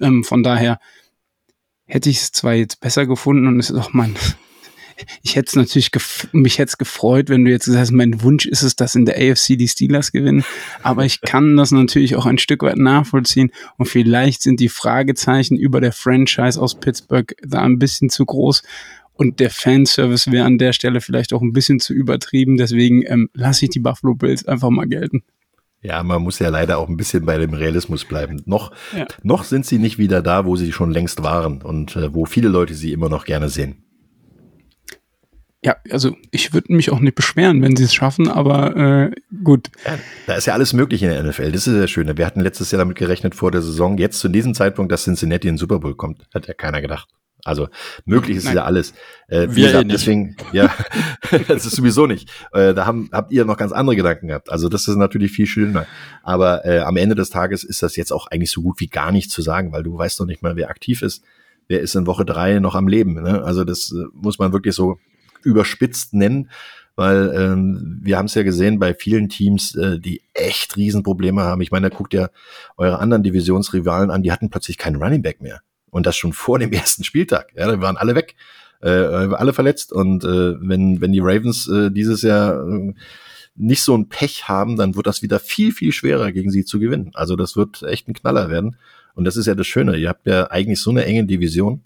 Ähm, 0.00 0.24
von 0.24 0.42
daher 0.42 0.80
hätte 1.86 2.10
ich 2.10 2.18
es 2.18 2.32
zwar 2.32 2.54
jetzt 2.54 2.80
besser 2.80 3.06
gefunden 3.06 3.46
und 3.46 3.60
es 3.60 3.70
ist 3.70 3.78
auch 3.78 3.92
mein, 3.92 4.14
ich 5.22 5.36
hätte 5.36 5.48
es 5.48 5.56
natürlich, 5.56 5.90
mich 6.32 6.58
hätte 6.58 6.70
es 6.70 6.78
gefreut, 6.78 7.28
wenn 7.28 7.44
du 7.44 7.50
jetzt 7.50 7.66
gesagt 7.66 7.82
hast, 7.82 7.92
mein 7.92 8.22
Wunsch 8.22 8.46
ist 8.46 8.62
es, 8.62 8.76
dass 8.76 8.94
in 8.94 9.04
der 9.04 9.16
AFC 9.16 9.58
die 9.58 9.68
Steelers 9.68 10.10
gewinnen, 10.10 10.44
aber 10.82 11.04
ich 11.04 11.20
kann 11.20 11.56
das 11.56 11.70
natürlich 11.70 12.16
auch 12.16 12.26
ein 12.26 12.38
Stück 12.38 12.62
weit 12.62 12.78
nachvollziehen 12.78 13.52
und 13.76 13.86
vielleicht 13.86 14.42
sind 14.42 14.60
die 14.60 14.68
Fragezeichen 14.70 15.56
über 15.56 15.80
der 15.80 15.92
Franchise 15.92 16.60
aus 16.60 16.80
Pittsburgh 16.80 17.34
da 17.42 17.60
ein 17.60 17.78
bisschen 17.78 18.08
zu 18.10 18.24
groß 18.24 18.62
und 19.14 19.40
der 19.40 19.50
Fanservice 19.50 20.30
wäre 20.30 20.46
an 20.46 20.58
der 20.58 20.72
Stelle 20.72 21.00
vielleicht 21.00 21.32
auch 21.32 21.42
ein 21.42 21.52
bisschen 21.52 21.80
zu 21.80 21.92
übertrieben. 21.92 22.56
Deswegen 22.56 23.02
ähm, 23.06 23.28
lasse 23.34 23.66
ich 23.66 23.70
die 23.70 23.80
Buffalo 23.80 24.14
Bills 24.14 24.46
einfach 24.46 24.70
mal 24.70 24.86
gelten. 24.86 25.22
Ja, 25.82 26.02
man 26.04 26.22
muss 26.22 26.38
ja 26.38 26.48
leider 26.48 26.78
auch 26.78 26.88
ein 26.88 26.96
bisschen 26.96 27.26
bei 27.26 27.38
dem 27.38 27.54
Realismus 27.54 28.04
bleiben. 28.04 28.40
Noch, 28.46 28.72
ja. 28.96 29.06
noch 29.22 29.42
sind 29.42 29.66
sie 29.66 29.78
nicht 29.78 29.98
wieder 29.98 30.22
da, 30.22 30.46
wo 30.46 30.54
sie 30.56 30.72
schon 30.72 30.92
längst 30.92 31.22
waren 31.24 31.60
und 31.60 31.96
äh, 31.96 32.14
wo 32.14 32.24
viele 32.24 32.48
Leute 32.48 32.74
sie 32.74 32.92
immer 32.92 33.08
noch 33.08 33.24
gerne 33.24 33.48
sehen. 33.48 33.84
Ja, 35.64 35.76
also 35.90 36.16
ich 36.32 36.52
würde 36.52 36.72
mich 36.72 36.90
auch 36.90 36.98
nicht 36.98 37.14
beschweren, 37.14 37.62
wenn 37.62 37.76
sie 37.76 37.84
es 37.84 37.94
schaffen, 37.94 38.28
aber 38.28 38.76
äh, 38.76 39.10
gut. 39.44 39.70
Ja, 39.84 39.98
da 40.26 40.34
ist 40.34 40.46
ja 40.46 40.54
alles 40.54 40.72
möglich 40.72 41.02
in 41.02 41.10
der 41.10 41.22
NFL. 41.22 41.52
Das 41.52 41.68
ist 41.68 41.76
ja 41.76 41.86
schön. 41.86 42.16
Wir 42.16 42.26
hatten 42.26 42.40
letztes 42.40 42.72
Jahr 42.72 42.78
damit 42.78 42.96
gerechnet 42.96 43.36
vor 43.36 43.52
der 43.52 43.62
Saison, 43.62 43.96
jetzt 43.98 44.18
zu 44.18 44.28
diesem 44.28 44.54
Zeitpunkt, 44.54 44.90
dass 44.90 45.04
Cincinnati 45.04 45.46
in 45.46 45.54
den 45.54 45.58
Super 45.58 45.78
Bowl 45.78 45.94
kommt. 45.94 46.26
Hat 46.34 46.48
ja 46.48 46.54
keiner 46.54 46.80
gedacht. 46.80 47.08
Also 47.44 47.68
möglich 48.04 48.36
ist 48.36 48.44
Nein. 48.44 48.56
ja 48.56 48.64
alles. 48.64 48.92
Äh, 49.26 49.48
Wir 49.50 49.66
gesagt, 49.66 49.84
eh 49.84 49.88
deswegen, 49.88 50.36
ja, 50.52 50.72
das 51.48 51.66
ist 51.66 51.76
sowieso 51.76 52.06
nicht. 52.06 52.30
Äh, 52.52 52.72
da 52.72 52.86
haben, 52.86 53.08
habt 53.12 53.32
ihr 53.32 53.44
noch 53.44 53.56
ganz 53.56 53.72
andere 53.72 53.96
Gedanken 53.96 54.28
gehabt. 54.28 54.50
Also 54.50 54.68
das 54.68 54.86
ist 54.86 54.96
natürlich 54.96 55.32
viel 55.32 55.46
schöner. 55.46 55.86
Aber 56.22 56.64
äh, 56.64 56.80
am 56.80 56.96
Ende 56.96 57.14
des 57.14 57.30
Tages 57.30 57.64
ist 57.64 57.82
das 57.82 57.96
jetzt 57.96 58.12
auch 58.12 58.28
eigentlich 58.28 58.50
so 58.50 58.62
gut 58.62 58.78
wie 58.80 58.86
gar 58.86 59.10
nicht 59.10 59.30
zu 59.30 59.42
sagen, 59.42 59.72
weil 59.72 59.82
du 59.82 59.98
weißt 59.98 60.20
doch 60.20 60.26
nicht 60.26 60.42
mal, 60.42 60.56
wer 60.56 60.70
aktiv 60.70 61.02
ist. 61.02 61.24
Wer 61.68 61.80
ist 61.80 61.94
in 61.94 62.06
Woche 62.06 62.24
drei 62.24 62.58
noch 62.58 62.74
am 62.74 62.86
Leben? 62.86 63.14
Ne? 63.14 63.42
Also 63.42 63.64
das 63.64 63.92
äh, 63.92 64.04
muss 64.12 64.38
man 64.38 64.52
wirklich 64.52 64.74
so 64.74 64.98
überspitzt 65.42 66.14
nennen, 66.14 66.48
weil 66.94 67.32
ähm, 67.34 67.98
wir 68.02 68.18
haben 68.18 68.26
es 68.26 68.34
ja 68.34 68.42
gesehen 68.42 68.78
bei 68.78 68.94
vielen 68.94 69.28
Teams, 69.28 69.74
äh, 69.74 69.98
die 69.98 70.22
echt 70.34 70.76
Riesenprobleme 70.76 71.42
haben. 71.42 71.60
Ich 71.60 71.72
meine, 71.72 71.90
da 71.90 71.96
guckt 71.96 72.14
ja 72.14 72.28
eure 72.76 73.00
anderen 73.00 73.22
Divisionsrivalen 73.22 74.10
an, 74.10 74.22
die 74.22 74.30
hatten 74.30 74.50
plötzlich 74.50 74.78
keinen 74.78 75.02
Running 75.02 75.22
Back 75.22 75.40
mehr. 75.40 75.62
Und 75.92 76.06
das 76.06 76.16
schon 76.16 76.32
vor 76.32 76.58
dem 76.58 76.72
ersten 76.72 77.04
Spieltag. 77.04 77.52
Ja, 77.54 77.66
da 77.66 77.80
waren 77.80 77.96
alle 77.96 78.16
weg, 78.16 78.34
äh, 78.80 78.88
alle 78.88 79.52
verletzt. 79.52 79.92
Und 79.92 80.24
äh, 80.24 80.60
wenn, 80.60 81.00
wenn 81.00 81.12
die 81.12 81.20
Ravens 81.20 81.68
äh, 81.68 81.90
dieses 81.92 82.22
Jahr 82.22 82.68
äh, 82.68 82.92
nicht 83.54 83.84
so 83.84 83.96
ein 83.96 84.08
Pech 84.08 84.48
haben, 84.48 84.76
dann 84.76 84.96
wird 84.96 85.06
das 85.06 85.22
wieder 85.22 85.38
viel, 85.38 85.72
viel 85.72 85.92
schwerer 85.92 86.32
gegen 86.32 86.50
sie 86.50 86.64
zu 86.64 86.80
gewinnen. 86.80 87.12
Also 87.14 87.36
das 87.36 87.56
wird 87.56 87.84
echt 87.84 88.08
ein 88.08 88.14
Knaller 88.14 88.50
werden. 88.50 88.76
Und 89.14 89.24
das 89.24 89.36
ist 89.36 89.46
ja 89.46 89.54
das 89.54 89.68
Schöne. 89.68 89.96
Ihr 89.96 90.08
habt 90.08 90.26
ja 90.26 90.50
eigentlich 90.50 90.80
so 90.80 90.90
eine 90.90 91.04
enge 91.04 91.26
Division 91.26 91.84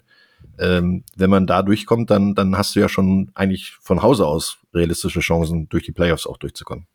ähm, 0.59 1.03
wenn 1.15 1.29
man 1.29 1.47
da 1.47 1.61
durchkommt, 1.61 2.09
dann, 2.09 2.35
dann 2.35 2.57
hast 2.57 2.75
du 2.75 2.79
ja 2.79 2.89
schon 2.89 3.29
eigentlich 3.35 3.75
von 3.79 4.01
Hause 4.01 4.25
aus 4.25 4.57
realistische 4.73 5.19
Chancen, 5.19 5.69
durch 5.69 5.83
die 5.83 5.91
Playoffs 5.91 6.25
auch 6.25 6.37
durchzukommen. 6.37 6.87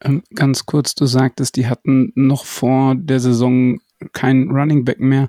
Ähm, 0.00 0.22
ganz 0.34 0.66
kurz, 0.66 0.94
du 0.94 1.06
sagtest, 1.06 1.56
die 1.56 1.66
hatten 1.66 2.12
noch 2.14 2.44
vor 2.44 2.94
der 2.94 3.20
Saison 3.20 3.80
kein 4.12 4.50
Running 4.50 4.84
Back 4.84 5.00
mehr. 5.00 5.28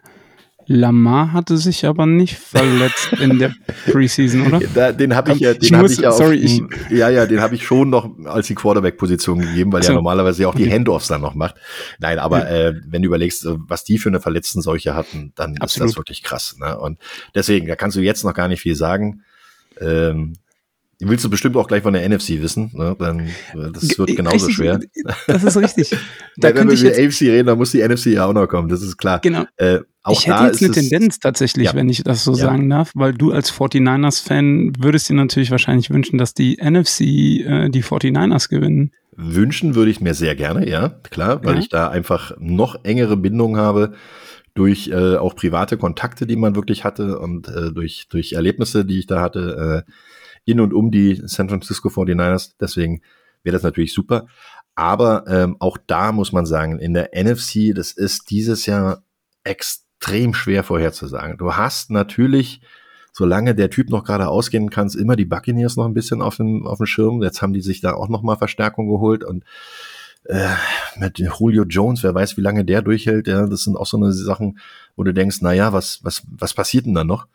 Lamar 0.68 1.34
hatte 1.34 1.58
sich 1.58 1.86
aber 1.86 2.06
nicht 2.06 2.38
verletzt 2.38 3.14
in 3.14 3.40
der 3.40 3.54
Preseason, 3.92 4.48
oder? 4.48 4.60
Da, 4.74 4.92
den 4.92 5.16
habe 5.16 5.34
ich 5.34 5.40
ja, 5.40 5.54
den 5.54 5.78
habe 5.78 5.92
ich 5.92 5.98
ja, 5.98 6.12
sorry, 6.12 6.38
ich, 6.38 6.62
ja, 6.90 7.10
ja, 7.10 7.26
den 7.26 7.40
habe 7.40 7.56
ich 7.56 7.64
schon 7.66 7.90
noch 7.90 8.10
als 8.26 8.48
die 8.48 8.56
Quarterback-Position 8.56 9.40
gegeben, 9.40 9.72
weil 9.72 9.84
so. 9.84 9.92
er 9.92 9.96
normalerweise 9.96 10.44
ja 10.44 10.48
auch 10.48 10.56
die 10.56 10.72
Handoffs 10.72 11.08
dann 11.08 11.22
noch 11.22 11.36
macht. 11.36 11.56
Nein, 12.00 12.20
aber 12.20 12.40
ja. 12.40 12.70
äh, 12.70 12.74
wenn 12.88 13.02
du 13.02 13.08
überlegst, 13.08 13.46
äh, 13.46 13.56
was 13.58 13.84
die 13.84 13.98
für 13.98 14.10
eine 14.10 14.20
verletzten 14.20 14.62
Seuche 14.62 14.96
hatten, 14.96 15.34
dann 15.36 15.58
Absolut. 15.60 15.88
ist 15.88 15.94
das 15.94 16.00
wirklich 16.00 16.24
krass. 16.24 16.56
Ne? 16.60 16.78
Und 16.78 17.00
deswegen, 17.36 17.68
da 17.68 17.76
kannst 17.76 17.96
du 17.98 18.02
jetzt 18.02 18.24
noch 18.24 18.34
gar 18.34 18.48
nicht 18.48 18.62
viel 18.62 18.76
sagen. 18.76 19.22
Ähm, 19.80 20.34
Willst 21.00 21.26
du 21.26 21.30
bestimmt 21.30 21.58
auch 21.58 21.68
gleich 21.68 21.84
von 21.84 21.94
der 21.94 22.08
NFC 22.08 22.42
wissen, 22.42 22.72
ne? 22.74 22.96
Dann 22.98 23.20
äh, 23.20 23.72
das 23.74 23.98
wird 24.00 24.16
genauso 24.16 24.48
richtig, 24.48 24.56
schwer. 24.56 24.80
Das 25.28 25.44
ist 25.44 25.58
richtig. 25.58 25.92
da 26.38 26.56
wenn 26.56 26.70
wir 26.70 26.80
über 26.80 26.90
die 26.90 27.06
AFC 27.06 27.22
reden, 27.24 27.48
dann 27.48 27.58
muss 27.58 27.72
die 27.72 27.86
NFC 27.86 28.08
ja 28.08 28.26
auch 28.26 28.34
noch 28.34 28.48
kommen, 28.48 28.70
das 28.70 28.82
ist 28.82 28.96
klar. 28.96 29.20
Genau. 29.20 29.44
Äh, 29.58 29.80
ich 30.12 30.28
hätte 30.28 30.44
jetzt 30.46 30.64
eine 30.64 30.72
Tendenz 30.72 31.20
tatsächlich, 31.20 31.68
ja. 31.68 31.74
wenn 31.74 31.90
ich 31.90 32.04
das 32.04 32.24
so 32.24 32.32
ja. 32.32 32.38
sagen 32.38 32.70
darf, 32.70 32.92
weil 32.96 33.14
du 33.14 33.32
als 33.32 33.52
49ers-Fan 33.52 34.74
würdest 34.80 35.10
dir 35.10 35.16
natürlich 35.16 35.52
wahrscheinlich 35.52 35.90
wünschen, 35.90 36.18
dass 36.18 36.34
die 36.34 36.58
NFC 36.62 37.02
äh, 37.02 37.70
die 37.70 37.84
49ers 37.84 38.50
gewinnen. 38.50 38.92
Wünschen 39.16 39.76
würde 39.76 39.92
ich 39.92 40.02
mir 40.02 40.14
sehr 40.14 40.36
gerne, 40.36 40.70
ja, 40.70 40.90
klar, 41.10 41.44
weil 41.44 41.56
ja. 41.56 41.60
ich 41.60 41.70
da 41.70 41.90
einfach 41.90 42.34
noch 42.40 42.84
engere 42.84 43.18
Bindung 43.18 43.58
habe 43.58 43.94
durch 44.54 44.88
äh, 44.88 45.18
auch 45.18 45.36
private 45.36 45.78
Kontakte, 45.78 46.26
die 46.26 46.36
man 46.36 46.56
wirklich 46.56 46.84
hatte 46.84 47.20
und 47.20 47.48
äh, 47.48 47.72
durch, 47.72 48.08
durch 48.10 48.34
Erlebnisse, 48.34 48.86
die 48.86 49.00
ich 49.00 49.08
da 49.08 49.22
hatte. 49.22 49.84
Äh, 49.88 49.92
in 50.46 50.60
und 50.60 50.74
um 50.74 50.92
die 50.92 51.22
San 51.26 51.50
Francisco 51.50 51.90
49ers. 51.90 52.54
Deswegen 52.60 53.02
wäre 53.44 53.54
das 53.54 53.64
natürlich 53.64 53.94
super. 53.94 54.28
Aber 54.76 55.26
ähm, 55.28 55.58
auch 55.60 55.78
da 55.88 56.12
muss 56.12 56.32
man 56.32 56.46
sagen, 56.46 56.80
in 56.80 56.94
der 56.94 57.12
NFC, 57.14 57.74
das 57.74 57.92
ist 57.92 58.30
dieses 58.30 58.66
Jahr 58.66 59.04
extrem 59.44 59.85
schwer 60.34 60.64
vorherzusagen. 60.64 61.38
Du 61.38 61.56
hast 61.56 61.92
natürlich, 61.92 62.62
solange 63.12 63.56
der 63.56 63.70
Typ 63.70 63.90
noch 63.90 64.04
gerade 64.04 64.28
ausgehen 64.28 64.70
kann, 64.70 64.90
immer 64.90 65.16
die 65.16 65.26
Buccaneers 65.26 65.78
noch 65.78 65.86
ein 65.86 65.94
bisschen 65.94 66.22
auf 66.22 66.38
dem, 66.38 66.68
auf 66.68 66.78
dem 66.78 66.86
Schirm. 66.86 67.24
Jetzt 67.24 67.42
haben 67.42 67.54
die 67.54 67.62
sich 67.62 67.82
da 67.82 67.94
auch 67.94 68.10
nochmal 68.10 68.38
Verstärkung 68.38 68.88
geholt 68.88 69.24
und 69.24 69.44
äh, 70.26 70.50
mit 70.98 71.20
Julio 71.20 71.64
Jones, 71.64 72.04
wer 72.04 72.14
weiß, 72.14 72.38
wie 72.38 72.42
lange 72.42 72.66
der 72.66 72.82
durchhält. 72.82 73.28
Ja, 73.28 73.46
das 73.46 73.64
sind 73.64 73.78
auch 73.78 73.86
so 73.86 73.98
eine 73.98 74.12
Sachen, 74.12 74.60
wo 74.96 75.04
du 75.04 75.14
denkst, 75.14 75.38
na 75.42 75.54
ja, 75.54 75.74
was, 75.74 76.04
was, 76.04 76.24
was 76.30 76.54
passiert 76.54 76.86
denn 76.86 76.96
da 76.96 77.04
noch? 77.04 77.28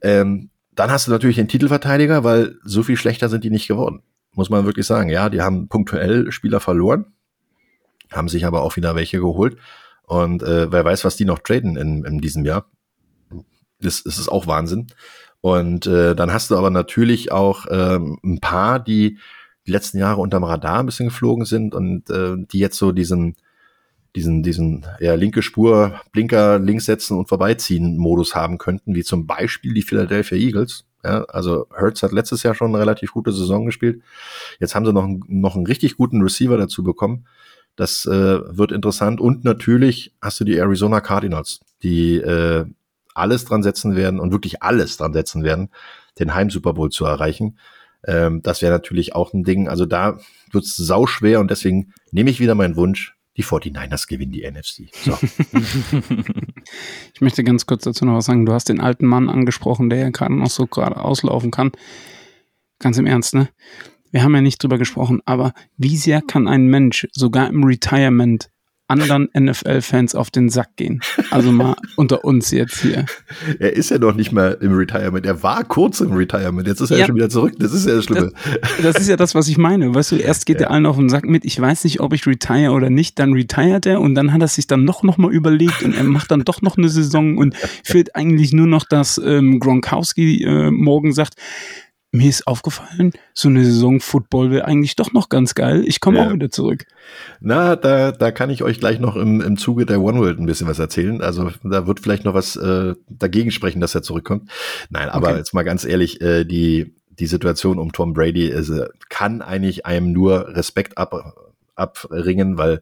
Ähm, 0.00 0.50
dann 0.74 0.90
hast 0.90 1.06
du 1.06 1.10
natürlich 1.10 1.36
den 1.36 1.48
Titelverteidiger, 1.48 2.24
weil 2.24 2.56
so 2.64 2.82
viel 2.82 2.96
schlechter 2.96 3.28
sind 3.28 3.44
die 3.44 3.50
nicht 3.50 3.68
geworden. 3.68 4.02
Muss 4.34 4.50
man 4.50 4.64
wirklich 4.64 4.86
sagen. 4.86 5.10
Ja, 5.10 5.28
die 5.28 5.42
haben 5.42 5.68
punktuell 5.68 6.30
Spieler 6.30 6.60
verloren, 6.60 7.06
haben 8.12 8.28
sich 8.28 8.46
aber 8.46 8.62
auch 8.62 8.76
wieder 8.76 8.94
welche 8.94 9.18
geholt. 9.18 9.56
Und 10.08 10.42
äh, 10.42 10.72
wer 10.72 10.84
weiß, 10.84 11.04
was 11.04 11.16
die 11.16 11.24
noch 11.24 11.38
traden 11.38 11.76
in, 11.76 12.04
in 12.04 12.20
diesem 12.20 12.44
Jahr. 12.44 12.66
Das, 13.80 14.02
das 14.02 14.18
ist 14.18 14.28
auch 14.28 14.46
Wahnsinn. 14.46 14.88
Und 15.40 15.86
äh, 15.86 16.16
dann 16.16 16.32
hast 16.32 16.50
du 16.50 16.56
aber 16.56 16.70
natürlich 16.70 17.30
auch 17.30 17.66
ähm, 17.70 18.18
ein 18.24 18.40
paar, 18.40 18.80
die 18.80 19.18
die 19.66 19.70
letzten 19.70 19.98
Jahre 19.98 20.20
unterm 20.20 20.44
Radar 20.44 20.80
ein 20.80 20.86
bisschen 20.86 21.08
geflogen 21.08 21.44
sind 21.44 21.74
und 21.74 22.08
äh, 22.10 22.36
die 22.38 22.58
jetzt 22.58 22.78
so 22.78 22.90
diesen 22.90 23.36
diesen, 24.16 24.42
diesen 24.42 24.86
ja, 25.00 25.14
linke 25.14 25.42
Spur, 25.42 26.00
Blinker 26.12 26.58
links 26.58 26.86
setzen 26.86 27.16
und 27.16 27.28
vorbeiziehen 27.28 27.98
Modus 27.98 28.34
haben 28.34 28.58
könnten, 28.58 28.94
wie 28.94 29.04
zum 29.04 29.26
Beispiel 29.26 29.74
die 29.74 29.82
Philadelphia 29.82 30.36
Eagles. 30.38 30.86
Ja, 31.04 31.24
also 31.24 31.66
Hertz 31.76 32.02
hat 32.02 32.12
letztes 32.12 32.42
Jahr 32.42 32.54
schon 32.54 32.70
eine 32.70 32.80
relativ 32.80 33.12
gute 33.12 33.32
Saison 33.32 33.66
gespielt. 33.66 34.02
Jetzt 34.58 34.74
haben 34.74 34.84
sie 34.84 34.92
noch, 34.92 35.06
noch 35.28 35.54
einen 35.54 35.66
richtig 35.66 35.96
guten 35.96 36.22
Receiver 36.22 36.56
dazu 36.56 36.82
bekommen. 36.82 37.26
Das 37.78 38.06
äh, 38.06 38.10
wird 38.10 38.72
interessant. 38.72 39.20
Und 39.20 39.44
natürlich 39.44 40.12
hast 40.20 40.40
du 40.40 40.44
die 40.44 40.56
Arizona 40.56 41.00
Cardinals, 41.00 41.60
die 41.84 42.16
äh, 42.16 42.64
alles 43.14 43.44
dran 43.44 43.62
setzen 43.62 43.94
werden 43.94 44.18
und 44.18 44.32
wirklich 44.32 44.64
alles 44.64 44.96
dran 44.96 45.12
setzen 45.12 45.44
werden, 45.44 45.70
den 46.18 46.34
Heim 46.34 46.50
Super 46.50 46.72
Bowl 46.72 46.90
zu 46.90 47.04
erreichen. 47.04 47.56
Ähm, 48.04 48.42
das 48.42 48.62
wäre 48.62 48.72
natürlich 48.72 49.14
auch 49.14 49.32
ein 49.32 49.44
Ding. 49.44 49.68
Also 49.68 49.86
da 49.86 50.18
wird 50.50 50.64
es 50.64 50.76
sauschwer 50.76 51.38
und 51.38 51.52
deswegen 51.52 51.92
nehme 52.10 52.30
ich 52.30 52.40
wieder 52.40 52.56
meinen 52.56 52.74
Wunsch 52.74 53.14
die 53.36 53.44
49ers 53.44 54.08
gewinnen 54.08 54.32
die 54.32 54.44
NFC. 54.50 54.90
So. 54.92 55.16
ich 57.14 57.20
möchte 57.20 57.44
ganz 57.44 57.64
kurz 57.64 57.84
dazu 57.84 58.04
noch 58.04 58.16
was 58.16 58.24
sagen. 58.24 58.44
Du 58.44 58.52
hast 58.52 58.68
den 58.68 58.80
alten 58.80 59.06
Mann 59.06 59.28
angesprochen, 59.30 59.88
der 59.88 60.00
ja 60.00 60.10
gerade 60.10 60.34
noch 60.34 60.50
so 60.50 60.66
gerade 60.66 60.96
auslaufen 60.96 61.52
kann. 61.52 61.70
Ganz 62.80 62.98
im 62.98 63.06
Ernst, 63.06 63.34
ne? 63.34 63.48
Wir 64.10 64.22
haben 64.22 64.34
ja 64.34 64.40
nicht 64.40 64.62
drüber 64.62 64.78
gesprochen, 64.78 65.20
aber 65.24 65.52
wie 65.76 65.96
sehr 65.96 66.22
kann 66.22 66.48
ein 66.48 66.66
Mensch 66.66 67.06
sogar 67.12 67.48
im 67.48 67.64
Retirement 67.64 68.50
anderen 68.88 69.28
NFL-Fans 69.38 70.14
auf 70.14 70.30
den 70.30 70.48
Sack 70.48 70.76
gehen. 70.76 71.00
Also 71.30 71.52
mal 71.52 71.76
unter 71.96 72.24
uns 72.24 72.50
jetzt 72.50 72.80
hier. 72.80 73.04
Er 73.58 73.74
ist 73.74 73.90
ja 73.90 73.98
noch 73.98 74.14
nicht 74.14 74.32
mal 74.32 74.56
im 74.60 74.72
Retirement. 74.72 75.26
Er 75.26 75.42
war 75.42 75.62
kurz 75.64 76.00
im 76.00 76.12
Retirement. 76.12 76.66
Jetzt 76.66 76.80
ist 76.80 76.90
er 76.90 76.98
ja, 76.98 77.06
schon 77.06 77.14
wieder 77.14 77.28
zurück. 77.28 77.52
Das 77.58 77.72
ist 77.72 77.86
ja 77.86 77.94
das 77.94 78.04
Schlimme. 78.04 78.32
Das, 78.80 78.94
das, 78.94 79.02
ist 79.02 79.08
ja 79.08 79.16
das, 79.16 79.34
was 79.34 79.48
ich 79.48 79.58
meine. 79.58 79.94
Weißt 79.94 80.12
du, 80.12 80.16
erst 80.16 80.46
geht 80.46 80.60
ja. 80.60 80.66
er 80.66 80.70
allen 80.72 80.86
auf 80.86 80.96
den 80.96 81.10
Sack 81.10 81.26
mit, 81.26 81.44
ich 81.44 81.60
weiß 81.60 81.84
nicht, 81.84 82.00
ob 82.00 82.14
ich 82.14 82.26
retire 82.26 82.72
oder 82.72 82.88
nicht. 82.88 83.18
Dann 83.18 83.34
retired 83.34 83.84
er 83.84 84.00
und 84.00 84.14
dann 84.14 84.32
hat 84.32 84.40
er 84.40 84.48
sich 84.48 84.66
dann 84.66 84.84
noch, 84.84 85.02
noch 85.02 85.18
mal 85.18 85.32
überlegt 85.32 85.82
und 85.82 85.94
er 85.94 86.04
macht 86.04 86.30
dann 86.30 86.44
doch 86.44 86.62
noch 86.62 86.78
eine 86.78 86.88
Saison 86.88 87.36
und 87.36 87.54
fehlt 87.84 88.16
eigentlich 88.16 88.54
nur 88.54 88.66
noch, 88.66 88.84
dass 88.84 89.20
ähm, 89.22 89.60
Gronkowski 89.60 90.42
äh, 90.44 90.70
morgen 90.70 91.12
sagt, 91.12 91.34
mir 92.10 92.28
ist 92.28 92.46
aufgefallen, 92.46 93.12
so 93.34 93.48
eine 93.48 93.64
Saison 93.64 94.00
Football 94.00 94.50
wäre 94.50 94.64
eigentlich 94.64 94.96
doch 94.96 95.12
noch 95.12 95.28
ganz 95.28 95.54
geil. 95.54 95.84
Ich 95.86 96.00
komme 96.00 96.18
ja. 96.18 96.26
auch 96.26 96.32
wieder 96.32 96.50
zurück. 96.50 96.86
Na, 97.40 97.76
da, 97.76 98.12
da 98.12 98.30
kann 98.30 98.48
ich 98.50 98.62
euch 98.62 98.80
gleich 98.80 98.98
noch 98.98 99.14
im, 99.14 99.40
im 99.40 99.58
Zuge 99.58 99.84
der 99.84 100.00
One 100.00 100.18
World 100.18 100.38
ein 100.38 100.46
bisschen 100.46 100.68
was 100.68 100.78
erzählen. 100.78 101.20
Also 101.20 101.50
da 101.62 101.86
wird 101.86 102.00
vielleicht 102.00 102.24
noch 102.24 102.34
was 102.34 102.56
äh, 102.56 102.94
dagegen 103.08 103.50
sprechen, 103.50 103.80
dass 103.80 103.94
er 103.94 104.02
zurückkommt. 104.02 104.50
Nein, 104.88 105.10
aber 105.10 105.28
okay. 105.28 105.38
jetzt 105.38 105.52
mal 105.52 105.64
ganz 105.64 105.84
ehrlich, 105.84 106.20
äh, 106.22 106.44
die, 106.44 106.94
die 107.10 107.26
Situation 107.26 107.78
um 107.78 107.92
Tom 107.92 108.14
Brady 108.14 108.46
ist, 108.46 108.70
äh, 108.70 108.88
kann 109.10 109.42
eigentlich 109.42 109.84
einem 109.84 110.12
nur 110.12 110.48
Respekt 110.48 110.96
ab, 110.96 111.34
abringen, 111.74 112.56
weil 112.56 112.80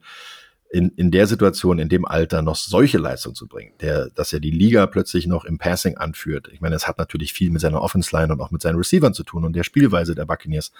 in, 0.70 0.90
in 0.90 1.10
der 1.10 1.26
Situation, 1.26 1.78
in 1.78 1.88
dem 1.88 2.04
Alter 2.04 2.42
noch 2.42 2.56
solche 2.56 2.98
Leistung 2.98 3.34
zu 3.34 3.46
bringen, 3.46 3.72
der, 3.80 4.10
dass 4.10 4.32
er 4.32 4.40
die 4.40 4.50
Liga 4.50 4.86
plötzlich 4.86 5.26
noch 5.26 5.44
im 5.44 5.58
Passing 5.58 5.96
anführt. 5.96 6.48
Ich 6.52 6.60
meine, 6.60 6.74
es 6.74 6.88
hat 6.88 6.98
natürlich 6.98 7.32
viel 7.32 7.50
mit 7.50 7.60
seiner 7.60 7.82
Offense-Line 7.82 8.32
und 8.32 8.40
auch 8.40 8.50
mit 8.50 8.62
seinen 8.62 8.76
Receivern 8.76 9.14
zu 9.14 9.22
tun 9.22 9.44
und 9.44 9.54
der 9.54 9.64
Spielweise 9.64 10.14
der 10.14 10.26
Buccaneers. 10.26 10.72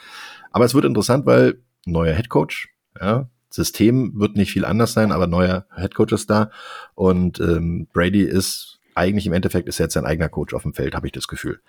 Aber 0.50 0.64
es 0.64 0.74
wird 0.74 0.84
interessant, 0.84 1.26
weil 1.26 1.60
neuer 1.84 2.14
Headcoach, 2.14 2.68
ja, 3.00 3.28
System 3.48 4.12
wird 4.18 4.36
nicht 4.36 4.52
viel 4.52 4.64
anders 4.64 4.92
sein, 4.92 5.12
aber 5.12 5.26
neuer 5.26 5.66
Headcoach 5.74 6.12
ist 6.12 6.28
da 6.28 6.50
und 6.94 7.40
ähm, 7.40 7.86
Brady 7.92 8.22
ist 8.22 8.80
eigentlich 8.94 9.26
im 9.26 9.32
Endeffekt 9.32 9.68
ist 9.68 9.78
er 9.78 9.84
jetzt 9.84 9.94
sein 9.94 10.06
eigener 10.06 10.28
Coach 10.28 10.54
auf 10.54 10.62
dem 10.62 10.72
Feld, 10.72 10.94
habe 10.94 11.06
ich 11.06 11.12
das 11.12 11.28
Gefühl. 11.28 11.60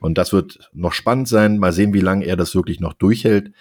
Und 0.00 0.18
das 0.18 0.32
wird 0.32 0.70
noch 0.72 0.92
spannend 0.92 1.26
sein. 1.26 1.58
Mal 1.58 1.72
sehen, 1.72 1.92
wie 1.92 2.00
lange 2.00 2.24
er 2.24 2.36
das 2.36 2.54
wirklich 2.54 2.78
noch 2.78 2.92
durchhält 2.92 3.52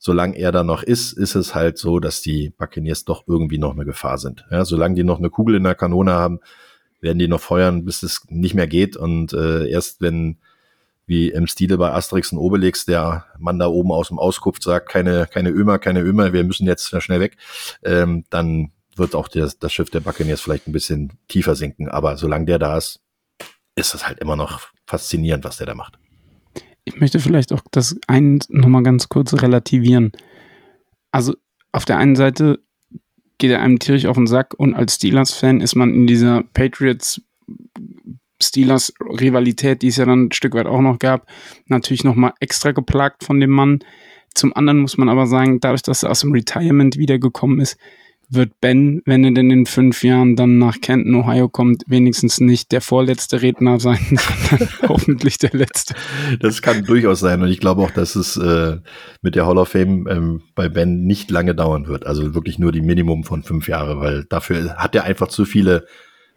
solange 0.00 0.36
er 0.38 0.50
da 0.50 0.64
noch 0.64 0.82
ist, 0.82 1.12
ist 1.12 1.34
es 1.34 1.54
halt 1.54 1.76
so, 1.76 2.00
dass 2.00 2.22
die 2.22 2.50
Buccaneers 2.50 3.04
doch 3.04 3.24
irgendwie 3.28 3.58
noch 3.58 3.74
eine 3.74 3.84
Gefahr 3.84 4.16
sind. 4.16 4.46
Ja, 4.50 4.64
solange 4.64 4.94
die 4.94 5.04
noch 5.04 5.18
eine 5.18 5.28
Kugel 5.28 5.56
in 5.56 5.62
der 5.62 5.74
Kanone 5.74 6.12
haben, 6.12 6.40
werden 7.00 7.18
die 7.18 7.28
noch 7.28 7.40
feuern, 7.40 7.84
bis 7.84 8.02
es 8.02 8.22
nicht 8.28 8.54
mehr 8.54 8.66
geht. 8.66 8.96
Und 8.96 9.34
äh, 9.34 9.68
erst 9.68 10.00
wenn 10.00 10.38
wie 11.06 11.28
im 11.28 11.46
Stile 11.46 11.76
bei 11.76 11.92
Asterix 11.92 12.32
und 12.32 12.38
Obelix, 12.38 12.86
der 12.86 13.26
Mann 13.38 13.58
da 13.58 13.66
oben 13.66 13.92
aus 13.92 14.08
dem 14.08 14.18
Auskupft 14.18 14.62
sagt, 14.62 14.88
keine, 14.88 15.26
keine 15.26 15.50
Ömer, 15.50 15.78
keine 15.78 16.00
Ömer, 16.00 16.32
wir 16.32 16.44
müssen 16.44 16.66
jetzt 16.66 16.88
schnell 17.02 17.20
weg, 17.20 17.36
ähm, 17.82 18.24
dann 18.30 18.70
wird 18.96 19.14
auch 19.14 19.28
das, 19.28 19.58
das 19.58 19.72
Schiff 19.72 19.90
der 19.90 20.00
Buccaneers 20.00 20.40
vielleicht 20.40 20.66
ein 20.66 20.72
bisschen 20.72 21.12
tiefer 21.28 21.56
sinken. 21.56 21.88
Aber 21.88 22.16
solange 22.16 22.46
der 22.46 22.58
da 22.58 22.78
ist, 22.78 23.00
ist 23.74 23.92
das 23.92 24.06
halt 24.06 24.18
immer 24.20 24.36
noch 24.36 24.68
faszinierend, 24.86 25.44
was 25.44 25.58
der 25.58 25.66
da 25.66 25.74
macht. 25.74 25.99
Ich 26.84 27.00
möchte 27.00 27.20
vielleicht 27.20 27.52
auch 27.52 27.62
das 27.70 27.98
einen 28.06 28.40
nochmal 28.48 28.82
ganz 28.82 29.08
kurz 29.08 29.34
relativieren. 29.34 30.12
Also 31.12 31.34
auf 31.72 31.84
der 31.84 31.98
einen 31.98 32.16
Seite 32.16 32.60
geht 33.38 33.50
er 33.50 33.62
einem 33.62 33.78
tierisch 33.78 34.06
auf 34.06 34.16
den 34.16 34.26
Sack 34.26 34.54
und 34.54 34.74
als 34.74 34.96
Steelers-Fan 34.96 35.60
ist 35.60 35.74
man 35.74 35.94
in 35.94 36.06
dieser 36.06 36.42
Patriots 36.54 37.22
Steelers-Rivalität, 38.42 39.82
die 39.82 39.88
es 39.88 39.96
ja 39.96 40.06
dann 40.06 40.26
ein 40.26 40.32
Stück 40.32 40.54
weit 40.54 40.66
auch 40.66 40.80
noch 40.80 40.98
gab, 40.98 41.26
natürlich 41.66 42.04
nochmal 42.04 42.32
extra 42.40 42.72
geplagt 42.72 43.24
von 43.24 43.40
dem 43.40 43.50
Mann. 43.50 43.80
Zum 44.34 44.54
anderen 44.56 44.80
muss 44.80 44.96
man 44.96 45.08
aber 45.08 45.26
sagen, 45.26 45.60
dadurch, 45.60 45.82
dass 45.82 46.02
er 46.02 46.10
aus 46.10 46.20
dem 46.20 46.32
Retirement 46.32 46.96
wiedergekommen 46.96 47.60
ist, 47.60 47.78
wird 48.30 48.60
Ben, 48.60 49.02
wenn 49.04 49.24
er 49.24 49.32
denn 49.32 49.50
in 49.50 49.66
fünf 49.66 50.04
Jahren 50.04 50.36
dann 50.36 50.58
nach 50.58 50.80
Kenton, 50.80 51.14
Ohio 51.14 51.48
kommt, 51.48 51.82
wenigstens 51.86 52.40
nicht 52.40 52.72
der 52.72 52.80
vorletzte 52.80 53.42
Redner 53.42 53.80
sein, 53.80 53.98
sondern 54.48 54.68
hoffentlich 54.88 55.38
der 55.38 55.50
letzte. 55.52 55.94
Das 56.40 56.62
kann 56.62 56.84
durchaus 56.84 57.20
sein 57.20 57.42
und 57.42 57.48
ich 57.48 57.60
glaube 57.60 57.82
auch, 57.82 57.90
dass 57.90 58.16
es 58.16 58.36
äh, 58.36 58.78
mit 59.22 59.34
der 59.34 59.46
Hall 59.46 59.58
of 59.58 59.68
Fame 59.68 60.06
ähm, 60.08 60.42
bei 60.54 60.68
Ben 60.68 61.04
nicht 61.04 61.30
lange 61.30 61.54
dauern 61.54 61.88
wird. 61.88 62.06
Also 62.06 62.34
wirklich 62.34 62.58
nur 62.58 62.72
die 62.72 62.82
Minimum 62.82 63.24
von 63.24 63.42
fünf 63.42 63.68
Jahre, 63.68 64.00
weil 64.00 64.24
dafür 64.24 64.76
hat 64.76 64.94
er 64.94 65.04
einfach 65.04 65.28
zu 65.28 65.44
viele 65.44 65.86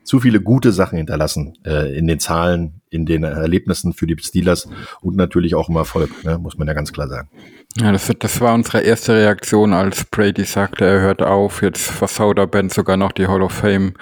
zu 0.04 0.20
viele 0.20 0.42
gute 0.42 0.72
Sachen 0.72 0.98
hinterlassen 0.98 1.54
äh, 1.66 1.98
in 1.98 2.08
den 2.08 2.20
Zahlen, 2.20 2.82
in 2.90 3.06
den 3.06 3.24
Erlebnissen 3.24 3.94
für 3.94 4.06
die 4.06 4.16
Steelers 4.22 4.70
und 5.02 5.16
natürlich 5.16 5.56
auch 5.56 5.70
im 5.70 5.76
Erfolg, 5.76 6.24
ne, 6.24 6.38
muss 6.38 6.58
man 6.58 6.68
ja 6.68 6.74
ganz 6.74 6.92
klar 6.92 7.08
sagen. 7.08 7.30
Ja, 7.78 7.92
das, 7.92 8.12
das 8.20 8.40
war 8.40 8.54
unsere 8.54 8.82
erste 8.82 9.14
Reaktion, 9.14 9.74
als 9.74 10.06
Brady 10.06 10.44
sagte, 10.44 10.86
er 10.86 11.02
hört 11.02 11.22
auf, 11.22 11.62
jetzt 11.64 11.90
versaut 11.90 12.38
er 12.38 12.48
Ben 12.48 12.70
sogar 12.70 12.98
noch 12.98 13.12
die 13.12 13.28
Hall 13.28 13.42
of 13.42 13.52
Fame 13.52 13.94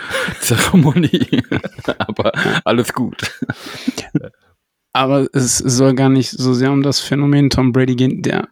Zeremonie. 0.42 1.44
Aber 2.00 2.32
alles 2.66 2.94
gut. 2.94 3.32
Aber 4.94 5.28
es 5.32 5.58
soll 5.58 5.96
gar 5.96 6.10
nicht 6.10 6.32
so 6.32 6.54
sehr 6.54 6.72
um 6.72 6.84
das 6.84 7.00
Phänomen 7.00 7.50
Tom 7.50 7.72
Brady 7.72 7.96
gehen, 7.96 8.22
der, 8.22 8.50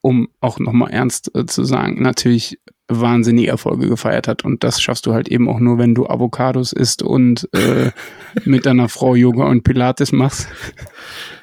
um 0.00 0.28
auch 0.40 0.58
nochmal 0.58 0.90
ernst 0.90 1.34
äh, 1.34 1.44
zu 1.44 1.64
sagen, 1.64 2.00
natürlich 2.00 2.58
wahnsinnige 3.00 3.48
Erfolge 3.48 3.88
gefeiert 3.88 4.28
hat. 4.28 4.44
Und 4.44 4.64
das 4.64 4.80
schaffst 4.80 5.06
du 5.06 5.12
halt 5.12 5.28
eben 5.28 5.48
auch 5.48 5.60
nur, 5.60 5.78
wenn 5.78 5.94
du 5.94 6.06
Avocados 6.06 6.72
isst 6.72 7.02
und 7.02 7.48
äh, 7.52 7.90
mit 8.44 8.66
deiner 8.66 8.88
Frau 8.88 9.14
Yoga 9.14 9.44
und 9.44 9.62
Pilates 9.62 10.12
machst. 10.12 10.48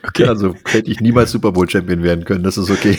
Okay. 0.08 0.26
Also 0.26 0.56
hätte 0.66 0.92
ich 0.92 1.02
niemals 1.02 1.32
Super 1.32 1.52
Bowl 1.52 1.70
Champion 1.70 2.04
werden 2.04 2.26
können, 2.26 2.44
das 2.44 2.58
ist 2.58 2.70
okay. 2.70 2.98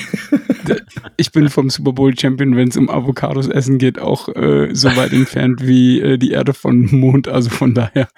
Ich 1.17 1.33
bin 1.33 1.49
vom 1.49 1.71
Super 1.71 1.93
Bowl 1.93 2.17
Champion, 2.17 2.57
wenn 2.57 2.69
es 2.69 2.77
um 2.77 2.91
Avocados 2.91 3.49
essen 3.49 3.79
geht, 3.79 3.99
auch 3.99 4.29
äh, 4.29 4.69
so 4.73 4.95
weit 4.97 5.13
entfernt 5.13 5.67
wie 5.67 6.01
äh, 6.01 6.19
die 6.19 6.31
Erde 6.31 6.55
von 6.55 6.87
Mond. 6.91 7.29
Also 7.29 7.51
von 7.51 7.75
daher. 7.75 8.09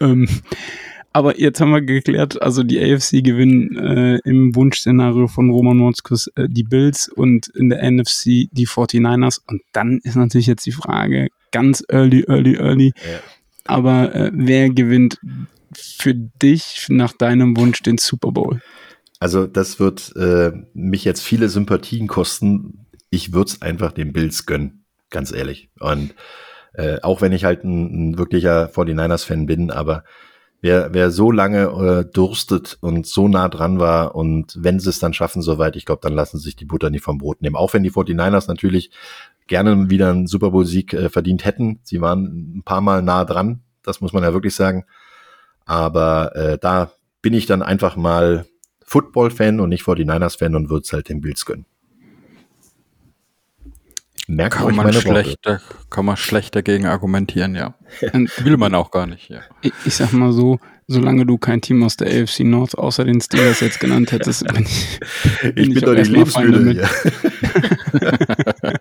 Ähm, 0.00 0.28
aber 1.16 1.40
jetzt 1.40 1.62
haben 1.62 1.70
wir 1.70 1.80
geklärt, 1.80 2.42
also 2.42 2.62
die 2.62 2.78
AFC 2.78 3.24
gewinnen 3.24 3.74
äh, 3.78 4.18
im 4.28 4.54
Wunschszenario 4.54 5.28
von 5.28 5.48
Roman 5.48 5.78
Motzkus 5.78 6.26
äh, 6.36 6.46
die 6.46 6.62
Bills 6.62 7.08
und 7.08 7.48
in 7.48 7.70
der 7.70 7.90
NFC 7.90 8.50
die 8.52 8.66
49ers. 8.66 9.40
Und 9.46 9.62
dann 9.72 9.98
ist 10.02 10.16
natürlich 10.16 10.46
jetzt 10.46 10.66
die 10.66 10.72
Frage, 10.72 11.28
ganz 11.52 11.82
early, 11.88 12.26
early, 12.28 12.56
early. 12.56 12.92
Ja. 12.96 13.20
Aber 13.64 14.14
äh, 14.14 14.30
wer 14.34 14.68
gewinnt 14.68 15.18
für 15.72 16.12
dich 16.12 16.84
nach 16.90 17.14
deinem 17.14 17.56
Wunsch 17.56 17.82
den 17.82 17.96
Super 17.96 18.32
Bowl? 18.32 18.60
Also 19.18 19.46
das 19.46 19.80
wird 19.80 20.14
äh, 20.16 20.52
mich 20.74 21.06
jetzt 21.06 21.22
viele 21.22 21.48
Sympathien 21.48 22.08
kosten. 22.08 22.84
Ich 23.08 23.32
würde 23.32 23.52
es 23.52 23.62
einfach 23.62 23.92
den 23.92 24.12
Bills 24.12 24.44
gönnen, 24.44 24.84
ganz 25.08 25.32
ehrlich. 25.32 25.70
Und 25.80 26.14
äh, 26.74 27.00
auch 27.00 27.22
wenn 27.22 27.32
ich 27.32 27.44
halt 27.44 27.64
ein, 27.64 28.10
ein 28.10 28.18
wirklicher 28.18 28.66
49ers-Fan 28.66 29.46
bin, 29.46 29.70
aber 29.70 30.04
wer, 30.60 30.92
wer 30.94 31.10
so 31.10 31.30
lange 31.30 31.64
äh, 31.64 32.04
durstet 32.12 32.78
und 32.80 33.06
so 33.06 33.28
nah 33.28 33.48
dran 33.48 33.78
war 33.78 34.14
und 34.14 34.56
wenn 34.58 34.80
sie 34.80 34.90
es 34.90 34.98
dann 34.98 35.12
schaffen 35.12 35.42
soweit, 35.42 35.76
ich 35.76 35.84
glaube, 35.84 36.00
dann 36.02 36.14
lassen 36.14 36.38
sie 36.38 36.44
sich 36.44 36.56
die 36.56 36.64
Butter 36.64 36.90
nicht 36.90 37.04
vom 37.04 37.18
Brot 37.18 37.42
nehmen. 37.42 37.56
Auch 37.56 37.74
wenn 37.74 37.82
die 37.82 37.92
49ers 37.92 38.48
natürlich 38.48 38.90
gerne 39.46 39.90
wieder 39.90 40.10
einen 40.10 40.26
Super 40.26 40.50
Bowl-Sieg 40.50 40.92
äh, 40.92 41.08
verdient 41.08 41.44
hätten. 41.44 41.80
Sie 41.82 42.00
waren 42.00 42.58
ein 42.58 42.62
paar 42.64 42.80
Mal 42.80 43.02
nah 43.02 43.24
dran, 43.24 43.60
das 43.82 44.00
muss 44.00 44.12
man 44.12 44.22
ja 44.22 44.32
wirklich 44.32 44.54
sagen. 44.54 44.84
Aber 45.64 46.34
äh, 46.36 46.58
da 46.58 46.92
bin 47.22 47.34
ich 47.34 47.46
dann 47.46 47.62
einfach 47.62 47.96
mal 47.96 48.46
Football-Fan 48.84 49.60
und 49.60 49.68
nicht 49.68 49.82
49ers-Fan 49.84 50.54
und 50.54 50.70
würde 50.70 50.84
es 50.84 50.92
halt 50.92 51.08
den 51.08 51.20
Bills 51.20 51.44
gönnen. 51.44 51.66
Merkt 54.28 54.56
kann 54.56 54.74
man 54.74 54.92
schlechter, 54.92 55.60
kann 55.88 56.04
man 56.04 56.16
schlecht 56.16 56.56
dagegen 56.56 56.86
argumentieren, 56.86 57.54
ja. 57.54 57.74
Will 58.42 58.56
man 58.56 58.74
auch 58.74 58.90
gar 58.90 59.06
nicht, 59.06 59.28
ja. 59.28 59.40
Ich, 59.62 59.72
ich, 59.84 59.94
sag 59.94 60.12
mal 60.12 60.32
so, 60.32 60.58
solange 60.88 61.24
du 61.24 61.38
kein 61.38 61.60
Team 61.60 61.84
aus 61.84 61.96
der 61.96 62.08
AFC 62.08 62.40
North 62.40 62.76
außer 62.76 63.04
den 63.04 63.20
Steelers 63.20 63.60
jetzt 63.60 63.78
genannt 63.78 64.10
hättest, 64.10 64.44
bin 64.52 64.64
ich. 64.64 65.00
Bin 65.54 65.70
ich 65.70 65.74
bin 65.74 65.84
doch 65.84 65.94
nicht 65.94 66.10
lebensmüde 66.10 66.72
hier. 66.72 66.88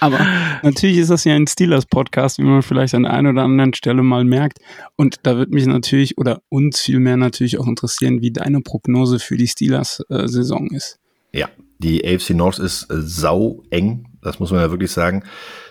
Aber 0.00 0.18
natürlich 0.62 0.98
ist 0.98 1.10
das 1.10 1.24
ja 1.24 1.34
ein 1.34 1.46
Steelers-Podcast, 1.46 2.38
wie 2.38 2.42
man 2.42 2.62
vielleicht 2.62 2.94
an 2.94 3.04
der 3.04 3.12
einen 3.12 3.28
oder 3.28 3.42
anderen 3.42 3.74
Stelle 3.74 4.02
mal 4.02 4.24
merkt. 4.24 4.58
Und 4.96 5.20
da 5.22 5.36
wird 5.36 5.50
mich 5.50 5.66
natürlich 5.66 6.18
oder 6.18 6.42
uns 6.48 6.80
vielmehr 6.80 7.16
natürlich 7.16 7.58
auch 7.58 7.66
interessieren, 7.66 8.20
wie 8.22 8.32
deine 8.32 8.60
Prognose 8.60 9.20
für 9.20 9.36
die 9.36 9.46
Steelers-Saison 9.46 10.70
äh, 10.72 10.76
ist. 10.76 10.98
Ja, 11.32 11.48
die 11.78 12.04
AFC 12.04 12.30
North 12.30 12.58
ist 12.58 12.90
äh, 12.90 12.96
sau 13.00 13.62
eng 13.70 14.06
das 14.28 14.38
muss 14.38 14.50
man 14.50 14.60
ja 14.60 14.70
wirklich 14.70 14.92
sagen. 14.92 15.24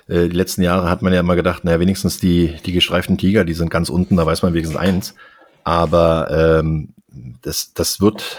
Äh, 0.07 0.27
die 0.27 0.35
letzten 0.35 0.61
Jahre 0.61 0.89
hat 0.89 1.01
man 1.01 1.13
ja 1.13 1.19
immer 1.19 1.35
gedacht, 1.35 1.63
naja, 1.63 1.79
wenigstens 1.79 2.19
die, 2.19 2.55
die 2.65 2.73
gestreiften 2.73 3.17
Tiger, 3.17 3.45
die 3.45 3.53
sind 3.53 3.69
ganz 3.69 3.89
unten, 3.89 4.17
da 4.17 4.25
weiß 4.25 4.41
man 4.41 4.53
wenigstens 4.53 4.77
eins. 4.77 5.15
Aber 5.63 6.59
ähm, 6.59 6.93
das, 7.41 7.73
das 7.73 8.01
wird 8.01 8.37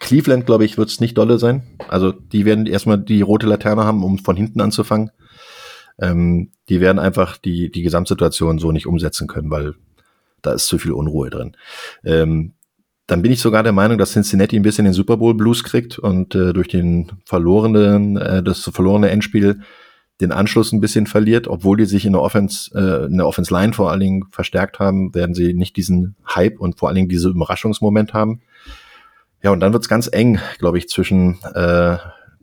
Cleveland, 0.00 0.46
glaube 0.46 0.64
ich, 0.64 0.76
wird 0.76 0.90
es 0.90 1.00
nicht 1.00 1.16
dolle 1.16 1.38
sein. 1.38 1.62
Also 1.88 2.12
die 2.12 2.44
werden 2.44 2.66
erstmal 2.66 2.98
die 2.98 3.22
rote 3.22 3.46
Laterne 3.46 3.84
haben, 3.84 4.04
um 4.04 4.18
von 4.18 4.36
hinten 4.36 4.60
anzufangen. 4.60 5.10
Ähm, 5.98 6.50
die 6.68 6.80
werden 6.80 6.98
einfach 6.98 7.36
die, 7.36 7.70
die 7.70 7.82
Gesamtsituation 7.82 8.58
so 8.58 8.72
nicht 8.72 8.86
umsetzen 8.86 9.28
können, 9.28 9.50
weil 9.50 9.74
da 10.42 10.52
ist 10.52 10.66
zu 10.66 10.78
viel 10.78 10.92
Unruhe 10.92 11.30
drin. 11.30 11.56
Ähm, 12.04 12.52
dann 13.06 13.22
bin 13.22 13.32
ich 13.32 13.40
sogar 13.40 13.62
der 13.62 13.72
Meinung, 13.72 13.98
dass 13.98 14.12
Cincinnati 14.12 14.56
ein 14.56 14.62
bisschen 14.62 14.86
den 14.86 14.94
Super 14.94 15.18
Bowl 15.18 15.34
Blues 15.34 15.62
kriegt 15.62 15.98
und 15.98 16.34
äh, 16.34 16.52
durch 16.52 16.68
den 16.68 17.12
verlorenen, 17.26 18.16
äh, 18.16 18.42
das 18.42 18.70
verlorene 18.72 19.10
Endspiel 19.10 19.60
den 20.20 20.32
Anschluss 20.32 20.72
ein 20.72 20.80
bisschen 20.80 21.06
verliert, 21.06 21.48
obwohl 21.48 21.76
die 21.76 21.86
sich 21.86 22.06
in 22.06 22.12
der 22.12 22.22
Offense, 22.22 22.70
äh, 22.74 23.06
in 23.06 23.18
der 23.18 23.26
Offense 23.26 23.52
Line 23.52 23.72
vor 23.72 23.90
allen 23.90 24.00
Dingen 24.00 24.24
verstärkt 24.30 24.78
haben, 24.78 25.14
werden 25.14 25.34
sie 25.34 25.54
nicht 25.54 25.76
diesen 25.76 26.16
Hype 26.34 26.60
und 26.60 26.78
vor 26.78 26.88
allen 26.88 26.96
Dingen 26.96 27.08
diesen 27.08 27.32
Überraschungsmoment 27.32 28.14
haben. 28.14 28.40
Ja, 29.42 29.50
und 29.50 29.60
dann 29.60 29.72
wird's 29.72 29.88
ganz 29.88 30.08
eng, 30.10 30.40
glaube 30.58 30.78
ich, 30.78 30.88
zwischen 30.88 31.42
äh, 31.54 31.98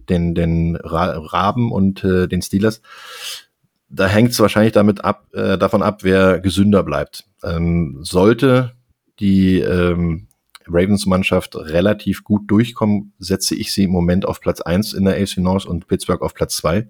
den, 0.09 0.35
den 0.35 0.75
Ra 0.75 1.17
Raben 1.17 1.71
und 1.71 2.03
äh, 2.03 2.27
den 2.27 2.41
Steelers. 2.41 2.81
Da 3.89 4.05
hängt 4.07 4.31
es 4.31 4.39
wahrscheinlich 4.39 4.73
damit 4.73 5.03
ab, 5.03 5.25
äh, 5.33 5.57
davon 5.57 5.81
ab, 5.81 6.03
wer 6.03 6.39
gesünder 6.39 6.83
bleibt. 6.83 7.25
Ähm, 7.43 7.99
sollte 8.01 8.73
die 9.19 9.59
ähm, 9.59 10.27
Ravens-Mannschaft 10.67 11.55
relativ 11.55 12.23
gut 12.23 12.49
durchkommen, 12.49 13.13
setze 13.19 13.55
ich 13.55 13.73
sie 13.73 13.83
im 13.83 13.91
Moment 13.91 14.25
auf 14.25 14.39
Platz 14.39 14.61
eins 14.61 14.93
in 14.93 15.05
der 15.05 15.21
AFC 15.21 15.37
North 15.37 15.65
und 15.65 15.87
Pittsburgh 15.87 16.21
auf 16.21 16.33
Platz 16.33 16.55
zwei, 16.55 16.87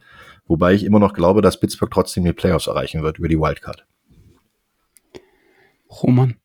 Wobei 0.52 0.74
ich 0.74 0.84
immer 0.84 1.00
noch 1.00 1.14
glaube, 1.14 1.42
dass 1.42 1.62
Pittsburgh 1.62 1.90
trotzdem 1.90 2.26
die 2.26 2.34
Playoffs 2.34 2.68
erreichen 2.68 3.04
wird 3.04 3.20
über 3.20 3.30
die 3.30 3.40
Wildcard. 3.40 3.86
Roman, 5.90 6.36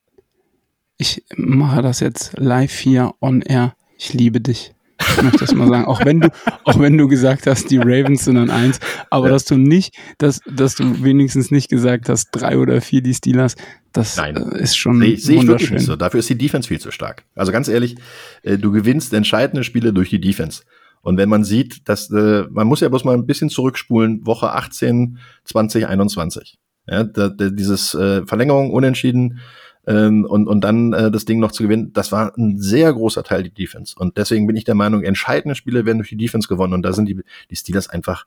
ich 0.97 1.25
mache 1.35 1.83
das 1.83 1.99
jetzt 1.99 2.39
live 2.39 2.73
hier 2.73 3.15
on 3.21 3.43
air. 3.43 3.75
Ich 3.99 4.15
liebe 4.15 4.41
dich. 4.41 4.76
Ich 5.17 5.23
möchte 5.23 5.39
das 5.39 5.55
mal 5.55 5.69
sagen. 5.69 5.87
Auch 5.87 6.05
wenn 6.05 6.21
du, 6.21 6.29
auch 6.65 6.79
wenn 6.79 6.99
du 6.99 7.09
gesagt 7.09 7.47
hast, 7.47 7.71
die 7.71 7.79
Ravens 7.79 8.25
sind 8.25 8.37
an 8.37 8.51
eins, 8.51 8.81
aber 9.11 9.27
ja. 9.27 9.33
dass 9.33 9.45
du 9.45 9.57
nicht, 9.57 9.97
dass, 10.19 10.41
dass 10.51 10.75
du 10.75 11.03
wenigstens 11.03 11.51
nicht 11.51 11.69
gesagt 11.69 12.09
hast, 12.09 12.31
drei 12.33 12.59
oder 12.59 12.81
vier 12.81 13.03
die 13.03 13.15
Steelers, 13.15 13.57
das 13.93 14.17
Nein. 14.17 14.37
Äh, 14.37 14.63
ist 14.63 14.77
schon 14.77 15.01
Sehe 15.01 15.17
seh 15.17 15.37
ich 15.37 15.47
wirklich 15.47 15.71
nicht 15.71 15.87
so. 15.87 15.97
Dafür 15.97 16.21
ist 16.21 16.29
die 16.29 16.39
Defense 16.39 16.69
viel 16.69 16.81
zu 16.81 16.91
stark. 16.91 17.25
Also 17.35 17.53
ganz 17.53 17.69
ehrlich, 17.69 17.97
äh, 18.43 18.59
du 18.59 18.73
gewinnst 18.73 19.13
entscheidende 19.15 19.65
Spiele 19.65 19.93
durch 19.93 20.11
die 20.11 20.21
Defense. 20.21 20.63
Und 21.01 21.17
wenn 21.19 21.29
man 21.29 21.45
sieht, 21.45 21.89
dass 21.89 22.11
äh, 22.11 22.45
man 22.51 22.67
muss 22.67 22.81
ja 22.81 22.89
bloß 22.89 23.05
mal 23.05 23.15
ein 23.15 23.27
bisschen 23.27 23.49
zurückspulen, 23.49 24.27
Woche 24.27 24.53
18, 24.53 25.19
2021. 25.45 26.59
Ja, 26.89 27.03
da, 27.03 27.31
da, 27.31 27.51
dieses 27.51 27.91
Verlängerung 27.91 28.71
unentschieden, 28.71 29.41
ähm, 29.87 30.25
und, 30.25 30.49
und 30.49 30.63
dann 30.63 30.93
äh, 30.93 31.11
das 31.11 31.25
Ding 31.25 31.39
noch 31.39 31.53
zu 31.53 31.63
gewinnen, 31.63 31.93
das 31.93 32.11
war 32.11 32.37
ein 32.37 32.59
sehr 32.59 32.93
großer 32.93 33.23
Teil 33.23 33.45
die 33.45 33.55
Defense. 33.55 33.95
Und 33.97 34.17
deswegen 34.17 34.47
bin 34.47 34.57
ich 34.57 34.65
der 34.65 34.75
Meinung, 34.75 35.03
entscheidende 35.03 35.55
Spiele 35.55 35.87
werden 35.87 35.99
durch 35.99 36.09
die 36.09 36.17
Defense 36.17 36.49
gewonnen. 36.49 36.75
Und 36.75 36.83
da 36.83 36.93
sind 36.93 37.09
die, 37.09 37.23
die 37.51 37.57
Steelers 37.57 37.89
einfach 37.89 38.27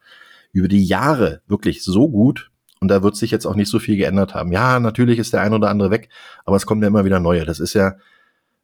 über 0.53 0.69
die 0.69 0.83
Jahre 0.83 1.41
wirklich 1.47 1.83
so 1.83 2.09
gut. 2.09 2.49
Und 2.79 2.87
da 2.87 3.03
wird 3.03 3.17
sich 3.17 3.29
jetzt 3.29 3.45
auch 3.45 3.55
nicht 3.55 3.69
so 3.69 3.79
viel 3.79 3.97
geändert 3.97 4.33
haben. 4.33 4.53
Ja, 4.53 4.79
natürlich 4.79 5.19
ist 5.19 5.33
der 5.33 5.41
ein 5.41 5.53
oder 5.53 5.69
andere 5.69 5.91
weg, 5.91 6.09
aber 6.45 6.55
es 6.55 6.65
kommen 6.65 6.81
ja 6.81 6.87
immer 6.87 7.03
wieder 7.03 7.19
neue. 7.19 7.43
Das 7.43 7.59
ist 7.59 7.73
ja, 7.73 7.95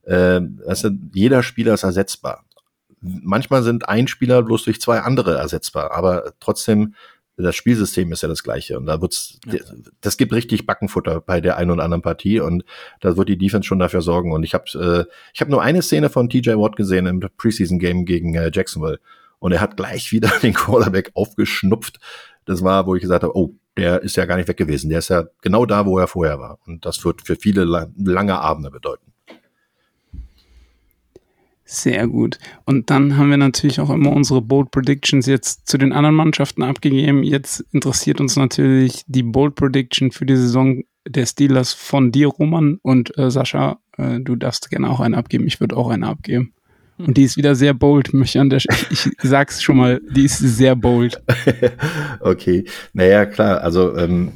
äh, 0.04 0.40
du, 0.40 0.92
jeder 1.14 1.44
Spieler 1.44 1.74
ist 1.74 1.84
ersetzbar. 1.84 2.46
Manchmal 3.02 3.62
sind 3.62 3.90
ein 3.90 4.08
Spieler 4.08 4.42
bloß 4.42 4.64
durch 4.64 4.80
zwei 4.80 5.02
andere 5.02 5.38
ersetzbar, 5.38 5.92
aber 5.92 6.34
trotzdem 6.40 6.96
das 7.38 7.56
Spielsystem 7.56 8.12
ist 8.12 8.24
ja 8.24 8.30
das 8.30 8.44
gleiche 8.44 8.78
und 8.78 8.86
da 8.86 9.02
wird's, 9.02 9.40
ja. 9.46 9.60
das 10.02 10.18
gibt 10.18 10.32
richtig 10.34 10.66
Backenfutter 10.66 11.22
bei 11.22 11.42
der 11.42 11.58
einen 11.58 11.72
oder 11.72 11.84
anderen 11.84 12.02
Partie 12.02 12.40
und 12.40 12.64
da 13.02 13.18
wird 13.18 13.30
die 13.30 13.38
Defense 13.38 13.68
schon 13.68 13.80
dafür 13.80 14.02
sorgen 14.02 14.32
und 14.32 14.44
ich 14.44 14.54
habe 14.54 14.66
äh, 14.76 15.12
ich 15.34 15.42
habe 15.42 15.52
nur 15.52 15.62
eine 15.62 15.82
Szene 15.82 16.10
von 16.10 16.30
TJ 16.30 16.52
Watt 16.52 16.76
gesehen 16.76 17.08
im 17.08 17.20
Preseason 17.38 17.80
Game 17.80 18.06
gegen 18.06 18.36
äh, 18.36 18.52
Jacksonville 18.54 19.00
und 19.40 19.52
er 19.52 19.62
hat 19.62 19.76
gleich 19.78 20.12
wieder 20.12 20.32
den 20.42 20.54
Quarterback 20.54 21.12
aufgeschnupft. 21.14 22.00
Das 22.46 22.64
war, 22.64 22.86
wo 22.86 22.96
ich 22.96 23.02
gesagt 23.02 23.24
habe, 23.24 23.36
oh, 23.36 23.56
der 23.76 24.04
ist 24.04 24.16
ja 24.16 24.26
gar 24.26 24.38
nicht 24.38 24.48
weg 24.48 24.58
gewesen. 24.58 24.90
Der 24.90 25.00
ist 25.00 25.10
ja 25.10 25.26
genau 25.42 25.66
da, 25.66 25.86
wo 25.86 25.98
er 25.98 26.08
vorher 26.08 26.40
war 26.40 26.60
und 26.66 26.86
das 26.86 27.04
wird 27.04 27.22
für 27.22 27.36
viele 27.36 27.66
lange 27.66 28.40
Abende 28.40 28.72
bedeuten. 28.72 29.15
Sehr 31.68 32.08
gut. 32.08 32.38
Und 32.66 32.92
dann 32.92 33.18
haben 33.18 33.32
wir 33.32 33.38
natürlich 33.38 33.80
auch 33.80 33.90
immer 33.90 34.12
unsere 34.12 34.40
Bold 34.40 34.70
Predictions 34.70 35.26
jetzt 35.26 35.68
zu 35.68 35.80
den 35.80 35.94
anderen 35.94 36.16
Mannschaften 36.16 36.62
abgegeben. 36.62 37.24
Jetzt 37.24 37.66
interessiert 37.72 38.22
uns 38.22 38.36
natürlich 38.36 39.04
die 39.08 39.24
Bold 39.24 39.56
Prediction 39.56 40.12
für 40.12 40.28
die 40.28 40.36
Saison 40.36 40.84
der 41.08 41.26
Steelers 41.26 41.74
von 41.74 42.12
dir, 42.12 42.28
Roman. 42.28 42.78
Und 42.84 43.18
äh, 43.18 43.32
Sascha, 43.32 43.80
äh, 43.98 44.20
du 44.20 44.36
darfst 44.36 44.70
gerne 44.70 44.90
auch 44.90 45.00
einen 45.00 45.16
abgeben. 45.16 45.48
Ich 45.48 45.60
würde 45.60 45.76
auch 45.76 45.90
einen 45.90 46.04
abgeben. 46.04 46.54
Und 47.00 47.18
die 47.18 47.24
ist 47.24 47.36
wieder 47.36 47.56
sehr 47.56 47.74
bold, 47.74 48.14
mich 48.14 48.40
an 48.40 48.50
der 48.50 48.60
ich, 48.60 48.90
ich 48.92 49.10
sag's 49.22 49.62
schon 49.62 49.78
mal, 49.78 50.00
die 50.10 50.26
ist 50.26 50.38
sehr 50.38 50.76
bold. 50.76 51.22
okay. 52.22 52.64
Naja, 52.94 53.26
klar, 53.26 53.62
also 53.62 53.98
ähm, 53.98 54.32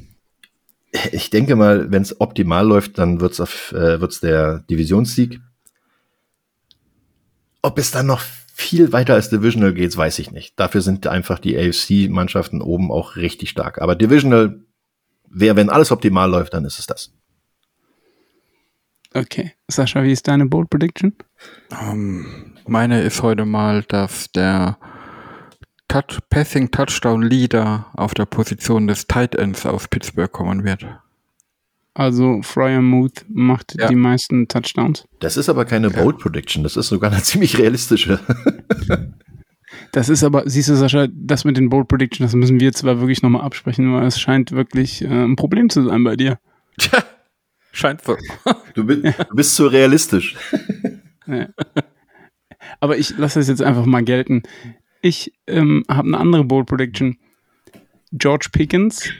ich 1.11 1.29
denke 1.29 1.55
mal, 1.55 1.91
wenn 1.91 2.01
es 2.01 2.19
optimal 2.19 2.67
läuft, 2.67 2.97
dann 2.97 3.21
wird's 3.21 3.39
auf, 3.39 3.71
äh, 3.71 4.01
wird's 4.01 4.19
der 4.19 4.65
Divisionssieg 4.69 5.39
ob 7.61 7.77
es 7.77 7.91
dann 7.91 8.07
noch 8.07 8.21
viel 8.53 8.91
weiter 8.91 9.13
als 9.13 9.29
Divisional 9.29 9.73
geht, 9.73 9.95
weiß 9.95 10.19
ich 10.19 10.31
nicht. 10.31 10.59
Dafür 10.59 10.81
sind 10.81 11.07
einfach 11.07 11.39
die 11.39 11.57
AFC-Mannschaften 11.57 12.61
oben 12.61 12.91
auch 12.91 13.15
richtig 13.15 13.49
stark. 13.49 13.81
Aber 13.81 13.95
Divisional 13.95 14.59
wäre, 15.29 15.55
wenn 15.55 15.69
alles 15.69 15.91
optimal 15.91 16.29
läuft, 16.29 16.53
dann 16.53 16.65
ist 16.65 16.79
es 16.79 16.85
das. 16.85 17.13
Okay. 19.13 19.53
Sascha, 19.67 20.03
wie 20.03 20.11
ist 20.11 20.27
deine 20.27 20.45
Bold 20.45 20.69
Prediction? 20.69 21.15
Um, 21.71 21.79
ähm, 21.79 22.57
meine 22.67 23.01
ist 23.01 23.23
heute 23.23 23.45
mal, 23.45 23.83
dass 23.83 24.31
der 24.31 24.77
Touch 25.87 26.19
Passing 26.29 26.69
Touchdown 26.69 27.23
Leader 27.23 27.87
auf 27.93 28.13
der 28.13 28.25
Position 28.25 28.87
des 28.87 29.07
Tight 29.07 29.35
Ends 29.35 29.65
aus 29.65 29.87
Pittsburgh 29.87 30.31
kommen 30.31 30.63
wird. 30.63 30.85
Also 31.99 32.41
Fryermuth 32.41 33.25
macht 33.27 33.75
ja. 33.77 33.89
die 33.89 33.95
meisten 33.95 34.47
Touchdowns. 34.47 35.05
Das 35.19 35.35
ist 35.35 35.49
aber 35.49 35.65
keine 35.65 35.89
Bold 35.89 36.17
Prediction, 36.17 36.63
das 36.63 36.77
ist 36.77 36.87
sogar 36.87 37.11
eine 37.11 37.21
ziemlich 37.23 37.57
realistische. 37.57 38.21
das 39.91 40.07
ist 40.07 40.23
aber, 40.23 40.49
siehst 40.49 40.69
du, 40.69 40.75
Sascha, 40.75 41.09
das 41.11 41.43
mit 41.43 41.57
den 41.57 41.67
Bold 41.67 41.89
Predictions, 41.89 42.31
das 42.31 42.39
müssen 42.39 42.61
wir 42.61 42.71
zwar 42.71 43.01
wirklich 43.01 43.21
nochmal 43.21 43.41
absprechen, 43.41 43.93
weil 43.93 44.07
es 44.07 44.17
scheint 44.17 44.53
wirklich 44.53 45.01
äh, 45.01 45.07
ein 45.07 45.35
Problem 45.35 45.69
zu 45.69 45.83
sein 45.83 46.05
bei 46.05 46.15
dir. 46.15 46.39
Tja, 46.77 47.03
scheint 47.73 48.01
so. 48.01 48.15
Du, 48.75 48.85
bist, 48.85 49.03
ja. 49.03 49.11
du 49.11 49.35
bist 49.35 49.55
zu 49.55 49.67
realistisch. 49.67 50.37
Ja. 51.27 51.47
Aber 52.79 52.97
ich 52.97 53.15
lasse 53.19 53.39
es 53.39 53.49
jetzt 53.49 53.61
einfach 53.61 53.85
mal 53.85 54.03
gelten. 54.03 54.41
Ich 55.03 55.31
ähm, 55.45 55.83
habe 55.87 56.07
eine 56.07 56.17
andere 56.17 56.43
Bold 56.43 56.65
Prediction. 56.65 57.19
George 58.13 58.47
Pickens 58.51 59.13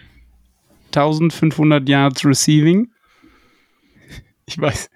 1500 0.96 1.88
Yards 1.88 2.26
Receiving. 2.26 2.92
Ich 4.46 4.60
weiß, 4.60 4.90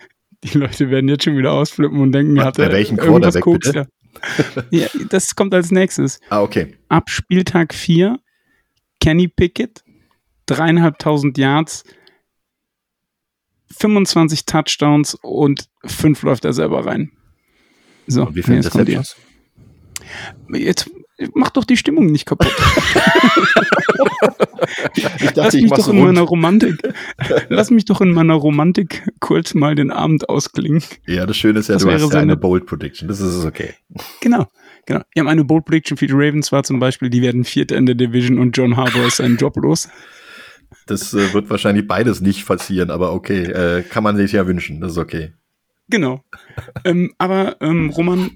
die 0.44 0.58
Leute 0.58 0.90
werden 0.90 1.08
jetzt 1.10 1.24
schon 1.24 1.38
wieder 1.38 1.52
ausflippen 1.52 2.00
und 2.00 2.12
denken, 2.12 2.42
hat 2.44 2.60
er 2.60 2.72
welchen 2.72 2.98
irgendwas 2.98 3.40
Koks, 3.40 3.72
ja. 3.74 3.86
ja, 4.72 4.88
das 5.10 5.36
kommt 5.36 5.54
als 5.54 5.72
nächstes. 5.72 6.20
Ah, 6.30 6.42
okay. 6.42 6.76
Ab 6.90 7.10
Spieltag 7.10 7.74
4, 7.74 8.20
Kenny 9.00 9.28
Pickett, 9.28 9.84
dreieinhalbtausend 10.46 11.38
Yards, 11.38 11.84
25 13.78 14.46
Touchdowns 14.46 15.16
und 15.16 15.70
fünf 15.86 16.22
läuft 16.24 16.46
er 16.46 16.54
selber 16.54 16.86
rein. 16.86 17.12
So, 18.08 18.28
und 18.28 18.36
wie 18.36 18.44
viel 18.44 18.56
jetzt 18.56 18.72
kommt 18.72 18.90
jetzt? 18.90 19.18
Mach 21.36 21.52
doch 21.52 21.64
die 21.64 21.78
Stimmung 21.78 22.08
nicht 22.08 22.26
kaputt. 22.26 22.52
ich 24.96 25.32
dachte, 25.32 25.34
Lass 25.36 25.54
mich 25.54 25.70
doch 25.72 25.88
in 25.88 25.98
rund. 25.98 26.08
meiner 26.08 26.22
Romantik. 26.22 26.76
Lass 27.50 27.70
mich 27.70 27.86
doch 27.86 28.02
in 28.02 28.14
meiner 28.14 28.34
Romantik 28.34 29.04
kurz 29.20 29.54
mal 29.54 29.76
den 29.76 29.92
Abend 29.92 30.28
ausklingen. 30.30 30.84
Ja, 31.06 31.26
das 31.26 31.38
Schöne 31.38 31.60
ist 31.60 31.70
ja, 31.70 31.76
das 31.76 31.84
du 31.84 31.92
hast 31.92 32.14
ja 32.14 32.20
eine 32.20 32.36
Bold 32.36 32.66
Prediction. 32.66 33.08
Das 33.08 33.20
ist 33.20 33.46
okay. 33.46 33.74
Genau. 34.22 34.48
Genau. 34.86 35.02
Wir 35.14 35.20
haben 35.22 35.28
eine 35.28 35.44
Bold 35.44 35.66
Prediction 35.66 35.98
für 35.98 36.08
die 36.08 36.14
Ravens 36.14 36.52
war 36.52 36.64
zum 36.64 36.80
Beispiel, 36.80 37.10
die 37.10 37.22
werden 37.22 37.44
Vierter 37.44 37.78
in 37.78 37.86
der 37.86 37.96
Division 37.96 38.40
und 38.40 38.58
John 38.58 38.76
Harbour 38.76 39.06
ist 39.06 39.18
seinen 39.18 39.38
Job 39.38 39.56
los. 39.58 39.90
Das 40.88 41.14
äh, 41.14 41.34
wird 41.34 41.50
wahrscheinlich 41.50 41.88
beides 41.88 42.22
nicht 42.22 42.46
passieren, 42.46 42.90
aber 42.90 43.14
okay, 43.14 43.44
äh, 43.44 43.84
kann 43.84 44.04
man 44.04 44.18
sich 44.18 44.32
ja 44.32 44.48
wünschen, 44.48 44.82
das 44.82 44.94
ist 44.94 44.98
okay. 44.98 45.34
Genau. 45.90 46.24
ähm, 46.86 47.14
aber 47.18 47.58
ähm, 47.62 47.90
Roman, 47.90 48.32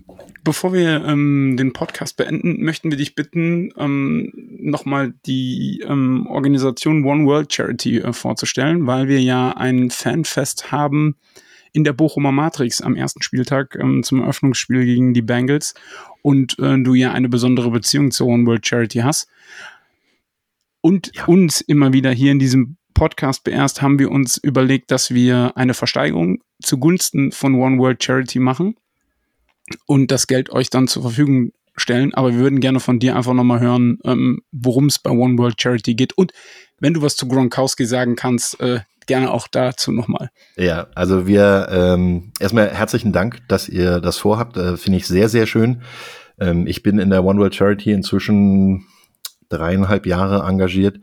Bevor 0.47 0.71
wir 0.71 1.03
ähm, 1.03 1.57
den 1.57 1.73
Podcast 1.73 2.15
beenden, 2.15 2.63
möchten 2.63 2.89
wir 2.89 2.97
dich 2.97 3.15
bitten, 3.15 3.73
ähm, 3.75 4.31
nochmal 4.33 5.13
die 5.25 5.83
ähm, 5.85 6.25
Organisation 6.27 7.03
One 7.03 7.25
World 7.25 7.51
Charity 7.51 7.97
äh, 7.97 8.13
vorzustellen, 8.13 8.87
weil 8.87 9.09
wir 9.09 9.19
ja 9.19 9.51
ein 9.51 9.89
Fanfest 9.89 10.71
haben 10.71 11.17
in 11.73 11.83
der 11.83 11.91
Bochumer 11.91 12.31
Matrix 12.31 12.79
am 12.79 12.95
ersten 12.95 13.21
Spieltag 13.21 13.77
ähm, 13.77 14.03
zum 14.03 14.21
Eröffnungsspiel 14.21 14.85
gegen 14.85 15.13
die 15.13 15.21
Bengals 15.21 15.73
und 16.21 16.57
äh, 16.59 16.81
du 16.81 16.93
ja 16.93 17.11
eine 17.11 17.27
besondere 17.27 17.69
Beziehung 17.69 18.11
zur 18.11 18.27
One 18.27 18.45
World 18.45 18.65
Charity 18.65 18.99
hast. 18.99 19.27
Und 20.79 21.11
ja. 21.13 21.25
uns 21.25 21.59
immer 21.59 21.91
wieder 21.91 22.11
hier 22.11 22.31
in 22.31 22.39
diesem 22.39 22.77
Podcast 22.93 23.43
beerst 23.43 23.81
haben 23.81 23.99
wir 23.99 24.11
uns 24.11 24.37
überlegt, 24.37 24.91
dass 24.91 25.13
wir 25.13 25.57
eine 25.57 25.73
Versteigerung 25.73 26.39
zugunsten 26.61 27.31
von 27.31 27.55
One 27.55 27.77
World 27.77 28.03
Charity 28.03 28.39
machen 28.39 28.75
und 29.85 30.11
das 30.11 30.27
Geld 30.27 30.49
euch 30.49 30.69
dann 30.69 30.87
zur 30.87 31.03
Verfügung 31.03 31.51
stellen. 31.75 32.13
Aber 32.13 32.33
wir 32.33 32.39
würden 32.39 32.59
gerne 32.59 32.79
von 32.79 32.99
dir 32.99 33.15
einfach 33.15 33.33
nochmal 33.33 33.59
hören, 33.59 33.99
ähm, 34.03 34.41
worum 34.51 34.87
es 34.87 34.99
bei 34.99 35.11
One 35.11 35.37
World 35.37 35.61
Charity 35.61 35.95
geht. 35.95 36.17
Und 36.17 36.31
wenn 36.79 36.93
du 36.93 37.01
was 37.01 37.15
zu 37.15 37.27
Gronkowski 37.27 37.85
sagen 37.85 38.15
kannst, 38.15 38.59
äh, 38.59 38.81
gerne 39.05 39.31
auch 39.31 39.47
dazu 39.47 39.91
nochmal. 39.91 40.29
Ja, 40.57 40.87
also 40.93 41.27
wir 41.27 41.67
ähm, 41.71 42.31
erstmal 42.39 42.69
herzlichen 42.69 43.13
Dank, 43.13 43.39
dass 43.47 43.69
ihr 43.69 43.99
das 43.99 44.17
vorhabt. 44.17 44.57
Äh, 44.57 44.77
Finde 44.77 44.97
ich 44.97 45.07
sehr, 45.07 45.29
sehr 45.29 45.47
schön. 45.47 45.81
Ähm, 46.39 46.67
ich 46.67 46.83
bin 46.83 46.99
in 46.99 47.09
der 47.09 47.23
One 47.23 47.39
World 47.39 47.55
Charity 47.55 47.91
inzwischen 47.91 48.85
dreieinhalb 49.49 50.05
Jahre 50.05 50.47
engagiert 50.47 50.99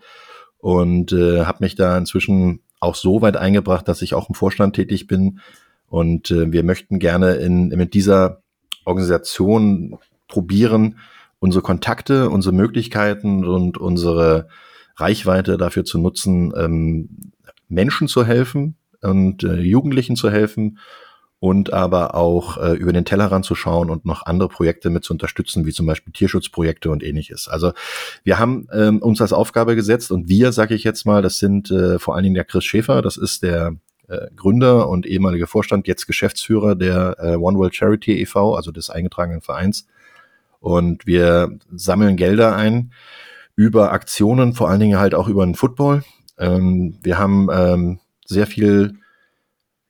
und 0.58 1.12
äh, 1.12 1.44
habe 1.44 1.64
mich 1.64 1.74
da 1.76 1.96
inzwischen 1.96 2.60
auch 2.84 2.94
so 2.94 3.22
weit 3.22 3.36
eingebracht, 3.36 3.88
dass 3.88 4.02
ich 4.02 4.14
auch 4.14 4.28
im 4.28 4.34
Vorstand 4.34 4.76
tätig 4.76 5.06
bin. 5.06 5.40
Und 5.88 6.30
äh, 6.30 6.52
wir 6.52 6.62
möchten 6.62 6.98
gerne 6.98 7.34
in, 7.34 7.68
mit 7.68 7.94
dieser 7.94 8.42
Organisation 8.84 9.98
probieren, 10.28 10.98
unsere 11.38 11.62
Kontakte, 11.62 12.30
unsere 12.30 12.54
Möglichkeiten 12.54 13.44
und 13.44 13.78
unsere 13.78 14.48
Reichweite 14.96 15.56
dafür 15.56 15.84
zu 15.84 15.98
nutzen, 15.98 16.52
ähm, 16.56 17.32
Menschen 17.68 18.08
zu 18.08 18.24
helfen 18.24 18.76
und 19.02 19.42
äh, 19.44 19.56
Jugendlichen 19.56 20.16
zu 20.16 20.30
helfen 20.30 20.78
und 21.44 21.74
aber 21.74 22.14
auch 22.14 22.56
äh, 22.56 22.72
über 22.72 22.94
den 22.94 23.04
Tellerrand 23.04 23.44
zu 23.44 23.54
schauen 23.54 23.90
und 23.90 24.06
noch 24.06 24.24
andere 24.24 24.48
Projekte 24.48 24.88
mit 24.88 25.04
zu 25.04 25.12
unterstützen, 25.12 25.66
wie 25.66 25.74
zum 25.74 25.84
Beispiel 25.84 26.10
Tierschutzprojekte 26.10 26.88
und 26.88 27.02
ähnliches. 27.02 27.48
Also 27.48 27.74
wir 28.22 28.38
haben 28.38 28.66
ähm, 28.72 29.02
uns 29.02 29.20
als 29.20 29.34
Aufgabe 29.34 29.76
gesetzt 29.76 30.10
und 30.10 30.26
wir, 30.26 30.52
sage 30.52 30.74
ich 30.74 30.84
jetzt 30.84 31.04
mal, 31.04 31.20
das 31.20 31.36
sind 31.36 31.70
äh, 31.70 31.98
vor 31.98 32.14
allen 32.14 32.22
Dingen 32.22 32.34
der 32.34 32.44
Chris 32.44 32.64
Schäfer, 32.64 33.02
das 33.02 33.18
ist 33.18 33.42
der 33.42 33.76
äh, 34.08 34.28
Gründer 34.34 34.88
und 34.88 35.04
ehemaliger 35.04 35.46
Vorstand, 35.46 35.86
jetzt 35.86 36.06
Geschäftsführer 36.06 36.76
der 36.76 37.16
äh, 37.18 37.36
One 37.36 37.58
World 37.58 37.74
Charity 37.74 38.22
e.V., 38.22 38.54
also 38.54 38.72
des 38.72 38.88
eingetragenen 38.88 39.42
Vereins. 39.42 39.86
Und 40.60 41.06
wir 41.06 41.58
sammeln 41.70 42.16
Gelder 42.16 42.56
ein 42.56 42.90
über 43.54 43.92
Aktionen, 43.92 44.54
vor 44.54 44.70
allen 44.70 44.80
Dingen 44.80 44.98
halt 44.98 45.14
auch 45.14 45.28
über 45.28 45.44
den 45.44 45.56
Football. 45.56 46.04
Ähm, 46.38 46.96
wir 47.02 47.18
haben 47.18 47.48
ähm, 47.52 48.00
sehr 48.24 48.46
viel 48.46 48.94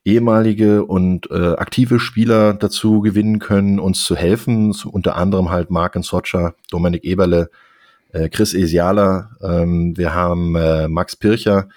ehemalige 0.05 0.85
und 0.85 1.31
äh, 1.31 1.55
aktive 1.55 1.99
Spieler 1.99 2.55
dazu 2.55 3.01
gewinnen 3.01 3.39
können, 3.39 3.79
uns 3.79 4.05
zu 4.05 4.17
helfen. 4.17 4.73
So, 4.73 4.91
unter 4.91 5.17
anderem 5.17 5.51
halt 5.51 5.71
Mark 5.71 5.97
Socha, 6.03 6.55
Dominik 6.71 7.05
Eberle, 7.05 7.51
äh, 8.13 8.29
Chris 8.29 8.55
Esiala. 8.55 9.31
Ähm, 9.43 9.97
wir 9.97 10.15
haben 10.15 10.57
äh, 10.57 10.89
Max 10.89 11.17
Pircher, 11.17 11.69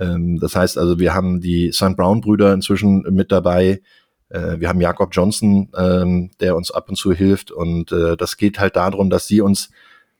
ähm, 0.00 0.40
das 0.40 0.56
heißt 0.56 0.78
also, 0.78 0.98
wir 0.98 1.14
haben 1.14 1.40
die 1.40 1.70
St. 1.72 1.96
Brown-Brüder 1.96 2.52
inzwischen 2.54 3.02
mit 3.10 3.30
dabei. 3.30 3.82
Äh, 4.30 4.58
wir 4.58 4.68
haben 4.68 4.80
Jakob 4.80 5.10
Johnson, 5.12 5.68
ähm, 5.76 6.30
der 6.40 6.56
uns 6.56 6.70
ab 6.70 6.88
und 6.88 6.96
zu 6.96 7.12
hilft. 7.12 7.52
Und 7.52 7.92
äh, 7.92 8.16
das 8.16 8.36
geht 8.36 8.58
halt 8.58 8.76
darum, 8.76 9.10
dass 9.10 9.26
sie 9.26 9.42
uns 9.42 9.70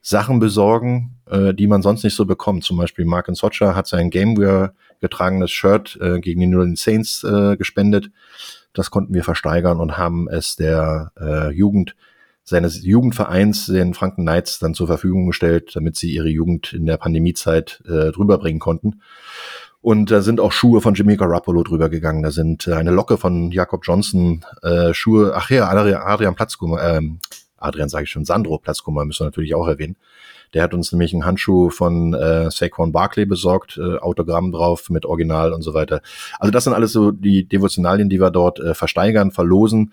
Sachen 0.02 0.39
besorgen, 0.39 1.16
äh, 1.28 1.55
die 1.55 1.66
man 1.66 1.82
sonst 1.82 2.05
nicht 2.05 2.14
so 2.14 2.27
bekommt. 2.27 2.64
Zum 2.64 2.77
Beispiel 2.77 3.05
Mark 3.05 3.28
Socha 3.32 3.74
hat 3.74 3.86
sein 3.86 4.10
Gameware 4.10 4.74
getragenes 5.01 5.51
Shirt 5.51 5.98
äh, 6.01 6.20
gegen 6.20 6.40
die 6.40 6.47
New 6.47 6.59
Orleans 6.59 6.82
Saints 6.82 7.24
äh, 7.24 7.56
gespendet. 7.56 8.10
Das 8.72 8.90
konnten 8.90 9.14
wir 9.14 9.24
versteigern 9.24 9.81
und 9.81 9.98
haben 9.98 10.28
es 10.28 10.56
der 10.56 11.12
äh, 11.20 11.51
Jugend 11.51 11.97
seines 12.44 12.85
Jugendvereins, 12.85 13.66
den 13.66 13.94
Franken 13.94 14.22
Knights, 14.22 14.59
dann 14.59 14.74
zur 14.74 14.86
Verfügung 14.86 15.27
gestellt, 15.27 15.72
damit 15.74 15.97
sie 15.97 16.12
ihre 16.12 16.28
Jugend 16.28 16.72
in 16.72 16.86
der 16.86 16.97
Pandemiezeit 16.97 17.82
äh, 17.86 18.10
drüber 18.12 18.39
bringen 18.39 18.59
konnten. 18.59 19.02
Und 19.82 20.10
da 20.10 20.20
sind 20.20 20.40
auch 20.40 20.52
Schuhe 20.52 20.81
von 20.81 20.94
Jimmy 20.94 21.16
Garoppolo 21.16 21.62
drüber 21.62 21.89
gegangen. 21.89 22.22
Da 22.22 22.31
sind 22.31 22.66
äh, 22.66 22.74
eine 22.74 22.90
Locke 22.90 23.16
von 23.16 23.51
Jakob 23.51 23.82
Johnson, 23.86 24.44
äh, 24.62 24.93
Schuhe, 24.93 25.32
ach 25.35 25.48
ja, 25.51 25.68
Adrian, 25.68 26.35
Platzkummer, 26.35 26.82
ähm, 26.82 27.20
Adrian 27.56 27.89
sage 27.89 28.05
ich 28.05 28.10
schon, 28.10 28.24
Sandro 28.24 28.59
Platzkummer 28.59 29.05
müssen 29.05 29.20
wir 29.20 29.27
natürlich 29.27 29.55
auch 29.55 29.68
erwähnen. 29.68 29.97
Der 30.55 30.62
hat 30.62 30.74
uns 30.74 30.93
nämlich 30.93 31.12
einen 31.12 31.24
Handschuh 31.24 31.70
von 31.70 32.14
äh, 32.14 32.51
Saquon 32.51 32.93
Barkley 32.93 33.27
besorgt, 33.27 33.78
äh, 33.78 33.98
Autogramm 33.98 34.52
drauf 34.52 34.90
mit 34.90 35.06
Original 35.06 35.52
und 35.52 35.62
so 35.62 35.74
weiter. 35.74 36.01
Also 36.39 36.51
das 36.51 36.64
sind 36.64 36.74
alles 36.74 36.93
so 36.93 37.10
die 37.12 37.48
Devotionalien, 37.48 38.09
die 38.09 38.20
wir 38.20 38.31
dort 38.31 38.59
äh, 38.59 38.74
versteigern, 38.74 39.31
verlosen 39.31 39.93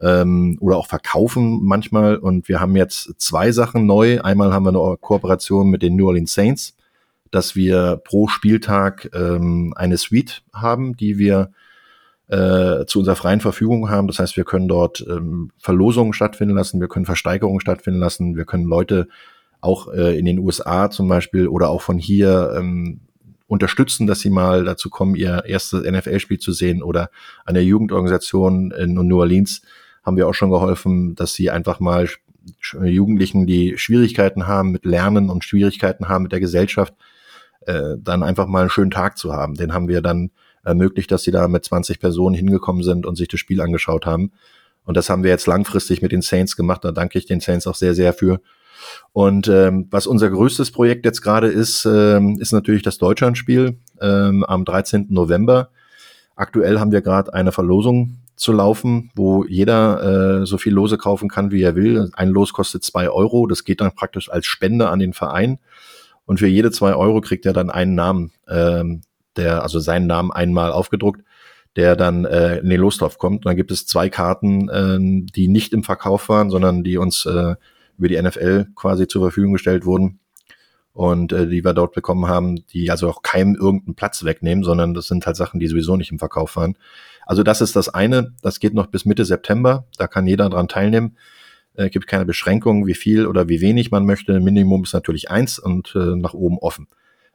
ähm, 0.00 0.58
oder 0.60 0.76
auch 0.76 0.86
verkaufen 0.86 1.60
manchmal. 1.64 2.16
Und 2.16 2.48
wir 2.48 2.60
haben 2.60 2.76
jetzt 2.76 3.14
zwei 3.18 3.52
Sachen 3.52 3.86
neu. 3.86 4.20
Einmal 4.20 4.52
haben 4.52 4.64
wir 4.64 4.70
eine 4.70 4.96
Kooperation 4.96 5.70
mit 5.70 5.82
den 5.82 5.96
New 5.96 6.06
Orleans 6.06 6.34
Saints, 6.34 6.76
dass 7.30 7.54
wir 7.54 8.00
pro 8.04 8.28
Spieltag 8.28 9.10
ähm, 9.14 9.74
eine 9.76 9.96
Suite 9.96 10.42
haben, 10.52 10.96
die 10.96 11.18
wir 11.18 11.50
äh, 12.28 12.86
zu 12.86 13.00
unserer 13.00 13.16
freien 13.16 13.40
Verfügung 13.40 13.90
haben. 13.90 14.06
Das 14.06 14.18
heißt, 14.18 14.36
wir 14.36 14.44
können 14.44 14.68
dort 14.68 15.04
ähm, 15.08 15.50
Verlosungen 15.58 16.12
stattfinden 16.12 16.54
lassen, 16.54 16.80
wir 16.80 16.88
können 16.88 17.06
Versteigerungen 17.06 17.60
stattfinden 17.60 18.00
lassen, 18.00 18.36
wir 18.36 18.44
können 18.44 18.64
Leute 18.64 19.08
auch 19.64 19.92
äh, 19.92 20.18
in 20.18 20.24
den 20.24 20.38
USA 20.38 20.90
zum 20.90 21.08
Beispiel 21.08 21.48
oder 21.48 21.70
auch 21.70 21.82
von 21.82 21.98
hier 21.98 22.54
ähm, 22.56 23.00
unterstützen, 23.46 24.06
dass 24.06 24.20
sie 24.20 24.30
mal 24.30 24.64
dazu 24.64 24.90
kommen, 24.90 25.14
ihr 25.14 25.44
erstes 25.46 25.84
NFL-Spiel 25.84 26.38
zu 26.38 26.52
sehen 26.52 26.82
oder 26.82 27.10
an 27.44 27.54
der 27.54 27.64
Jugendorganisation 27.64 28.70
in 28.72 28.94
New 28.94 29.18
Orleans 29.18 29.62
haben 30.04 30.16
wir 30.16 30.28
auch 30.28 30.34
schon 30.34 30.50
geholfen, 30.50 31.14
dass 31.14 31.34
sie 31.34 31.50
einfach 31.50 31.80
mal 31.80 32.08
Jugendlichen, 32.82 33.46
die 33.46 33.78
Schwierigkeiten 33.78 34.46
haben 34.46 34.70
mit 34.70 34.84
Lernen 34.84 35.30
und 35.30 35.44
Schwierigkeiten 35.44 36.08
haben 36.08 36.24
mit 36.24 36.32
der 36.32 36.40
Gesellschaft, 36.40 36.94
äh, 37.62 37.96
dann 37.98 38.22
einfach 38.22 38.46
mal 38.46 38.60
einen 38.60 38.70
schönen 38.70 38.90
Tag 38.90 39.16
zu 39.16 39.32
haben. 39.32 39.54
Den 39.54 39.72
haben 39.72 39.88
wir 39.88 40.02
dann 40.02 40.30
ermöglicht, 40.62 41.10
dass 41.10 41.22
sie 41.22 41.30
da 41.30 41.48
mit 41.48 41.64
20 41.64 42.00
Personen 42.00 42.34
hingekommen 42.34 42.82
sind 42.82 43.06
und 43.06 43.16
sich 43.16 43.28
das 43.28 43.40
Spiel 43.40 43.60
angeschaut 43.62 44.04
haben. 44.04 44.32
Und 44.84 44.96
das 44.96 45.08
haben 45.08 45.22
wir 45.22 45.30
jetzt 45.30 45.46
langfristig 45.46 46.02
mit 46.02 46.12
den 46.12 46.20
Saints 46.20 46.56
gemacht. 46.56 46.84
Da 46.84 46.92
danke 46.92 47.18
ich 47.18 47.24
den 47.24 47.40
Saints 47.40 47.66
auch 47.66 47.74
sehr, 47.74 47.94
sehr 47.94 48.12
für. 48.12 48.40
Und 49.12 49.48
ähm, 49.48 49.86
was 49.90 50.06
unser 50.06 50.30
größtes 50.30 50.70
Projekt 50.70 51.04
jetzt 51.04 51.22
gerade 51.22 51.48
ist, 51.48 51.84
ähm, 51.84 52.38
ist 52.40 52.52
natürlich 52.52 52.82
das 52.82 52.98
Deutschlandspiel 52.98 53.78
ähm, 54.00 54.44
am 54.44 54.64
13. 54.64 55.06
November. 55.10 55.70
Aktuell 56.36 56.80
haben 56.80 56.92
wir 56.92 57.00
gerade 57.00 57.32
eine 57.32 57.52
Verlosung 57.52 58.18
zu 58.36 58.52
laufen, 58.52 59.10
wo 59.14 59.44
jeder 59.44 60.42
äh, 60.42 60.46
so 60.46 60.58
viel 60.58 60.72
Lose 60.72 60.98
kaufen 60.98 61.28
kann, 61.28 61.50
wie 61.50 61.62
er 61.62 61.76
will. 61.76 62.10
Ein 62.14 62.30
Los 62.30 62.52
kostet 62.52 62.82
zwei 62.82 63.08
Euro. 63.08 63.46
Das 63.46 63.64
geht 63.64 63.80
dann 63.80 63.94
praktisch 63.94 64.30
als 64.30 64.46
Spende 64.46 64.88
an 64.88 64.98
den 64.98 65.12
Verein. 65.12 65.58
Und 66.26 66.38
für 66.38 66.46
jede 66.46 66.70
zwei 66.70 66.94
Euro 66.94 67.20
kriegt 67.20 67.46
er 67.46 67.52
dann 67.52 67.70
einen 67.70 67.94
Namen, 67.94 68.32
ähm, 68.48 69.02
der, 69.36 69.62
also 69.62 69.78
seinen 69.78 70.06
Namen 70.06 70.32
einmal 70.32 70.72
aufgedruckt, 70.72 71.22
der 71.76 71.96
dann 71.96 72.24
äh, 72.24 72.58
in 72.58 72.68
den 72.68 72.80
Lostopf 72.80 73.18
kommt. 73.18 73.44
Und 73.44 73.46
dann 73.46 73.56
gibt 73.56 73.70
es 73.70 73.86
zwei 73.86 74.08
Karten, 74.08 74.68
äh, 74.68 74.98
die 75.34 75.48
nicht 75.48 75.72
im 75.72 75.84
Verkauf 75.84 76.28
waren, 76.28 76.50
sondern 76.50 76.82
die 76.82 76.96
uns 76.96 77.26
äh, 77.26 77.54
über 77.98 78.08
die 78.08 78.20
NFL 78.20 78.66
quasi 78.74 79.06
zur 79.06 79.22
Verfügung 79.22 79.52
gestellt 79.52 79.84
wurden 79.84 80.20
und 80.92 81.32
äh, 81.32 81.46
die 81.48 81.64
wir 81.64 81.74
dort 81.74 81.92
bekommen 81.92 82.28
haben, 82.28 82.64
die 82.68 82.90
also 82.90 83.08
auch 83.08 83.22
keinem 83.22 83.56
irgendeinen 83.56 83.96
Platz 83.96 84.24
wegnehmen, 84.24 84.64
sondern 84.64 84.94
das 84.94 85.08
sind 85.08 85.26
halt 85.26 85.36
Sachen, 85.36 85.60
die 85.60 85.66
sowieso 85.66 85.96
nicht 85.96 86.12
im 86.12 86.18
Verkauf 86.18 86.56
waren. 86.56 86.78
Also 87.26 87.42
das 87.42 87.60
ist 87.60 87.74
das 87.76 87.88
eine, 87.88 88.32
das 88.42 88.60
geht 88.60 88.74
noch 88.74 88.86
bis 88.86 89.04
Mitte 89.04 89.24
September, 89.24 89.86
da 89.98 90.06
kann 90.06 90.26
jeder 90.26 90.48
dran 90.48 90.68
teilnehmen. 90.68 91.16
Äh, 91.74 91.90
gibt 91.90 92.06
keine 92.06 92.24
Beschränkungen, 92.24 92.86
wie 92.86 92.94
viel 92.94 93.26
oder 93.26 93.48
wie 93.48 93.60
wenig 93.60 93.90
man 93.90 94.06
möchte. 94.06 94.38
Minimum 94.38 94.84
ist 94.84 94.94
natürlich 94.94 95.30
eins 95.30 95.58
und 95.58 95.94
äh, 95.96 96.14
nach 96.16 96.34
oben 96.34 96.58
offen. 96.58 96.86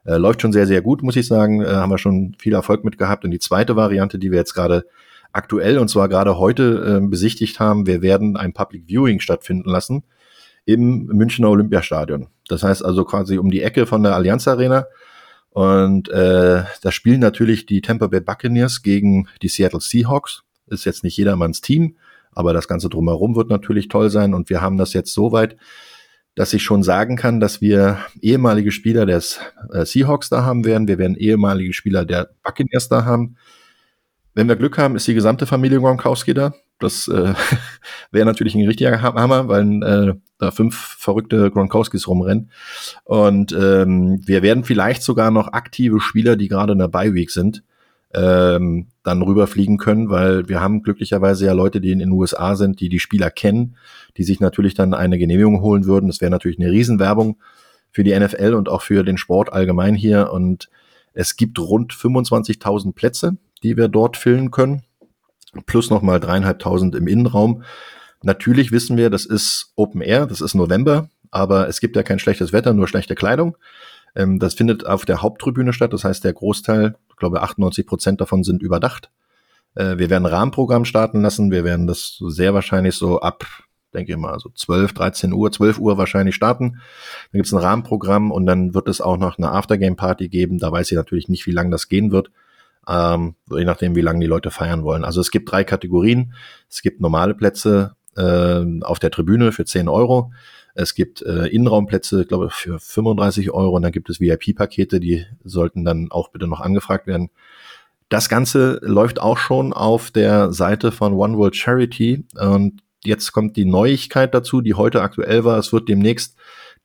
Äh, 0.06 0.16
läuft 0.16 0.40
schon 0.40 0.52
sehr, 0.52 0.66
sehr 0.66 0.80
gut, 0.80 1.02
muss 1.02 1.16
ich 1.16 1.26
sagen. 1.26 1.60
Äh, 1.60 1.66
haben 1.66 1.90
wir 1.90 1.98
schon 1.98 2.34
viel 2.38 2.54
Erfolg 2.54 2.82
mit 2.82 2.96
gehabt. 2.96 3.26
Und 3.26 3.32
die 3.32 3.38
zweite 3.38 3.76
Variante, 3.76 4.18
die 4.18 4.30
wir 4.30 4.38
jetzt 4.38 4.54
gerade 4.54 4.86
aktuell 5.32 5.78
und 5.78 5.88
zwar 5.88 6.08
gerade 6.08 6.38
heute 6.38 7.00
äh, 7.02 7.06
besichtigt 7.06 7.60
haben, 7.60 7.86
wir 7.86 8.00
werden 8.00 8.38
ein 8.38 8.54
Public 8.54 8.84
Viewing 8.86 9.20
stattfinden 9.20 9.68
lassen 9.68 10.04
im 10.64 11.06
Münchner 11.06 11.50
Olympiastadion. 11.50 12.28
Das 12.48 12.62
heißt 12.62 12.84
also 12.84 13.04
quasi 13.04 13.38
um 13.38 13.50
die 13.50 13.62
Ecke 13.62 13.86
von 13.86 14.02
der 14.02 14.14
Allianz 14.14 14.48
Arena. 14.48 14.86
Und 15.50 16.08
äh, 16.10 16.62
da 16.82 16.92
spielen 16.92 17.20
natürlich 17.20 17.66
die 17.66 17.80
Tampa 17.80 18.06
Bay 18.06 18.20
Buccaneers 18.20 18.82
gegen 18.82 19.28
die 19.42 19.48
Seattle 19.48 19.80
Seahawks. 19.80 20.42
Ist 20.66 20.84
jetzt 20.84 21.02
nicht 21.02 21.16
jedermanns 21.16 21.60
Team, 21.60 21.96
aber 22.30 22.52
das 22.52 22.68
Ganze 22.68 22.88
drumherum 22.88 23.34
wird 23.34 23.50
natürlich 23.50 23.88
toll 23.88 24.10
sein. 24.10 24.34
Und 24.34 24.50
wir 24.50 24.60
haben 24.60 24.76
das 24.76 24.92
jetzt 24.92 25.12
so 25.12 25.32
weit, 25.32 25.56
dass 26.36 26.52
ich 26.52 26.62
schon 26.62 26.84
sagen 26.84 27.16
kann, 27.16 27.40
dass 27.40 27.60
wir 27.60 27.98
ehemalige 28.20 28.70
Spieler 28.70 29.06
des 29.06 29.40
äh, 29.72 29.84
Seahawks 29.84 30.28
da 30.28 30.44
haben 30.44 30.64
werden. 30.64 30.86
Wir 30.86 30.98
werden 30.98 31.16
ehemalige 31.16 31.72
Spieler 31.72 32.04
der 32.04 32.30
Buccaneers 32.44 32.88
da 32.88 33.04
haben. 33.04 33.36
Wenn 34.34 34.48
wir 34.48 34.56
Glück 34.56 34.78
haben, 34.78 34.96
ist 34.96 35.08
die 35.08 35.14
gesamte 35.14 35.46
Familie 35.46 35.80
Gronkowski 35.80 36.34
da. 36.34 36.54
Das 36.78 37.08
äh, 37.08 37.34
wäre 38.10 38.26
natürlich 38.26 38.54
ein 38.54 38.66
richtiger 38.66 39.02
Hammer, 39.02 39.48
weil 39.48 39.82
äh, 39.82 40.14
da 40.38 40.50
fünf 40.50 40.76
verrückte 40.76 41.50
Gronkowskis 41.50 42.08
rumrennen. 42.08 42.50
Und 43.04 43.52
ähm, 43.52 44.20
wir 44.26 44.42
werden 44.42 44.64
vielleicht 44.64 45.02
sogar 45.02 45.30
noch 45.30 45.48
aktive 45.52 46.00
Spieler, 46.00 46.36
die 46.36 46.48
gerade 46.48 46.72
in 46.72 46.78
der 46.78 46.88
Bye-Week 46.88 47.30
sind, 47.30 47.62
ähm, 48.14 48.88
dann 49.02 49.22
rüberfliegen 49.22 49.78
können, 49.78 50.10
weil 50.10 50.48
wir 50.48 50.60
haben 50.60 50.82
glücklicherweise 50.82 51.46
ja 51.46 51.52
Leute, 51.52 51.80
die 51.80 51.92
in 51.92 52.00
den 52.00 52.10
USA 52.10 52.56
sind, 52.56 52.80
die 52.80 52.88
die 52.88 52.98
Spieler 52.98 53.30
kennen, 53.30 53.76
die 54.16 54.24
sich 54.24 54.40
natürlich 54.40 54.74
dann 54.74 54.94
eine 54.94 55.18
Genehmigung 55.18 55.60
holen 55.60 55.84
würden. 55.84 56.06
Das 56.06 56.20
wäre 56.20 56.30
natürlich 56.30 56.58
eine 56.58 56.70
Riesenwerbung 56.70 57.38
für 57.92 58.04
die 58.04 58.18
NFL 58.18 58.54
und 58.54 58.68
auch 58.68 58.82
für 58.82 59.04
den 59.04 59.18
Sport 59.18 59.52
allgemein 59.52 59.94
hier. 59.94 60.32
Und 60.32 60.70
es 61.12 61.36
gibt 61.36 61.58
rund 61.58 61.92
25.000 61.92 62.94
Plätze, 62.94 63.36
die 63.62 63.76
wir 63.76 63.88
dort 63.88 64.16
füllen 64.16 64.50
können, 64.50 64.82
plus 65.66 65.90
nochmal 65.90 66.20
dreieinhalbtausend 66.20 66.94
im 66.94 67.06
Innenraum. 67.06 67.62
Natürlich 68.22 68.72
wissen 68.72 68.96
wir, 68.96 69.10
das 69.10 69.24
ist 69.24 69.72
Open 69.76 70.00
Air, 70.00 70.26
das 70.26 70.40
ist 70.40 70.54
November, 70.54 71.08
aber 71.30 71.68
es 71.68 71.80
gibt 71.80 71.96
ja 71.96 72.02
kein 72.02 72.18
schlechtes 72.18 72.52
Wetter, 72.52 72.72
nur 72.72 72.88
schlechte 72.88 73.14
Kleidung. 73.14 73.56
Ähm, 74.14 74.38
das 74.38 74.54
findet 74.54 74.86
auf 74.86 75.04
der 75.04 75.22
Haupttribüne 75.22 75.72
statt, 75.72 75.92
das 75.92 76.04
heißt, 76.04 76.24
der 76.24 76.32
Großteil, 76.32 76.96
ich 77.08 77.16
glaube 77.16 77.42
98 77.42 77.86
Prozent 77.86 78.20
davon 78.20 78.44
sind 78.44 78.62
überdacht. 78.62 79.10
Äh, 79.74 79.98
wir 79.98 80.10
werden 80.10 80.26
ein 80.26 80.32
Rahmenprogramm 80.32 80.84
starten 80.84 81.22
lassen, 81.22 81.50
wir 81.50 81.64
werden 81.64 81.86
das 81.86 82.18
sehr 82.26 82.54
wahrscheinlich 82.54 82.96
so 82.96 83.20
ab, 83.20 83.44
denke 83.94 84.12
ich 84.12 84.18
mal, 84.18 84.38
so 84.38 84.50
12, 84.50 84.92
13 84.92 85.32
Uhr, 85.32 85.50
12 85.50 85.78
Uhr 85.78 85.96
wahrscheinlich 85.96 86.34
starten. 86.34 86.72
Dann 87.32 87.38
gibt 87.38 87.46
es 87.46 87.52
ein 87.52 87.58
Rahmenprogramm 87.58 88.30
und 88.30 88.46
dann 88.46 88.74
wird 88.74 88.88
es 88.88 89.00
auch 89.00 89.16
noch 89.16 89.38
eine 89.38 89.50
Aftergame-Party 89.50 90.28
geben. 90.28 90.58
Da 90.58 90.70
weiß 90.70 90.90
ich 90.90 90.96
natürlich 90.96 91.28
nicht, 91.28 91.46
wie 91.46 91.52
lange 91.52 91.70
das 91.70 91.88
gehen 91.88 92.12
wird 92.12 92.30
ähm, 92.88 93.34
je 93.50 93.64
nachdem, 93.64 93.94
wie 93.94 94.00
lange 94.00 94.20
die 94.20 94.26
Leute 94.26 94.50
feiern 94.50 94.82
wollen. 94.82 95.04
Also 95.04 95.20
es 95.20 95.30
gibt 95.30 95.50
drei 95.50 95.64
Kategorien. 95.64 96.34
Es 96.68 96.82
gibt 96.82 97.00
normale 97.00 97.34
Plätze 97.34 97.96
äh, 98.16 98.64
auf 98.82 98.98
der 98.98 99.10
Tribüne 99.10 99.52
für 99.52 99.64
10 99.64 99.88
Euro. 99.88 100.32
Es 100.74 100.94
gibt 100.94 101.22
äh, 101.22 101.46
Innenraumplätze, 101.46 102.24
glaube 102.26 102.46
ich, 102.46 102.52
für 102.52 102.78
35 102.78 103.50
Euro 103.50 103.76
und 103.76 103.82
dann 103.82 103.92
gibt 103.92 104.08
es 104.08 104.20
VIP-Pakete, 104.20 105.00
die 105.00 105.26
sollten 105.44 105.84
dann 105.84 106.10
auch 106.10 106.28
bitte 106.28 106.46
noch 106.46 106.60
angefragt 106.60 107.06
werden. 107.06 107.30
Das 108.08 108.28
Ganze 108.28 108.80
läuft 108.82 109.20
auch 109.20 109.38
schon 109.38 109.72
auf 109.72 110.10
der 110.10 110.52
Seite 110.52 110.90
von 110.90 111.12
One 111.12 111.36
World 111.36 111.56
Charity 111.56 112.24
und 112.34 112.82
jetzt 113.04 113.32
kommt 113.32 113.56
die 113.56 113.64
Neuigkeit 113.64 114.34
dazu, 114.34 114.60
die 114.60 114.74
heute 114.74 115.02
aktuell 115.02 115.44
war. 115.44 115.58
Es 115.58 115.72
wird 115.72 115.88
demnächst 115.88 116.36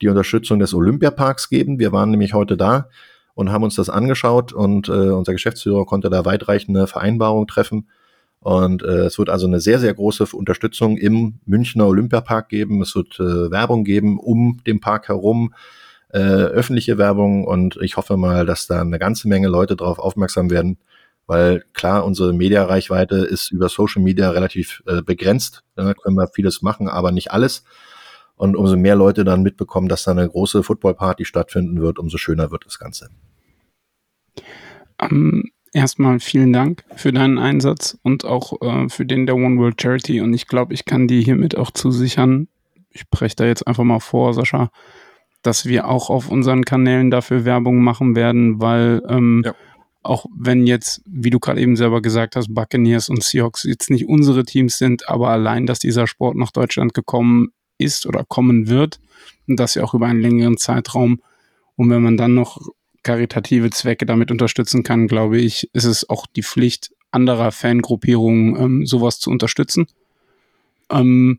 die 0.02 0.08
Unterstützung 0.08 0.58
des 0.58 0.74
Olympiaparks 0.74 1.48
geben. 1.48 1.78
Wir 1.78 1.92
waren 1.92 2.10
nämlich 2.10 2.34
heute 2.34 2.56
da 2.56 2.88
und 3.36 3.52
haben 3.52 3.64
uns 3.64 3.74
das 3.74 3.90
angeschaut 3.90 4.54
und 4.54 4.88
äh, 4.88 5.10
unser 5.10 5.32
Geschäftsführer 5.32 5.84
konnte 5.84 6.08
da 6.08 6.24
weitreichende 6.24 6.86
Vereinbarungen 6.86 7.46
treffen. 7.46 7.86
Und 8.40 8.82
äh, 8.82 9.04
es 9.04 9.18
wird 9.18 9.28
also 9.28 9.46
eine 9.46 9.60
sehr, 9.60 9.78
sehr 9.78 9.92
große 9.92 10.24
Unterstützung 10.34 10.96
im 10.96 11.34
Münchner 11.44 11.86
Olympiapark 11.86 12.48
geben. 12.48 12.80
Es 12.80 12.94
wird 12.94 13.20
äh, 13.20 13.50
Werbung 13.50 13.84
geben 13.84 14.18
um 14.18 14.62
den 14.66 14.80
Park 14.80 15.08
herum, 15.08 15.52
äh, 16.08 16.18
öffentliche 16.18 16.96
Werbung 16.96 17.44
und 17.44 17.78
ich 17.82 17.98
hoffe 17.98 18.16
mal, 18.16 18.46
dass 18.46 18.68
da 18.68 18.80
eine 18.80 18.98
ganze 18.98 19.28
Menge 19.28 19.48
Leute 19.48 19.76
darauf 19.76 19.98
aufmerksam 19.98 20.50
werden, 20.50 20.78
weil 21.26 21.62
klar, 21.74 22.06
unsere 22.06 22.32
Mediareichweite 22.32 23.16
ist 23.16 23.50
über 23.50 23.68
Social 23.68 24.00
Media 24.00 24.30
relativ 24.30 24.82
äh, 24.86 25.02
begrenzt. 25.02 25.62
Da 25.74 25.92
können 25.92 26.16
wir 26.16 26.28
vieles 26.28 26.62
machen, 26.62 26.88
aber 26.88 27.12
nicht 27.12 27.32
alles. 27.32 27.64
Und 28.34 28.56
umso 28.56 28.76
mehr 28.78 28.96
Leute 28.96 29.24
dann 29.24 29.42
mitbekommen, 29.42 29.88
dass 29.88 30.04
da 30.04 30.12
eine 30.12 30.26
große 30.26 30.62
Footballparty 30.62 31.26
stattfinden 31.26 31.82
wird, 31.82 31.98
umso 31.98 32.16
schöner 32.16 32.50
wird 32.50 32.64
das 32.64 32.78
Ganze. 32.78 33.10
Um, 35.00 35.10
ähm, 35.10 35.50
erstmal 35.72 36.20
vielen 36.20 36.52
Dank 36.52 36.84
für 36.96 37.12
deinen 37.12 37.38
Einsatz 37.38 37.98
und 38.02 38.24
auch 38.24 38.60
äh, 38.62 38.88
für 38.88 39.04
den 39.04 39.26
der 39.26 39.36
One 39.36 39.58
World 39.58 39.80
Charity. 39.80 40.20
Und 40.22 40.32
ich 40.32 40.46
glaube, 40.46 40.72
ich 40.72 40.86
kann 40.86 41.06
dir 41.06 41.20
hiermit 41.20 41.56
auch 41.56 41.70
zusichern, 41.70 42.48
ich 42.90 43.02
spreche 43.02 43.36
da 43.36 43.44
jetzt 43.44 43.66
einfach 43.66 43.84
mal 43.84 44.00
vor, 44.00 44.32
Sascha, 44.32 44.70
dass 45.42 45.66
wir 45.66 45.88
auch 45.88 46.08
auf 46.08 46.30
unseren 46.30 46.64
Kanälen 46.64 47.10
dafür 47.10 47.44
Werbung 47.44 47.82
machen 47.82 48.16
werden, 48.16 48.60
weil 48.60 49.02
ähm, 49.08 49.42
ja. 49.44 49.54
auch 50.02 50.24
wenn 50.34 50.66
jetzt, 50.66 51.02
wie 51.04 51.30
du 51.30 51.38
gerade 51.38 51.60
eben 51.60 51.76
selber 51.76 52.00
gesagt 52.00 52.36
hast, 52.36 52.54
Buccaneers 52.54 53.10
und 53.10 53.22
Seahawks 53.22 53.64
jetzt 53.64 53.90
nicht 53.90 54.08
unsere 54.08 54.44
Teams 54.44 54.78
sind, 54.78 55.08
aber 55.08 55.28
allein, 55.28 55.66
dass 55.66 55.78
dieser 55.78 56.06
Sport 56.06 56.36
nach 56.36 56.52
Deutschland 56.52 56.94
gekommen 56.94 57.52
ist 57.78 58.06
oder 58.06 58.24
kommen 58.24 58.68
wird 58.68 58.98
und 59.46 59.60
das 59.60 59.74
ja 59.74 59.84
auch 59.84 59.92
über 59.92 60.06
einen 60.06 60.22
längeren 60.22 60.56
Zeitraum. 60.56 61.20
Und 61.76 61.90
wenn 61.90 62.02
man 62.02 62.16
dann 62.16 62.34
noch 62.34 62.58
karitative 63.06 63.70
Zwecke 63.70 64.04
damit 64.04 64.32
unterstützen 64.32 64.82
kann, 64.82 65.06
glaube 65.06 65.38
ich, 65.38 65.70
ist 65.72 65.84
es 65.84 66.10
auch 66.10 66.26
die 66.26 66.42
Pflicht 66.42 66.90
anderer 67.12 67.52
Fangruppierungen, 67.52 68.56
ähm, 68.56 68.86
sowas 68.86 69.20
zu 69.20 69.30
unterstützen. 69.30 69.86
Ähm, 70.90 71.38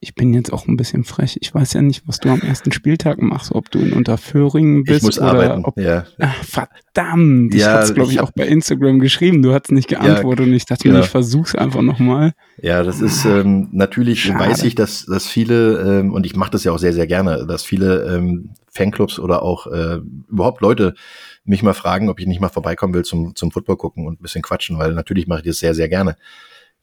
ich 0.00 0.14
bin 0.14 0.32
jetzt 0.32 0.52
auch 0.52 0.68
ein 0.68 0.76
bisschen 0.76 1.02
frech. 1.02 1.38
Ich 1.40 1.52
weiß 1.52 1.72
ja 1.72 1.82
nicht, 1.82 2.06
was 2.06 2.20
du 2.20 2.28
am 2.28 2.40
ersten 2.40 2.70
Spieltag 2.70 3.20
machst, 3.20 3.52
ob 3.52 3.68
du 3.70 3.80
in 3.80 3.92
Unterföhringen 3.92 4.84
bist 4.84 4.98
ich 4.98 5.02
muss 5.02 5.18
oder 5.18 5.30
arbeiten, 5.30 5.64
ob. 5.64 5.76
ja. 5.76 6.04
Ach, 6.20 6.44
verdammt, 6.44 7.52
ich 7.52 7.62
Ja, 7.62 7.72
hatte 7.72 7.84
es, 7.84 7.94
glaube 7.94 8.10
ich, 8.10 8.16
ich 8.16 8.20
auch 8.20 8.30
bei 8.30 8.46
Instagram 8.46 9.00
geschrieben. 9.00 9.42
Du 9.42 9.52
hast 9.52 9.72
nicht 9.72 9.88
geantwortet 9.88 10.46
und 10.46 10.52
ich 10.52 10.66
dachte 10.66 10.86
mir, 10.86 10.94
genau. 10.94 11.04
ich 11.04 11.10
versuch's 11.10 11.56
einfach 11.56 11.82
nochmal. 11.82 12.32
Ja, 12.62 12.84
das 12.84 13.00
ist 13.00 13.24
ähm, 13.24 13.70
natürlich, 13.72 14.22
Schade. 14.22 14.38
weiß 14.38 14.62
ich, 14.62 14.76
dass, 14.76 15.04
dass 15.04 15.26
viele, 15.26 15.98
ähm, 16.00 16.12
und 16.12 16.24
ich 16.24 16.36
mache 16.36 16.52
das 16.52 16.62
ja 16.62 16.70
auch 16.70 16.78
sehr, 16.78 16.92
sehr 16.92 17.08
gerne, 17.08 17.44
dass 17.46 17.64
viele 17.64 18.14
ähm, 18.14 18.50
Fanclubs 18.70 19.18
oder 19.18 19.42
auch 19.42 19.66
äh, 19.66 19.98
überhaupt 20.28 20.60
Leute 20.60 20.94
mich 21.44 21.64
mal 21.64 21.74
fragen, 21.74 22.08
ob 22.08 22.20
ich 22.20 22.26
nicht 22.26 22.40
mal 22.40 22.50
vorbeikommen 22.50 22.94
will 22.94 23.04
zum, 23.04 23.34
zum 23.34 23.50
Football 23.50 23.76
gucken 23.76 24.06
und 24.06 24.20
ein 24.20 24.22
bisschen 24.22 24.42
quatschen, 24.42 24.78
weil 24.78 24.92
natürlich 24.92 25.26
mache 25.26 25.40
ich 25.40 25.46
das 25.46 25.58
sehr, 25.58 25.74
sehr 25.74 25.88
gerne. 25.88 26.16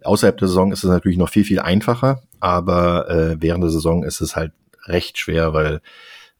Außerhalb 0.03 0.38
der 0.38 0.47
Saison 0.47 0.72
ist 0.72 0.84
es 0.84 0.89
natürlich 0.89 1.17
noch 1.17 1.30
viel, 1.30 1.45
viel 1.45 1.59
einfacher, 1.59 2.22
aber 2.39 3.09
äh, 3.09 3.38
während 3.39 3.63
der 3.63 3.72
Saison 3.72 4.03
ist 4.03 4.22
es 4.22 4.35
halt 4.35 4.51
recht 4.85 5.17
schwer, 5.17 5.53
weil 5.53 5.81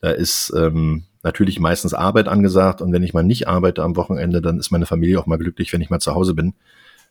da 0.02 0.12
ist 0.12 0.54
ähm, 0.56 1.04
natürlich 1.24 1.60
meistens 1.60 1.94
Arbeit 1.94 2.28
angesagt 2.28 2.82
und 2.82 2.94
wenn 2.94 3.04
ich 3.04 3.14
mal 3.14 3.24
nicht 3.24 3.48
arbeite 3.48 3.82
am 3.82 3.96
Wochenende, 3.96 4.42
dann 4.42 4.60
ist 4.60 4.72
meine 4.72 4.86
Familie 4.86 5.20
auch 5.20 5.26
mal 5.26 5.40
glücklich, 5.40 5.74
wenn 5.74 5.82
ich 5.82 5.90
mal 5.90 6.00
zu 6.00 6.14
Hause 6.14 6.34
bin. 6.36 6.54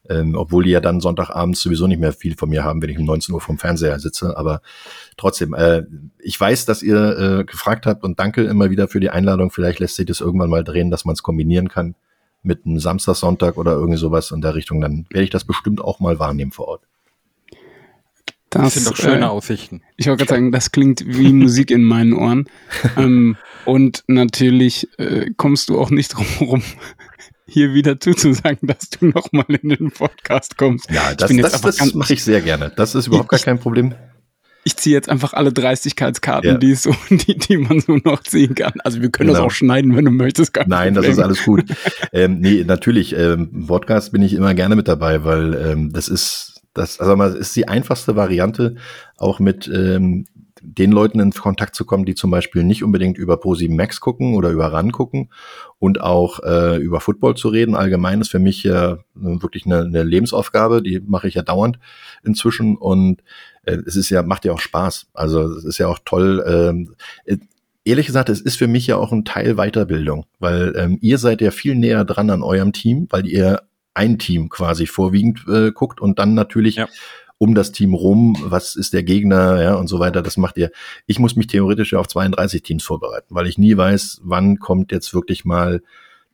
Ähm, 0.08 0.34
obwohl 0.34 0.64
die 0.64 0.70
ja 0.70 0.80
dann 0.80 1.00
Sonntagabends 1.00 1.62
sowieso 1.62 1.86
nicht 1.86 1.98
mehr 1.98 2.12
viel 2.12 2.36
von 2.36 2.50
mir 2.50 2.62
haben, 2.62 2.82
wenn 2.82 2.90
ich 2.90 2.98
um 2.98 3.06
19 3.06 3.34
Uhr 3.34 3.40
vom 3.40 3.56
Fernseher 3.56 3.98
sitze. 3.98 4.36
Aber 4.36 4.60
trotzdem, 5.16 5.54
äh, 5.54 5.84
ich 6.18 6.38
weiß, 6.38 6.66
dass 6.66 6.82
ihr 6.82 7.18
äh, 7.18 7.44
gefragt 7.44 7.86
habt 7.86 8.04
und 8.04 8.20
danke 8.20 8.44
immer 8.44 8.68
wieder 8.68 8.86
für 8.86 9.00
die 9.00 9.08
Einladung. 9.08 9.50
Vielleicht 9.50 9.78
lässt 9.78 9.96
sich 9.96 10.04
das 10.04 10.20
irgendwann 10.20 10.50
mal 10.50 10.62
drehen, 10.62 10.90
dass 10.90 11.06
man 11.06 11.14
es 11.14 11.22
kombinieren 11.22 11.70
kann 11.70 11.94
mit 12.44 12.64
einem 12.66 12.78
Samstag, 12.78 13.16
Sonntag 13.16 13.56
oder 13.56 13.72
irgendwie 13.72 13.98
sowas 13.98 14.30
in 14.30 14.40
der 14.40 14.54
Richtung. 14.54 14.80
Dann 14.80 15.06
werde 15.10 15.24
ich 15.24 15.30
das 15.30 15.44
bestimmt 15.44 15.80
auch 15.80 15.98
mal 16.00 16.18
wahrnehmen 16.18 16.52
vor 16.52 16.68
Ort. 16.68 16.82
Das 18.50 18.74
sind 18.74 18.86
doch 18.86 18.94
schöne 18.96 19.24
äh, 19.26 19.28
Aussichten. 19.28 19.82
Ich 19.96 20.06
wollte 20.06 20.24
gerade 20.26 20.36
sagen, 20.36 20.52
das 20.52 20.70
klingt 20.70 21.04
wie 21.04 21.32
Musik 21.32 21.72
in 21.72 21.82
meinen 21.82 22.12
Ohren. 22.12 22.48
ähm, 22.96 23.36
und 23.64 24.04
natürlich 24.06 24.86
äh, 24.98 25.30
kommst 25.36 25.68
du 25.70 25.80
auch 25.80 25.90
nicht 25.90 26.14
drum 26.14 26.24
herum, 26.38 26.62
hier 27.46 27.74
wieder 27.74 27.98
zuzusagen, 27.98 28.68
dass 28.68 28.90
du 28.90 29.06
nochmal 29.06 29.46
in 29.48 29.70
den 29.70 29.90
Podcast 29.90 30.56
kommst. 30.56 30.88
Ja, 30.90 31.14
das, 31.14 31.34
das, 31.34 31.60
das 31.62 31.94
mache 31.94 32.12
ich 32.12 32.22
sehr 32.22 32.40
gerne. 32.42 32.72
Das 32.76 32.94
ist 32.94 33.08
überhaupt 33.08 33.28
gar 33.28 33.38
Ich- 33.38 33.44
kein 33.44 33.58
Problem. 33.58 33.94
Ich 34.64 34.76
ziehe 34.76 34.94
jetzt 34.94 35.08
einfach 35.10 35.34
alle 35.34 35.52
Dreistigkeitskarten, 35.52 36.52
Ja. 36.52 36.58
die, 36.58 36.74
so, 36.74 36.94
die, 37.10 37.36
die 37.36 37.56
man 37.58 37.80
so 37.80 37.98
noch 38.02 38.22
ziehen 38.22 38.54
kann. 38.54 38.72
Also 38.82 39.02
wir 39.02 39.10
können 39.10 39.28
das 39.28 39.36
Genau. 39.36 39.46
auch 39.48 39.52
schneiden, 39.52 39.94
wenn 39.96 40.04
du 40.06 40.10
möchtest. 40.10 40.58
Nein, 40.66 40.94
das 40.94 41.06
ist 41.06 41.18
alles 41.18 41.44
gut. 41.44 41.64
ähm, 42.12 42.40
nee, 42.40 42.64
natürlich, 42.66 43.14
ähm, 43.16 43.66
Podcast 43.66 44.12
bin 44.12 44.22
ich 44.22 44.32
immer 44.34 44.54
gerne 44.54 44.74
mit 44.76 44.88
dabei, 44.88 45.24
weil 45.24 45.54
ähm, 45.54 45.92
das 45.92 46.08
ist, 46.08 46.62
das, 46.72 46.98
also 46.98 47.14
mal, 47.14 47.34
ist 47.34 47.54
die 47.56 47.68
einfachste 47.68 48.16
Variante, 48.16 48.76
auch 49.18 49.38
mit 49.38 49.70
ähm, 49.72 50.24
den 50.66 50.92
Leuten 50.92 51.20
in 51.20 51.30
Kontakt 51.30 51.74
zu 51.74 51.84
kommen, 51.84 52.06
die 52.06 52.14
zum 52.14 52.30
Beispiel 52.30 52.64
nicht 52.64 52.82
unbedingt 52.82 53.18
über 53.18 53.34
Pro7 53.34 53.74
Max 53.76 54.00
gucken 54.00 54.34
oder 54.34 54.50
über 54.50 54.72
RAN 54.72 54.92
gucken 54.92 55.28
und 55.78 56.00
auch 56.00 56.40
äh, 56.42 56.76
über 56.78 57.00
Football 57.00 57.36
zu 57.36 57.48
reden. 57.48 57.74
Allgemein 57.74 58.22
ist 58.22 58.30
für 58.30 58.38
mich 58.38 58.62
ja 58.62 58.96
wirklich 59.14 59.66
eine, 59.66 59.80
eine 59.82 60.02
Lebensaufgabe, 60.04 60.80
die 60.82 61.00
mache 61.06 61.28
ich 61.28 61.34
ja 61.34 61.42
dauernd 61.42 61.78
inzwischen 62.22 62.76
und 62.76 63.20
äh, 63.66 63.78
es 63.86 63.96
ist 63.96 64.10
ja, 64.10 64.22
macht 64.22 64.44
ja 64.44 64.52
auch 64.52 64.60
Spaß. 64.60 65.06
Also 65.14 65.42
es 65.52 65.64
ist 65.64 65.78
ja 65.78 65.88
auch 65.88 65.98
toll. 66.04 66.44
Ähm, 66.46 66.94
äh, 67.24 67.36
ehrlich 67.84 68.06
gesagt, 68.06 68.28
es 68.28 68.40
ist 68.40 68.56
für 68.56 68.66
mich 68.68 68.86
ja 68.86 68.96
auch 68.96 69.12
ein 69.12 69.24
Teil 69.24 69.56
Weiterbildung, 69.56 70.26
weil 70.38 70.74
ähm, 70.76 70.98
ihr 71.00 71.18
seid 71.18 71.40
ja 71.40 71.50
viel 71.50 71.74
näher 71.74 72.04
dran 72.04 72.30
an 72.30 72.42
eurem 72.42 72.72
Team, 72.72 73.06
weil 73.10 73.26
ihr 73.26 73.62
ein 73.94 74.18
Team 74.18 74.48
quasi 74.48 74.86
vorwiegend 74.86 75.44
äh, 75.48 75.70
guckt 75.70 76.00
und 76.00 76.18
dann 76.18 76.34
natürlich 76.34 76.76
Ja. 76.76 76.88
um 77.38 77.54
das 77.54 77.72
Team 77.72 77.94
rum, 77.94 78.36
was 78.40 78.74
ist 78.74 78.92
der 78.92 79.02
Gegner, 79.02 79.62
ja, 79.62 79.74
und 79.74 79.86
so 79.88 79.98
weiter, 79.98 80.22
das 80.22 80.36
macht 80.36 80.56
ihr. 80.56 80.70
Ich 81.06 81.18
muss 81.18 81.36
mich 81.36 81.46
theoretisch 81.46 81.92
ja 81.92 81.98
auf 81.98 82.08
32 82.08 82.62
Teams 82.62 82.84
vorbereiten, 82.84 83.34
weil 83.34 83.46
ich 83.46 83.58
nie 83.58 83.76
weiß, 83.76 84.20
wann 84.24 84.58
kommt 84.58 84.90
jetzt 84.92 85.14
wirklich 85.14 85.44
mal 85.44 85.82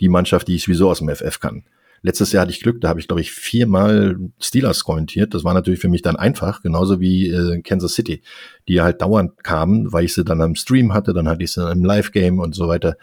die 0.01 0.09
Mannschaft, 0.09 0.49
die 0.49 0.55
ich 0.57 0.63
sowieso 0.65 0.89
aus 0.89 1.01
dem 1.01 1.09
FF 1.15 1.41
kann. 1.41 1.65
Letztes 2.03 2.33
Jahr 2.33 2.43
hatte 2.43 2.53
ich 2.53 2.61
Glück, 2.61 2.81
da 2.81 2.89
habe 2.89 3.01
ich, 3.01 3.09
glaube 3.09 3.21
ich, 3.21 3.31
viermal 3.31 4.17
Steelers 4.39 4.85
kommentiert. 4.85 5.35
Das 5.35 5.45
war 5.45 5.53
natürlich 5.53 5.81
für 5.81 5.89
mich 5.89 6.03
dann 6.03 6.17
einfach, 6.17 6.63
genauso 6.63 6.99
wie 6.99 7.29
äh, 7.29 7.61
Kansas 7.61 7.95
City, 7.95 8.23
die 8.69 8.81
halt 8.81 9.03
dauernd 9.03 9.45
kamen, 9.45 9.93
weil 9.93 10.05
ich 10.05 10.15
sie 10.15 10.25
dann 10.25 10.41
am 10.41 10.55
Stream 10.55 10.95
hatte, 10.95 11.13
dann 11.13 11.29
hatte 11.29 11.45
ich 11.45 11.53
sie 11.53 11.71
im 11.71 11.85
Live-Game 11.85 12.39
und 12.39 12.55
so 12.55 12.69
weiter. 12.69 12.97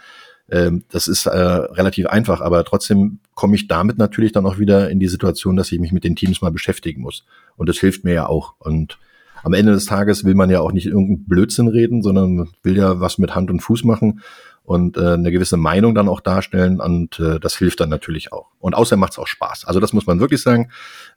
Ähm, 0.49 0.84
das 0.90 1.07
ist 1.07 1.28
äh, 1.28 1.30
relativ 1.30 2.07
einfach, 2.07 2.41
aber 2.41 2.64
trotzdem 2.64 3.19
komme 3.36 3.56
ich 3.56 3.68
damit 3.68 3.99
natürlich 3.99 4.32
dann 4.32 4.45
auch 4.45 4.57
wieder 4.57 4.90
in 4.90 4.99
die 4.99 5.07
Situation, 5.07 5.56
dass 5.56 5.72
ich 5.72 5.80
mich 5.80 5.91
mit 5.91 6.03
den 6.03 6.15
Teams 6.15 6.41
mal 6.41 6.52
beschäftigen 6.52 7.02
muss. 7.02 7.24
Und 7.56 7.69
das 7.69 7.78
hilft 7.78 8.03
mir 8.03 8.14
ja 8.14 8.28
auch. 8.28 8.56
Und 8.57 8.98
am 9.44 9.53
Ende 9.53 9.74
des 9.74 9.86
Tages 9.86 10.24
will 10.24 10.34
man 10.34 10.49
ja 10.49 10.61
auch 10.61 10.72
nicht 10.72 10.88
irgendeinen 10.88 11.26
Blödsinn 11.26 11.68
reden, 11.68 12.02
sondern 12.02 12.49
will 12.64 12.78
ja 12.78 12.99
was 12.99 13.19
mit 13.19 13.36
Hand 13.36 13.52
und 13.52 13.60
Fuß 13.60 13.84
machen 13.84 14.22
und 14.68 14.98
äh, 14.98 15.14
eine 15.14 15.31
gewisse 15.31 15.56
Meinung 15.56 15.95
dann 15.95 16.10
auch 16.10 16.19
darstellen 16.19 16.81
und 16.81 17.22
äh, 17.22 17.39
das 17.39 17.56
hilft 17.56 17.80
dann 17.80 17.88
natürlich 17.88 18.34
auch. 18.34 18.48
Und 18.60 18.76
außerdem 18.76 18.99
macht 18.99 19.14
es 19.14 19.18
auch 19.18 19.26
Spaß. 19.26 19.64
Also 19.64 19.80
das 19.80 19.94
muss 19.94 20.06
man 20.07 20.19
wirklich 20.19 20.41
sagen. 20.41 20.72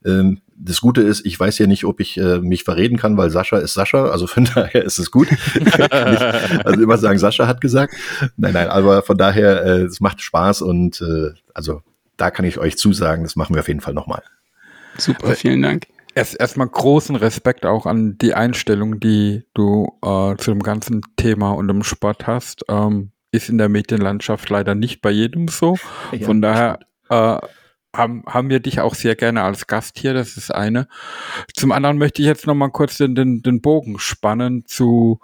Ähm, 0.05 0.41
das 0.57 0.81
Gute 0.81 1.01
ist, 1.01 1.27
ich 1.27 1.39
weiß 1.41 1.59
ja 1.59 1.67
nicht, 1.67 1.85
ob 1.85 1.99
ich 1.99 2.17
äh, 2.17 2.39
mich 2.39 2.63
verreden 2.63 2.97
kann, 2.97 3.17
weil 3.17 3.29
Sascha 3.29 3.59
ist 3.59 3.75
Sascha, 3.75 4.05
also 4.05 4.29
von 4.29 4.45
daher 4.55 4.85
ist 4.85 5.01
es 5.01 5.11
gut. 5.11 5.33
nicht, 5.33 5.81
also 5.93 6.81
immer 6.81 6.97
sagen, 6.97 7.19
Sascha 7.19 7.49
hat 7.49 7.61
gesagt. 7.61 7.93
Nein, 8.37 8.53
nein, 8.53 8.69
aber 8.69 9.03
von 9.03 9.19
daher, 9.19 9.65
äh, 9.65 9.81
es 9.81 10.01
macht 10.01 10.23
Spaß 10.23 10.63
und 10.63 11.01
äh, 11.01 11.33
also 11.53 11.83
da 12.17 12.31
kann 12.31 12.45
ich 12.45 12.57
euch 12.59 12.79
zusagen, 12.79 13.25
das 13.25 13.35
machen 13.35 13.57
wir 13.57 13.63
auf 13.63 13.69
jeden 13.69 13.81
Fall 13.81 13.95
nochmal. 13.95 14.23
Super, 14.97 15.35
vielen 15.35 15.63
Dank. 15.63 15.89
Erst 16.15 16.39
erstmal 16.39 16.69
großen 16.69 17.17
Respekt 17.17 17.67
auch 17.67 17.87
an 17.87 18.17
die 18.17 18.33
Einstellung, 18.35 19.01
die 19.01 19.43
du 19.55 19.99
äh, 20.05 20.37
zu 20.37 20.53
dem 20.53 20.63
ganzen 20.63 21.01
Thema 21.17 21.51
und 21.51 21.67
dem 21.67 21.83
Sport 21.83 22.29
hast. 22.29 22.65
Ähm, 22.69 23.11
ist 23.33 23.49
in 23.49 23.59
der 23.59 23.69
Medienlandschaft 23.69 24.49
leider 24.49 24.75
nicht 24.75 25.01
bei 25.01 25.11
jedem 25.11 25.49
so. 25.49 25.77
Ja, 26.13 26.27
Von 26.27 26.43
daher 26.43 26.81
äh, 27.09 27.39
haben, 27.95 28.25
haben 28.27 28.51
wir 28.51 28.61
dich 28.61 28.81
auch 28.81 28.95
sehr 28.95 29.17
gerne 29.17 29.43
als 29.43 29.67
Gast 29.67 29.99
hier, 29.99 30.15
das 30.15 30.37
ist 30.37 30.55
eine. 30.55 30.89
Zum 31.55 31.73
anderen 31.73 31.99
möchte 31.99 32.23
ich 32.23 32.29
jetzt 32.29 32.47
noch 32.47 32.55
mal 32.55 32.71
kurz 32.71 32.99
den, 32.99 33.15
den, 33.15 33.43
den 33.43 33.61
Bogen 33.61 33.99
spannen 33.99 34.65
zu 34.67 35.21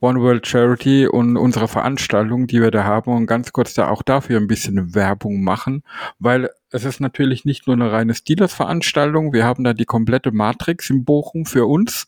One 0.00 0.20
World 0.20 0.46
Charity 0.46 1.06
und 1.06 1.38
unserer 1.38 1.68
Veranstaltung, 1.68 2.46
die 2.46 2.60
wir 2.60 2.70
da 2.70 2.84
haben 2.84 3.10
und 3.10 3.26
ganz 3.26 3.52
kurz 3.52 3.72
da 3.72 3.88
auch 3.88 4.02
dafür 4.02 4.38
ein 4.38 4.46
bisschen 4.46 4.94
Werbung 4.94 5.42
machen, 5.42 5.82
weil 6.18 6.50
es 6.70 6.84
ist 6.84 7.00
natürlich 7.00 7.44
nicht 7.46 7.66
nur 7.66 7.74
eine 7.74 7.90
reine 7.90 8.14
Steelers-Veranstaltung, 8.14 9.32
wir 9.32 9.44
haben 9.44 9.64
da 9.64 9.72
die 9.72 9.86
komplette 9.86 10.30
Matrix 10.30 10.90
in 10.90 11.04
Bochum 11.04 11.46
für 11.46 11.64
uns. 11.66 12.06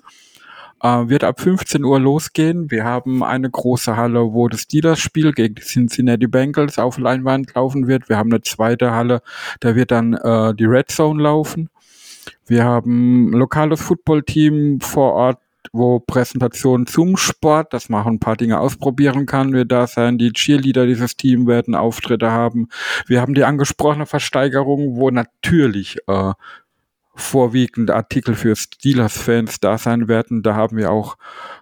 Äh, 0.82 1.08
wird 1.08 1.24
ab 1.24 1.40
15 1.40 1.84
Uhr 1.84 1.98
losgehen. 1.98 2.70
Wir 2.70 2.84
haben 2.84 3.22
eine 3.22 3.48
große 3.48 3.96
Halle, 3.96 4.32
wo 4.34 4.48
das 4.48 4.62
Steelers-Spiel 4.62 5.32
gegen 5.32 5.54
die 5.54 5.62
Cincinnati 5.62 6.26
Bengals 6.26 6.78
auf 6.78 6.98
Leinwand 6.98 7.54
laufen 7.54 7.86
wird. 7.86 8.08
Wir 8.10 8.18
haben 8.18 8.30
eine 8.30 8.42
zweite 8.42 8.90
Halle, 8.92 9.22
da 9.60 9.74
wird 9.74 9.90
dann 9.90 10.12
äh, 10.14 10.54
die 10.54 10.66
Red 10.66 10.90
Zone 10.90 11.22
laufen. 11.22 11.70
Wir 12.46 12.64
haben 12.64 13.30
ein 13.30 13.32
lokales 13.32 13.80
Footballteam 13.80 14.80
vor 14.80 15.14
Ort, 15.14 15.38
wo 15.72 15.98
Präsentationen 15.98 16.86
zum 16.86 17.16
Sport, 17.16 17.72
dass 17.72 17.88
man 17.88 18.02
auch 18.02 18.06
ein 18.06 18.20
paar 18.20 18.36
Dinge 18.36 18.60
ausprobieren 18.60 19.24
kann, 19.26 19.52
wird 19.52 19.72
da 19.72 19.86
sein. 19.86 20.18
Die 20.18 20.32
Cheerleader 20.32 20.86
dieses 20.86 21.16
Team 21.16 21.46
werden 21.46 21.74
Auftritte 21.74 22.30
haben. 22.30 22.68
Wir 23.06 23.20
haben 23.22 23.34
die 23.34 23.44
angesprochene 23.44 24.06
Versteigerung, 24.06 24.96
wo 24.96 25.10
natürlich 25.10 25.96
äh, 26.06 26.32
vorwiegend 27.16 27.90
Artikel 27.90 28.34
für 28.34 28.54
Steelers-Fans 28.54 29.58
da 29.60 29.78
sein 29.78 30.06
werden. 30.06 30.42
Da 30.42 30.54
haben 30.54 30.76
wir 30.76 30.90
auch 30.92 31.16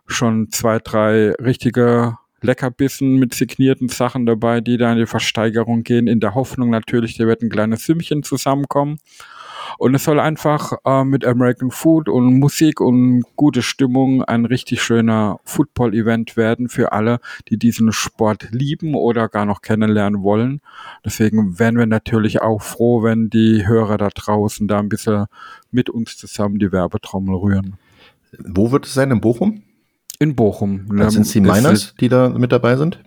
schon 0.06 0.50
zwei, 0.50 0.78
drei 0.78 1.30
richtige 1.32 2.18
Leckerbissen 2.42 3.16
mit 3.16 3.34
signierten 3.34 3.88
Sachen 3.88 4.26
dabei, 4.26 4.60
die 4.60 4.76
da 4.76 4.92
in 4.92 4.98
die 4.98 5.06
Versteigerung 5.06 5.82
gehen, 5.82 6.06
in 6.06 6.20
der 6.20 6.34
Hoffnung 6.34 6.70
natürlich, 6.70 7.16
da 7.16 7.26
wird 7.26 7.42
ein 7.42 7.48
kleines 7.48 7.86
Sümmchen 7.86 8.22
zusammenkommen. 8.22 8.98
Und 9.78 9.94
es 9.94 10.04
soll 10.04 10.20
einfach 10.20 10.72
äh, 10.84 11.04
mit 11.04 11.24
American 11.24 11.70
Food 11.70 12.08
und 12.08 12.38
Musik 12.38 12.80
und 12.80 13.22
gute 13.36 13.62
Stimmung 13.62 14.22
ein 14.22 14.44
richtig 14.44 14.82
schöner 14.82 15.38
Football-Event 15.44 16.36
werden 16.36 16.68
für 16.68 16.92
alle, 16.92 17.20
die 17.48 17.58
diesen 17.58 17.92
Sport 17.92 18.48
lieben 18.52 18.94
oder 18.94 19.28
gar 19.28 19.44
noch 19.44 19.62
kennenlernen 19.62 20.22
wollen. 20.22 20.60
Deswegen 21.04 21.58
wären 21.58 21.76
wir 21.76 21.86
natürlich 21.86 22.42
auch 22.42 22.62
froh, 22.62 23.02
wenn 23.02 23.30
die 23.30 23.66
Hörer 23.66 23.98
da 23.98 24.08
draußen 24.08 24.68
da 24.68 24.78
ein 24.78 24.88
bisschen 24.88 25.26
mit 25.70 25.90
uns 25.90 26.16
zusammen 26.16 26.58
die 26.58 26.72
Werbetrommel 26.72 27.34
rühren. 27.36 27.76
Wo 28.38 28.70
wird 28.72 28.86
es 28.86 28.94
sein? 28.94 29.10
In 29.10 29.20
Bochum? 29.20 29.62
In 30.18 30.34
Bochum. 30.34 30.86
Das 30.96 31.14
sind 31.14 31.32
die 31.34 31.38
Ähm, 31.38 31.44
Miners, 31.44 31.94
die 32.00 32.08
da 32.08 32.28
mit 32.28 32.52
dabei 32.52 32.76
sind? 32.76 33.00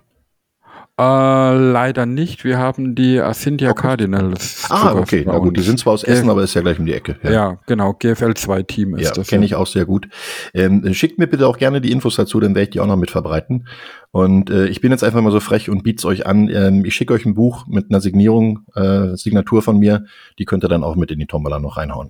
Äh, 0.99 1.03
leider 1.03 2.07
nicht. 2.07 2.43
Wir 2.43 2.57
haben 2.57 2.95
die 2.95 3.19
Asindia 3.19 3.69
okay. 3.69 3.81
Cardinals. 3.81 4.65
Ah, 4.69 4.95
okay. 4.95 5.23
Na 5.27 5.37
gut, 5.37 5.55
die 5.55 5.61
sind 5.61 5.77
zwar 5.77 5.93
aus 5.93 6.03
Essen, 6.03 6.27
aber 6.27 6.41
ist 6.41 6.55
ja 6.55 6.61
gleich 6.61 6.79
um 6.79 6.87
die 6.87 6.93
Ecke. 6.93 7.19
Ja, 7.21 7.31
ja 7.31 7.59
genau. 7.67 7.93
GFL 7.93 8.33
2 8.33 8.63
Team 8.63 8.95
ist 8.95 9.05
ja, 9.05 9.11
das. 9.11 9.27
Kenne 9.27 9.45
ich 9.45 9.53
auch 9.53 9.67
sehr 9.67 9.85
gut. 9.85 10.09
Ähm, 10.55 10.91
schickt 10.95 11.19
mir 11.19 11.27
bitte 11.27 11.47
auch 11.47 11.59
gerne 11.59 11.81
die 11.81 11.91
Infos 11.91 12.15
dazu, 12.15 12.39
dann 12.39 12.55
werde 12.55 12.63
ich 12.63 12.69
die 12.71 12.79
auch 12.79 12.87
noch 12.87 12.95
mit 12.95 13.11
verbreiten. 13.11 13.67
Und 14.09 14.49
äh, 14.49 14.67
ich 14.69 14.81
bin 14.81 14.91
jetzt 14.91 15.03
einfach 15.03 15.21
mal 15.21 15.31
so 15.31 15.39
frech 15.39 15.69
und 15.69 15.83
biet's 15.83 16.03
euch 16.03 16.25
an. 16.25 16.49
Ähm, 16.49 16.83
ich 16.83 16.95
schicke 16.95 17.13
euch 17.13 17.27
ein 17.27 17.35
Buch 17.35 17.67
mit 17.67 17.91
einer 17.91 18.01
Signierung, 18.01 18.61
äh, 18.73 19.15
Signatur 19.15 19.61
von 19.61 19.77
mir. 19.77 20.05
Die 20.39 20.45
könnt 20.45 20.65
ihr 20.65 20.69
dann 20.69 20.83
auch 20.83 20.95
mit 20.95 21.11
in 21.11 21.19
die 21.19 21.27
Tombola 21.27 21.59
noch 21.59 21.77
reinhauen. 21.77 22.09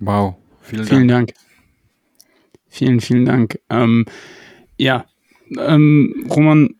Wow. 0.00 0.34
Vielen, 0.60 0.84
vielen 0.84 1.08
Dank. 1.08 1.28
Dank. 1.28 1.38
Vielen, 2.68 3.00
vielen 3.00 3.24
Dank. 3.24 3.58
Ähm, 3.70 4.04
ja, 4.76 5.06
ähm, 5.58 6.26
Roman, 6.28 6.74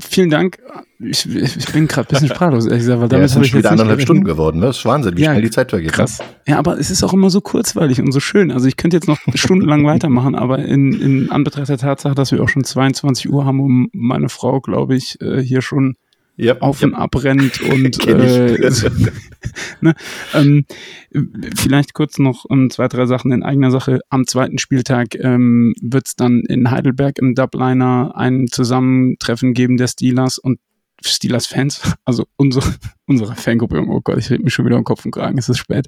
vielen 0.00 0.30
Dank. 0.30 0.58
Ich, 0.98 1.26
ich 1.26 1.72
bin 1.72 1.88
gerade 1.88 2.08
ein 2.08 2.12
bisschen 2.12 2.28
sprachlos, 2.28 2.66
ehrlich 2.66 2.80
gesagt, 2.80 3.00
weil 3.00 3.08
damit 3.08 3.22
ja, 3.22 3.26
es 3.26 3.32
sind 3.32 3.46
schon 3.46 3.58
wieder 3.58 3.70
anderthalb 3.70 4.00
Stunden 4.02 4.24
geworden. 4.24 4.60
Ne? 4.60 4.66
Das 4.66 4.78
ist 4.78 4.84
Wahnsinn, 4.84 5.16
wie 5.16 5.22
ja, 5.22 5.30
schnell 5.30 5.42
die 5.42 5.50
Zeit 5.50 5.70
vergeht. 5.70 5.90
Ne? 5.90 5.96
Krass. 5.96 6.18
Ja, 6.46 6.58
aber 6.58 6.78
es 6.78 6.90
ist 6.90 7.02
auch 7.02 7.12
immer 7.12 7.30
so 7.30 7.40
kurzweilig 7.40 8.00
und 8.00 8.12
so 8.12 8.20
schön. 8.20 8.50
Also 8.50 8.66
ich 8.66 8.76
könnte 8.76 8.96
jetzt 8.96 9.08
noch 9.08 9.18
stundenlang 9.34 9.84
weitermachen, 9.86 10.34
aber 10.34 10.58
in, 10.58 10.92
in 11.00 11.30
Anbetracht 11.30 11.68
der 11.68 11.78
Tatsache, 11.78 12.14
dass 12.14 12.32
wir 12.32 12.42
auch 12.42 12.48
schon 12.48 12.64
22 12.64 13.30
Uhr 13.30 13.44
haben 13.44 13.60
und 13.60 13.88
meine 13.92 14.28
Frau, 14.28 14.60
glaube 14.60 14.94
ich, 14.96 15.20
äh, 15.20 15.42
hier 15.42 15.62
schon 15.62 15.96
yep, 16.40 16.62
auf 16.62 16.82
yep. 16.82 16.90
und 16.90 16.94
ab 16.94 17.22
rennt 17.22 17.60
und 17.70 18.06
äh, 18.06 18.70
ne, 19.80 19.94
ähm, 20.34 20.64
vielleicht 21.56 21.94
kurz 21.94 22.18
noch 22.18 22.44
um, 22.44 22.62
ähm, 22.62 22.70
zwei, 22.70 22.88
drei 22.88 23.06
Sachen 23.06 23.32
in 23.32 23.42
eigener 23.42 23.70
Sache. 23.70 24.00
Am 24.08 24.26
zweiten 24.26 24.58
Spieltag 24.58 25.14
ähm, 25.16 25.74
wird 25.80 26.08
es 26.08 26.16
dann 26.16 26.40
in 26.40 26.70
Heidelberg 26.70 27.18
im 27.18 27.34
Dubliner 27.34 28.12
ein 28.14 28.48
Zusammentreffen 28.48 29.54
geben 29.54 29.76
der 29.76 29.88
Steelers 29.88 30.38
und 30.38 30.58
Steelers-Fans, 31.02 31.80
also 32.04 32.26
unsere, 32.36 32.74
unsere 33.06 33.34
Fangruppe, 33.34 33.82
oh 33.86 34.00
Gott, 34.00 34.18
ich 34.18 34.30
rede 34.30 34.42
mich 34.42 34.54
schon 34.54 34.66
wieder 34.66 34.76
um 34.76 34.84
Kopf 34.84 35.04
und 35.04 35.12
Kragen, 35.12 35.38
es 35.38 35.48
ist 35.48 35.58
spät. 35.58 35.86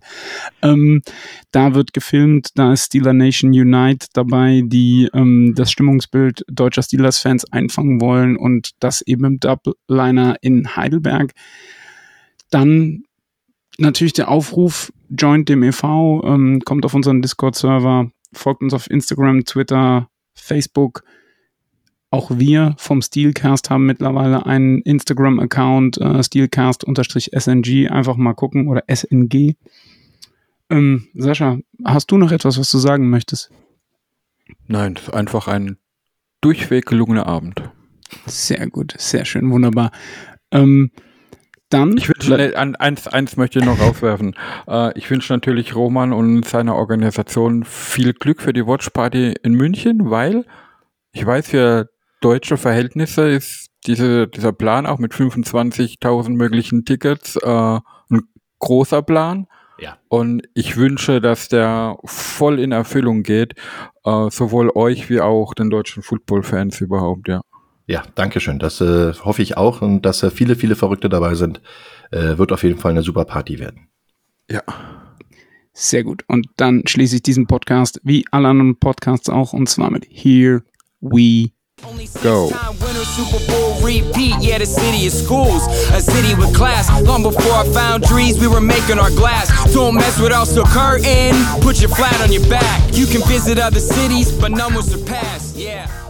Ähm, 0.62 1.02
da 1.50 1.74
wird 1.74 1.92
gefilmt, 1.92 2.50
da 2.54 2.72
ist 2.72 2.86
Steeler 2.86 3.12
Nation 3.12 3.50
Unite 3.50 4.08
dabei, 4.12 4.62
die 4.64 5.08
ähm, 5.14 5.54
das 5.54 5.70
Stimmungsbild 5.70 6.44
deutscher 6.48 6.82
Steelers-Fans 6.82 7.52
einfangen 7.52 8.00
wollen 8.00 8.36
und 8.36 8.70
das 8.80 9.02
eben 9.02 9.24
im 9.24 9.40
Dubliner 9.40 10.36
in 10.40 10.76
Heidelberg. 10.76 11.32
Dann 12.50 13.04
natürlich 13.78 14.12
der 14.12 14.30
Aufruf, 14.30 14.92
joint 15.08 15.48
dem 15.48 15.62
e.V., 15.62 16.22
ähm, 16.24 16.60
kommt 16.64 16.84
auf 16.84 16.94
unseren 16.94 17.22
Discord-Server, 17.22 18.10
folgt 18.32 18.62
uns 18.62 18.74
auf 18.74 18.90
Instagram, 18.90 19.44
Twitter, 19.44 20.08
Facebook, 20.34 21.02
auch 22.12 22.30
wir 22.30 22.74
vom 22.76 23.00
Steelcast 23.00 23.70
haben 23.70 23.86
mittlerweile 23.86 24.44
einen 24.44 24.82
Instagram-Account, 24.82 25.96
äh, 25.98 26.22
Steelcast-SNG, 26.22 27.88
einfach 27.88 28.16
mal 28.16 28.34
gucken, 28.34 28.68
oder 28.68 28.84
SNG. 28.86 29.56
Ähm, 30.68 31.08
Sascha, 31.14 31.58
hast 31.84 32.10
du 32.10 32.18
noch 32.18 32.30
etwas, 32.30 32.58
was 32.58 32.70
du 32.70 32.76
sagen 32.76 33.08
möchtest? 33.08 33.50
Nein, 34.66 34.98
einfach 35.10 35.48
ein 35.48 35.78
durchweg 36.42 36.84
gelungener 36.84 37.26
Abend. 37.26 37.62
Sehr 38.26 38.68
gut, 38.68 38.94
sehr 38.98 39.24
schön, 39.24 39.50
wunderbar. 39.50 39.90
Ähm, 40.50 40.90
dann. 41.70 41.96
Ich 41.96 42.10
wünsche, 42.10 42.58
eins, 42.78 43.08
eins 43.08 43.38
möchte 43.38 43.60
ich 43.60 43.64
noch 43.64 43.80
aufwerfen. 43.80 44.36
Äh, 44.68 44.98
ich 44.98 45.10
wünsche 45.10 45.32
natürlich 45.32 45.74
Roman 45.74 46.12
und 46.12 46.44
seiner 46.44 46.74
Organisation 46.74 47.64
viel 47.64 48.12
Glück 48.12 48.42
für 48.42 48.52
die 48.52 48.66
Watch 48.66 48.90
Party 48.90 49.34
in 49.42 49.54
München, 49.54 50.10
weil 50.10 50.44
ich 51.12 51.24
weiß, 51.24 51.54
wir 51.54 51.88
deutsche 52.24 52.56
Verhältnisse 52.56 53.28
ist 53.28 53.68
diese, 53.86 54.28
dieser 54.28 54.52
Plan 54.52 54.86
auch 54.86 54.98
mit 54.98 55.12
25.000 55.12 56.30
möglichen 56.30 56.84
Tickets 56.84 57.36
äh, 57.36 57.48
ein 57.48 58.22
großer 58.58 59.02
Plan. 59.02 59.46
Ja. 59.78 59.98
Und 60.08 60.42
ich 60.54 60.76
wünsche, 60.76 61.20
dass 61.20 61.48
der 61.48 61.96
voll 62.04 62.60
in 62.60 62.72
Erfüllung 62.72 63.22
geht, 63.22 63.54
äh, 64.04 64.30
sowohl 64.30 64.70
euch 64.74 65.10
wie 65.10 65.20
auch 65.20 65.54
den 65.54 65.70
deutschen 65.70 66.02
Football-Fans 66.02 66.80
überhaupt, 66.80 67.28
ja. 67.28 67.40
Ja, 67.86 68.04
danke 68.14 68.38
schön. 68.38 68.60
Das 68.60 68.80
äh, 68.80 69.12
hoffe 69.12 69.42
ich 69.42 69.56
auch 69.56 69.82
und 69.82 70.02
dass 70.02 70.22
äh, 70.22 70.30
viele, 70.30 70.54
viele 70.54 70.76
Verrückte 70.76 71.08
dabei 71.08 71.34
sind. 71.34 71.60
Äh, 72.12 72.38
wird 72.38 72.52
auf 72.52 72.62
jeden 72.62 72.78
Fall 72.78 72.92
eine 72.92 73.02
super 73.02 73.24
Party 73.24 73.58
werden. 73.58 73.88
Ja. 74.48 74.62
Sehr 75.72 76.04
gut. 76.04 76.22
Und 76.28 76.46
dann 76.56 76.84
schließe 76.86 77.16
ich 77.16 77.22
diesen 77.22 77.46
Podcast 77.46 78.00
wie 78.04 78.24
alle 78.30 78.48
anderen 78.48 78.78
Podcasts 78.78 79.28
auch 79.28 79.52
und 79.52 79.68
zwar 79.68 79.90
mit 79.90 80.06
Here 80.08 80.62
We 81.00 81.50
Go. 82.22 82.50
Super 83.12 83.44
Bowl 83.46 83.80
repeat, 83.82 84.36
yeah, 84.40 84.58
the 84.58 84.66
city 84.66 85.06
of 85.06 85.12
schools, 85.12 85.66
a 85.92 86.00
city 86.00 86.34
with 86.34 86.54
class. 86.54 86.88
Long 87.02 87.22
before 87.22 87.52
I 87.52 87.68
found 87.72 88.04
trees, 88.04 88.40
we 88.40 88.46
were 88.46 88.60
making 88.60 88.98
our 88.98 89.10
glass. 89.10 89.50
Don't 89.74 89.94
mess 89.96 90.18
with 90.20 90.32
us, 90.32 90.54
so 90.54 90.64
curtain, 90.64 91.34
put 91.60 91.80
your 91.80 91.90
flat 91.90 92.18
on 92.22 92.32
your 92.32 92.48
back. 92.48 92.94
You 92.94 93.06
can 93.06 93.20
visit 93.28 93.58
other 93.58 93.80
cities, 93.80 94.32
but 94.32 94.50
none 94.50 94.74
will 94.74 94.82
surpass, 94.82 95.54
yeah. 95.56 96.01